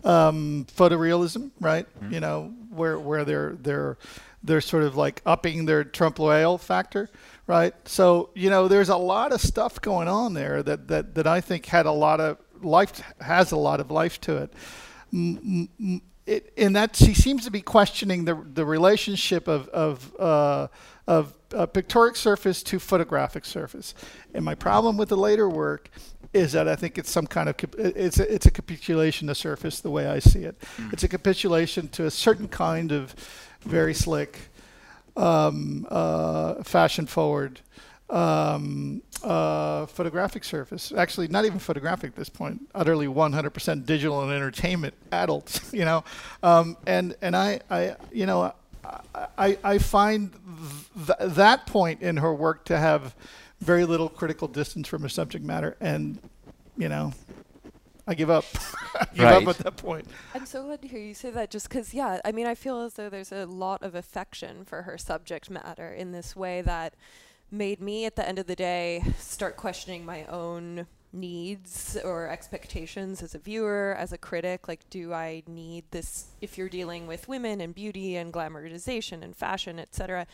um, 0.04 0.66
photorealism, 0.76 1.50
right? 1.60 1.86
You 2.10 2.20
know, 2.20 2.52
where 2.70 2.98
where 2.98 3.24
they're 3.24 3.56
they're 3.60 3.96
they're 4.42 4.60
sort 4.60 4.82
of 4.82 4.96
like 4.96 5.22
upping 5.24 5.64
their 5.64 5.84
trompe 5.84 6.18
l'oeil 6.18 6.58
factor, 6.58 7.08
right? 7.46 7.74
So 7.86 8.30
you 8.34 8.50
know, 8.50 8.68
there's 8.68 8.88
a 8.88 8.96
lot 8.96 9.32
of 9.32 9.40
stuff 9.40 9.80
going 9.80 10.08
on 10.08 10.34
there 10.34 10.62
that 10.62 10.88
that 10.88 11.14
that 11.14 11.26
I 11.26 11.40
think 11.40 11.66
had 11.66 11.86
a 11.86 11.92
lot 11.92 12.20
of 12.20 12.38
life 12.62 13.02
has 13.20 13.52
a 13.52 13.56
lot 13.56 13.80
of 13.80 13.90
life 13.90 14.20
to 14.22 14.36
it. 14.38 14.52
M- 15.12 16.02
it 16.26 16.52
in 16.56 16.72
that 16.72 16.96
she 16.96 17.12
seems 17.12 17.44
to 17.44 17.50
be 17.50 17.60
questioning 17.60 18.24
the 18.24 18.34
the 18.54 18.64
relationship 18.64 19.46
of 19.46 19.68
of 19.68 20.14
uh, 20.18 20.68
of 21.06 21.34
uh, 21.54 21.66
pictoric 21.66 22.16
surface 22.16 22.62
to 22.62 22.78
photographic 22.78 23.44
surface. 23.44 23.94
And 24.32 24.44
my 24.44 24.54
problem 24.54 24.96
with 24.96 25.10
the 25.10 25.16
later 25.16 25.48
work 25.48 25.90
is 26.32 26.52
that 26.52 26.66
I 26.66 26.76
think 26.76 26.98
it's 26.98 27.10
some 27.10 27.26
kind 27.26 27.48
of 27.48 27.56
it's 27.78 28.18
a, 28.18 28.34
it's 28.34 28.46
a 28.46 28.50
capitulation 28.50 29.28
to 29.28 29.34
surface 29.34 29.80
the 29.80 29.90
way 29.90 30.06
I 30.06 30.18
see 30.18 30.44
it. 30.44 30.56
It's 30.92 31.04
a 31.04 31.08
capitulation 31.08 31.88
to 31.88 32.06
a 32.06 32.10
certain 32.10 32.48
kind 32.48 32.90
of 32.90 33.14
very 33.60 33.94
slick, 33.94 34.48
um, 35.16 35.86
uh, 35.90 36.62
fashion 36.62 37.06
forward 37.06 37.60
um, 38.10 39.02
uh, 39.22 39.86
photographic 39.86 40.44
surface. 40.44 40.92
Actually, 40.96 41.28
not 41.28 41.44
even 41.44 41.58
photographic 41.58 42.10
at 42.10 42.16
this 42.16 42.28
point. 42.28 42.68
Utterly 42.74 43.06
100% 43.06 43.86
digital 43.86 44.22
and 44.22 44.32
entertainment 44.32 44.94
adults. 45.12 45.60
You 45.74 45.84
know, 45.84 46.04
um, 46.44 46.76
and 46.86 47.16
and 47.20 47.34
I 47.34 47.60
I 47.68 47.96
you 48.12 48.26
know 48.26 48.52
I 49.36 49.58
I 49.64 49.78
find 49.78 50.32
th- 50.94 51.18
that 51.34 51.66
point 51.66 52.00
in 52.00 52.18
her 52.18 52.32
work 52.32 52.64
to 52.66 52.78
have 52.78 53.14
very 53.60 53.84
little 53.84 54.08
critical 54.08 54.46
distance 54.46 54.86
from 54.86 55.02
her 55.02 55.08
subject 55.08 55.44
matter, 55.44 55.76
and 55.80 56.18
you 56.76 56.88
know, 56.88 57.12
I 58.06 58.14
give 58.14 58.30
up. 58.30 58.44
I 58.94 59.06
give 59.14 59.24
Right. 59.24 59.42
up 59.46 59.58
at 59.58 59.64
that 59.64 59.76
point. 59.76 60.06
I'm 60.34 60.46
so 60.46 60.64
glad 60.64 60.82
to 60.82 60.88
hear 60.88 61.00
you 61.00 61.14
say 61.14 61.30
that 61.30 61.50
just 61.50 61.68
because, 61.68 61.94
yeah, 61.94 62.20
I 62.24 62.32
mean, 62.32 62.46
I 62.46 62.54
feel 62.54 62.80
as 62.82 62.94
though 62.94 63.08
there's 63.08 63.32
a 63.32 63.46
lot 63.46 63.82
of 63.82 63.94
affection 63.94 64.64
for 64.64 64.82
her 64.82 64.98
subject 64.98 65.48
matter 65.50 65.88
in 65.92 66.12
this 66.12 66.36
way 66.36 66.60
that 66.62 66.94
made 67.50 67.80
me, 67.80 68.04
at 68.04 68.16
the 68.16 68.26
end 68.28 68.38
of 68.38 68.46
the 68.46 68.56
day, 68.56 69.02
start 69.18 69.56
questioning 69.56 70.04
my 70.04 70.24
own 70.26 70.86
needs 71.12 71.96
or 72.04 72.28
expectations 72.28 73.22
as 73.22 73.34
a 73.34 73.38
viewer, 73.38 73.94
as 73.98 74.12
a 74.12 74.18
critic. 74.18 74.66
Like, 74.68 74.80
do 74.90 75.12
I 75.12 75.42
need 75.46 75.84
this? 75.92 76.26
If 76.40 76.58
you're 76.58 76.68
dealing 76.68 77.06
with 77.06 77.28
women 77.28 77.60
and 77.60 77.74
beauty 77.74 78.16
and 78.16 78.32
glamorization 78.32 79.22
and 79.22 79.34
fashion, 79.36 79.78
etc., 79.78 80.26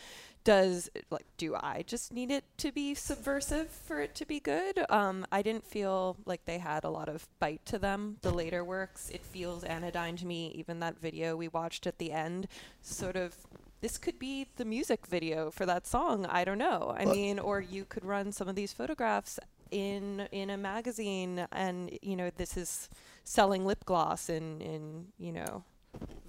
does 0.43 0.89
like 1.09 1.25
do 1.37 1.55
I 1.55 1.83
just 1.85 2.13
need 2.13 2.31
it 2.31 2.43
to 2.57 2.71
be 2.71 2.95
subversive 2.95 3.69
for 3.69 3.99
it 3.99 4.15
to 4.15 4.25
be 4.25 4.39
good? 4.39 4.85
Um, 4.89 5.25
I 5.31 5.41
didn't 5.41 5.65
feel 5.65 6.17
like 6.25 6.45
they 6.45 6.57
had 6.57 6.83
a 6.83 6.89
lot 6.89 7.09
of 7.09 7.27
bite 7.39 7.65
to 7.67 7.79
them. 7.79 8.17
The 8.21 8.31
later 8.31 8.63
works, 8.63 9.09
it 9.09 9.23
feels 9.23 9.63
anodyne 9.63 10.17
to 10.17 10.25
me. 10.25 10.51
Even 10.55 10.79
that 10.79 10.99
video 10.99 11.35
we 11.35 11.47
watched 11.47 11.87
at 11.87 11.97
the 11.97 12.11
end, 12.11 12.47
sort 12.81 13.15
of. 13.15 13.35
This 13.81 13.97
could 13.97 14.19
be 14.19 14.45
the 14.57 14.65
music 14.65 15.07
video 15.07 15.49
for 15.49 15.65
that 15.65 15.87
song. 15.87 16.27
I 16.27 16.45
don't 16.45 16.59
know. 16.59 16.93
I 16.95 17.05
mean, 17.05 17.39
or 17.39 17.59
you 17.59 17.83
could 17.83 18.05
run 18.05 18.31
some 18.31 18.47
of 18.47 18.53
these 18.53 18.71
photographs 18.71 19.39
in 19.71 20.27
in 20.31 20.51
a 20.51 20.57
magazine, 20.57 21.47
and 21.51 21.97
you 22.03 22.15
know, 22.15 22.29
this 22.35 22.57
is 22.57 22.89
selling 23.23 23.65
lip 23.65 23.83
gloss 23.85 24.29
in 24.29 24.61
in 24.61 25.07
you 25.17 25.31
know 25.31 25.63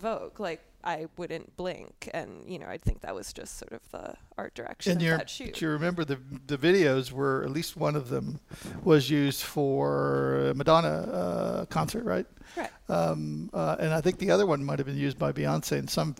Vogue. 0.01 0.41
Like 0.41 0.63
I 0.85 1.07
wouldn't 1.17 1.57
blink, 1.57 2.09
and 2.13 2.43
you 2.47 2.59
know, 2.59 2.67
I 2.67 2.79
think 2.79 3.01
that 3.03 3.15
was 3.15 3.33
just 3.33 3.57
sort 3.59 3.73
of 3.73 3.81
the 3.91 4.15
art 4.37 4.55
direction 4.55 4.93
And 4.93 5.01
of 5.01 5.07
you 5.07 5.17
that 5.17 5.31
shoot. 5.31 5.61
you 5.61 5.69
remember 5.69 6.05
the 6.05 6.19
the 6.47 6.59
videos 6.59 7.13
were 7.13 7.43
at 7.45 7.51
least 7.51 7.77
one 7.77 7.95
of 7.97 8.09
them 8.09 8.41
was 8.83 9.09
used 9.11 9.43
for 9.43 10.53
Madonna 10.57 10.89
uh, 10.89 11.65
concert, 11.67 12.05
right? 12.05 12.27
Right. 12.57 12.71
Um, 12.89 13.51
uh, 13.55 13.77
and 13.79 13.95
I 13.95 14.01
think 14.01 14.19
the 14.19 14.31
other 14.31 14.45
one 14.47 14.65
might 14.65 14.79
have 14.79 14.87
been 14.87 14.97
used 14.99 15.19
by 15.19 15.33
Beyonce 15.33 15.79
in 15.79 15.89
some 15.89 16.17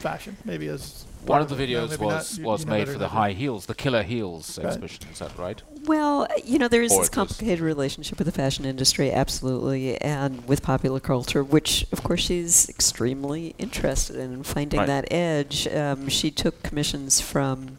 fashion, 0.00 0.36
maybe 0.44 0.66
as 0.68 1.04
One 1.26 1.42
of 1.42 1.48
the 1.50 1.54
it. 1.62 1.70
No, 1.70 1.86
videos 1.86 1.98
was 1.98 2.38
You- 2.38 2.44
was 2.44 2.60
you 2.60 2.66
know 2.66 2.72
made 2.72 2.88
for 2.88 2.98
the 2.98 3.08
high 3.08 3.32
do. 3.32 3.38
heels, 3.38 3.66
the 3.66 3.74
killer 3.74 4.02
heels 4.02 4.58
Right. 4.58 4.66
exhibition. 4.68 5.02
Is 5.12 5.18
that 5.18 5.36
right? 5.38 5.60
Well, 5.86 6.26
you 6.44 6.58
know, 6.58 6.68
there 6.68 6.82
is 6.82 6.92
Or 6.92 6.96
this 6.96 6.96
it 6.96 7.00
was- 7.00 7.08
complicated 7.10 7.60
relationship 7.60 8.18
with 8.18 8.26
the 8.26 8.32
fashion 8.32 8.64
industry, 8.64 9.12
absolutely, 9.12 10.00
and 10.00 10.46
with 10.48 10.62
popular 10.62 11.00
culture, 11.00 11.42
which, 11.44 11.86
of 11.92 12.02
course, 12.02 12.20
she's 12.20 12.68
extremely 12.70 13.54
interested 13.58 14.16
in 14.16 14.42
finding 14.42 14.78
Right. 14.80 14.86
that 14.86 15.12
edge. 15.12 15.66
Um, 15.68 16.08
she 16.08 16.30
took 16.30 16.62
commissions 16.62 17.20
from 17.20 17.78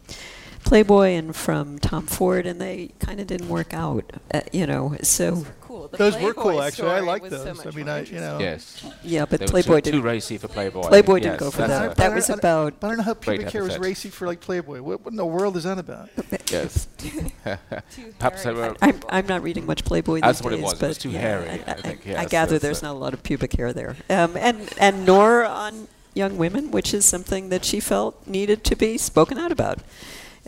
Playboy 0.64 1.10
and 1.10 1.34
from 1.34 1.78
Tom 1.80 2.06
Ford, 2.06 2.46
and 2.46 2.60
they 2.60 2.90
kind 3.00 3.18
of 3.20 3.26
didn't 3.26 3.48
work 3.48 3.74
out, 3.74 4.04
uh, 4.32 4.40
you 4.52 4.66
know. 4.66 4.96
So, 5.02 5.32
cool. 5.32 5.46
The 5.92 5.98
Those 5.98 6.18
were 6.18 6.32
cool, 6.34 6.62
actually. 6.62 6.88
I 6.90 7.00
like 7.00 7.22
was 7.22 7.32
so 7.32 7.44
those. 7.44 7.66
I 7.66 7.70
mean, 7.70 7.88
I 7.88 8.02
you 8.04 8.18
know. 8.18 8.38
Yes. 8.38 8.82
yeah, 9.04 9.26
but 9.26 9.40
They 9.40 9.46
Playboy 9.46 9.76
too, 9.80 9.90
too 9.90 9.90
didn't. 9.98 10.02
racy 10.04 10.38
for 10.38 10.48
Playboy. 10.48 10.82
Playboy 10.88 11.20
didn't 11.20 11.38
go 11.38 11.50
for 11.50 11.66
that. 11.66 11.92
a- 11.92 11.94
That 11.94 12.14
was 12.14 12.30
about 12.30 12.80
But 12.80 12.86
I 12.86 12.90
don't 12.90 12.96
know 12.98 13.04
how 13.04 13.14
pubic 13.14 13.50
hair 13.50 13.62
was 13.62 13.78
racy 13.78 14.08
for 14.08 14.26
like 14.26 14.40
Playboy. 14.40 14.80
What, 14.80 15.04
what 15.04 15.10
in 15.12 15.16
the 15.16 15.26
world 15.26 15.56
is 15.56 15.64
that 15.64 15.78
about? 15.78 16.08
yes. 16.50 16.88
Perhaps 18.18 18.44
they 18.44 18.52
were. 18.52 18.74
I'm. 18.80 19.00
I'm 19.08 19.26
not 19.26 19.42
reading 19.42 19.66
much 19.66 19.84
Playboy 19.84 20.14
these 20.16 20.22
That's 20.22 20.38
these 20.38 20.44
what 20.44 20.52
it 20.54 20.56
days, 20.56 20.64
was. 20.64 20.72
It 20.74 20.80
but 20.80 20.88
was 20.88 20.98
too 20.98 21.10
yeah, 21.10 21.20
hairy, 21.20 21.48
I, 21.50 21.70
I 21.72 21.74
think, 21.74 22.08
I 22.08 22.24
gather 22.24 22.58
there's 22.58 22.82
not 22.82 22.92
a 22.92 22.98
lot 22.98 23.12
of 23.14 23.22
pubic 23.22 23.52
hair 23.52 23.72
there, 23.72 23.96
um, 24.10 24.36
and 24.36 24.68
and 24.78 25.04
nor 25.06 25.44
on 25.44 25.88
young 26.14 26.36
women, 26.38 26.70
which 26.70 26.94
is 26.94 27.04
something 27.04 27.48
that 27.50 27.64
she 27.64 27.80
felt 27.80 28.26
needed 28.26 28.64
to 28.64 28.76
be 28.76 28.96
spoken 28.98 29.38
out 29.38 29.52
about. 29.52 29.78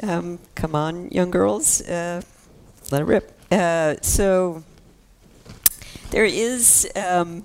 Um, 0.03 0.39
come 0.55 0.75
on, 0.75 1.09
young 1.11 1.31
girls, 1.31 1.81
uh, 1.83 2.23
let 2.91 3.03
it 3.03 3.05
rip. 3.05 3.39
Uh, 3.51 3.95
so 4.03 4.65
there 6.15 6.25
is. 6.25 6.89
Um, 6.95 7.45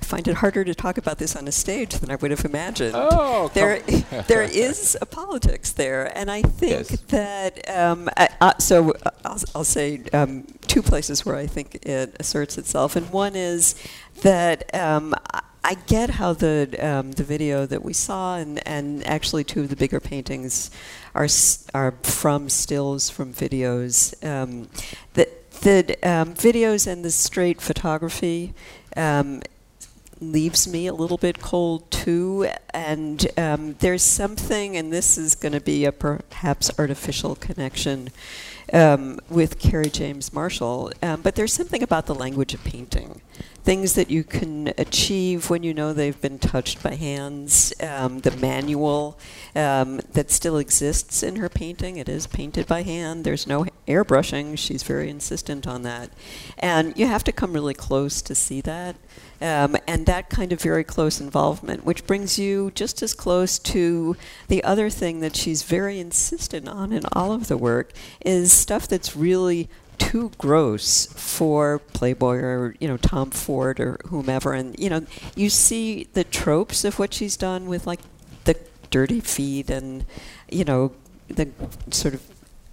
I 0.00 0.04
find 0.04 0.28
it 0.28 0.36
harder 0.36 0.64
to 0.64 0.74
talk 0.74 0.96
about 0.96 1.18
this 1.18 1.36
on 1.36 1.46
a 1.48 1.52
stage 1.52 1.92
than 1.94 2.10
I 2.10 2.14
would 2.16 2.30
have 2.30 2.44
imagined 2.44 2.94
Oh, 2.96 3.50
there, 3.52 3.80
there 4.26 4.42
is 4.42 4.96
a 5.02 5.06
politics 5.06 5.72
there, 5.72 6.10
and 6.16 6.30
I 6.30 6.40
think 6.42 6.88
Yes. 6.90 7.00
that 7.08 7.68
um, 7.70 8.08
I, 8.16 8.28
uh, 8.40 8.56
so. 8.58 8.94
I'll, 9.24 9.38
I'll 9.54 9.64
say 9.64 10.00
um, 10.14 10.46
two 10.66 10.82
places 10.82 11.26
where 11.26 11.36
I 11.36 11.46
think 11.46 11.74
it 11.86 12.16
asserts 12.20 12.56
itself, 12.56 12.96
and 12.96 13.10
one 13.10 13.34
is 13.36 13.74
that 14.22 14.74
um, 14.74 15.14
I- 15.64 15.76
get 15.86 16.08
how 16.10 16.32
the 16.32 16.74
um, 16.80 17.12
the 17.12 17.24
video 17.24 17.66
that 17.66 17.82
we 17.84 17.92
saw, 17.92 18.36
and, 18.36 18.66
and 18.66 19.06
actually 19.06 19.44
two 19.44 19.60
of 19.62 19.68
the 19.68 19.76
bigger 19.76 20.00
paintings 20.00 20.70
are 21.14 21.28
are 21.74 21.92
from 22.02 22.48
stills 22.48 23.10
from 23.10 23.34
videos. 23.34 24.14
Um, 24.24 24.68
the 25.12 25.28
the 25.60 25.96
um, 26.02 26.34
videos 26.34 26.86
and 26.86 27.04
the 27.04 27.10
straight 27.10 27.60
photography. 27.60 28.54
Um, 28.96 29.42
leaves 30.20 30.66
me 30.66 30.88
a 30.88 30.92
little 30.92 31.16
bit 31.16 31.40
cold 31.40 31.88
too. 31.90 32.48
And 32.74 33.26
um, 33.36 33.76
there's 33.78 34.02
something, 34.02 34.76
and 34.76 34.92
this 34.92 35.16
is 35.16 35.34
going 35.34 35.52
to 35.52 35.60
be 35.60 35.84
a 35.84 35.92
perhaps 35.92 36.70
artificial 36.78 37.36
connection 37.36 38.08
um, 38.72 39.18
with 39.28 39.58
Kerry 39.58 39.90
James 39.90 40.32
Marshall, 40.32 40.92
um, 41.02 41.22
but 41.22 41.34
there's 41.34 41.52
something 41.52 41.82
about 41.82 42.06
the 42.06 42.14
language 42.14 42.54
of 42.54 42.62
painting 42.64 43.20
things 43.68 43.92
that 43.92 44.10
you 44.10 44.24
can 44.24 44.72
achieve 44.78 45.50
when 45.50 45.62
you 45.62 45.74
know 45.74 45.92
they've 45.92 46.22
been 46.22 46.38
touched 46.38 46.82
by 46.82 46.94
hands. 46.94 47.70
Um, 47.82 48.20
the 48.20 48.30
manual 48.30 49.18
um, 49.54 50.00
that 50.14 50.30
still 50.30 50.56
exists 50.56 51.22
in 51.22 51.36
her 51.36 51.50
painting, 51.50 51.98
it 51.98 52.08
is 52.08 52.26
painted 52.26 52.66
by 52.66 52.80
hand. 52.80 53.24
There's 53.24 53.46
no 53.46 53.66
airbrushing. 53.86 54.56
She's 54.56 54.82
very 54.84 55.10
insistent 55.10 55.66
on 55.66 55.82
that. 55.82 56.08
And 56.56 56.96
you 56.96 57.08
have 57.08 57.22
to 57.24 57.30
come 57.30 57.52
really 57.52 57.74
close 57.74 58.22
to 58.22 58.34
see 58.34 58.62
that. 58.62 58.96
Um, 59.42 59.76
and 59.86 60.06
that 60.06 60.30
kind 60.30 60.50
of 60.50 60.62
very 60.62 60.82
close 60.82 61.20
involvement, 61.20 61.84
which 61.84 62.06
brings 62.06 62.38
you 62.38 62.72
just 62.74 63.02
as 63.02 63.12
close 63.12 63.58
to 63.58 64.16
the 64.48 64.64
other 64.64 64.88
thing 64.88 65.20
that 65.20 65.36
she's 65.36 65.62
very 65.62 66.00
insistent 66.00 66.68
on 66.68 66.90
in 66.90 67.02
all 67.12 67.32
of 67.32 67.48
the 67.48 67.58
work 67.58 67.92
is 68.24 68.50
stuff 68.50 68.88
that's 68.88 69.14
really 69.14 69.68
too 70.08 70.32
gross 70.38 71.04
for 71.04 71.80
Playboy 71.92 72.36
or 72.36 72.74
you 72.80 72.88
know 72.88 72.96
Tom 72.96 73.30
Ford 73.30 73.78
or 73.78 73.98
whomever, 74.06 74.54
and 74.54 74.78
you 74.78 74.88
know 74.88 75.04
you 75.36 75.50
see 75.50 76.08
the 76.14 76.24
tropes 76.24 76.82
of 76.84 76.98
what 76.98 77.12
she's 77.12 77.36
done 77.36 77.66
with 77.66 77.86
like 77.86 78.00
the 78.44 78.56
dirty 78.88 79.20
feet 79.20 79.68
and 79.68 80.06
you 80.50 80.64
know 80.64 80.92
the 81.28 81.50
sort 81.90 82.14
of 82.14 82.22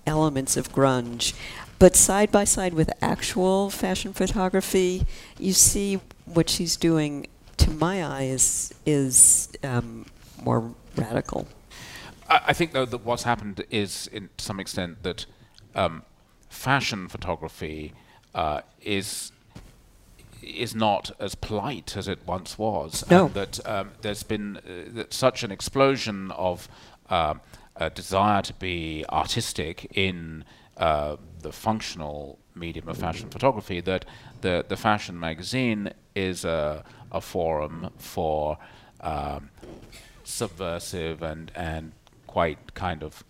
elements 0.08 0.56
of 0.56 0.72
grunge. 0.72 1.34
But 1.78 1.98
side 1.98 2.32
by 2.32 2.46
side 2.46 2.74
with 2.74 2.90
actual 3.02 3.70
fashion 3.70 4.14
photography, 4.14 5.06
you 5.38 5.52
see 5.52 6.00
what 6.26 6.50
she's 6.50 6.78
doing. 6.78 7.28
To 7.58 7.72
my 7.72 8.06
eyes, 8.06 8.74
is 8.86 9.50
um, 9.64 10.06
more 10.44 10.74
radical. 10.98 11.48
I, 12.30 12.52
think 12.52 12.74
though 12.74 12.86
that 12.86 13.06
what's 13.06 13.24
happened 13.24 13.64
is, 13.70 14.08
in 14.08 14.30
to 14.36 14.44
some 14.44 14.60
extent, 14.60 15.04
that 15.04 15.26
um, 15.74 16.04
fashion 16.56 17.08
photography 17.08 17.94
uh, 18.34 18.62
is 18.82 19.32
is 20.42 20.76
not 20.76 21.12
as 21.20 21.34
polite 21.36 21.98
as 21.98 22.08
it 22.08 22.20
once 22.26 22.58
was. 22.58 23.04
No. 23.10 23.26
And 23.26 23.34
that 23.34 23.68
um, 23.68 23.92
there's 24.02 24.24
been 24.24 24.58
uh, 24.58 24.62
that 24.94 25.14
such 25.14 25.44
an 25.44 25.52
explosion 25.52 26.32
of 26.32 26.68
um 27.10 27.42
a 27.78 27.90
desire 27.90 28.42
to 28.42 28.54
be 28.54 29.04
artistic 29.10 29.86
in 29.98 30.46
uh, 30.78 31.18
the 31.42 31.52
functional 31.52 32.40
medium 32.56 32.88
of 32.88 32.98
fashion 32.98 33.30
photography 33.30 33.82
that 33.82 34.06
the 34.42 34.66
the 34.68 34.78
fashion 34.78 35.20
magazine 35.20 35.92
is 36.16 36.46
a, 36.46 36.84
a 37.12 37.20
forum 37.20 37.90
for 37.98 38.58
um, 39.02 39.50
subversive 40.24 41.22
and 41.22 41.52
and 41.56 41.92
quite 42.28 42.74
kind 42.74 43.04
of 43.04 43.24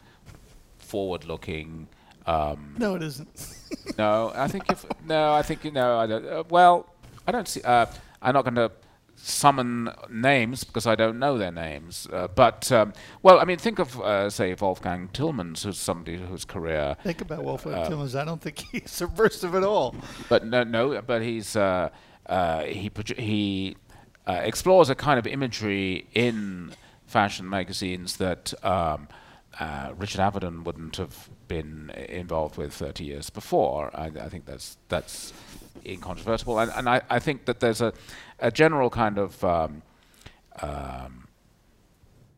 forward-looking. 0.77 1.87
Um, 2.27 2.75
No, 2.77 2.95
it 2.95 3.03
isn't. 3.03 3.55
no, 3.97 4.31
I 4.35 4.47
think 4.47 4.71
if 4.71 4.85
no, 5.05 5.33
I 5.33 5.41
think 5.41 5.63
you 5.63 5.71
know. 5.71 5.97
I 5.99 6.07
don't, 6.07 6.25
uh, 6.25 6.43
well, 6.49 6.87
I 7.27 7.31
don't 7.31 7.47
see. 7.47 7.61
Uh, 7.61 7.85
I'm 8.21 8.33
not 8.33 8.43
going 8.43 8.55
to 8.55 8.71
summon 9.17 9.89
names 10.09 10.63
because 10.63 10.85
I 10.85 10.95
don't 10.95 11.19
know 11.19 11.37
their 11.37 11.51
names. 11.51 12.07
Uh, 12.11 12.27
but 12.27 12.71
um, 12.71 12.93
well, 13.21 13.39
I 13.39 13.45
mean, 13.45 13.57
think 13.57 13.79
of 13.79 13.99
uh, 14.01 14.29
say 14.29 14.53
Wolfgang 14.59 15.09
Tillmans, 15.13 15.63
who's 15.63 15.77
somebody 15.77 16.17
whose 16.17 16.45
career. 16.45 16.95
Think 17.03 17.21
about 17.21 17.43
Wolfgang 17.43 17.73
uh, 17.73 17.89
Tillmans. 17.89 18.19
I 18.19 18.25
don't 18.25 18.41
think 18.41 18.59
he's 18.59 18.91
subversive 18.91 19.55
at 19.55 19.63
all. 19.63 19.95
But 20.29 20.45
no, 20.45 20.63
no. 20.63 21.01
But 21.01 21.21
he's 21.21 21.55
uh, 21.55 21.89
uh, 22.25 22.63
he 22.63 22.89
produ- 22.89 23.19
he 23.19 23.77
uh, 24.27 24.41
explores 24.43 24.89
a 24.89 24.95
kind 24.95 25.19
of 25.19 25.27
imagery 25.27 26.07
in 26.13 26.73
fashion 27.05 27.49
magazines 27.49 28.17
that 28.17 28.53
um, 28.65 29.07
uh, 29.59 29.93
Richard 29.97 30.21
Avedon 30.21 30.63
wouldn't 30.63 30.97
have 30.97 31.29
been 31.47 31.91
involved 32.09 32.57
with 32.57 32.73
30 32.73 33.03
years 33.03 33.29
before. 33.29 33.89
I, 33.93 34.05
I 34.07 34.29
think 34.29 34.45
that's 34.45 34.77
that's 34.89 35.33
incontrovertible, 35.85 36.59
and, 36.59 36.71
and 36.75 36.89
I, 36.89 37.01
I 37.09 37.19
think 37.19 37.45
that 37.45 37.59
there's 37.59 37.81
a, 37.81 37.93
a 38.39 38.51
general 38.51 38.89
kind 38.89 39.17
of 39.17 39.43
um, 39.43 39.81
um, 40.61 41.27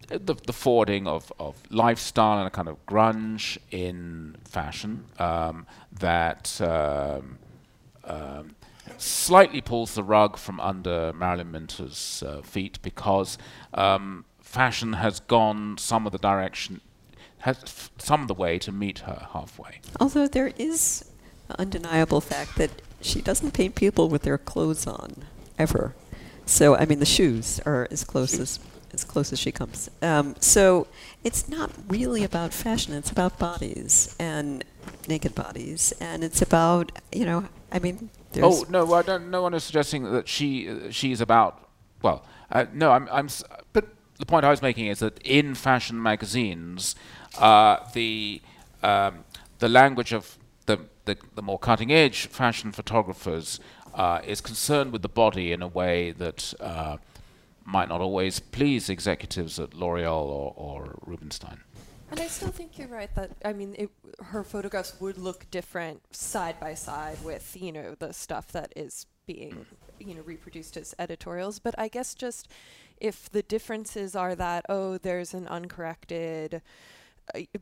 the, 0.08 0.36
the 0.46 0.54
forwarding 0.54 1.08
of, 1.08 1.32
of 1.40 1.56
lifestyle 1.70 2.40
and 2.40 2.48
a 2.48 2.50
kind 2.50 2.68
of 2.68 2.84
grunge 2.86 3.58
in 3.72 4.36
fashion 4.46 5.06
um, 5.20 5.66
that 6.00 6.60
um, 6.62 7.38
um, 8.06 8.56
slightly 8.98 9.62
pulls 9.62 9.96
the 9.96 10.04
rug 10.04 10.38
from 10.38 10.60
under 10.60 11.12
Marilyn 11.14 11.52
Minter's 11.52 12.24
uh, 12.26 12.42
feet 12.42 12.80
because 12.82 13.38
um, 13.74 14.24
fashion 14.40 14.94
has 14.94 15.20
gone 15.20 15.78
some 15.78 16.06
of 16.06 16.14
the 16.14 16.18
direction, 16.18 16.80
has 17.48 17.58
f- 17.64 17.92
some 17.98 18.22
of 18.22 18.28
the 18.28 18.34
way 18.34 18.60
to 18.60 18.72
meet 18.72 19.00
her 19.00 19.28
halfway. 19.32 19.80
Although 20.02 20.28
there 20.28 20.52
is 20.58 21.06
an 21.50 21.56
undeniable 21.60 22.20
fact 22.20 22.58
that 22.58 22.82
she 23.00 23.22
doesn't 23.22 23.54
paint 23.54 23.74
people 23.74 24.10
with 24.10 24.24
their 24.24 24.38
clothes 24.38 24.86
on 24.86 25.24
ever. 25.58 25.96
So 26.46 26.76
I 26.76 26.86
mean, 26.86 27.00
the 27.00 27.06
shoes 27.06 27.62
are 27.66 27.88
as 27.90 28.04
close 28.04 28.38
as 28.38 28.60
as 28.94 29.04
close 29.04 29.32
as 29.32 29.40
she 29.40 29.52
comes. 29.52 29.90
Um, 30.02 30.36
so 30.40 30.88
it's 31.24 31.48
not 31.48 31.72
really 31.88 32.24
about 32.24 32.54
fashion. 32.54 32.94
It's 32.94 33.12
about 33.12 33.40
bodies 33.40 34.16
and 34.20 34.64
naked 35.08 35.34
bodies, 35.34 35.94
and 36.02 36.24
it's 36.24 36.42
about 36.42 36.92
you 37.14 37.26
know. 37.26 37.48
I 37.72 37.80
mean, 37.80 38.10
there's 38.34 38.62
Oh 38.62 38.66
no, 38.70 38.94
I 38.94 39.02
don't. 39.04 39.30
No 39.32 39.42
one 39.42 39.54
is 39.54 39.64
suggesting 39.64 40.04
that 40.12 40.28
she 40.28 40.70
uh, 40.70 40.92
she's 40.92 41.22
about. 41.22 41.70
Well, 42.02 42.26
uh, 42.52 42.66
no, 42.74 42.92
I'm. 42.92 43.08
I'm. 43.10 43.30
But 43.72 43.88
the 44.20 44.26
point 44.26 44.46
I 44.46 44.50
was 44.50 44.62
making 44.62 44.88
is 44.88 45.00
that 45.00 45.20
in 45.24 45.56
fashion 45.56 46.02
magazines, 46.02 46.96
the 47.94 48.42
um, 48.84 49.24
the 49.60 49.70
language 49.70 50.14
of 50.14 50.38
the, 50.66 50.80
the 51.06 51.18
the 51.36 51.42
more 51.42 51.60
cutting 51.60 51.92
edge 51.92 52.28
fashion 52.28 52.72
photographers 52.72 53.60
uh, 53.94 54.22
is 54.26 54.42
concerned 54.42 54.92
with 54.92 55.02
the 55.02 55.10
body 55.10 55.52
in 55.52 55.62
a 55.62 55.68
way 55.68 56.12
that. 56.12 56.54
Uh, 56.60 56.98
might 57.68 57.90
not 57.90 58.00
always 58.00 58.40
please 58.40 58.90
executives 58.90 59.60
at 59.60 59.74
L'Oreal 59.74 60.26
or, 60.26 60.54
or 60.56 61.00
Rubinstein. 61.06 61.60
And 62.10 62.22
I 62.22 62.28
still 62.28 62.50
think 62.50 62.78
you're 62.78 62.88
right 62.88 63.14
that 63.16 63.32
I 63.44 63.52
mean 63.52 63.76
it, 63.78 63.90
her 64.24 64.44
photographs 64.44 65.00
would 65.02 65.18
look 65.18 65.52
different 65.52 66.02
side 66.16 66.58
by 66.62 66.74
side 66.74 67.18
with 67.24 67.58
you 67.60 67.74
know 67.74 67.96
the 68.00 68.14
stuff 68.14 68.54
that 68.54 68.72
is 68.78 69.06
being 69.26 69.66
you 70.00 70.16
know 70.16 70.22
reproduced 70.22 70.78
as 70.78 70.96
editorials. 70.98 71.60
But 71.60 71.76
I 71.78 71.90
guess 71.90 72.16
just 72.16 72.48
if 73.02 73.30
the 73.30 73.42
differences 73.42 74.16
are 74.16 74.36
that 74.36 74.66
oh 74.70 74.98
there's 74.98 75.34
an 75.34 75.48
uncorrected 75.50 76.56
uh, 76.56 76.60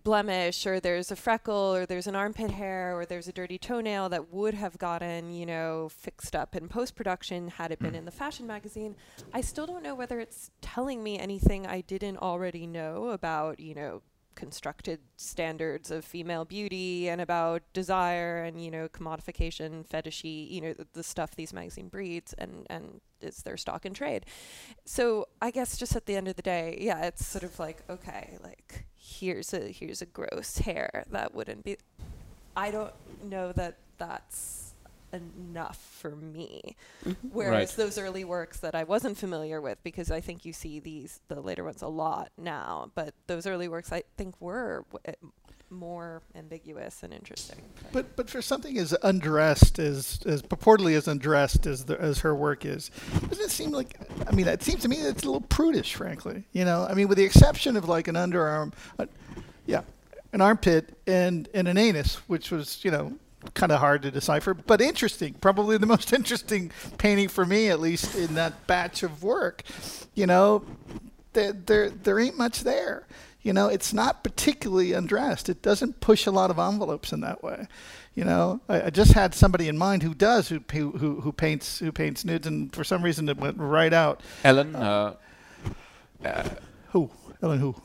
blemish 0.03 0.65
or 0.65 0.79
there's 0.79 1.11
a 1.11 1.15
freckle 1.15 1.75
or 1.75 1.85
there's 1.85 2.07
an 2.07 2.15
armpit 2.15 2.51
hair 2.51 2.97
or 2.97 3.05
there's 3.05 3.27
a 3.27 3.33
dirty 3.33 3.57
toenail 3.57 4.09
that 4.09 4.31
would 4.31 4.53
have 4.53 4.77
gotten 4.77 5.31
you 5.31 5.45
know 5.45 5.89
fixed 5.89 6.35
up 6.35 6.55
in 6.55 6.67
post 6.67 6.95
production 6.95 7.47
had 7.47 7.71
it 7.71 7.79
been 7.79 7.91
hmm. 7.91 7.95
in 7.95 8.05
the 8.05 8.11
fashion 8.11 8.45
magazine. 8.45 8.95
I 9.33 9.41
still 9.41 9.65
don't 9.65 9.83
know 9.83 9.95
whether 9.95 10.19
it's 10.19 10.51
telling 10.61 11.03
me 11.03 11.17
anything 11.19 11.65
i 11.65 11.81
didn't 11.81 12.17
already 12.17 12.67
know 12.67 13.09
about 13.09 13.59
you 13.59 13.75
know 13.75 14.01
constructed 14.35 14.99
standards 15.15 15.89
of 15.89 16.03
female 16.03 16.43
beauty 16.45 17.07
and 17.07 17.21
about 17.21 17.63
desire 17.73 18.43
and 18.43 18.63
you 18.63 18.69
know 18.69 18.87
commodification 18.89 19.87
fetishy 19.87 20.49
you 20.51 20.61
know 20.61 20.73
the, 20.73 20.85
the 20.93 21.03
stuff 21.03 21.35
these 21.35 21.53
magazine 21.53 21.87
breeds 21.87 22.33
and 22.33 22.67
and 22.69 22.99
is 23.21 23.37
their 23.43 23.57
stock 23.57 23.85
and 23.85 23.95
trade. 23.95 24.25
So 24.85 25.27
i 25.41 25.51
guess 25.51 25.77
just 25.77 25.95
at 25.95 26.05
the 26.05 26.15
end 26.15 26.27
of 26.27 26.35
the 26.35 26.41
day 26.41 26.77
yeah 26.81 27.05
it's 27.05 27.25
sort 27.25 27.43
of 27.43 27.57
like 27.57 27.83
okay 27.89 28.37
like 28.43 28.85
here's 29.05 29.53
a 29.53 29.71
here's 29.71 30.01
a 30.01 30.05
gross 30.05 30.57
hair 30.59 31.03
that 31.11 31.33
wouldn't 31.35 31.63
be 31.63 31.77
i 32.55 32.71
don't 32.71 32.93
know 33.23 33.51
that 33.51 33.75
that's 33.97 34.73
enough 35.13 35.77
for 35.77 36.11
me 36.15 36.75
whereas 37.31 37.69
Right. 37.69 37.77
those 37.77 37.97
early 37.97 38.25
works 38.25 38.59
that 38.61 38.73
i 38.75 38.83
wasn't 38.83 39.17
familiar 39.17 39.61
with 39.61 39.77
because 39.83 40.09
i 40.11 40.19
think 40.19 40.43
you 40.43 40.51
see 40.53 40.79
these 40.79 41.19
the 41.27 41.39
later 41.39 41.63
ones 41.63 41.81
a 41.81 41.87
lot 41.87 42.31
now 42.37 42.89
but 42.95 43.13
those 43.27 43.45
early 43.45 43.67
works 43.67 43.91
i 43.91 44.03
think 44.17 44.35
were 44.41 44.85
w- 44.91 44.99
uh, 45.07 45.27
more 45.75 46.21
ambiguous 46.35 47.03
and 47.03 47.13
interesting 47.13 47.61
But 47.91 48.15
but 48.15 48.29
for 48.29 48.41
something 48.41 48.77
as 48.77 48.95
undressed 49.03 49.79
as 49.79 50.19
as 50.25 50.41
purportedly 50.41 50.95
as 50.95 51.07
undressed 51.07 51.65
as 51.65 51.85
the, 51.85 51.99
as 52.01 52.19
her 52.19 52.35
work 52.35 52.65
is, 52.65 52.91
doesn't 53.29 53.45
it 53.45 53.51
seem 53.51 53.71
like? 53.71 53.97
I 54.27 54.31
mean, 54.31 54.47
it 54.47 54.63
seems 54.63 54.81
to 54.81 54.87
me 54.87 55.01
that 55.01 55.09
it's 55.09 55.23
a 55.23 55.25
little 55.25 55.41
prudish, 55.41 55.95
frankly. 55.95 56.43
You 56.51 56.65
know, 56.65 56.85
I 56.89 56.93
mean, 56.93 57.07
with 57.07 57.17
the 57.17 57.23
exception 57.23 57.77
of 57.77 57.87
like 57.87 58.07
an 58.07 58.15
underarm, 58.15 58.73
uh, 58.99 59.05
yeah, 59.65 59.81
an 60.33 60.41
armpit 60.41 60.97
and 61.07 61.47
and 61.53 61.67
an 61.67 61.77
anus, 61.77 62.15
which 62.27 62.51
was 62.51 62.83
you 62.83 62.91
know 62.91 63.13
kind 63.53 63.71
of 63.71 63.79
hard 63.79 64.01
to 64.01 64.11
decipher, 64.11 64.53
but 64.53 64.81
interesting. 64.81 65.33
Probably 65.35 65.77
the 65.77 65.85
most 65.85 66.13
interesting 66.19 66.71
painting 66.97 67.27
for 67.27 67.45
me, 67.45 67.69
at 67.69 67.79
least 67.79 68.15
in 68.15 68.35
that 68.35 68.67
batch 68.67 69.03
of 69.03 69.23
work. 69.23 69.63
You 70.13 70.27
know, 70.27 70.63
there 71.33 71.53
there 71.53 71.89
there 71.89 72.19
ain't 72.19 72.37
much 72.37 72.61
there. 72.61 73.07
You 73.45 73.53
know, 73.53 73.67
it's 73.67 73.93
not 73.93 74.23
particularly 74.23 74.93
undressed. 74.93 75.49
It 75.49 75.61
doesn't 75.61 75.99
push 75.99 76.25
a 76.25 76.31
lot 76.31 76.49
of 76.49 76.57
envelopes 76.57 77.13
in 77.13 77.21
that 77.21 77.43
way. 77.43 77.67
You 78.15 78.23
know, 78.23 78.59
I, 78.67 78.87
I 78.87 78.89
just 78.89 79.11
had 79.11 79.35
somebody 79.35 79.67
in 79.67 79.77
mind 79.77 80.01
who 80.01 80.15
does 80.15 80.49
who 80.49 80.61
who 80.71 81.21
who 81.21 81.31
paints 81.31 81.77
who 81.77 81.91
paints 81.91 82.25
nudes, 82.25 82.47
and 82.47 82.73
for 82.73 82.83
some 82.83 83.03
reason 83.03 83.29
it 83.29 83.37
went 83.37 83.57
right 83.59 83.93
out. 83.93 84.21
Ellen, 84.43 84.75
uh, 84.75 85.13
uh, 86.23 86.49
Who? 86.93 87.11
Ellen 87.43 87.59
who? 87.59 87.75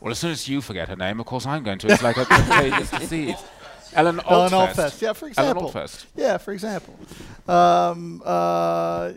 well, 0.00 0.10
as 0.10 0.18
soon 0.18 0.30
as 0.30 0.48
you 0.48 0.62
forget 0.62 0.88
her 0.88 0.96
name, 0.96 1.20
of 1.20 1.26
course 1.26 1.44
I'm 1.44 1.62
going 1.62 1.78
to. 1.80 1.88
It's 1.92 2.02
like 2.02 2.16
a 2.16 2.24
contagious 2.24 2.90
disease. 2.98 3.36
Ellen 3.92 4.20
Ellen 4.26 4.52
Altfest. 4.52 4.74
Altfest. 4.74 5.02
Yeah, 5.02 5.12
for 5.12 5.28
example. 5.28 5.62
Ellen. 5.64 5.74
Altfest. 5.74 6.04
Yeah, 6.16 6.38
for 6.38 6.52
example. 6.54 6.98
Um, 7.46 8.22
uh, 8.24 9.12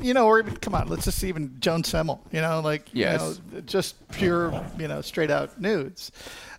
you 0.00 0.14
know, 0.14 0.26
or 0.26 0.38
even 0.38 0.56
come 0.56 0.74
on, 0.74 0.88
let's 0.88 1.04
just 1.04 1.18
see 1.18 1.28
even 1.28 1.56
Joan 1.60 1.82
Semmel. 1.82 2.20
You 2.32 2.40
know, 2.40 2.60
like 2.60 2.88
Yes. 2.92 3.40
you 3.50 3.56
know, 3.56 3.60
just 3.62 3.96
pure, 4.12 4.64
you 4.78 4.88
know, 4.88 5.00
straight 5.00 5.30
out 5.30 5.60
nudes. 5.60 6.12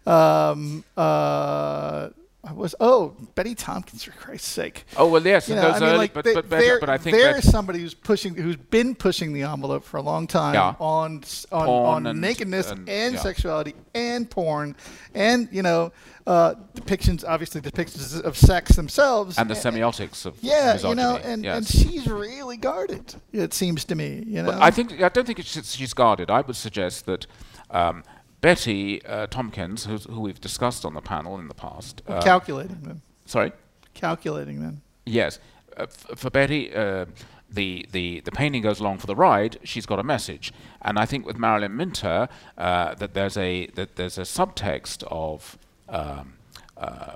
Um, 0.06 0.84
uh, 0.98 2.10
I 2.46 2.52
was 2.52 2.76
oh 2.82 3.16
Betty 3.36 3.56
Tompkins 3.56 4.04
for 4.04 4.12
Christ's 4.12 4.50
sake. 4.50 4.84
Oh 4.98 5.08
well, 5.08 5.26
yes, 5.26 5.48
You 5.48 5.56
know, 5.56 5.62
those 5.62 5.76
I 5.76 5.80
mean, 5.80 5.90
early, 5.90 5.98
like 6.00 6.14
but, 6.14 6.26
they- 6.26 6.34
but, 6.34 6.50
there- 6.50 6.80
but 6.80 6.90
I 6.90 6.98
think 6.98 7.16
there 7.16 7.38
is 7.38 7.50
somebody 7.50 7.80
who's 7.80 7.94
pushing, 7.94 8.36
who's 8.36 8.58
been 8.58 8.96
pushing 8.96 9.32
the 9.32 9.44
envelope 9.44 9.86
for 9.86 9.96
a 9.96 10.02
long 10.02 10.28
time 10.28 10.54
Yeah. 10.54 10.76
on 10.78 11.24
on, 11.54 11.66
Porn 11.66 11.96
on 11.96 12.08
and- 12.08 12.20
nakedness 12.20 12.70
and- 12.70 12.90
and, 12.90 13.16
yeah. 13.16 13.22
sexuality 13.22 13.76
and 13.96 14.30
porn 14.30 14.76
and 15.16 15.48
you 15.54 15.62
know 15.62 15.94
uh, 16.28 16.56
depictions, 16.76 17.24
obviously 17.26 17.62
depictions 17.62 18.22
of 18.22 18.38
sex 18.38 18.76
themselves 18.76 19.38
and 19.38 19.50
the 19.50 19.54
A- 19.54 19.58
semiotics 19.58 20.26
of 20.26 20.36
yeah, 20.42 20.74
misogyny. 20.74 20.90
you 20.90 20.96
know, 20.96 21.16
and, 21.18 21.44
yes. 21.46 21.58
and 21.58 21.68
she's 21.68 22.08
really 22.08 22.58
guarded. 22.58 23.16
It 23.32 23.54
seems 23.54 23.86
to 23.86 23.96
me, 23.96 24.24
you 24.28 24.44
know. 24.44 24.52
But 24.52 24.62
I 24.62 24.70
think 24.72 25.02
I 25.02 25.08
don't 25.10 25.26
think 25.26 25.40
it's, 25.40 25.74
she's 25.76 25.94
guarded. 25.94 26.30
I 26.30 26.42
would 26.42 26.56
suggest 26.58 27.06
that 27.06 27.26
um, 27.72 28.04
Betty 28.44 29.02
uh, 29.06 29.26
Tompkins, 29.28 29.86
who's, 29.86 30.04
who 30.04 30.20
we've 30.20 30.42
discussed 30.42 30.84
on 30.84 30.94
the 30.94 31.02
panel 31.02 31.40
in 31.40 31.48
the 31.48 31.54
past, 31.54 32.02
Well, 32.06 32.18
um, 32.18 32.24
calculating 32.24 32.82
them, 32.82 33.02
Sorry. 33.26 33.54
calculating 33.94 34.62
them. 34.62 34.82
Yes, 35.06 35.40
uh, 35.78 35.84
f- 35.84 36.20
for 36.20 36.30
Betty, 36.30 36.76
uh, 36.76 37.06
the, 37.50 37.88
the 37.94 38.20
the 38.20 38.32
painting 38.34 38.62
goes 38.62 38.82
along 38.82 38.98
for 38.98 39.08
the 39.08 39.16
ride. 39.16 39.60
She's 39.64 39.86
got 39.86 39.98
a 39.98 40.04
message, 40.04 40.52
and 40.82 41.00
I 41.00 41.06
think 41.06 41.26
with 41.26 41.38
Marilyn 41.38 41.78
Minter 41.78 42.28
uh, 42.58 42.96
that 42.96 43.14
there's 43.14 43.38
a 43.38 43.68
that 43.76 43.96
there's 43.96 44.18
a 44.18 44.24
subtext 44.24 45.04
of 45.08 45.58
um, 45.88 46.34
uh, 46.76 47.14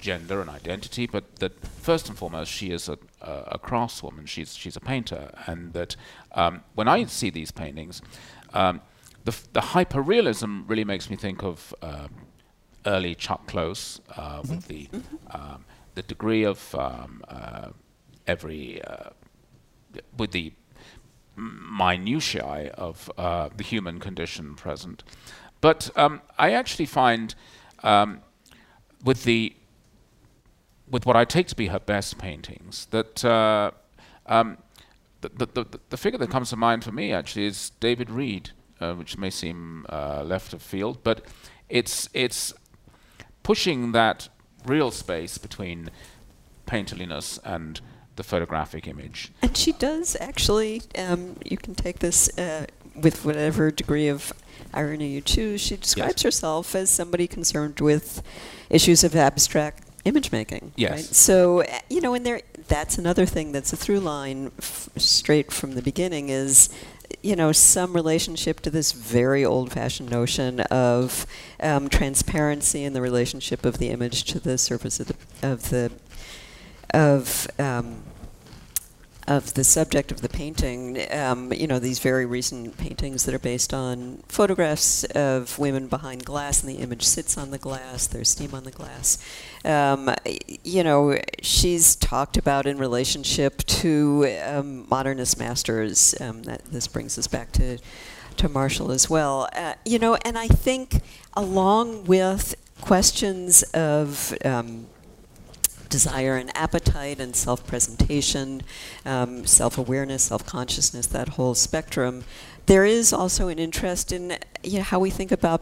gender 0.00 0.40
and 0.40 0.48
identity, 0.48 1.06
but 1.06 1.36
that 1.40 1.52
first 1.66 2.08
and 2.08 2.16
foremost 2.16 2.50
she 2.50 2.70
is 2.70 2.88
a, 2.88 2.96
a, 3.20 3.32
a 3.52 3.58
craftswoman. 3.58 4.26
She's 4.26 4.54
she's 4.56 4.76
a 4.76 4.80
painter, 4.80 5.30
and 5.46 5.74
that 5.74 5.94
um, 6.34 6.62
when 6.74 6.88
I 6.88 7.04
see 7.04 7.28
these 7.28 7.50
paintings, 7.50 8.00
um, 8.54 8.80
the 9.24 9.36
the 9.52 9.60
hyperrealism 9.60 10.68
really 10.68 10.84
makes 10.84 11.10
me 11.10 11.16
think 11.16 11.42
of. 11.42 11.74
Um, 11.82 12.10
early 12.86 13.14
Chuck 13.14 13.46
Close 13.46 14.00
uh, 14.16 14.42
with 14.48 14.66
the 14.66 14.88
um, 15.30 15.64
the 15.94 16.02
degree 16.02 16.44
of 16.44 16.74
um, 16.74 17.22
uh, 17.28 17.68
every 18.26 18.82
uh, 18.82 19.10
with 20.16 20.32
the 20.32 20.52
minutiae 21.36 22.72
of 22.76 23.10
uh, 23.18 23.48
the 23.56 23.64
human 23.64 23.98
condition 24.00 24.54
present. 24.54 25.02
But 25.60 25.90
um, 25.96 26.20
I 26.38 26.52
actually 26.52 26.86
find 26.86 27.34
um, 27.82 28.20
with 29.02 29.24
the 29.24 29.54
with 30.90 31.06
what 31.06 31.16
I 31.16 31.24
take 31.24 31.48
to 31.48 31.56
be 31.56 31.68
her 31.68 31.80
best 31.80 32.18
paintings 32.18 32.86
that 32.90 33.24
uh, 33.24 33.70
um, 34.26 34.58
the, 35.22 35.30
the, 35.30 35.64
the, 35.64 35.80
the 35.88 35.96
figure 35.96 36.18
that 36.18 36.30
comes 36.30 36.50
to 36.50 36.56
mind 36.56 36.84
for 36.84 36.92
me 36.92 37.12
actually 37.12 37.46
is 37.46 37.70
David 37.80 38.10
Reed, 38.10 38.50
uh, 38.80 38.94
which 38.94 39.16
may 39.18 39.30
seem 39.30 39.86
uh, 39.88 40.22
left 40.24 40.52
of 40.52 40.62
field, 40.62 40.98
but 41.02 41.24
it's 41.68 42.08
it's 42.12 42.52
pushing 43.42 43.92
that 43.92 44.28
real 44.66 44.90
space 44.90 45.38
between 45.38 45.90
painterliness 46.66 47.38
and 47.44 47.80
the 48.16 48.22
photographic 48.22 48.86
image. 48.86 49.32
And 49.42 49.56
she 49.56 49.72
does 49.72 50.16
actually. 50.20 50.82
Um, 50.96 51.36
you 51.44 51.56
can 51.56 51.74
take 51.74 51.98
this 51.98 52.36
uh, 52.38 52.66
with 52.94 53.24
whatever 53.24 53.70
degree 53.70 54.08
of 54.08 54.32
irony 54.72 55.08
you 55.08 55.20
choose. 55.20 55.60
She 55.60 55.76
describes 55.76 56.22
herself 56.22 56.74
as 56.74 56.90
somebody 56.90 57.26
concerned 57.26 57.80
with 57.80 58.22
issues 58.70 59.04
of 59.04 59.14
abstract 59.14 59.84
image 60.04 60.32
making. 60.32 60.72
Yes. 60.76 60.90
Right? 60.90 61.00
So 61.00 61.64
you 61.90 62.00
know, 62.00 62.14
and 62.14 62.24
there, 62.24 62.40
that's 62.68 62.98
another 62.98 63.26
thing 63.26 63.52
that's 63.52 63.72
a 63.72 63.76
through 63.76 64.00
line 64.00 64.52
f- 64.58 64.88
straight 64.96 65.52
from 65.52 65.74
the 65.74 65.82
beginning 65.82 66.28
is. 66.28 66.68
You 67.22 67.36
know, 67.36 67.52
some 67.52 67.94
relationship 67.94 68.60
to 68.60 68.70
this 68.70 68.92
very 68.92 69.44
old-fashioned 69.44 70.10
notion 70.10 70.60
of 70.60 71.26
um, 71.60 71.88
transparency 71.88 72.84
in 72.84 72.92
the 72.92 73.00
relationship 73.00 73.64
of 73.64 73.78
the 73.78 73.90
image 73.90 74.24
to 74.24 74.40
the 74.40 74.58
surface 74.58 75.00
of 75.00 75.08
the 75.08 75.16
of 75.42 75.70
the 75.70 75.92
of 76.92 77.48
um, 77.58 78.02
of 79.26 79.54
the 79.54 79.64
subject 79.64 80.12
of 80.12 80.20
the 80.20 80.28
painting, 80.28 81.00
um, 81.12 81.52
you 81.52 81.66
know, 81.66 81.78
these 81.78 81.98
very 81.98 82.26
recent 82.26 82.76
paintings 82.76 83.24
that 83.24 83.34
are 83.34 83.38
based 83.38 83.72
on 83.72 84.22
photographs 84.28 85.04
of 85.04 85.58
women 85.58 85.86
behind 85.86 86.24
glass, 86.24 86.62
and 86.62 86.70
the 86.70 86.80
image 86.80 87.02
sits 87.02 87.38
on 87.38 87.50
the 87.50 87.58
glass. 87.58 88.06
There's 88.06 88.28
steam 88.28 88.54
on 88.54 88.64
the 88.64 88.70
glass. 88.70 89.18
Um, 89.64 90.14
you 90.62 90.84
know, 90.84 91.18
she's 91.42 91.96
talked 91.96 92.36
about 92.36 92.66
in 92.66 92.76
relationship 92.76 93.58
to 93.58 94.36
um, 94.44 94.86
modernist 94.90 95.38
masters. 95.38 96.14
Um, 96.20 96.42
that 96.42 96.66
this 96.66 96.86
brings 96.86 97.18
us 97.18 97.26
back 97.26 97.52
to 97.52 97.78
to 98.36 98.48
Marshall 98.48 98.90
as 98.90 99.08
well. 99.08 99.48
Uh, 99.54 99.74
you 99.84 99.98
know, 99.98 100.16
and 100.16 100.36
I 100.36 100.48
think 100.48 101.00
along 101.34 102.04
with 102.04 102.56
questions 102.80 103.62
of 103.72 104.34
um, 104.44 104.86
desire 105.98 106.34
and 106.42 106.50
appetite 106.66 107.18
and 107.24 107.32
self-presentation, 107.46 108.48
um, 109.12 109.32
self-awareness, 109.46 110.22
self-consciousness, 110.32 111.06
that 111.18 111.28
whole 111.36 111.54
spectrum. 111.54 112.14
There 112.66 112.84
is 112.98 113.12
also 113.12 113.42
an 113.54 113.58
interest 113.66 114.06
in 114.16 114.22
you 114.70 114.78
know, 114.78 114.84
how 114.92 114.98
we 115.06 115.10
think 115.10 115.30
about 115.40 115.60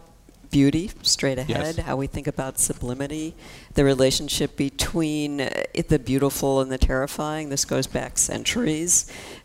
beauty 0.50 0.90
straight 1.02 1.38
ahead, 1.44 1.74
Yes. 1.76 1.86
how 1.88 1.96
we 1.96 2.06
think 2.06 2.26
about 2.26 2.59
sublimity, 2.59 3.34
the 3.74 3.84
relationship 3.84 4.50
between 4.56 5.40
uh, 5.40 5.48
the 5.88 5.98
beautiful 5.98 6.60
and 6.62 6.70
the 6.70 6.78
terrifying. 6.78 7.44
This 7.48 7.64
goes 7.64 7.86
back 7.98 8.12
centuries. 8.18 8.94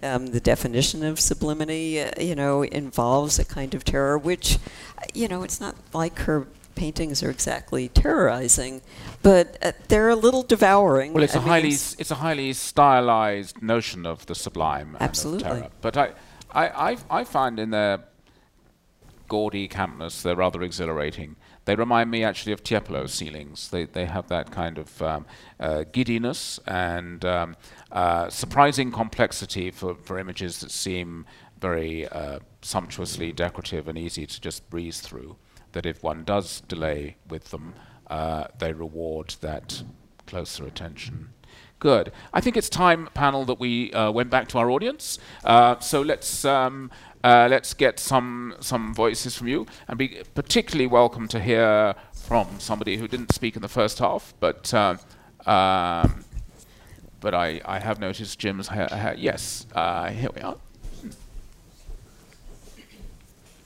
Um, 0.04 0.22
the 0.38 0.42
definition 0.54 1.00
of 1.10 1.16
sublimity, 1.20 1.88
uh, 2.02 2.12
you 2.30 2.36
know, 2.36 2.56
involves 2.64 3.40
a 3.40 3.46
kind 3.46 3.74
of 3.74 3.82
terror, 3.84 4.18
which, 4.30 4.48
uh, 4.98 5.06
you 5.14 5.28
know, 5.32 5.44
it's 5.44 5.60
not 5.66 5.76
like 5.94 6.16
her 6.28 6.40
paintings 6.78 7.22
are 7.24 7.30
exactly 7.30 7.90
terrorizing, 7.90 8.82
but 9.22 9.58
uh, 9.62 9.72
they're 9.90 10.10
a 10.10 10.16
little 10.16 10.44
devouring. 10.44 11.12
Well, 11.14 11.24
it's 11.24 11.36
I 11.36 11.40
a 11.40 11.42
highly 11.42 11.74
s- 11.74 11.96
it's 12.00 12.12
a 12.12 12.16
highly 12.16 12.54
stylized 12.54 13.62
notion 13.62 14.06
of 14.06 14.26
the 14.28 14.36
sublime. 14.36 14.96
Absolutely. 15.00 15.44
terror. 15.44 15.70
But 15.82 15.98
I, 15.98 16.08
I, 16.54 16.92
I, 16.92 16.98
I 17.20 17.24
find 17.26 17.60
in 17.60 17.72
their 17.72 18.00
gaudy 19.28 19.68
campness 19.68 20.22
they're 20.22 20.36
rather 20.36 20.62
exhilarating. 20.64 21.36
They 21.66 21.76
remind 21.76 22.10
me 22.10 22.24
actually 22.24 22.54
of 22.54 22.64
Tiepolo's 22.64 23.14
ceilings. 23.14 23.70
They 23.70 23.86
they 23.86 24.06
have 24.06 24.28
that 24.30 24.52
kind 24.52 24.78
of 24.78 25.02
um, 25.02 25.26
uh, 25.60 25.84
giddiness 25.92 26.60
and 26.66 27.26
um, 27.26 27.56
uh, 27.92 28.30
surprising 28.30 28.92
complexity 28.92 29.72
for, 29.72 29.96
for 29.96 30.18
images 30.18 30.60
that 30.62 30.72
seem 30.72 31.26
very 31.60 32.08
uh, 32.08 32.40
sumptuously 32.62 33.32
decorative 33.34 33.88
and 33.90 33.98
easy 33.98 34.26
to 34.28 34.40
just 34.40 34.70
breeze 34.70 35.02
through. 35.02 35.36
That 35.78 35.86
if 35.86 36.02
one 36.02 36.24
does 36.24 36.62
delay 36.62 37.18
with 37.30 37.52
them, 37.52 37.76
uh, 38.08 38.46
they 38.58 38.74
reward 38.74 39.36
that 39.42 39.84
closer 40.26 40.66
attention. 40.66 41.30
Good. 41.78 42.12
I 42.34 42.42
think 42.42 42.58
it's 42.58 42.68
time, 42.68 43.10
panel, 43.14 43.46
that 43.46 43.60
we 43.60 43.94
uh, 43.94 44.10
went 44.10 44.32
back 44.32 44.48
to 44.48 44.58
our 44.58 44.72
audience. 44.72 45.20
Uh, 45.44 45.78
so 45.78 46.02
let's 46.02 46.44
um, 46.46 46.90
uh, 47.24 47.48
let's 47.52 47.76
get 47.76 48.00
some 48.00 48.56
some 48.60 48.92
voices 48.92 49.38
from 49.38 49.50
you, 49.50 49.68
and 49.88 50.00
be 50.00 50.24
particularly 50.34 50.88
welcome 50.88 51.28
to 51.28 51.40
hear 51.40 51.94
from 52.12 52.60
somebody 52.60 52.98
who 52.98 53.08
didn't 53.08 53.32
speak 53.32 53.56
in 53.56 53.62
the 53.62 53.70
first 53.70 54.00
half, 54.00 54.34
but. 54.40 54.74
Uh, 54.74 54.96
um, 55.46 56.26
but 57.20 57.36
I, 57.36 57.62
I 57.66 57.80
have 57.80 58.00
noticed 58.00 58.40
Jim's 58.40 58.68
ha- 58.68 58.88
ha- 58.90 59.14
yes. 59.16 59.68
Uh, 59.74 60.10
here 60.10 60.30
we 60.36 60.42
are. 60.42 60.58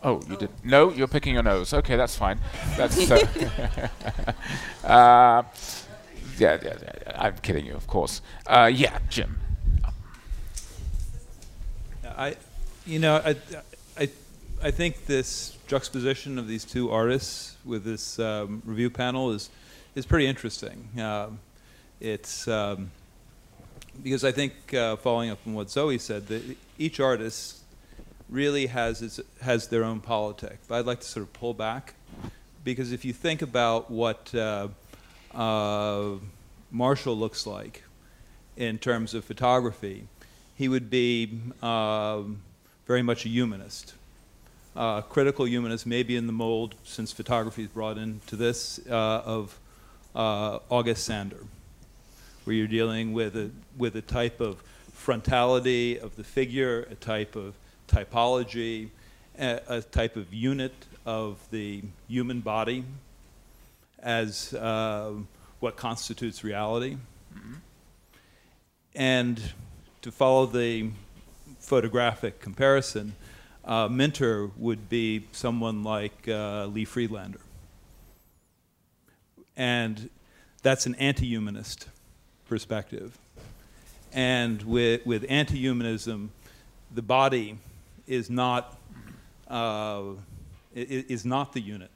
Oh, 0.04 0.22
you 0.28 0.36
did. 0.36 0.50
No, 0.64 0.92
you're 0.92 1.08
picking 1.08 1.34
your 1.34 1.44
nose. 1.44 1.74
Okay, 1.74 1.96
that's 1.96 2.16
fine. 2.16 2.40
That's. 2.76 3.12
Uh, 3.12 3.18
uh, 4.84 5.44
yeah, 6.38 6.58
yeah, 6.64 6.74
yeah, 6.82 7.16
I'm 7.16 7.38
kidding 7.38 7.66
you, 7.66 7.76
of 7.76 7.86
course. 7.86 8.22
Uh, 8.48 8.72
yeah, 8.74 8.98
Jim. 9.10 9.38
I, 12.18 12.36
you 12.86 13.00
know, 13.00 13.22
I, 13.24 13.36
I, 13.98 14.10
I 14.62 14.72
think 14.72 15.06
this 15.06 15.58
juxtaposition 15.68 16.38
of 16.38 16.48
these 16.48 16.66
two 16.66 16.92
artists 16.92 17.56
with 17.64 17.84
this 17.84 18.20
um, 18.20 18.62
review 18.66 18.90
panel 18.90 19.32
is, 19.32 19.50
is 19.96 20.06
pretty 20.06 20.28
interesting. 20.28 20.88
Um, 21.00 21.40
it's 22.00 22.48
um, 22.48 22.92
because 24.04 24.24
I 24.24 24.32
think, 24.32 24.74
uh, 24.74 24.96
following 24.96 25.30
up 25.30 25.40
on 25.46 25.54
what 25.54 25.70
Zoe 25.70 25.98
said, 25.98 26.28
that 26.28 26.44
each 26.78 27.00
artist 27.00 27.61
really 28.32 28.68
has 28.68 29.02
its, 29.02 29.20
has 29.42 29.68
their 29.68 29.84
own 29.84 30.00
politic. 30.00 30.58
But 30.68 30.80
I'd 30.80 30.86
like 30.86 31.02
to 31.02 31.08
sort 31.08 31.24
of 31.24 31.34
pull 31.34 31.54
back 31.54 31.94
because 32.64 32.92
if 32.92 33.06
you 33.06 33.14
think 33.14 33.42
about 33.42 33.92
what 33.92 34.34
uh, 34.34 34.70
uh, 35.36 36.14
Marshall 36.72 37.18
looks 37.18 37.46
like 37.46 37.84
in 38.56 38.78
terms 38.78 39.14
of 39.14 39.26
photography, 39.26 40.08
he 40.56 40.68
would 40.68 40.90
be 40.90 41.40
um, 41.62 42.42
very 42.88 43.02
much 43.02 43.26
a 43.26 43.30
humanist. 43.30 43.94
Uh, 44.76 45.02
critical 45.02 45.46
humanist, 45.46 45.86
maybe 45.86 46.16
in 46.16 46.28
the 46.28 46.34
mold, 46.34 46.76
since 46.84 47.12
photography 47.12 47.64
is 47.64 47.68
brought 47.68 47.98
into 47.98 48.38
this, 48.38 48.80
uh, 48.90 49.22
of 49.26 49.60
uh, 50.16 50.60
August 50.70 51.04
Sander, 51.06 51.44
where 52.46 52.56
you're 52.56 52.68
dealing 52.68 53.12
with 53.12 53.36
a, 53.36 53.52
with 53.78 53.96
a 53.98 54.02
type 54.02 54.40
of 54.40 54.64
frontality 54.96 56.02
of 56.02 56.16
the 56.16 56.24
figure, 56.24 56.88
a 56.90 56.96
type 56.96 57.36
of 57.36 57.54
typology, 57.92 58.90
a, 59.38 59.82
type 59.82 60.16
of 60.16 60.34
unit 60.34 60.74
of 61.06 61.38
the 61.52 61.84
human 62.08 62.40
body 62.42 62.84
as 64.00 64.54
uh, 64.54 65.14
what 65.60 65.76
constitutes 65.76 66.44
reality. 66.44 66.98
And 68.94 69.42
to 70.02 70.12
follow 70.12 70.46
the 70.46 70.90
photographic 71.60 72.40
comparison, 72.40 73.16
uh, 73.64 73.88
Minter 73.88 74.50
would 74.58 74.90
be 74.90 75.28
someone 75.32 75.84
like 75.84 76.28
uh, 76.28 76.66
Lee 76.66 76.86
Friedlander. 76.86 77.40
And 79.56 80.10
that's 80.64 80.86
an 80.86 80.96
anti 80.96 81.26
humanist 81.26 81.88
perspective. 82.48 83.18
And 84.12 84.62
with, 84.64 85.06
with 85.06 85.26
anti 85.30 85.58
humanism, 85.58 86.32
the 86.94 87.02
body 87.02 87.58
is 88.12 88.30
not, 88.30 88.78
uh, 89.48 90.04
is 90.76 91.26
not 91.26 91.54
the 91.54 91.62
unit. 91.62 91.90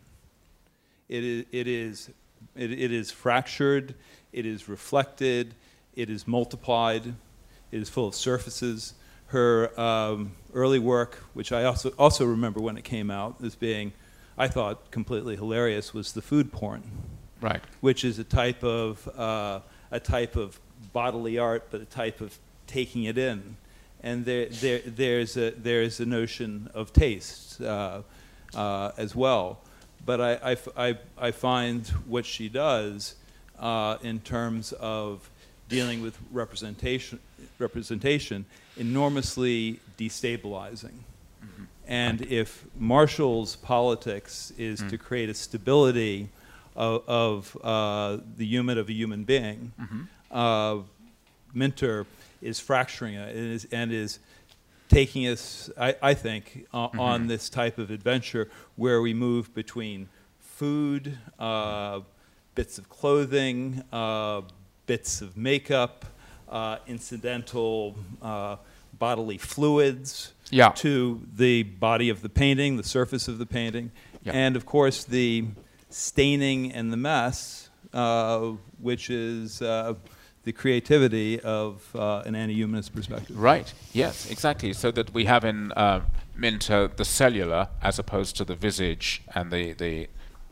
It 1.10 1.24
is, 1.24 1.46
it, 1.52 1.68
is, 1.68 2.10
it, 2.56 2.72
it 2.72 2.92
is 2.92 3.12
fractured, 3.12 3.96
it 4.32 4.46
is 4.46 4.70
reflected, 4.70 5.54
it 5.96 6.10
is 6.10 6.26
multiplied, 6.26 7.06
it 7.72 7.82
is 7.82 7.90
full 7.90 8.08
of 8.08 8.16
surfaces. 8.16 8.94
Her 9.28 9.78
um, 9.80 10.32
early 10.54 10.80
work, 10.80 11.16
which 11.34 11.52
I 11.52 11.66
also, 11.66 11.90
also 12.00 12.26
remember 12.26 12.62
when 12.62 12.78
it 12.78 12.86
came 12.86 13.12
out 13.12 13.36
as 13.44 13.56
being, 13.56 13.92
I 14.38 14.48
thought, 14.48 14.92
completely 14.92 15.36
hilarious, 15.36 15.94
was 15.94 16.14
the 16.14 16.22
food 16.22 16.52
porn 16.52 16.84
Right. 17.42 17.62
which 17.82 18.06
is 18.06 18.18
a 18.18 18.24
type 18.24 18.64
of 18.64 19.08
uh, 19.18 19.60
a 19.92 20.00
type 20.00 20.36
of 20.38 20.60
bodily 20.94 21.38
art, 21.38 21.68
but 21.70 21.82
a 21.82 21.86
type 21.86 22.22
of 22.22 22.40
taking 22.66 23.04
it 23.04 23.18
in. 23.18 23.58
And 24.06 24.24
there, 24.24 24.46
there, 24.46 24.82
there's 24.86 25.36
a 25.36 25.50
there's 25.50 26.00
a 26.00 26.06
notion 26.06 26.70
of 26.76 26.94
taste 26.94 27.60
uh, 27.60 28.02
uh, 28.54 28.92
as 28.98 29.16
well. 29.16 29.58
But 30.06 30.22
I, 30.22 30.58
I, 30.78 30.98
I 31.18 31.32
find 31.32 31.88
what 32.06 32.26
she 32.26 32.48
does 32.48 33.16
uh, 33.60 33.98
in 34.04 34.20
terms 34.20 34.72
of 34.74 35.28
dealing 35.68 36.04
with 36.04 36.16
representation 36.32 37.20
representation 37.58 38.46
enormously 38.78 39.80
destabilizing. 39.98 40.98
And 41.88 42.22
if 42.22 42.66
Marshall's 42.80 43.56
politics 43.56 44.52
is 44.58 44.80
to 44.90 44.98
create 44.98 45.30
a 45.30 45.34
stability 45.34 46.30
of, 46.76 47.04
of 47.08 47.58
uh, 47.64 48.18
the 48.38 48.46
human 48.46 48.78
of 48.78 48.90
a 48.90 48.94
human 48.94 49.24
being, 49.24 49.72
uh, 50.32 50.78
Minter 51.54 52.06
is 52.46 52.60
fracturing 52.60 53.16
it 53.16 53.36
and 53.36 53.52
is, 53.54 53.68
and 53.72 53.92
is 53.92 54.20
taking 54.90 55.28
us, 55.28 55.70
I, 55.78 55.96
I 56.02 56.14
think, 56.14 56.68
uh, 56.74 56.90
on 56.98 57.28
this 57.28 57.50
type 57.50 57.78
of 57.78 57.90
adventure 57.92 58.50
where 58.76 59.02
we 59.02 59.14
move 59.14 59.54
between 59.54 60.08
food, 60.40 61.18
uh, 61.40 62.02
bits 62.54 62.78
of 62.78 62.88
clothing, 62.88 63.84
uh, 63.92 64.42
bits 64.86 65.22
of 65.22 65.36
makeup, 65.36 66.06
uh, 66.48 66.78
incidental 66.88 67.96
uh, 68.22 68.58
bodily 69.00 69.38
fluids 69.38 70.32
Yeah. 70.52 70.70
to 70.76 71.22
the 71.36 71.64
body 71.64 72.10
of 72.10 72.22
the 72.22 72.30
painting, 72.30 72.78
the 72.78 72.84
surface 72.84 73.28
of 73.28 73.40
the 73.40 73.46
painting, 73.46 73.92
Yeah. 74.24 74.34
and 74.34 74.56
of 74.56 74.66
course 74.66 75.04
the 75.04 75.46
staining 75.90 76.72
and 76.72 76.94
the 76.94 76.98
mess, 76.98 77.70
uh, 77.94 78.52
which 78.80 79.10
is 79.10 79.62
uh, 79.62 79.96
the 80.46 80.54
creativity 80.54 81.40
of 81.42 81.84
uh, 81.96 82.22
an 82.26 82.36
anti-humanist 82.36 82.94
perspective. 82.96 83.38
Right. 83.38 83.74
Yes, 83.94 84.30
exactly. 84.30 84.74
So 84.74 84.92
that 84.92 85.14
we 85.14 85.26
have 85.26 85.44
in 85.44 85.72
uh, 85.72 86.02
Minter 86.36 86.88
the 86.88 87.04
cellular 87.04 87.70
as 87.82 88.00
opposed 88.00 88.38
to 88.38 88.46
the 88.46 88.56
visage, 88.56 89.24
and 89.34 89.52
the 89.52 89.74
the, 89.74 90.08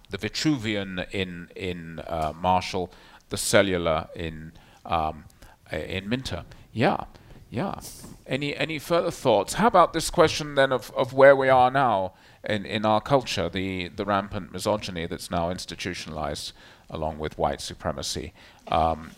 the 0.10 0.18
Vitruvian 0.18 1.06
in 1.12 1.48
in 1.56 2.00
uh, 2.08 2.34
Marshall, 2.36 2.92
the 3.30 3.38
cellular 3.38 4.08
in 4.16 4.52
um, 4.86 5.26
uh, 5.72 5.78
in 5.78 6.10
Minter. 6.10 6.44
Yeah, 6.74 7.06
yeah. 7.52 7.80
Any 8.26 8.56
any 8.56 8.80
further 8.80 9.12
thoughts? 9.12 9.54
How 9.54 9.68
about 9.68 9.94
this 9.94 10.10
question 10.10 10.56
then 10.56 10.72
of, 10.72 10.92
of 10.96 11.14
where 11.14 11.36
we 11.36 11.50
are 11.50 11.70
now 11.70 12.14
in, 12.44 12.66
in 12.66 12.84
our 12.86 13.00
culture, 13.02 13.48
the 13.48 13.90
the 13.90 14.06
rampant 14.06 14.52
misogyny 14.52 15.06
that's 15.06 15.30
now 15.30 15.52
institutionalized 15.52 16.52
along 16.90 17.20
with 17.20 17.38
white 17.38 17.62
supremacy. 17.62 18.34
Um, 18.68 19.12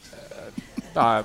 uh, 0.96 1.24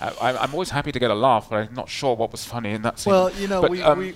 I, 0.00 0.36
I'm 0.36 0.52
always 0.52 0.70
happy 0.70 0.90
to 0.92 0.98
get 0.98 1.10
a 1.10 1.14
laugh, 1.14 1.48
but 1.48 1.68
I'm 1.68 1.74
not 1.74 1.88
sure 1.88 2.14
what 2.16 2.32
was 2.32 2.44
funny 2.44 2.72
in 2.72 2.82
that 2.82 2.98
scene. 2.98 3.12
Well, 3.12 3.30
you 3.34 3.46
know, 3.48 3.62
But, 3.62 3.70
we, 3.70 3.82
um, 3.82 3.98
we, 3.98 4.14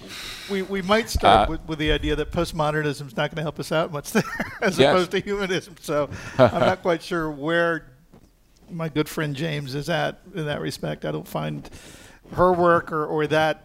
we, 0.51 0.63
we 0.63 0.83
might 0.83 1.09
start 1.09 1.49
uh, 1.49 1.53
with, 1.53 1.61
with 1.69 1.79
the 1.79 1.93
idea 1.93 2.17
that 2.17 2.33
postmodernism 2.33 3.07
is 3.07 3.17
not 3.17 3.31
going 3.31 3.37
to 3.37 3.43
help 3.43 3.59
us 3.61 3.71
out 3.73 3.93
much 3.93 4.11
there, 4.13 4.23
as 4.61 4.79
Yes. 4.79 4.93
opposed 4.93 5.13
to 5.13 5.21
humanism. 5.21 5.77
So 5.81 6.11
I'm 6.39 6.61
not 6.61 6.83
quite 6.83 7.03
sure 7.03 7.31
where 7.31 7.87
my 8.71 8.89
good 8.89 9.09
friend 9.09 9.35
James 9.37 9.75
is 9.75 9.89
at 9.89 10.19
in 10.35 10.47
that 10.47 10.61
respect. 10.61 11.05
I 11.05 11.13
don't 11.13 11.29
find 11.29 11.69
her 12.35 12.53
work 12.53 12.93
or, 12.93 13.07
or 13.07 13.27
that 13.29 13.65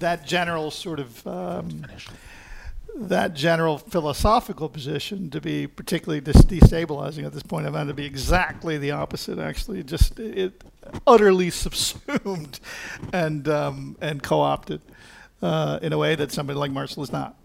that 0.00 0.26
general 0.26 0.70
sort 0.70 0.98
of 1.00 1.26
um, 1.26 1.86
that 2.98 3.34
general 3.34 3.78
philosophical 3.78 4.68
position 4.68 5.30
to 5.30 5.40
be 5.40 5.66
particularly 5.66 6.20
destabilizing 6.20 7.24
at 7.24 7.32
this 7.32 7.42
point. 7.42 7.66
I 7.66 7.70
found 7.70 7.88
it 7.88 7.92
to 7.92 7.94
be 7.94 8.06
exactly 8.06 8.78
the 8.78 8.92
opposite. 8.92 9.38
Actually, 9.38 9.82
just 9.82 10.18
it 10.18 10.64
utterly 11.06 11.50
subsumed 11.62 12.60
and 13.12 13.48
um, 13.48 13.96
and 14.00 14.22
co-opted 14.22 14.80
uh, 15.42 15.78
in 15.82 15.92
a 15.92 15.98
way 15.98 16.14
that 16.14 16.32
somebody 16.32 16.58
like 16.58 16.70
Marshall 16.70 17.02
is 17.02 17.12
not. 17.12 17.36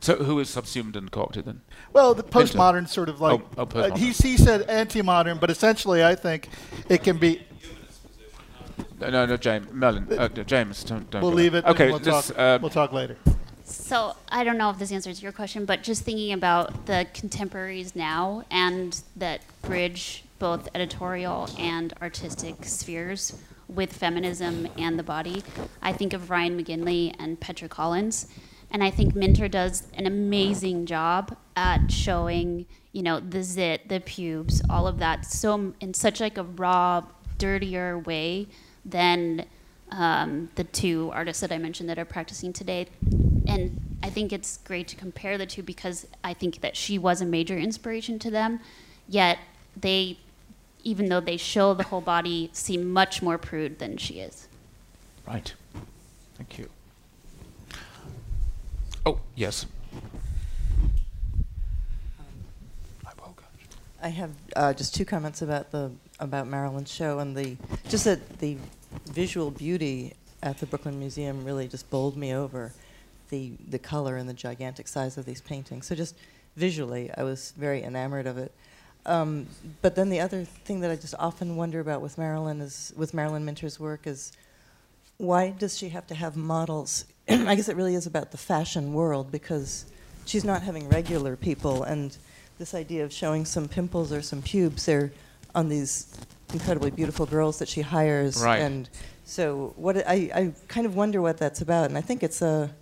so 0.00 0.16
who 0.16 0.38
is 0.40 0.50
subsumed 0.50 0.96
and 0.96 1.10
co-opted 1.10 1.44
then? 1.44 1.60
Well, 1.92 2.14
the 2.14 2.24
postmodern 2.24 2.88
sort 2.88 3.08
of 3.08 3.20
like 3.20 3.40
Oh, 3.56 3.68
oh, 3.74 3.80
uh, 3.80 3.96
he 3.96 4.06
he 4.06 4.36
said 4.36 4.62
anti-modern, 4.62 5.38
but 5.38 5.50
essentially 5.50 6.04
I 6.04 6.14
think 6.14 6.48
it 6.88 7.02
can 7.02 7.18
be. 7.18 7.42
No, 9.00 9.10
no, 9.10 9.26
no 9.26 9.36
James, 9.36 9.72
Merlin, 9.72 10.12
uh, 10.18 10.28
James, 10.28 10.82
don't, 10.82 11.08
don't. 11.08 11.22
We'll 11.22 11.30
leave 11.32 11.54
it. 11.54 11.64
Okay, 11.64 11.88
we'll 11.88 12.00
this, 12.00 12.28
talk. 12.28 12.38
uh, 12.38 12.58
we'll 12.60 12.70
talk 12.70 12.92
later. 12.92 13.16
So 13.68 14.16
I 14.30 14.44
don't 14.44 14.56
know 14.56 14.70
if 14.70 14.78
this 14.78 14.90
answers 14.90 15.22
your 15.22 15.32
question, 15.32 15.66
but 15.66 15.82
just 15.82 16.02
thinking 16.02 16.32
about 16.32 16.86
the 16.86 17.06
contemporaries 17.12 17.94
now 17.94 18.44
and 18.50 19.00
that 19.16 19.42
bridge 19.62 20.24
both 20.38 20.68
editorial 20.74 21.50
and 21.58 21.92
artistic 22.00 22.64
spheres 22.64 23.36
with 23.68 23.92
feminism 23.92 24.68
and 24.78 24.98
the 24.98 25.02
body, 25.02 25.42
I 25.82 25.92
think 25.92 26.14
of 26.14 26.30
Ryan 26.30 26.58
McGinley 26.58 27.14
and 27.18 27.38
Petra 27.38 27.68
Collins. 27.68 28.28
And 28.70 28.82
I 28.82 28.90
think 28.90 29.14
Minter 29.14 29.48
does 29.48 29.84
an 29.94 30.06
amazing 30.06 30.86
job 30.86 31.36
at 31.54 31.90
showing, 31.90 32.66
you 32.92 33.02
know, 33.02 33.20
the 33.20 33.42
zit, 33.42 33.88
the 33.88 34.00
pubes, 34.00 34.62
all 34.70 34.86
of 34.86 34.98
that, 34.98 35.26
so 35.26 35.74
in 35.80 35.92
such 35.92 36.20
like 36.20 36.38
a 36.38 36.42
raw, 36.42 37.04
dirtier 37.36 37.98
way 37.98 38.46
than 38.84 39.44
um, 39.90 40.50
the 40.54 40.64
two 40.64 41.10
artists 41.12 41.40
that 41.40 41.52
I 41.52 41.58
mentioned 41.58 41.88
that 41.88 41.98
are 41.98 42.04
practicing 42.04 42.52
today. 42.52 42.88
And 43.46 43.80
I 44.02 44.10
think 44.10 44.32
it's 44.32 44.58
great 44.58 44.88
to 44.88 44.96
compare 44.96 45.38
the 45.38 45.46
two 45.46 45.62
because 45.62 46.06
I 46.22 46.34
think 46.34 46.60
that 46.60 46.76
she 46.76 46.98
was 46.98 47.20
a 47.20 47.24
major 47.24 47.56
inspiration 47.56 48.18
to 48.20 48.30
them. 48.30 48.60
Yet 49.08 49.38
they, 49.76 50.18
even 50.84 51.08
though 51.08 51.20
they 51.20 51.36
show 51.36 51.74
the 51.74 51.84
whole 51.84 52.00
body, 52.00 52.50
seem 52.52 52.92
much 52.92 53.22
more 53.22 53.38
prude 53.38 53.78
than 53.78 53.96
she 53.96 54.20
is. 54.20 54.48
Right. 55.26 55.54
Thank 56.36 56.58
you. 56.58 56.68
Oh, 59.06 59.20
yes. 59.34 59.66
I 64.00 64.08
have 64.08 64.30
uh, 64.54 64.72
just 64.72 64.94
two 64.94 65.04
comments 65.04 65.42
about 65.42 65.72
the 65.72 65.90
about 66.20 66.46
Marilyn's 66.46 66.92
show 66.92 67.18
and 67.18 67.36
the 67.36 67.56
just 67.88 68.04
that 68.04 68.38
the 68.38 68.56
visual 69.08 69.50
beauty 69.50 70.14
at 70.42 70.58
the 70.58 70.66
Brooklyn 70.66 70.98
Museum 70.98 71.44
really 71.44 71.68
just 71.68 71.88
bowled 71.90 72.16
me 72.16 72.34
over, 72.34 72.72
the 73.30 73.52
the 73.68 73.78
color 73.78 74.16
and 74.16 74.28
the 74.28 74.34
gigantic 74.34 74.88
size 74.88 75.18
of 75.18 75.24
these 75.24 75.40
paintings. 75.40 75.86
So 75.86 75.94
just 75.94 76.14
visually, 76.56 77.10
I 77.16 77.22
was 77.22 77.52
very 77.56 77.82
enamored 77.82 78.26
of 78.26 78.38
it. 78.38 78.52
Um, 79.06 79.46
but 79.80 79.94
then 79.94 80.10
the 80.10 80.20
other 80.20 80.44
thing 80.44 80.80
that 80.80 80.90
I 80.90 80.96
just 80.96 81.14
often 81.18 81.56
wonder 81.56 81.80
about 81.80 82.02
with 82.02 82.18
Marilyn 82.18 82.60
is 82.60 82.92
with 82.96 83.14
Marilyn 83.14 83.44
Minter's 83.44 83.80
work 83.80 84.06
is 84.06 84.32
why 85.16 85.50
does 85.50 85.76
she 85.76 85.88
have 85.90 86.06
to 86.08 86.14
have 86.14 86.36
models? 86.36 87.04
I 87.28 87.54
guess 87.54 87.68
it 87.68 87.76
really 87.76 87.94
is 87.94 88.06
about 88.06 88.30
the 88.30 88.38
fashion 88.38 88.92
world 88.92 89.32
because 89.32 89.86
she's 90.26 90.44
not 90.44 90.62
having 90.62 90.88
regular 90.88 91.36
people, 91.36 91.82
and 91.82 92.16
this 92.58 92.74
idea 92.74 93.04
of 93.04 93.12
showing 93.12 93.44
some 93.44 93.68
pimples 93.68 94.12
or 94.12 94.22
some 94.22 94.42
pubes, 94.42 94.86
they're 94.86 95.12
on 95.54 95.68
these 95.68 96.14
incredibly 96.52 96.90
beautiful 96.90 97.26
girls 97.26 97.58
that 97.58 97.68
she 97.68 97.82
hires, 97.82 98.42
Right. 98.42 98.58
and 98.60 98.88
so 99.24 99.72
what 99.76 99.96
I, 100.08 100.30
I 100.34 100.52
kind 100.68 100.86
of 100.86 100.94
wonder 100.96 101.20
what 101.20 101.38
that's 101.38 101.60
about, 101.60 101.86
and 101.90 101.98
I 101.98 102.00
think 102.00 102.22
it's 102.22 102.42
a. 102.42 102.74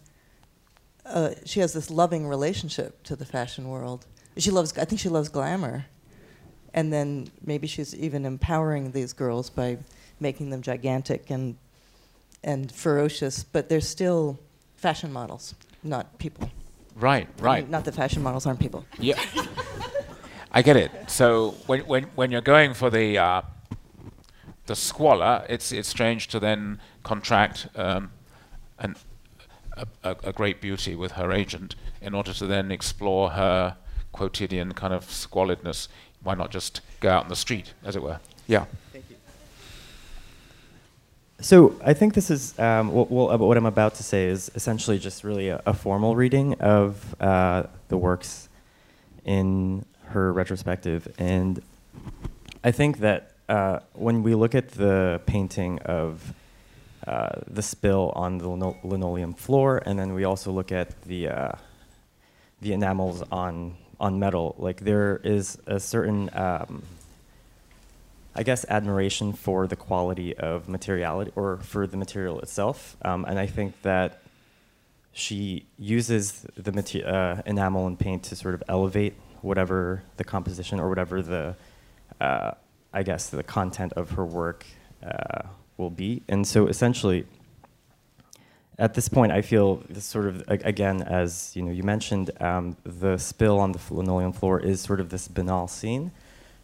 Uh, 1.05 1.31
she 1.45 1.61
has 1.61 1.73
this 1.73 1.89
loving 1.91 2.27
relationship 2.27 3.03
to 3.05 3.15
the 3.15 3.25
fashion 3.25 3.69
world. 3.69 4.07
She 4.37 4.51
loves. 4.51 4.77
I 4.79 4.85
think 4.85 5.01
she 5.01 5.09
loves 5.09 5.29
glamour, 5.29 5.87
and 6.75 6.93
then 6.93 7.29
maybe 7.45 7.67
she's 7.67 7.95
even 7.95 8.25
empowering 8.25 8.93
these 8.93 9.13
girls 9.13 9.49
by 9.51 9.79
making 10.21 10.51
them 10.51 10.63
gigantic 10.63 11.31
and 11.31 11.57
and 12.45 12.71
ferocious, 12.73 13.45
but 13.45 13.69
they're 13.69 13.81
still 13.81 14.39
fashion 14.77 15.13
models, 15.13 15.55
not 15.83 16.19
people. 16.19 16.51
Right, 16.97 17.29
I 17.41 17.43
right. 17.43 17.63
mean, 17.65 17.71
not 17.71 17.85
that 17.85 17.95
fashion 17.95 18.23
models 18.23 18.47
aren't 18.47 18.61
people. 18.61 18.85
Yeah. 18.99 19.21
I 20.53 20.63
get 20.63 20.77
it. 20.77 20.91
So 21.09 21.51
when 21.67 21.81
when 21.81 22.05
when 22.15 22.31
you're 22.31 22.41
going 22.41 22.75
for 22.75 22.89
the 22.91 23.19
uh, 23.19 23.43
the 24.67 24.77
squalor, 24.77 25.45
it's 25.49 25.73
it's 25.73 25.89
strange 25.89 26.29
to 26.29 26.41
then 26.41 26.81
contract 27.03 27.69
um, 27.77 28.11
an 28.79 28.97
a, 29.77 29.87
a, 30.03 30.17
a 30.25 30.33
great 30.33 30.61
beauty 30.61 30.95
with 30.95 31.13
her 31.13 31.33
agent 31.33 31.75
in 32.01 32.15
order 32.15 32.33
to 32.33 32.47
then 32.47 32.71
explore 32.71 33.31
her 33.31 33.77
quotidian 34.13 34.73
kind 34.73 34.93
of 34.95 35.05
squalidness. 35.07 35.89
Why 36.23 36.35
not 36.35 36.51
just 36.51 36.81
go 37.01 37.11
out 37.11 37.25
in 37.25 37.29
the 37.29 37.37
street, 37.37 37.75
as 37.85 37.97
it 37.97 38.03
were? 38.03 38.19
Yeah. 38.47 38.65
Thank 38.93 39.05
you. 39.11 39.17
So 41.41 41.79
I 41.85 41.93
think 41.93 42.15
this 42.15 42.31
is 42.31 42.59
um, 42.59 42.91
what, 42.91 43.11
what 43.11 43.57
I'm 43.57 43.67
about 43.67 43.95
to 43.97 44.03
say 44.03 44.27
is 44.27 44.51
essentially 44.55 44.99
just 44.99 45.23
really 45.23 45.49
a, 45.49 45.63
a 45.67 45.75
formal 45.75 46.17
reading 46.17 46.55
of 46.55 47.15
uh, 47.21 47.65
the 47.89 47.99
works 47.99 48.49
in 49.25 49.85
her 50.07 50.33
retrospective, 50.33 51.13
and 51.19 51.61
I 52.65 52.71
think 52.71 52.99
that 52.99 53.33
uh, 53.49 53.81
when 53.95 54.23
we 54.23 54.35
look 54.35 54.55
at 54.55 54.71
the 54.71 55.21
painting 55.27 55.79
of 55.81 56.35
uh, 57.07 57.41
the 57.47 57.63
spill 57.63 58.13
on 58.17 58.39
the 58.39 58.49
lino- 58.49 58.77
linoleum 58.83 59.35
floor, 59.35 59.83
and 59.87 59.99
then 59.99 60.15
we 60.15 60.25
also 60.25 60.51
look 60.51 60.73
at 60.73 61.03
the 61.03 61.29
uh, 61.29 61.53
the 62.61 62.73
enamels 62.73 63.23
on 63.31 63.77
on 63.99 64.19
metal, 64.19 64.55
like 64.59 64.81
there 64.81 65.21
is 65.25 65.59
a 65.67 65.81
certain 65.81 66.29
um, 66.35 66.83
I 68.39 68.43
guess, 68.43 68.67
admiration 68.69 69.33
for 69.33 69.67
the 69.67 69.77
quality 69.77 70.37
of 70.37 70.69
materiality 70.69 71.33
or 71.35 71.57
for 71.57 71.87
the 71.87 71.97
material 71.97 72.39
itself. 72.41 72.95
Um, 73.01 73.25
and 73.25 73.39
I 73.39 73.47
think 73.47 73.81
that 73.81 74.21
she 75.15 75.65
uses 75.79 76.45
the 76.55 76.71
mate- 76.71 77.03
uh, 77.03 77.41
enamel 77.47 77.87
and 77.87 77.99
paint 77.99 78.25
to 78.25 78.37
sort 78.37 78.53
of 78.53 78.63
elevate 78.69 79.15
whatever 79.41 80.03
the 80.19 80.25
composition 80.25 80.79
or 80.79 80.91
whatever 80.91 81.23
the, 81.23 81.57
uh, 82.21 82.51
I 82.97 83.03
guess, 83.03 83.29
the 83.29 83.43
content 83.43 83.93
of 83.93 84.11
her 84.17 84.25
work 84.25 84.65
uh, 85.05 85.43
will 85.77 85.91
be. 85.91 86.23
And 86.29 86.47
so 86.47 86.67
essentially, 86.67 87.27
at 88.79 88.95
this 88.95 89.09
point, 89.09 89.33
I 89.33 89.43
feel 89.43 89.83
sort 89.99 90.27
of, 90.27 90.43
again, 90.49 91.03
as 91.03 91.53
you 91.55 91.63
know, 91.63 91.73
you 91.73 91.83
mentioned, 91.83 92.31
um, 92.41 92.77
the 92.85 93.19
spill 93.19 93.59
on 93.61 93.73
the 93.73 93.81
linoleum 93.91 94.33
floor 94.33 94.59
is 94.61 94.81
sort 94.81 95.01
of 95.01 95.11
this 95.11 95.29
banal 95.29 95.69
scene. 95.69 96.11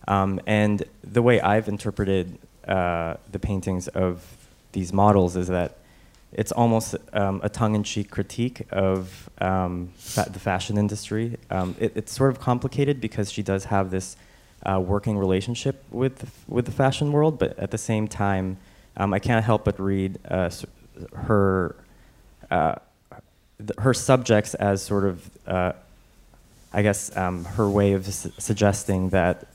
Um, 0.08 0.40
and 0.46 0.82
the 1.04 1.22
way 1.22 1.40
I've 1.40 1.68
interpreted 1.68 2.38
uh, 2.66 3.14
the 3.30 3.38
paintings 3.38 3.88
of 3.88 4.24
these 4.72 4.92
models 4.92 5.36
is 5.36 5.48
that 5.48 5.70
it's 6.32 6.52
almost 6.52 6.96
um, 7.12 7.40
a 7.44 7.48
tongue-in-cheek 7.48 8.10
critique 8.10 8.66
of 8.72 9.28
um, 9.38 9.92
fa- 9.96 10.30
the 10.32 10.40
fashion 10.40 10.78
industry. 10.78 11.36
Um, 11.50 11.76
it, 11.78 11.92
it's 11.94 12.12
sort 12.12 12.30
of 12.30 12.40
complicated 12.40 13.00
because 13.02 13.30
she 13.30 13.42
does 13.42 13.66
have 13.66 13.90
this 13.90 14.16
uh, 14.64 14.80
working 14.80 15.18
relationship 15.18 15.82
with 15.90 16.18
the, 16.18 16.26
with 16.48 16.66
the 16.66 16.72
fashion 16.72 17.12
world, 17.12 17.38
but 17.38 17.58
at 17.58 17.70
the 17.70 17.78
same 17.78 18.08
time, 18.08 18.56
um, 18.96 19.12
I 19.14 19.18
can't 19.18 19.44
help 19.44 19.64
but 19.64 19.78
read 19.80 20.18
uh, 20.28 20.50
her 21.14 21.76
uh, 22.50 22.74
her 23.78 23.94
subjects 23.94 24.54
as 24.54 24.82
sort 24.82 25.04
of, 25.04 25.30
uh, 25.46 25.72
I 26.72 26.82
guess, 26.82 27.16
um, 27.16 27.44
her 27.44 27.68
way 27.68 27.92
of 27.92 28.08
s- 28.08 28.28
suggesting 28.38 29.10
that 29.10 29.46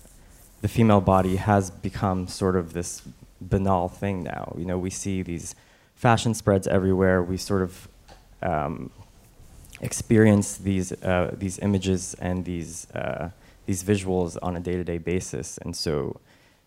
the 0.61 0.67
female 0.67 1.01
body 1.01 1.35
has 1.35 1.69
become 1.69 2.27
sort 2.27 2.55
of 2.55 2.73
this 2.73 3.03
banal 3.41 3.89
thing 3.89 4.23
now. 4.23 4.55
You 4.57 4.65
know, 4.65 4.77
we 4.77 4.89
see 4.89 5.21
these 5.21 5.55
fashion 5.95 6.34
spreads 6.34 6.67
everywhere. 6.67 7.21
We 7.21 7.38
sort 7.38 7.61
of 7.61 7.88
um, 8.41 8.89
experience 9.81 10.57
these 10.57 10.91
uh, 11.03 11.35
these 11.38 11.59
images 11.59 12.15
and 12.19 12.45
these 12.45 12.89
uh, 12.91 13.29
these 13.68 13.84
visuals 13.84 14.38
on 14.41 14.56
a 14.56 14.60
day-to-day 14.60 14.98
basis, 14.98 15.60
and 15.60 15.76
so 15.76 16.19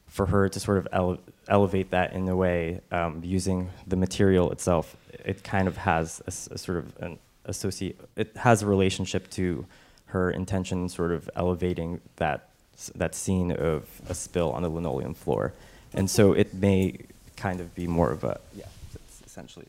for 0.07 0.27
her 0.27 0.49
to 0.49 0.61
sort 0.61 0.79
of 0.79 0.87
ele- 0.93 1.19
elevate 1.49 1.91
that 1.91 2.13
in 2.13 2.29
a 2.29 2.37
way 2.37 2.81
um, 2.93 3.23
using 3.25 3.71
the 3.87 3.97
material 3.97 4.53
itself, 4.53 4.97
it 5.25 5.43
kind 5.43 5.67
of 5.67 5.77
has 5.79 6.23
a 6.27 6.31
sort 6.31 6.79
of 6.79 6.97
an 7.01 7.19
associate. 7.47 7.99
It 8.17 8.37
has 8.37 8.63
a 8.63 8.67
relationship 8.67 9.31
to 9.31 9.65
her 10.07 10.31
intention, 10.31 10.89
sort 10.89 11.13
of 11.13 11.29
elevating 11.35 12.01
that 12.17 12.49
that 12.95 13.15
scene 13.15 13.53
of 13.53 13.87
a 14.09 14.15
spill 14.15 14.51
on 14.53 14.63
the 14.63 14.69
linoleum 14.69 15.15
floor, 15.15 15.53
and 15.93 16.09
so 16.09 16.33
it 16.33 16.55
may 16.55 16.99
kind 17.37 17.61
of 17.61 17.75
be 17.75 17.87
more 17.87 18.11
of 18.11 18.25
a 18.25 18.39
yeah. 18.55 18.65
It's 18.95 19.23
essentially. 19.27 19.67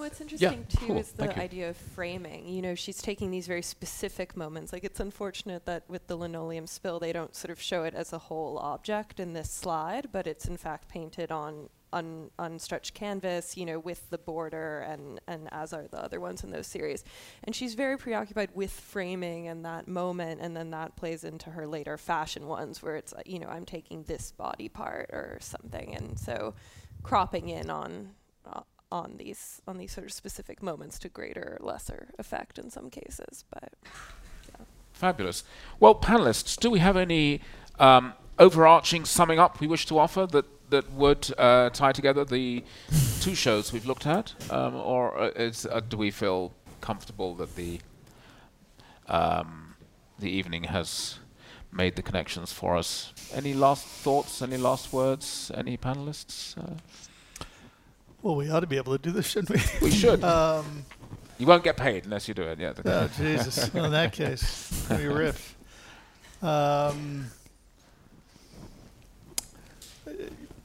What's 0.00 0.18
interesting 0.22 0.64
too 0.66 0.86
cool. 0.86 0.96
is 0.96 1.12
the 1.12 1.26
Thank 1.26 1.36
you. 1.36 1.42
idea 1.42 1.68
of 1.68 1.76
framing. 1.76 2.48
You 2.48 2.62
know, 2.62 2.74
she's 2.74 3.02
taking 3.02 3.30
these 3.30 3.46
very 3.46 3.60
specific 3.60 4.34
moments. 4.34 4.72
Like 4.72 4.82
it's 4.82 4.98
unfortunate 4.98 5.66
that 5.66 5.84
with 5.88 6.06
the 6.06 6.16
linoleum 6.16 6.66
spill, 6.66 6.98
they 6.98 7.12
don't 7.12 7.36
sort 7.36 7.50
of 7.50 7.60
show 7.60 7.84
it 7.84 7.94
as 7.94 8.14
a 8.14 8.18
whole 8.18 8.56
object 8.58 9.20
in 9.20 9.34
this 9.34 9.50
slide, 9.50 10.08
but 10.10 10.26
it's 10.26 10.46
in 10.46 10.56
fact 10.56 10.88
painted 10.88 11.30
on 11.30 11.68
on 11.92 12.30
unstretched 12.38 12.94
canvas. 12.94 13.58
You 13.58 13.66
know, 13.66 13.78
with 13.78 14.08
the 14.08 14.16
border 14.16 14.80
and 14.80 15.20
and 15.28 15.48
as 15.52 15.74
are 15.74 15.86
the 15.86 16.02
other 16.02 16.18
ones 16.18 16.42
in 16.42 16.50
those 16.50 16.66
series. 16.66 17.04
And 17.44 17.54
she's 17.54 17.74
very 17.74 17.98
preoccupied 17.98 18.50
with 18.54 18.70
framing 18.72 19.48
and 19.48 19.66
that 19.66 19.86
moment, 19.86 20.40
and 20.40 20.56
then 20.56 20.70
that 20.70 20.96
plays 20.96 21.24
into 21.24 21.50
her 21.50 21.66
later 21.66 21.98
fashion 21.98 22.46
ones, 22.46 22.82
where 22.82 22.96
it's 22.96 23.12
uh, 23.12 23.20
you 23.26 23.38
know 23.38 23.48
I'm 23.48 23.66
taking 23.66 24.04
this 24.04 24.32
body 24.32 24.70
part 24.70 25.10
or 25.12 25.36
something, 25.42 25.94
and 25.94 26.18
so 26.18 26.54
cropping 27.02 27.50
in 27.50 27.68
on. 27.68 28.12
Uh, 28.50 28.62
on 28.92 29.16
these 29.18 29.62
on 29.66 29.78
these 29.78 29.92
sort 29.92 30.06
of 30.06 30.12
specific 30.12 30.62
moments 30.62 30.98
to 30.98 31.08
greater 31.08 31.58
or 31.60 31.64
lesser 31.64 32.08
effect 32.18 32.58
in 32.58 32.70
some 32.70 32.90
cases 32.90 33.44
but 33.52 33.72
Fabulous. 35.00 35.44
Well, 35.78 35.94
panelists, 35.94 36.60
do 36.60 36.68
we 36.68 36.78
have 36.80 36.94
any 36.94 37.40
um, 37.78 38.12
overarching 38.38 39.06
summing 39.06 39.38
up 39.38 39.58
we 39.58 39.66
wish 39.66 39.86
to 39.86 39.98
offer 39.98 40.26
that 40.26 40.44
that 40.68 40.92
would 40.92 41.32
uh, 41.38 41.70
tie 41.70 41.92
together 41.92 42.22
the 42.22 42.62
two 43.20 43.34
shows 43.34 43.72
we've 43.72 43.86
looked 43.86 44.06
at, 44.06 44.34
um, 44.50 44.74
or 44.76 45.18
uh, 45.18 45.26
is, 45.28 45.66
uh, 45.66 45.80
do 45.80 45.96
we 45.96 46.10
feel 46.10 46.52
comfortable 46.82 47.34
that 47.34 47.56
the 47.56 47.80
um, 49.08 49.74
the 50.18 50.28
evening 50.30 50.64
has 50.64 51.18
made 51.72 51.96
the 51.96 52.02
connections 52.02 52.52
for 52.52 52.76
us? 52.76 53.14
Any 53.32 53.54
last 53.54 53.86
thoughts? 53.86 54.42
Any 54.42 54.58
last 54.58 54.92
words? 54.92 55.50
Any 55.54 55.78
panelists? 55.78 56.56
Uh, 58.20 58.26
Well, 58.28 58.36
we 58.36 58.50
ought 58.50 58.60
to 58.60 58.66
be 58.66 58.76
able 58.76 58.96
to 58.96 59.02
do 59.02 59.10
this, 59.12 59.26
shouldn't 59.26 59.50
we? 59.50 59.86
we 59.86 59.90
should. 59.90 60.22
um, 60.24 60.84
you 61.38 61.46
won't 61.46 61.64
get 61.64 61.76
paid 61.76 62.04
unless 62.04 62.28
you 62.28 62.34
do 62.34 62.42
it. 62.42 62.58
Yeah. 62.60 62.72
oh, 62.84 63.08
Jesus. 63.16 63.72
Well, 63.72 63.86
in 63.86 63.92
that 63.92 64.12
case, 64.12 64.86
we 64.90 65.06
riff. 65.06 65.56
Um, 66.42 67.26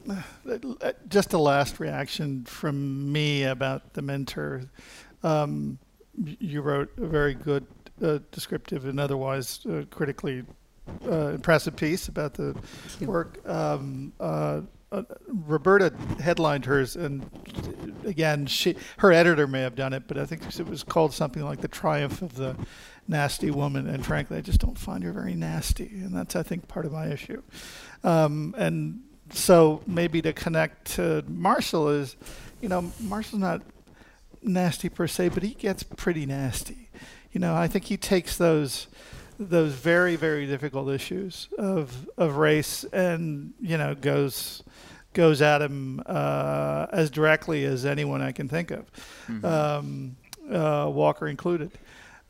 uh, 0.08 0.92
just 1.08 1.32
a 1.32 1.38
last 1.38 1.80
reaction 1.80 2.44
from 2.44 3.10
me 3.12 3.44
about 3.44 3.94
the 3.94 4.02
mentor. 4.02 4.62
Um, 5.22 5.78
you 6.38 6.60
wrote 6.62 6.90
a 6.98 7.06
very 7.06 7.34
good, 7.34 7.66
uh, 8.02 8.18
descriptive 8.30 8.84
and 8.84 9.00
otherwise 9.00 9.64
uh, 9.66 9.82
critically 9.90 10.44
uh, 11.06 11.28
impressive 11.28 11.74
piece 11.76 12.08
about 12.08 12.34
the 12.34 12.54
work. 13.00 13.40
Um, 13.48 14.12
uh, 14.96 15.02
Roberta 15.28 15.92
headlined 16.20 16.64
hers, 16.64 16.96
and 16.96 17.28
again, 18.04 18.46
she 18.46 18.76
her 18.98 19.12
editor 19.12 19.46
may 19.46 19.60
have 19.60 19.74
done 19.74 19.92
it, 19.92 20.04
but 20.06 20.18
I 20.18 20.26
think 20.26 20.42
it 20.58 20.68
was 20.68 20.82
called 20.82 21.12
something 21.12 21.44
like 21.44 21.60
"The 21.60 21.68
Triumph 21.68 22.22
of 22.22 22.36
the 22.36 22.56
Nasty 23.06 23.50
Woman." 23.50 23.86
And 23.88 24.04
frankly, 24.04 24.38
I 24.38 24.40
just 24.40 24.60
don't 24.60 24.78
find 24.78 25.04
her 25.04 25.12
very 25.12 25.34
nasty, 25.34 25.88
and 25.88 26.14
that's 26.16 26.36
I 26.36 26.42
think 26.42 26.68
part 26.68 26.86
of 26.86 26.92
my 26.92 27.08
issue. 27.08 27.42
Um, 28.04 28.54
and 28.56 29.02
so 29.30 29.82
maybe 29.86 30.22
to 30.22 30.32
connect 30.32 30.92
to 30.94 31.24
Marshall 31.28 31.88
is, 31.88 32.16
you 32.60 32.68
know, 32.68 32.92
Marshall's 33.00 33.40
not 33.40 33.62
nasty 34.42 34.88
per 34.88 35.06
se, 35.06 35.30
but 35.30 35.42
he 35.42 35.54
gets 35.54 35.82
pretty 35.82 36.26
nasty. 36.26 36.88
You 37.32 37.40
know, 37.40 37.54
I 37.54 37.68
think 37.68 37.84
he 37.84 37.96
takes 37.96 38.36
those 38.36 38.86
those 39.38 39.74
very 39.74 40.16
very 40.16 40.46
difficult 40.46 40.88
issues 40.88 41.48
of 41.58 42.08
of 42.16 42.36
race 42.36 42.84
and 42.84 43.52
you 43.60 43.76
know 43.76 43.94
goes 43.94 44.62
goes 45.16 45.40
at 45.42 45.60
him 45.62 46.00
uh, 46.06 46.86
as 46.92 47.10
directly 47.10 47.64
as 47.64 47.84
anyone 47.84 48.20
I 48.20 48.32
can 48.32 48.48
think 48.48 48.70
of, 48.70 48.84
Mhm. 49.28 49.44
um, 49.44 50.16
uh, 50.52 50.88
Walker 50.90 51.26
included, 51.26 51.70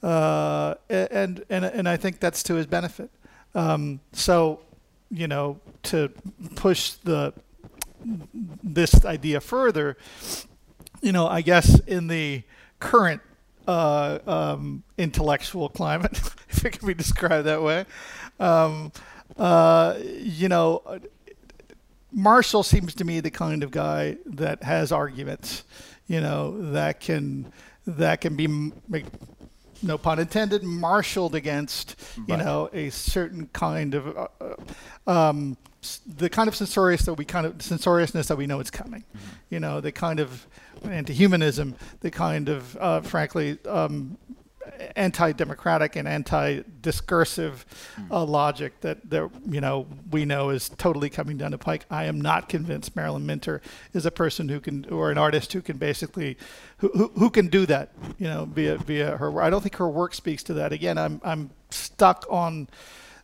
uh, 0.02 0.74
and 0.88 1.44
and 1.50 1.64
and 1.64 1.88
I 1.88 1.96
think 1.96 2.20
that's 2.20 2.42
to 2.44 2.54
his 2.54 2.66
benefit. 2.66 3.10
Um, 3.54 4.00
so, 4.12 4.60
you 5.10 5.26
know, 5.28 5.58
to 5.90 6.08
push 6.54 6.92
the 7.04 7.32
this 8.62 9.04
idea 9.04 9.40
further, 9.40 9.96
you 11.02 11.12
know, 11.12 11.26
I 11.26 11.40
guess 11.42 11.78
in 11.80 12.06
the 12.08 12.42
current 12.78 13.20
uh, 13.66 14.18
um, 14.26 14.82
intellectual 14.96 15.68
climate, 15.68 16.16
if 16.50 16.64
it 16.64 16.78
can 16.78 16.86
be 16.86 16.94
described 16.94 17.46
that 17.46 17.62
way, 17.62 17.84
um, 18.38 18.92
uh, 19.36 19.96
you 20.20 20.48
know, 20.48 20.82
Marshall 22.12 22.62
seems 22.62 22.94
to 22.94 23.04
me 23.04 23.20
the 23.20 23.30
kind 23.30 23.62
of 23.62 23.70
guy 23.70 24.16
that 24.26 24.62
has 24.62 24.92
arguments, 24.92 25.64
you 26.06 26.20
know, 26.20 26.72
that 26.72 27.00
can 27.00 27.52
that 27.86 28.20
can 28.20 28.36
be, 28.36 28.46
make, 28.88 29.04
no 29.82 29.98
pun 29.98 30.18
intended, 30.18 30.62
marshaled 30.62 31.34
against, 31.34 31.94
you 32.26 32.36
know, 32.36 32.68
a 32.72 32.90
certain 32.90 33.48
kind 33.52 33.94
of 33.94 34.16
uh, 34.16 34.28
uh, 35.06 35.10
um, 35.10 35.56
the 36.06 36.28
kind 36.28 36.48
of 36.48 36.56
censorious 36.56 37.04
that 37.04 37.14
we 37.14 37.24
kind 37.24 37.46
of 37.46 37.62
censoriousness 37.62 38.28
that 38.28 38.36
we 38.36 38.46
know 38.46 38.60
is 38.60 38.70
coming. 38.70 39.04
You 39.50 39.60
know, 39.60 39.80
the 39.80 39.92
kind 39.92 40.18
of 40.18 40.46
anti-humanism, 40.84 41.76
the 42.00 42.10
kind 42.10 42.48
of, 42.48 42.76
uh, 42.78 43.00
frankly, 43.02 43.58
um, 43.68 44.18
anti-democratic 44.96 45.96
and 45.96 46.08
anti-discursive 46.08 47.66
uh, 48.10 48.24
logic 48.24 48.80
that, 48.80 49.08
that 49.10 49.30
you 49.48 49.60
know 49.60 49.86
we 50.10 50.24
know 50.24 50.50
is 50.50 50.68
totally 50.68 51.10
coming 51.10 51.36
down 51.36 51.50
the 51.50 51.58
pike. 51.58 51.86
I 51.90 52.04
am 52.04 52.20
not 52.20 52.48
convinced 52.48 52.96
Marilyn 52.96 53.26
Minter 53.26 53.62
is 53.92 54.06
a 54.06 54.10
person 54.10 54.48
who 54.48 54.60
can, 54.60 54.84
or 54.86 55.10
an 55.10 55.18
artist 55.18 55.52
who 55.52 55.62
can 55.62 55.76
basically, 55.76 56.36
who, 56.78 56.88
who, 56.88 57.08
who 57.18 57.30
can 57.30 57.48
do 57.48 57.66
that. 57.66 57.92
You 58.18 58.28
know, 58.28 58.44
via 58.46 58.78
via 58.78 59.16
her. 59.16 59.30
work. 59.30 59.44
I 59.44 59.50
don't 59.50 59.62
think 59.62 59.76
her 59.76 59.88
work 59.88 60.14
speaks 60.14 60.42
to 60.44 60.54
that. 60.54 60.72
Again, 60.72 60.98
I'm 60.98 61.20
I'm 61.24 61.50
stuck 61.70 62.24
on 62.30 62.68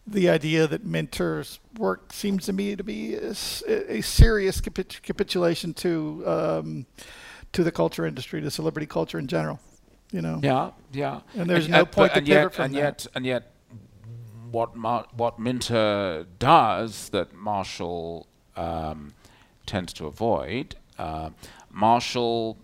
the 0.06 0.28
idea 0.28 0.66
that 0.66 0.84
Minter's 0.84 1.60
work 1.78 2.12
seems 2.12 2.46
to 2.46 2.52
me 2.52 2.74
to 2.74 2.82
be 2.82 3.14
a 3.14 4.02
serious 4.02 4.60
capit- 4.60 5.00
capitulation 5.02 5.72
to 5.74 6.22
um, 6.26 6.86
to 7.52 7.62
the 7.62 7.70
culture 7.70 8.06
industry, 8.06 8.40
to 8.40 8.50
celebrity 8.50 8.86
culture 8.86 9.18
in 9.18 9.26
general. 9.26 9.60
You 10.12 10.20
know. 10.22 10.40
Yeah, 10.42 10.70
yeah. 10.92 11.20
And 11.34 11.48
there's 11.48 11.64
And- 11.64 11.72
no 11.72 11.80
and- 11.80 11.90
point 11.90 12.12
to 12.12 12.18
and 12.18 12.26
pivot 12.26 12.42
yet, 12.44 12.54
from 12.54 12.64
and 12.66 12.74
that. 12.74 12.78
yet, 12.78 13.06
and 13.14 13.26
yet, 13.26 13.52
what 14.50 14.76
Mar- 14.76 15.06
what 15.16 15.38
Minter 15.38 16.26
does 16.38 17.08
that 17.10 17.32
Marshall 17.34 18.26
um, 18.56 19.14
tends 19.64 19.92
to 19.94 20.06
avoid, 20.06 20.76
uh, 20.98 21.30
Marshall 21.70 22.58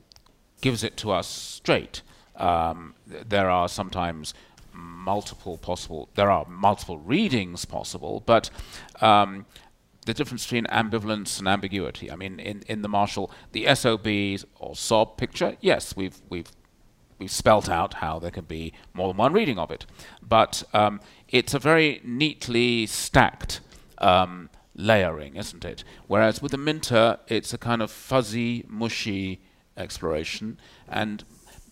gives 0.61 0.85
it 0.85 0.97
to 0.99 1.11
us 1.11 1.27
straight. 1.27 2.03
Um, 2.37 2.95
th- 3.11 3.25
there 3.29 3.49
are 3.49 3.69
sometimes 3.69 4.35
multiple 4.75 5.57
possible. 5.57 6.11
There 6.15 6.31
are 6.31 6.45
multiple 6.47 6.99
readings 6.99 7.65
possible, 7.65 8.23
but 8.27 8.51
um, 9.01 9.47
the 10.05 10.13
difference 10.13 10.45
between 10.45 10.67
ambivalence 10.67 11.39
and 11.39 11.49
ambiguity. 11.49 12.11
I 12.11 12.17
mean, 12.17 12.39
in, 12.39 12.63
in 12.69 12.83
the 12.83 12.89
Marshall, 12.89 13.31
the 13.53 13.75
SOB 13.75 14.07
or 14.59 14.77
SOB 14.77 15.17
picture, 15.17 15.57
yes, 15.63 15.97
we've 15.97 16.21
we've 16.29 16.53
we've 17.19 17.31
spelt 17.31 17.69
out 17.69 17.95
how 17.95 18.19
there 18.19 18.31
can 18.31 18.45
be 18.45 18.73
more 18.95 19.09
than 19.09 19.17
one 19.17 19.33
reading 19.33 19.59
of 19.59 19.71
it, 19.71 19.87
but 20.23 20.63
um, 20.73 21.01
it's 21.29 21.55
a 21.55 21.59
very 21.59 22.01
neatly 22.05 22.87
stacked 22.87 23.61
um, 23.99 24.51
layering, 24.75 25.37
isn't 25.37 25.65
it? 25.65 25.85
Whereas 26.07 26.41
with 26.41 26.53
the 26.53 26.59
Minter, 26.59 27.19
it's 27.27 27.53
a 27.53 27.59
kind 27.59 27.83
of 27.83 27.91
fuzzy, 27.91 28.65
mushy 28.69 29.41
exploration, 29.77 30.59
and 30.89 31.25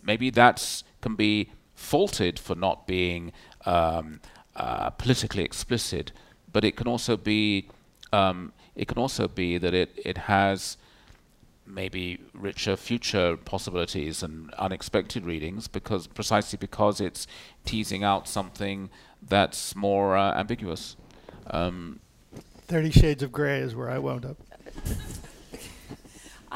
maybe 0.02 0.30
that 0.30 0.82
can 1.00 1.14
be 1.14 1.50
faulted 1.74 2.38
for 2.38 2.54
not 2.54 2.86
being 2.86 3.32
um, 3.64 4.20
uh, 4.56 4.90
politically 4.90 5.44
explicit, 5.44 6.12
but 6.52 6.64
it 6.64 6.76
can 6.76 6.88
also 6.88 7.16
be 7.16 7.68
um, 8.12 8.52
it 8.74 8.88
can 8.88 8.98
also 8.98 9.28
be 9.28 9.58
that 9.58 9.74
it 9.74 9.92
it 9.96 10.18
has 10.18 10.76
maybe 11.66 12.18
richer 12.32 12.76
future 12.76 13.36
possibilities 13.36 14.22
and 14.22 14.52
unexpected 14.54 15.24
readings 15.24 15.68
because 15.68 16.06
precisely 16.06 16.56
because 16.56 17.00
it's 17.00 17.26
teasing 17.64 18.04
out 18.04 18.28
something 18.28 18.90
that's 19.22 19.74
more 19.74 20.16
uh, 20.16 20.38
ambiguous. 20.38 20.96
Um, 21.48 22.00
Thirty 22.66 22.90
Shades 22.90 23.22
of 23.22 23.32
Grey 23.32 23.60
is 23.60 23.74
where 23.74 23.90
I 23.90 23.98
wound 23.98 24.24
up. 24.24 24.36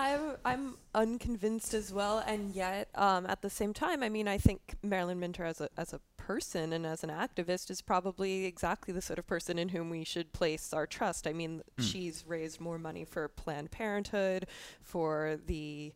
I'm 0.01 0.37
I'm 0.45 0.77
unconvinced 0.95 1.75
as 1.75 1.93
well, 1.93 2.19
and 2.27 2.55
yet 2.55 2.89
um, 2.95 3.27
at 3.27 3.43
the 3.43 3.51
same 3.51 3.73
time, 3.75 4.03
I 4.03 4.09
mean, 4.09 4.27
I 4.29 4.39
think 4.39 4.77
Marilyn 4.83 5.21
Minter 5.21 5.45
as 5.45 5.61
a 5.61 5.69
as 5.77 5.93
a 5.93 6.01
person 6.17 6.73
and 6.73 6.87
as 6.87 7.03
an 7.05 7.11
activist 7.11 7.71
is 7.71 7.83
probably 7.83 8.45
exactly 8.47 8.95
the 8.95 9.03
sort 9.03 9.19
of 9.19 9.27
person 9.27 9.59
in 9.59 9.71
whom 9.71 9.91
we 9.91 10.05
should 10.05 10.33
place 10.33 10.73
our 10.73 10.87
trust. 10.87 11.27
I 11.27 11.33
mean, 11.33 11.63
Mm. 11.79 11.83
she's 11.91 12.25
raised 12.27 12.61
more 12.61 12.79
money 12.79 13.05
for 13.05 13.29
Planned 13.29 13.71
Parenthood, 13.73 14.47
for 14.81 15.39
the 15.47 15.93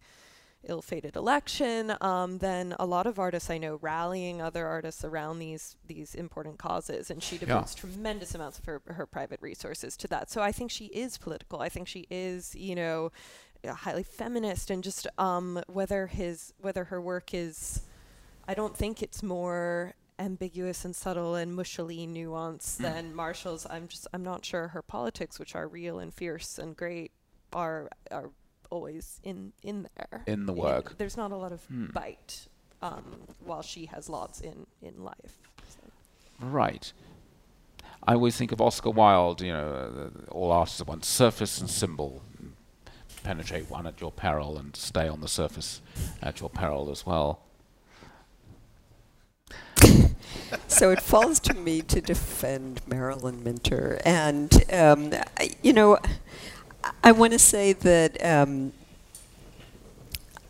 ill-fated 0.66 1.14
election 1.14 1.94
um, 2.01 2.39
than 2.39 2.74
a 2.78 2.86
lot 2.86 3.06
of 3.06 3.18
artists 3.18 3.51
I 3.51 3.59
know 3.59 3.78
rallying 3.82 4.40
other 4.40 4.66
artists 4.66 5.05
around 5.05 5.39
these 5.39 5.76
these 5.86 6.14
important 6.14 6.59
causes, 6.59 7.10
and 7.10 7.22
she 7.22 7.36
Yeah. 7.36 7.47
devotes 7.47 7.74
tremendous 7.74 8.35
amounts 8.35 8.59
of 8.59 8.64
her, 8.66 8.82
her 8.86 9.06
private 9.06 9.40
resources 9.43 9.97
to 9.98 10.09
that. 10.09 10.31
So 10.31 10.40
I 10.43 10.52
think 10.52 10.70
she 10.70 10.86
is 10.86 11.16
political. 11.18 11.60
I 11.60 11.68
think 11.68 11.86
she 11.89 12.06
is, 12.10 12.55
you 12.55 12.74
know, 12.74 13.12
highly 13.73 14.03
feminist, 14.03 14.69
and 14.70 14.82
just 14.85 15.07
um, 15.16 15.62
whether 15.66 16.07
his 16.09 16.53
whether 16.61 16.85
her 16.85 17.01
work 17.01 17.32
is, 17.32 17.81
I 18.47 18.53
don't 18.55 18.77
think 18.77 19.03
it's 19.03 19.23
more 19.23 19.95
ambiguous 20.19 20.85
and 20.85 20.95
subtle 20.95 21.35
and 21.35 21.57
mushily 21.57 22.07
nuanced 22.09 22.77
Mm. 22.78 22.82
than 22.82 23.15
Marshall's. 23.15 23.66
I'm 23.70 23.89
just 23.89 24.07
I'm 24.12 24.23
not 24.23 24.45
sure 24.45 24.69
her 24.69 24.82
politics, 24.82 25.39
which 25.39 25.55
are 25.55 25.66
real 25.66 25.99
and 25.99 26.12
fierce 26.12 26.59
and 26.59 26.77
great, 26.77 27.12
are 27.53 27.89
are 28.11 28.31
always 28.70 29.20
in 29.23 29.53
in 29.62 29.89
there 29.97 30.23
In 30.27 30.47
the 30.47 30.53
work. 30.53 30.99
there's 30.99 31.16
not 31.16 31.31
a 31.32 31.36
lot 31.36 31.53
of 31.53 31.65
Hmm. 31.66 31.86
bite, 31.93 32.49
um, 32.82 33.05
while 33.45 33.62
she 33.62 33.86
has 33.86 34.09
lots 34.09 34.41
in 34.41 34.66
in 34.82 35.03
life. 35.05 35.39
So. 35.69 35.81
Right. 36.41 36.93
I 38.07 38.12
always 38.15 38.36
think 38.36 38.53
of 38.53 38.61
Oscar 38.61 38.91
Wilde, 38.91 39.41
you 39.41 39.53
know, 39.53 40.11
uh, 40.28 40.31
all 40.31 40.53
artists 40.53 40.78
are 40.81 40.85
one 40.85 41.03
surface 41.03 41.59
and 41.61 41.70
symbol. 41.70 42.20
Penetrate 43.25 43.69
one 43.71 43.87
at 43.87 44.01
your 44.01 44.13
peril 44.13 44.57
and 44.59 44.77
stay 44.77 45.09
on 45.09 45.21
the 45.23 45.29
surface 45.29 45.81
at 46.23 46.41
your 46.41 46.51
peril 46.51 46.91
as 46.91 47.05
well. 47.07 47.41
so 50.69 50.91
it 50.91 51.01
falls 51.01 51.41
to 51.41 51.55
me 51.55 51.81
to 51.81 52.01
defend 52.01 52.83
Marilyn 52.87 53.43
Minter. 53.43 53.99
And, 54.05 54.53
um, 54.73 55.13
I, 55.39 55.51
you 55.63 55.73
know, 55.73 55.99
I- 57.03 57.13
want 57.13 57.33
to 57.33 57.39
say 57.39 57.73
that 57.73 58.23
um, 58.25 58.73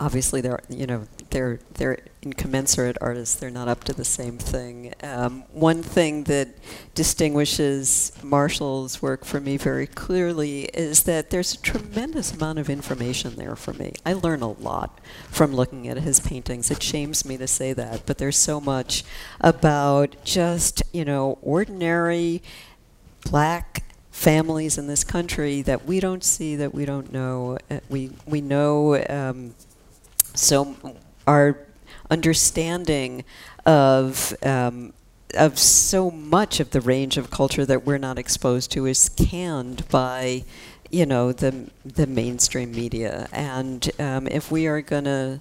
obviously 0.01 0.41
there, 0.41 0.53
are, 0.55 0.63
you 0.69 0.87
know, 0.87 1.07
they're, 1.31 1.61
they're 1.75 1.99
incommensurate 2.25 2.97
artists. 3.01 3.35
They're 3.35 3.51
not 3.51 3.69
up 3.69 3.85
to 3.85 3.93
the 3.93 4.05
same 4.05 4.39
thing. 4.39 4.95
Um, 5.03 5.45
one 5.53 5.83
thing 5.83 6.25
that 6.25 6.49
distinguishes 6.95 8.13
Marshall's 8.23 9.03
work 9.03 9.25
for 9.25 9.41
me 9.41 9.57
very 9.57 9.87
clearly 9.87 10.65
is 10.75 11.05
that 11.05 11.31
there's 11.31 11.55
a 11.55 11.59
tremendous 11.61 12.33
amount 12.33 12.59
of 12.59 12.71
information 12.71 13.37
there 13.37 13.57
for 13.57 13.73
me. 13.73 13.93
I 14.05 14.15
learn 14.15 14.43
a 14.43 14.53
lot 14.53 14.99
from 15.29 15.55
looking 15.55 15.89
at 15.89 15.99
his 15.99 16.21
paintings. 16.21 16.71
It 16.71 16.83
shames 16.83 17.25
me 17.25 17.37
to 17.37 17.47
say 17.47 17.73
that, 17.73 18.07
but 18.07 18.19
there's 18.19 18.39
so 18.39 18.61
much 18.61 19.05
about 19.41 20.17
just, 20.25 20.83
you 20.93 21.05
know, 21.05 21.39
ordinary 21.43 22.43
black 23.25 23.85
families 24.11 24.79
in 24.79 24.87
this 24.87 25.03
country 25.03 25.61
that 25.63 25.85
we 25.85 25.99
don't 25.99 26.23
see, 26.23 26.55
that 26.57 26.73
we 26.73 26.85
don't 26.85 27.13
know. 27.13 27.59
Uh, 27.71 27.81
we, 27.89 28.11
we 28.27 28.41
know 28.41 29.03
um, 29.09 29.55
so 30.35 30.77
our 31.27 31.59
understanding 32.11 33.25
of 33.67 34.35
um, 34.43 34.93
of 35.35 35.59
so 35.59 36.11
much 36.11 36.61
of 36.61 36.71
the 36.71 36.81
range 36.81 37.17
of 37.17 37.31
culture 37.31 37.67
that 37.67 37.85
we're 37.85 37.99
not 37.99 38.19
exposed 38.19 38.71
to 38.73 38.87
is 38.87 39.09
canned 39.09 39.89
by 39.89 40.45
you 40.91 41.07
know 41.07 41.33
the 41.33 41.71
the 41.85 42.07
mainstream 42.07 42.73
media. 42.73 43.29
And 43.33 43.91
um, 43.99 44.29
if 44.29 44.51
we 44.51 44.67
are 44.67 44.81
going 44.81 45.05
to 45.05 45.41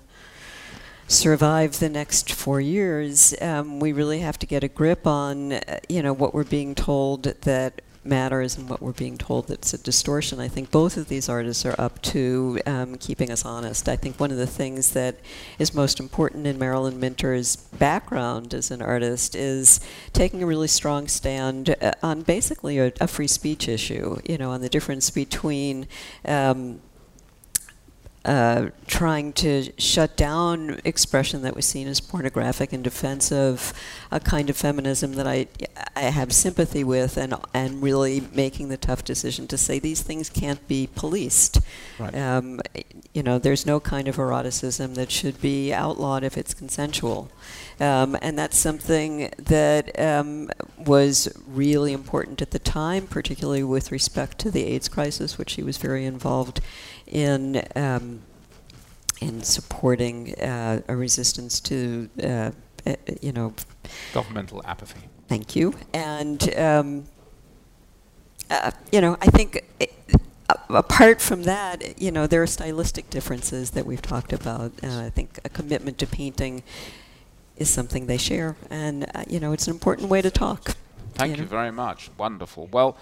survive 1.07 1.79
the 1.79 1.89
next 1.89 2.31
four 2.31 2.61
years 2.61 3.35
um, 3.41 3.79
we 3.79 3.91
really 3.91 4.19
have 4.19 4.39
to 4.39 4.45
get 4.45 4.63
a 4.63 4.67
grip 4.67 5.05
on 5.05 5.51
uh, 5.51 5.79
you 5.89 6.01
know 6.01 6.13
what 6.13 6.33
we're 6.33 6.45
being 6.45 6.73
told 6.73 7.23
that 7.23 7.81
matters 8.05 8.57
and 8.57 8.69
what 8.69 8.81
we're 8.81 8.91
being 8.91 9.17
told 9.17 9.47
that's 9.47 9.73
a 9.73 9.77
distortion. 9.77 10.39
I 10.39 10.47
think 10.47 10.71
both 10.71 10.97
of 10.97 11.07
these 11.07 11.29
artists 11.29 11.65
are 11.65 11.75
up 11.79 12.01
to 12.03 12.59
um, 12.65 12.95
keeping 12.95 13.31
us 13.31 13.45
honest. 13.45 13.87
I 13.87 13.95
think 13.95 14.19
one 14.19 14.31
of 14.31 14.37
the 14.37 14.47
things 14.47 14.91
that 14.91 15.19
is 15.59 15.73
most 15.73 15.99
important 15.99 16.47
in 16.47 16.59
Marilyn 16.59 16.99
Minter's 16.99 17.55
background 17.55 18.53
as 18.53 18.71
an 18.71 18.81
artist 18.81 19.35
is 19.35 19.79
taking 20.11 20.43
a 20.43 20.45
really 20.45 20.67
strong 20.67 21.07
stand 21.07 21.75
uh, 21.81 21.91
on 22.01 22.21
basically 22.21 22.79
a, 22.79 22.91
a 22.99 23.07
free 23.07 23.27
speech 23.27 23.67
issue, 23.67 24.17
you 24.25 24.37
know, 24.37 24.51
on 24.51 24.61
the 24.61 24.69
difference 24.69 25.09
between 25.09 25.87
um, 26.25 26.81
uh, 28.25 28.69
trying 28.87 29.33
to 29.33 29.71
shut 29.77 30.15
down 30.15 30.79
expression 30.85 31.41
that 31.41 31.55
was 31.55 31.65
seen 31.65 31.87
as 31.87 31.99
pornographic 31.99 32.71
in 32.71 32.81
defense 32.81 33.31
of 33.31 33.73
a 34.11 34.19
kind 34.19 34.49
of 34.49 34.55
feminism 34.55 35.13
that 35.13 35.27
I, 35.27 35.47
I 35.95 36.03
have 36.03 36.31
sympathy 36.31 36.83
with, 36.83 37.17
and 37.17 37.35
and 37.53 37.81
really 37.81 38.21
making 38.33 38.69
the 38.69 38.77
tough 38.77 39.03
decision 39.03 39.47
to 39.47 39.57
say 39.57 39.79
these 39.79 40.01
things 40.01 40.29
can't 40.29 40.65
be 40.67 40.87
policed. 40.95 41.59
Right. 41.99 42.15
Um, 42.15 42.61
you 43.13 43.23
know, 43.23 43.37
there's 43.39 43.65
no 43.65 43.79
kind 43.79 44.07
of 44.07 44.17
eroticism 44.17 44.95
that 44.95 45.11
should 45.11 45.41
be 45.41 45.73
outlawed 45.73 46.23
if 46.23 46.37
it's 46.37 46.53
consensual. 46.53 47.29
Um, 47.79 48.17
and 48.21 48.37
that's 48.37 48.57
something 48.57 49.31
that 49.37 49.99
um, 49.99 50.49
was 50.77 51.27
really 51.47 51.91
important 51.91 52.41
at 52.41 52.51
the 52.51 52.59
time, 52.59 53.07
particularly 53.07 53.63
with 53.63 53.91
respect 53.91 54.39
to 54.39 54.51
the 54.51 54.63
AIDS 54.63 54.87
crisis, 54.87 55.37
which 55.37 55.53
he 55.53 55.63
was 55.63 55.77
very 55.77 56.05
involved 56.05 56.59
in 56.59 56.63
um, 57.75 58.21
in 59.21 59.41
supporting 59.43 60.33
uh, 60.35 60.81
a 60.87 60.95
resistance 60.95 61.59
to, 61.61 62.09
uh, 62.21 62.51
uh, 62.85 62.95
you 63.21 63.31
know, 63.31 63.53
Governmental 64.13 64.61
apathy. 64.65 65.01
Thank 65.27 65.55
you. 65.55 65.75
And, 65.93 66.55
um, 66.57 67.05
uh, 68.49 68.71
you 68.91 69.01
know, 69.01 69.17
I 69.21 69.27
think 69.27 69.63
uh, 69.81 70.55
apart 70.69 71.21
from 71.21 71.43
that, 71.43 72.01
you 72.01 72.11
know, 72.11 72.27
there 72.27 72.41
are 72.41 72.47
stylistic 72.47 73.09
differences 73.09 73.71
that 73.71 73.85
we've 73.85 74.01
talked 74.01 74.33
about. 74.33 74.71
Uh, 74.83 75.05
I 75.07 75.09
think 75.09 75.39
a 75.45 75.49
commitment 75.49 75.97
to 75.99 76.07
painting 76.07 76.63
is 77.57 77.69
something 77.69 78.07
they 78.07 78.17
share. 78.17 78.55
And, 78.69 79.05
uh, 79.15 79.23
you 79.29 79.39
know, 79.39 79.53
it's 79.53 79.67
an 79.67 79.73
important 79.73 80.09
way 80.09 80.21
to 80.21 80.31
talk. 80.31 80.75
Thank 81.13 81.37
you, 81.37 81.43
know. 81.43 81.49
very 81.49 81.71
much. 81.71 82.09
Wonderful. 82.17 82.67
Well, 82.71 82.97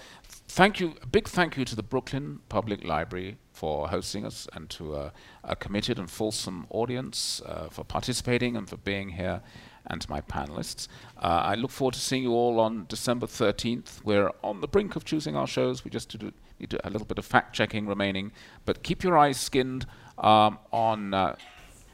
thank 0.48 0.80
you. 0.80 0.94
A 1.02 1.06
big 1.06 1.28
thank 1.28 1.56
you 1.56 1.64
to 1.64 1.74
the 1.74 1.82
Brooklyn 1.82 2.40
Public 2.48 2.84
Library 2.84 3.38
for 3.62 3.86
hosting 3.90 4.26
us 4.26 4.48
and 4.54 4.68
to 4.68 4.96
a, 4.96 5.12
a 5.44 5.54
committed 5.54 5.96
and 5.96 6.10
fulsome 6.10 6.66
audience 6.68 7.40
uh, 7.46 7.68
for 7.70 7.84
participating 7.84 8.56
and 8.56 8.68
for 8.68 8.76
being 8.76 9.10
here 9.10 9.40
and 9.86 10.00
to 10.00 10.10
my 10.10 10.20
panelists. 10.20 10.88
Uh, 11.16 11.42
I 11.44 11.54
look 11.54 11.70
forward 11.70 11.94
to 11.94 12.00
seeing 12.00 12.24
you 12.24 12.32
all 12.32 12.58
on 12.58 12.86
December 12.88 13.28
13th. 13.28 14.02
We're 14.02 14.32
on 14.42 14.62
the 14.62 14.66
brink 14.66 14.96
of 14.96 15.04
choosing 15.04 15.36
our 15.36 15.46
shows. 15.46 15.84
We 15.84 15.92
just 15.92 16.12
need 16.58 16.70
to, 16.70 16.84
a 16.84 16.90
little 16.90 17.06
bit 17.06 17.18
of 17.18 17.24
fact 17.24 17.54
checking 17.54 17.86
remaining. 17.86 18.32
But 18.64 18.82
keep 18.82 19.04
your 19.04 19.16
eyes 19.16 19.38
skinned 19.38 19.86
um, 20.18 20.58
on, 20.72 21.14
uh, 21.14 21.36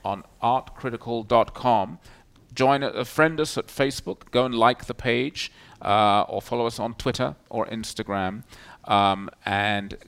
on 0.06 0.24
artcritical.com. 0.42 1.98
Join, 2.54 2.82
uh, 2.82 3.04
friend 3.04 3.38
us 3.38 3.58
at 3.58 3.66
Facebook. 3.66 4.30
Go 4.30 4.46
and 4.46 4.54
like 4.54 4.86
the 4.86 4.94
page 4.94 5.52
uh, 5.82 6.22
or 6.30 6.40
follow 6.40 6.66
us 6.66 6.80
on 6.80 6.94
Twitter 6.94 7.36
or 7.50 7.66
Instagram. 7.66 8.44
Um, 8.86 9.28
and 9.44 9.98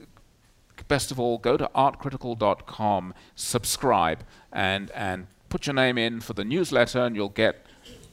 best 0.87 1.11
of 1.11 1.19
all, 1.19 1.37
go 1.37 1.57
to 1.57 1.69
artcritical.com, 1.75 3.13
subscribe, 3.35 4.23
and, 4.51 4.91
and 4.91 5.27
put 5.49 5.67
your 5.67 5.73
name 5.73 5.97
in 5.97 6.21
for 6.21 6.33
the 6.33 6.43
newsletter, 6.45 6.99
and 6.99 7.15
you'll 7.15 7.29
get 7.29 7.65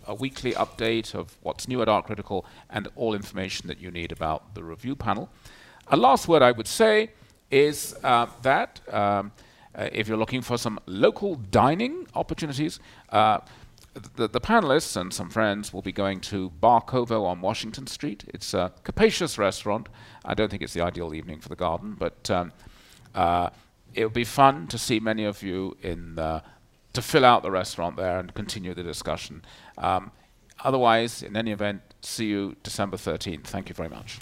a 0.07 0.15
weekly 0.15 0.53
update 0.53 1.15
of 1.15 1.37
what's 1.43 1.69
new 1.69 1.83
at 1.83 1.89
Art 1.89 2.07
Critical 2.07 2.45
and 2.71 2.89
all 2.97 3.15
information 3.15 3.69
that 3.69 3.81
you 3.81 3.91
need 3.91 4.11
about 4.11 4.55
the 4.55 4.65
review 4.65 4.97
panel. 4.97 5.29
A 5.89 5.97
last 5.97 6.27
word 6.29 6.43
I 6.43 6.53
would 6.53 6.67
say 6.67 7.11
is 7.51 7.95
uh, 8.03 8.27
that 8.43 8.81
um, 8.93 9.33
uh, 9.75 9.89
if 9.93 10.09
you're 10.09 10.17
looking 10.17 10.43
for 10.43 10.59
some 10.59 10.81
local 10.87 11.37
dining 11.37 12.07
opportunities, 12.15 12.81
uh, 13.11 13.39
the, 13.99 14.29
the 14.29 14.41
panelists 14.41 14.97
and 14.97 15.13
some 15.13 15.31
friends 15.31 15.73
will 15.73 15.83
be 15.83 15.93
going 15.93 16.21
to 16.21 16.51
Bar 16.51 16.81
Corvo 16.83 17.25
on 17.25 17.41
Washington 17.41 17.87
Street. 17.87 18.25
It's 18.29 18.55
a 18.55 18.73
capacious 18.85 19.39
restaurant. 19.39 19.89
I 20.25 20.35
don't 20.35 20.51
think 20.51 20.63
it's 20.63 20.73
the 20.73 20.81
ideal 20.81 21.15
evening 21.15 21.41
for 21.41 21.49
the 21.49 21.57
garden, 21.57 21.97
but 21.99 22.31
um, 22.31 22.53
uh, 23.15 23.51
it'll 23.95 24.11
be 24.11 24.25
fun 24.25 24.67
to 24.69 24.79
see 24.79 25.01
many 25.01 25.25
of 25.25 25.43
you 25.43 25.77
in 25.83 26.15
the, 26.15 26.43
to 26.93 27.03
fill 27.03 27.25
out 27.25 27.43
the 27.43 27.51
restaurant 27.51 27.97
there 27.97 28.19
and 28.19 28.35
continue 28.35 28.75
the 28.75 28.83
discussion. 28.83 29.43
Um, 29.77 30.13
otherwise, 30.63 31.23
in 31.23 31.37
any 31.37 31.53
event, 31.53 31.83
see 32.01 32.27
you 32.27 32.57
December 32.63 32.97
13th. 32.97 33.45
Thank 33.45 33.69
you 33.69 33.75
very 33.75 33.89
much. 33.89 34.19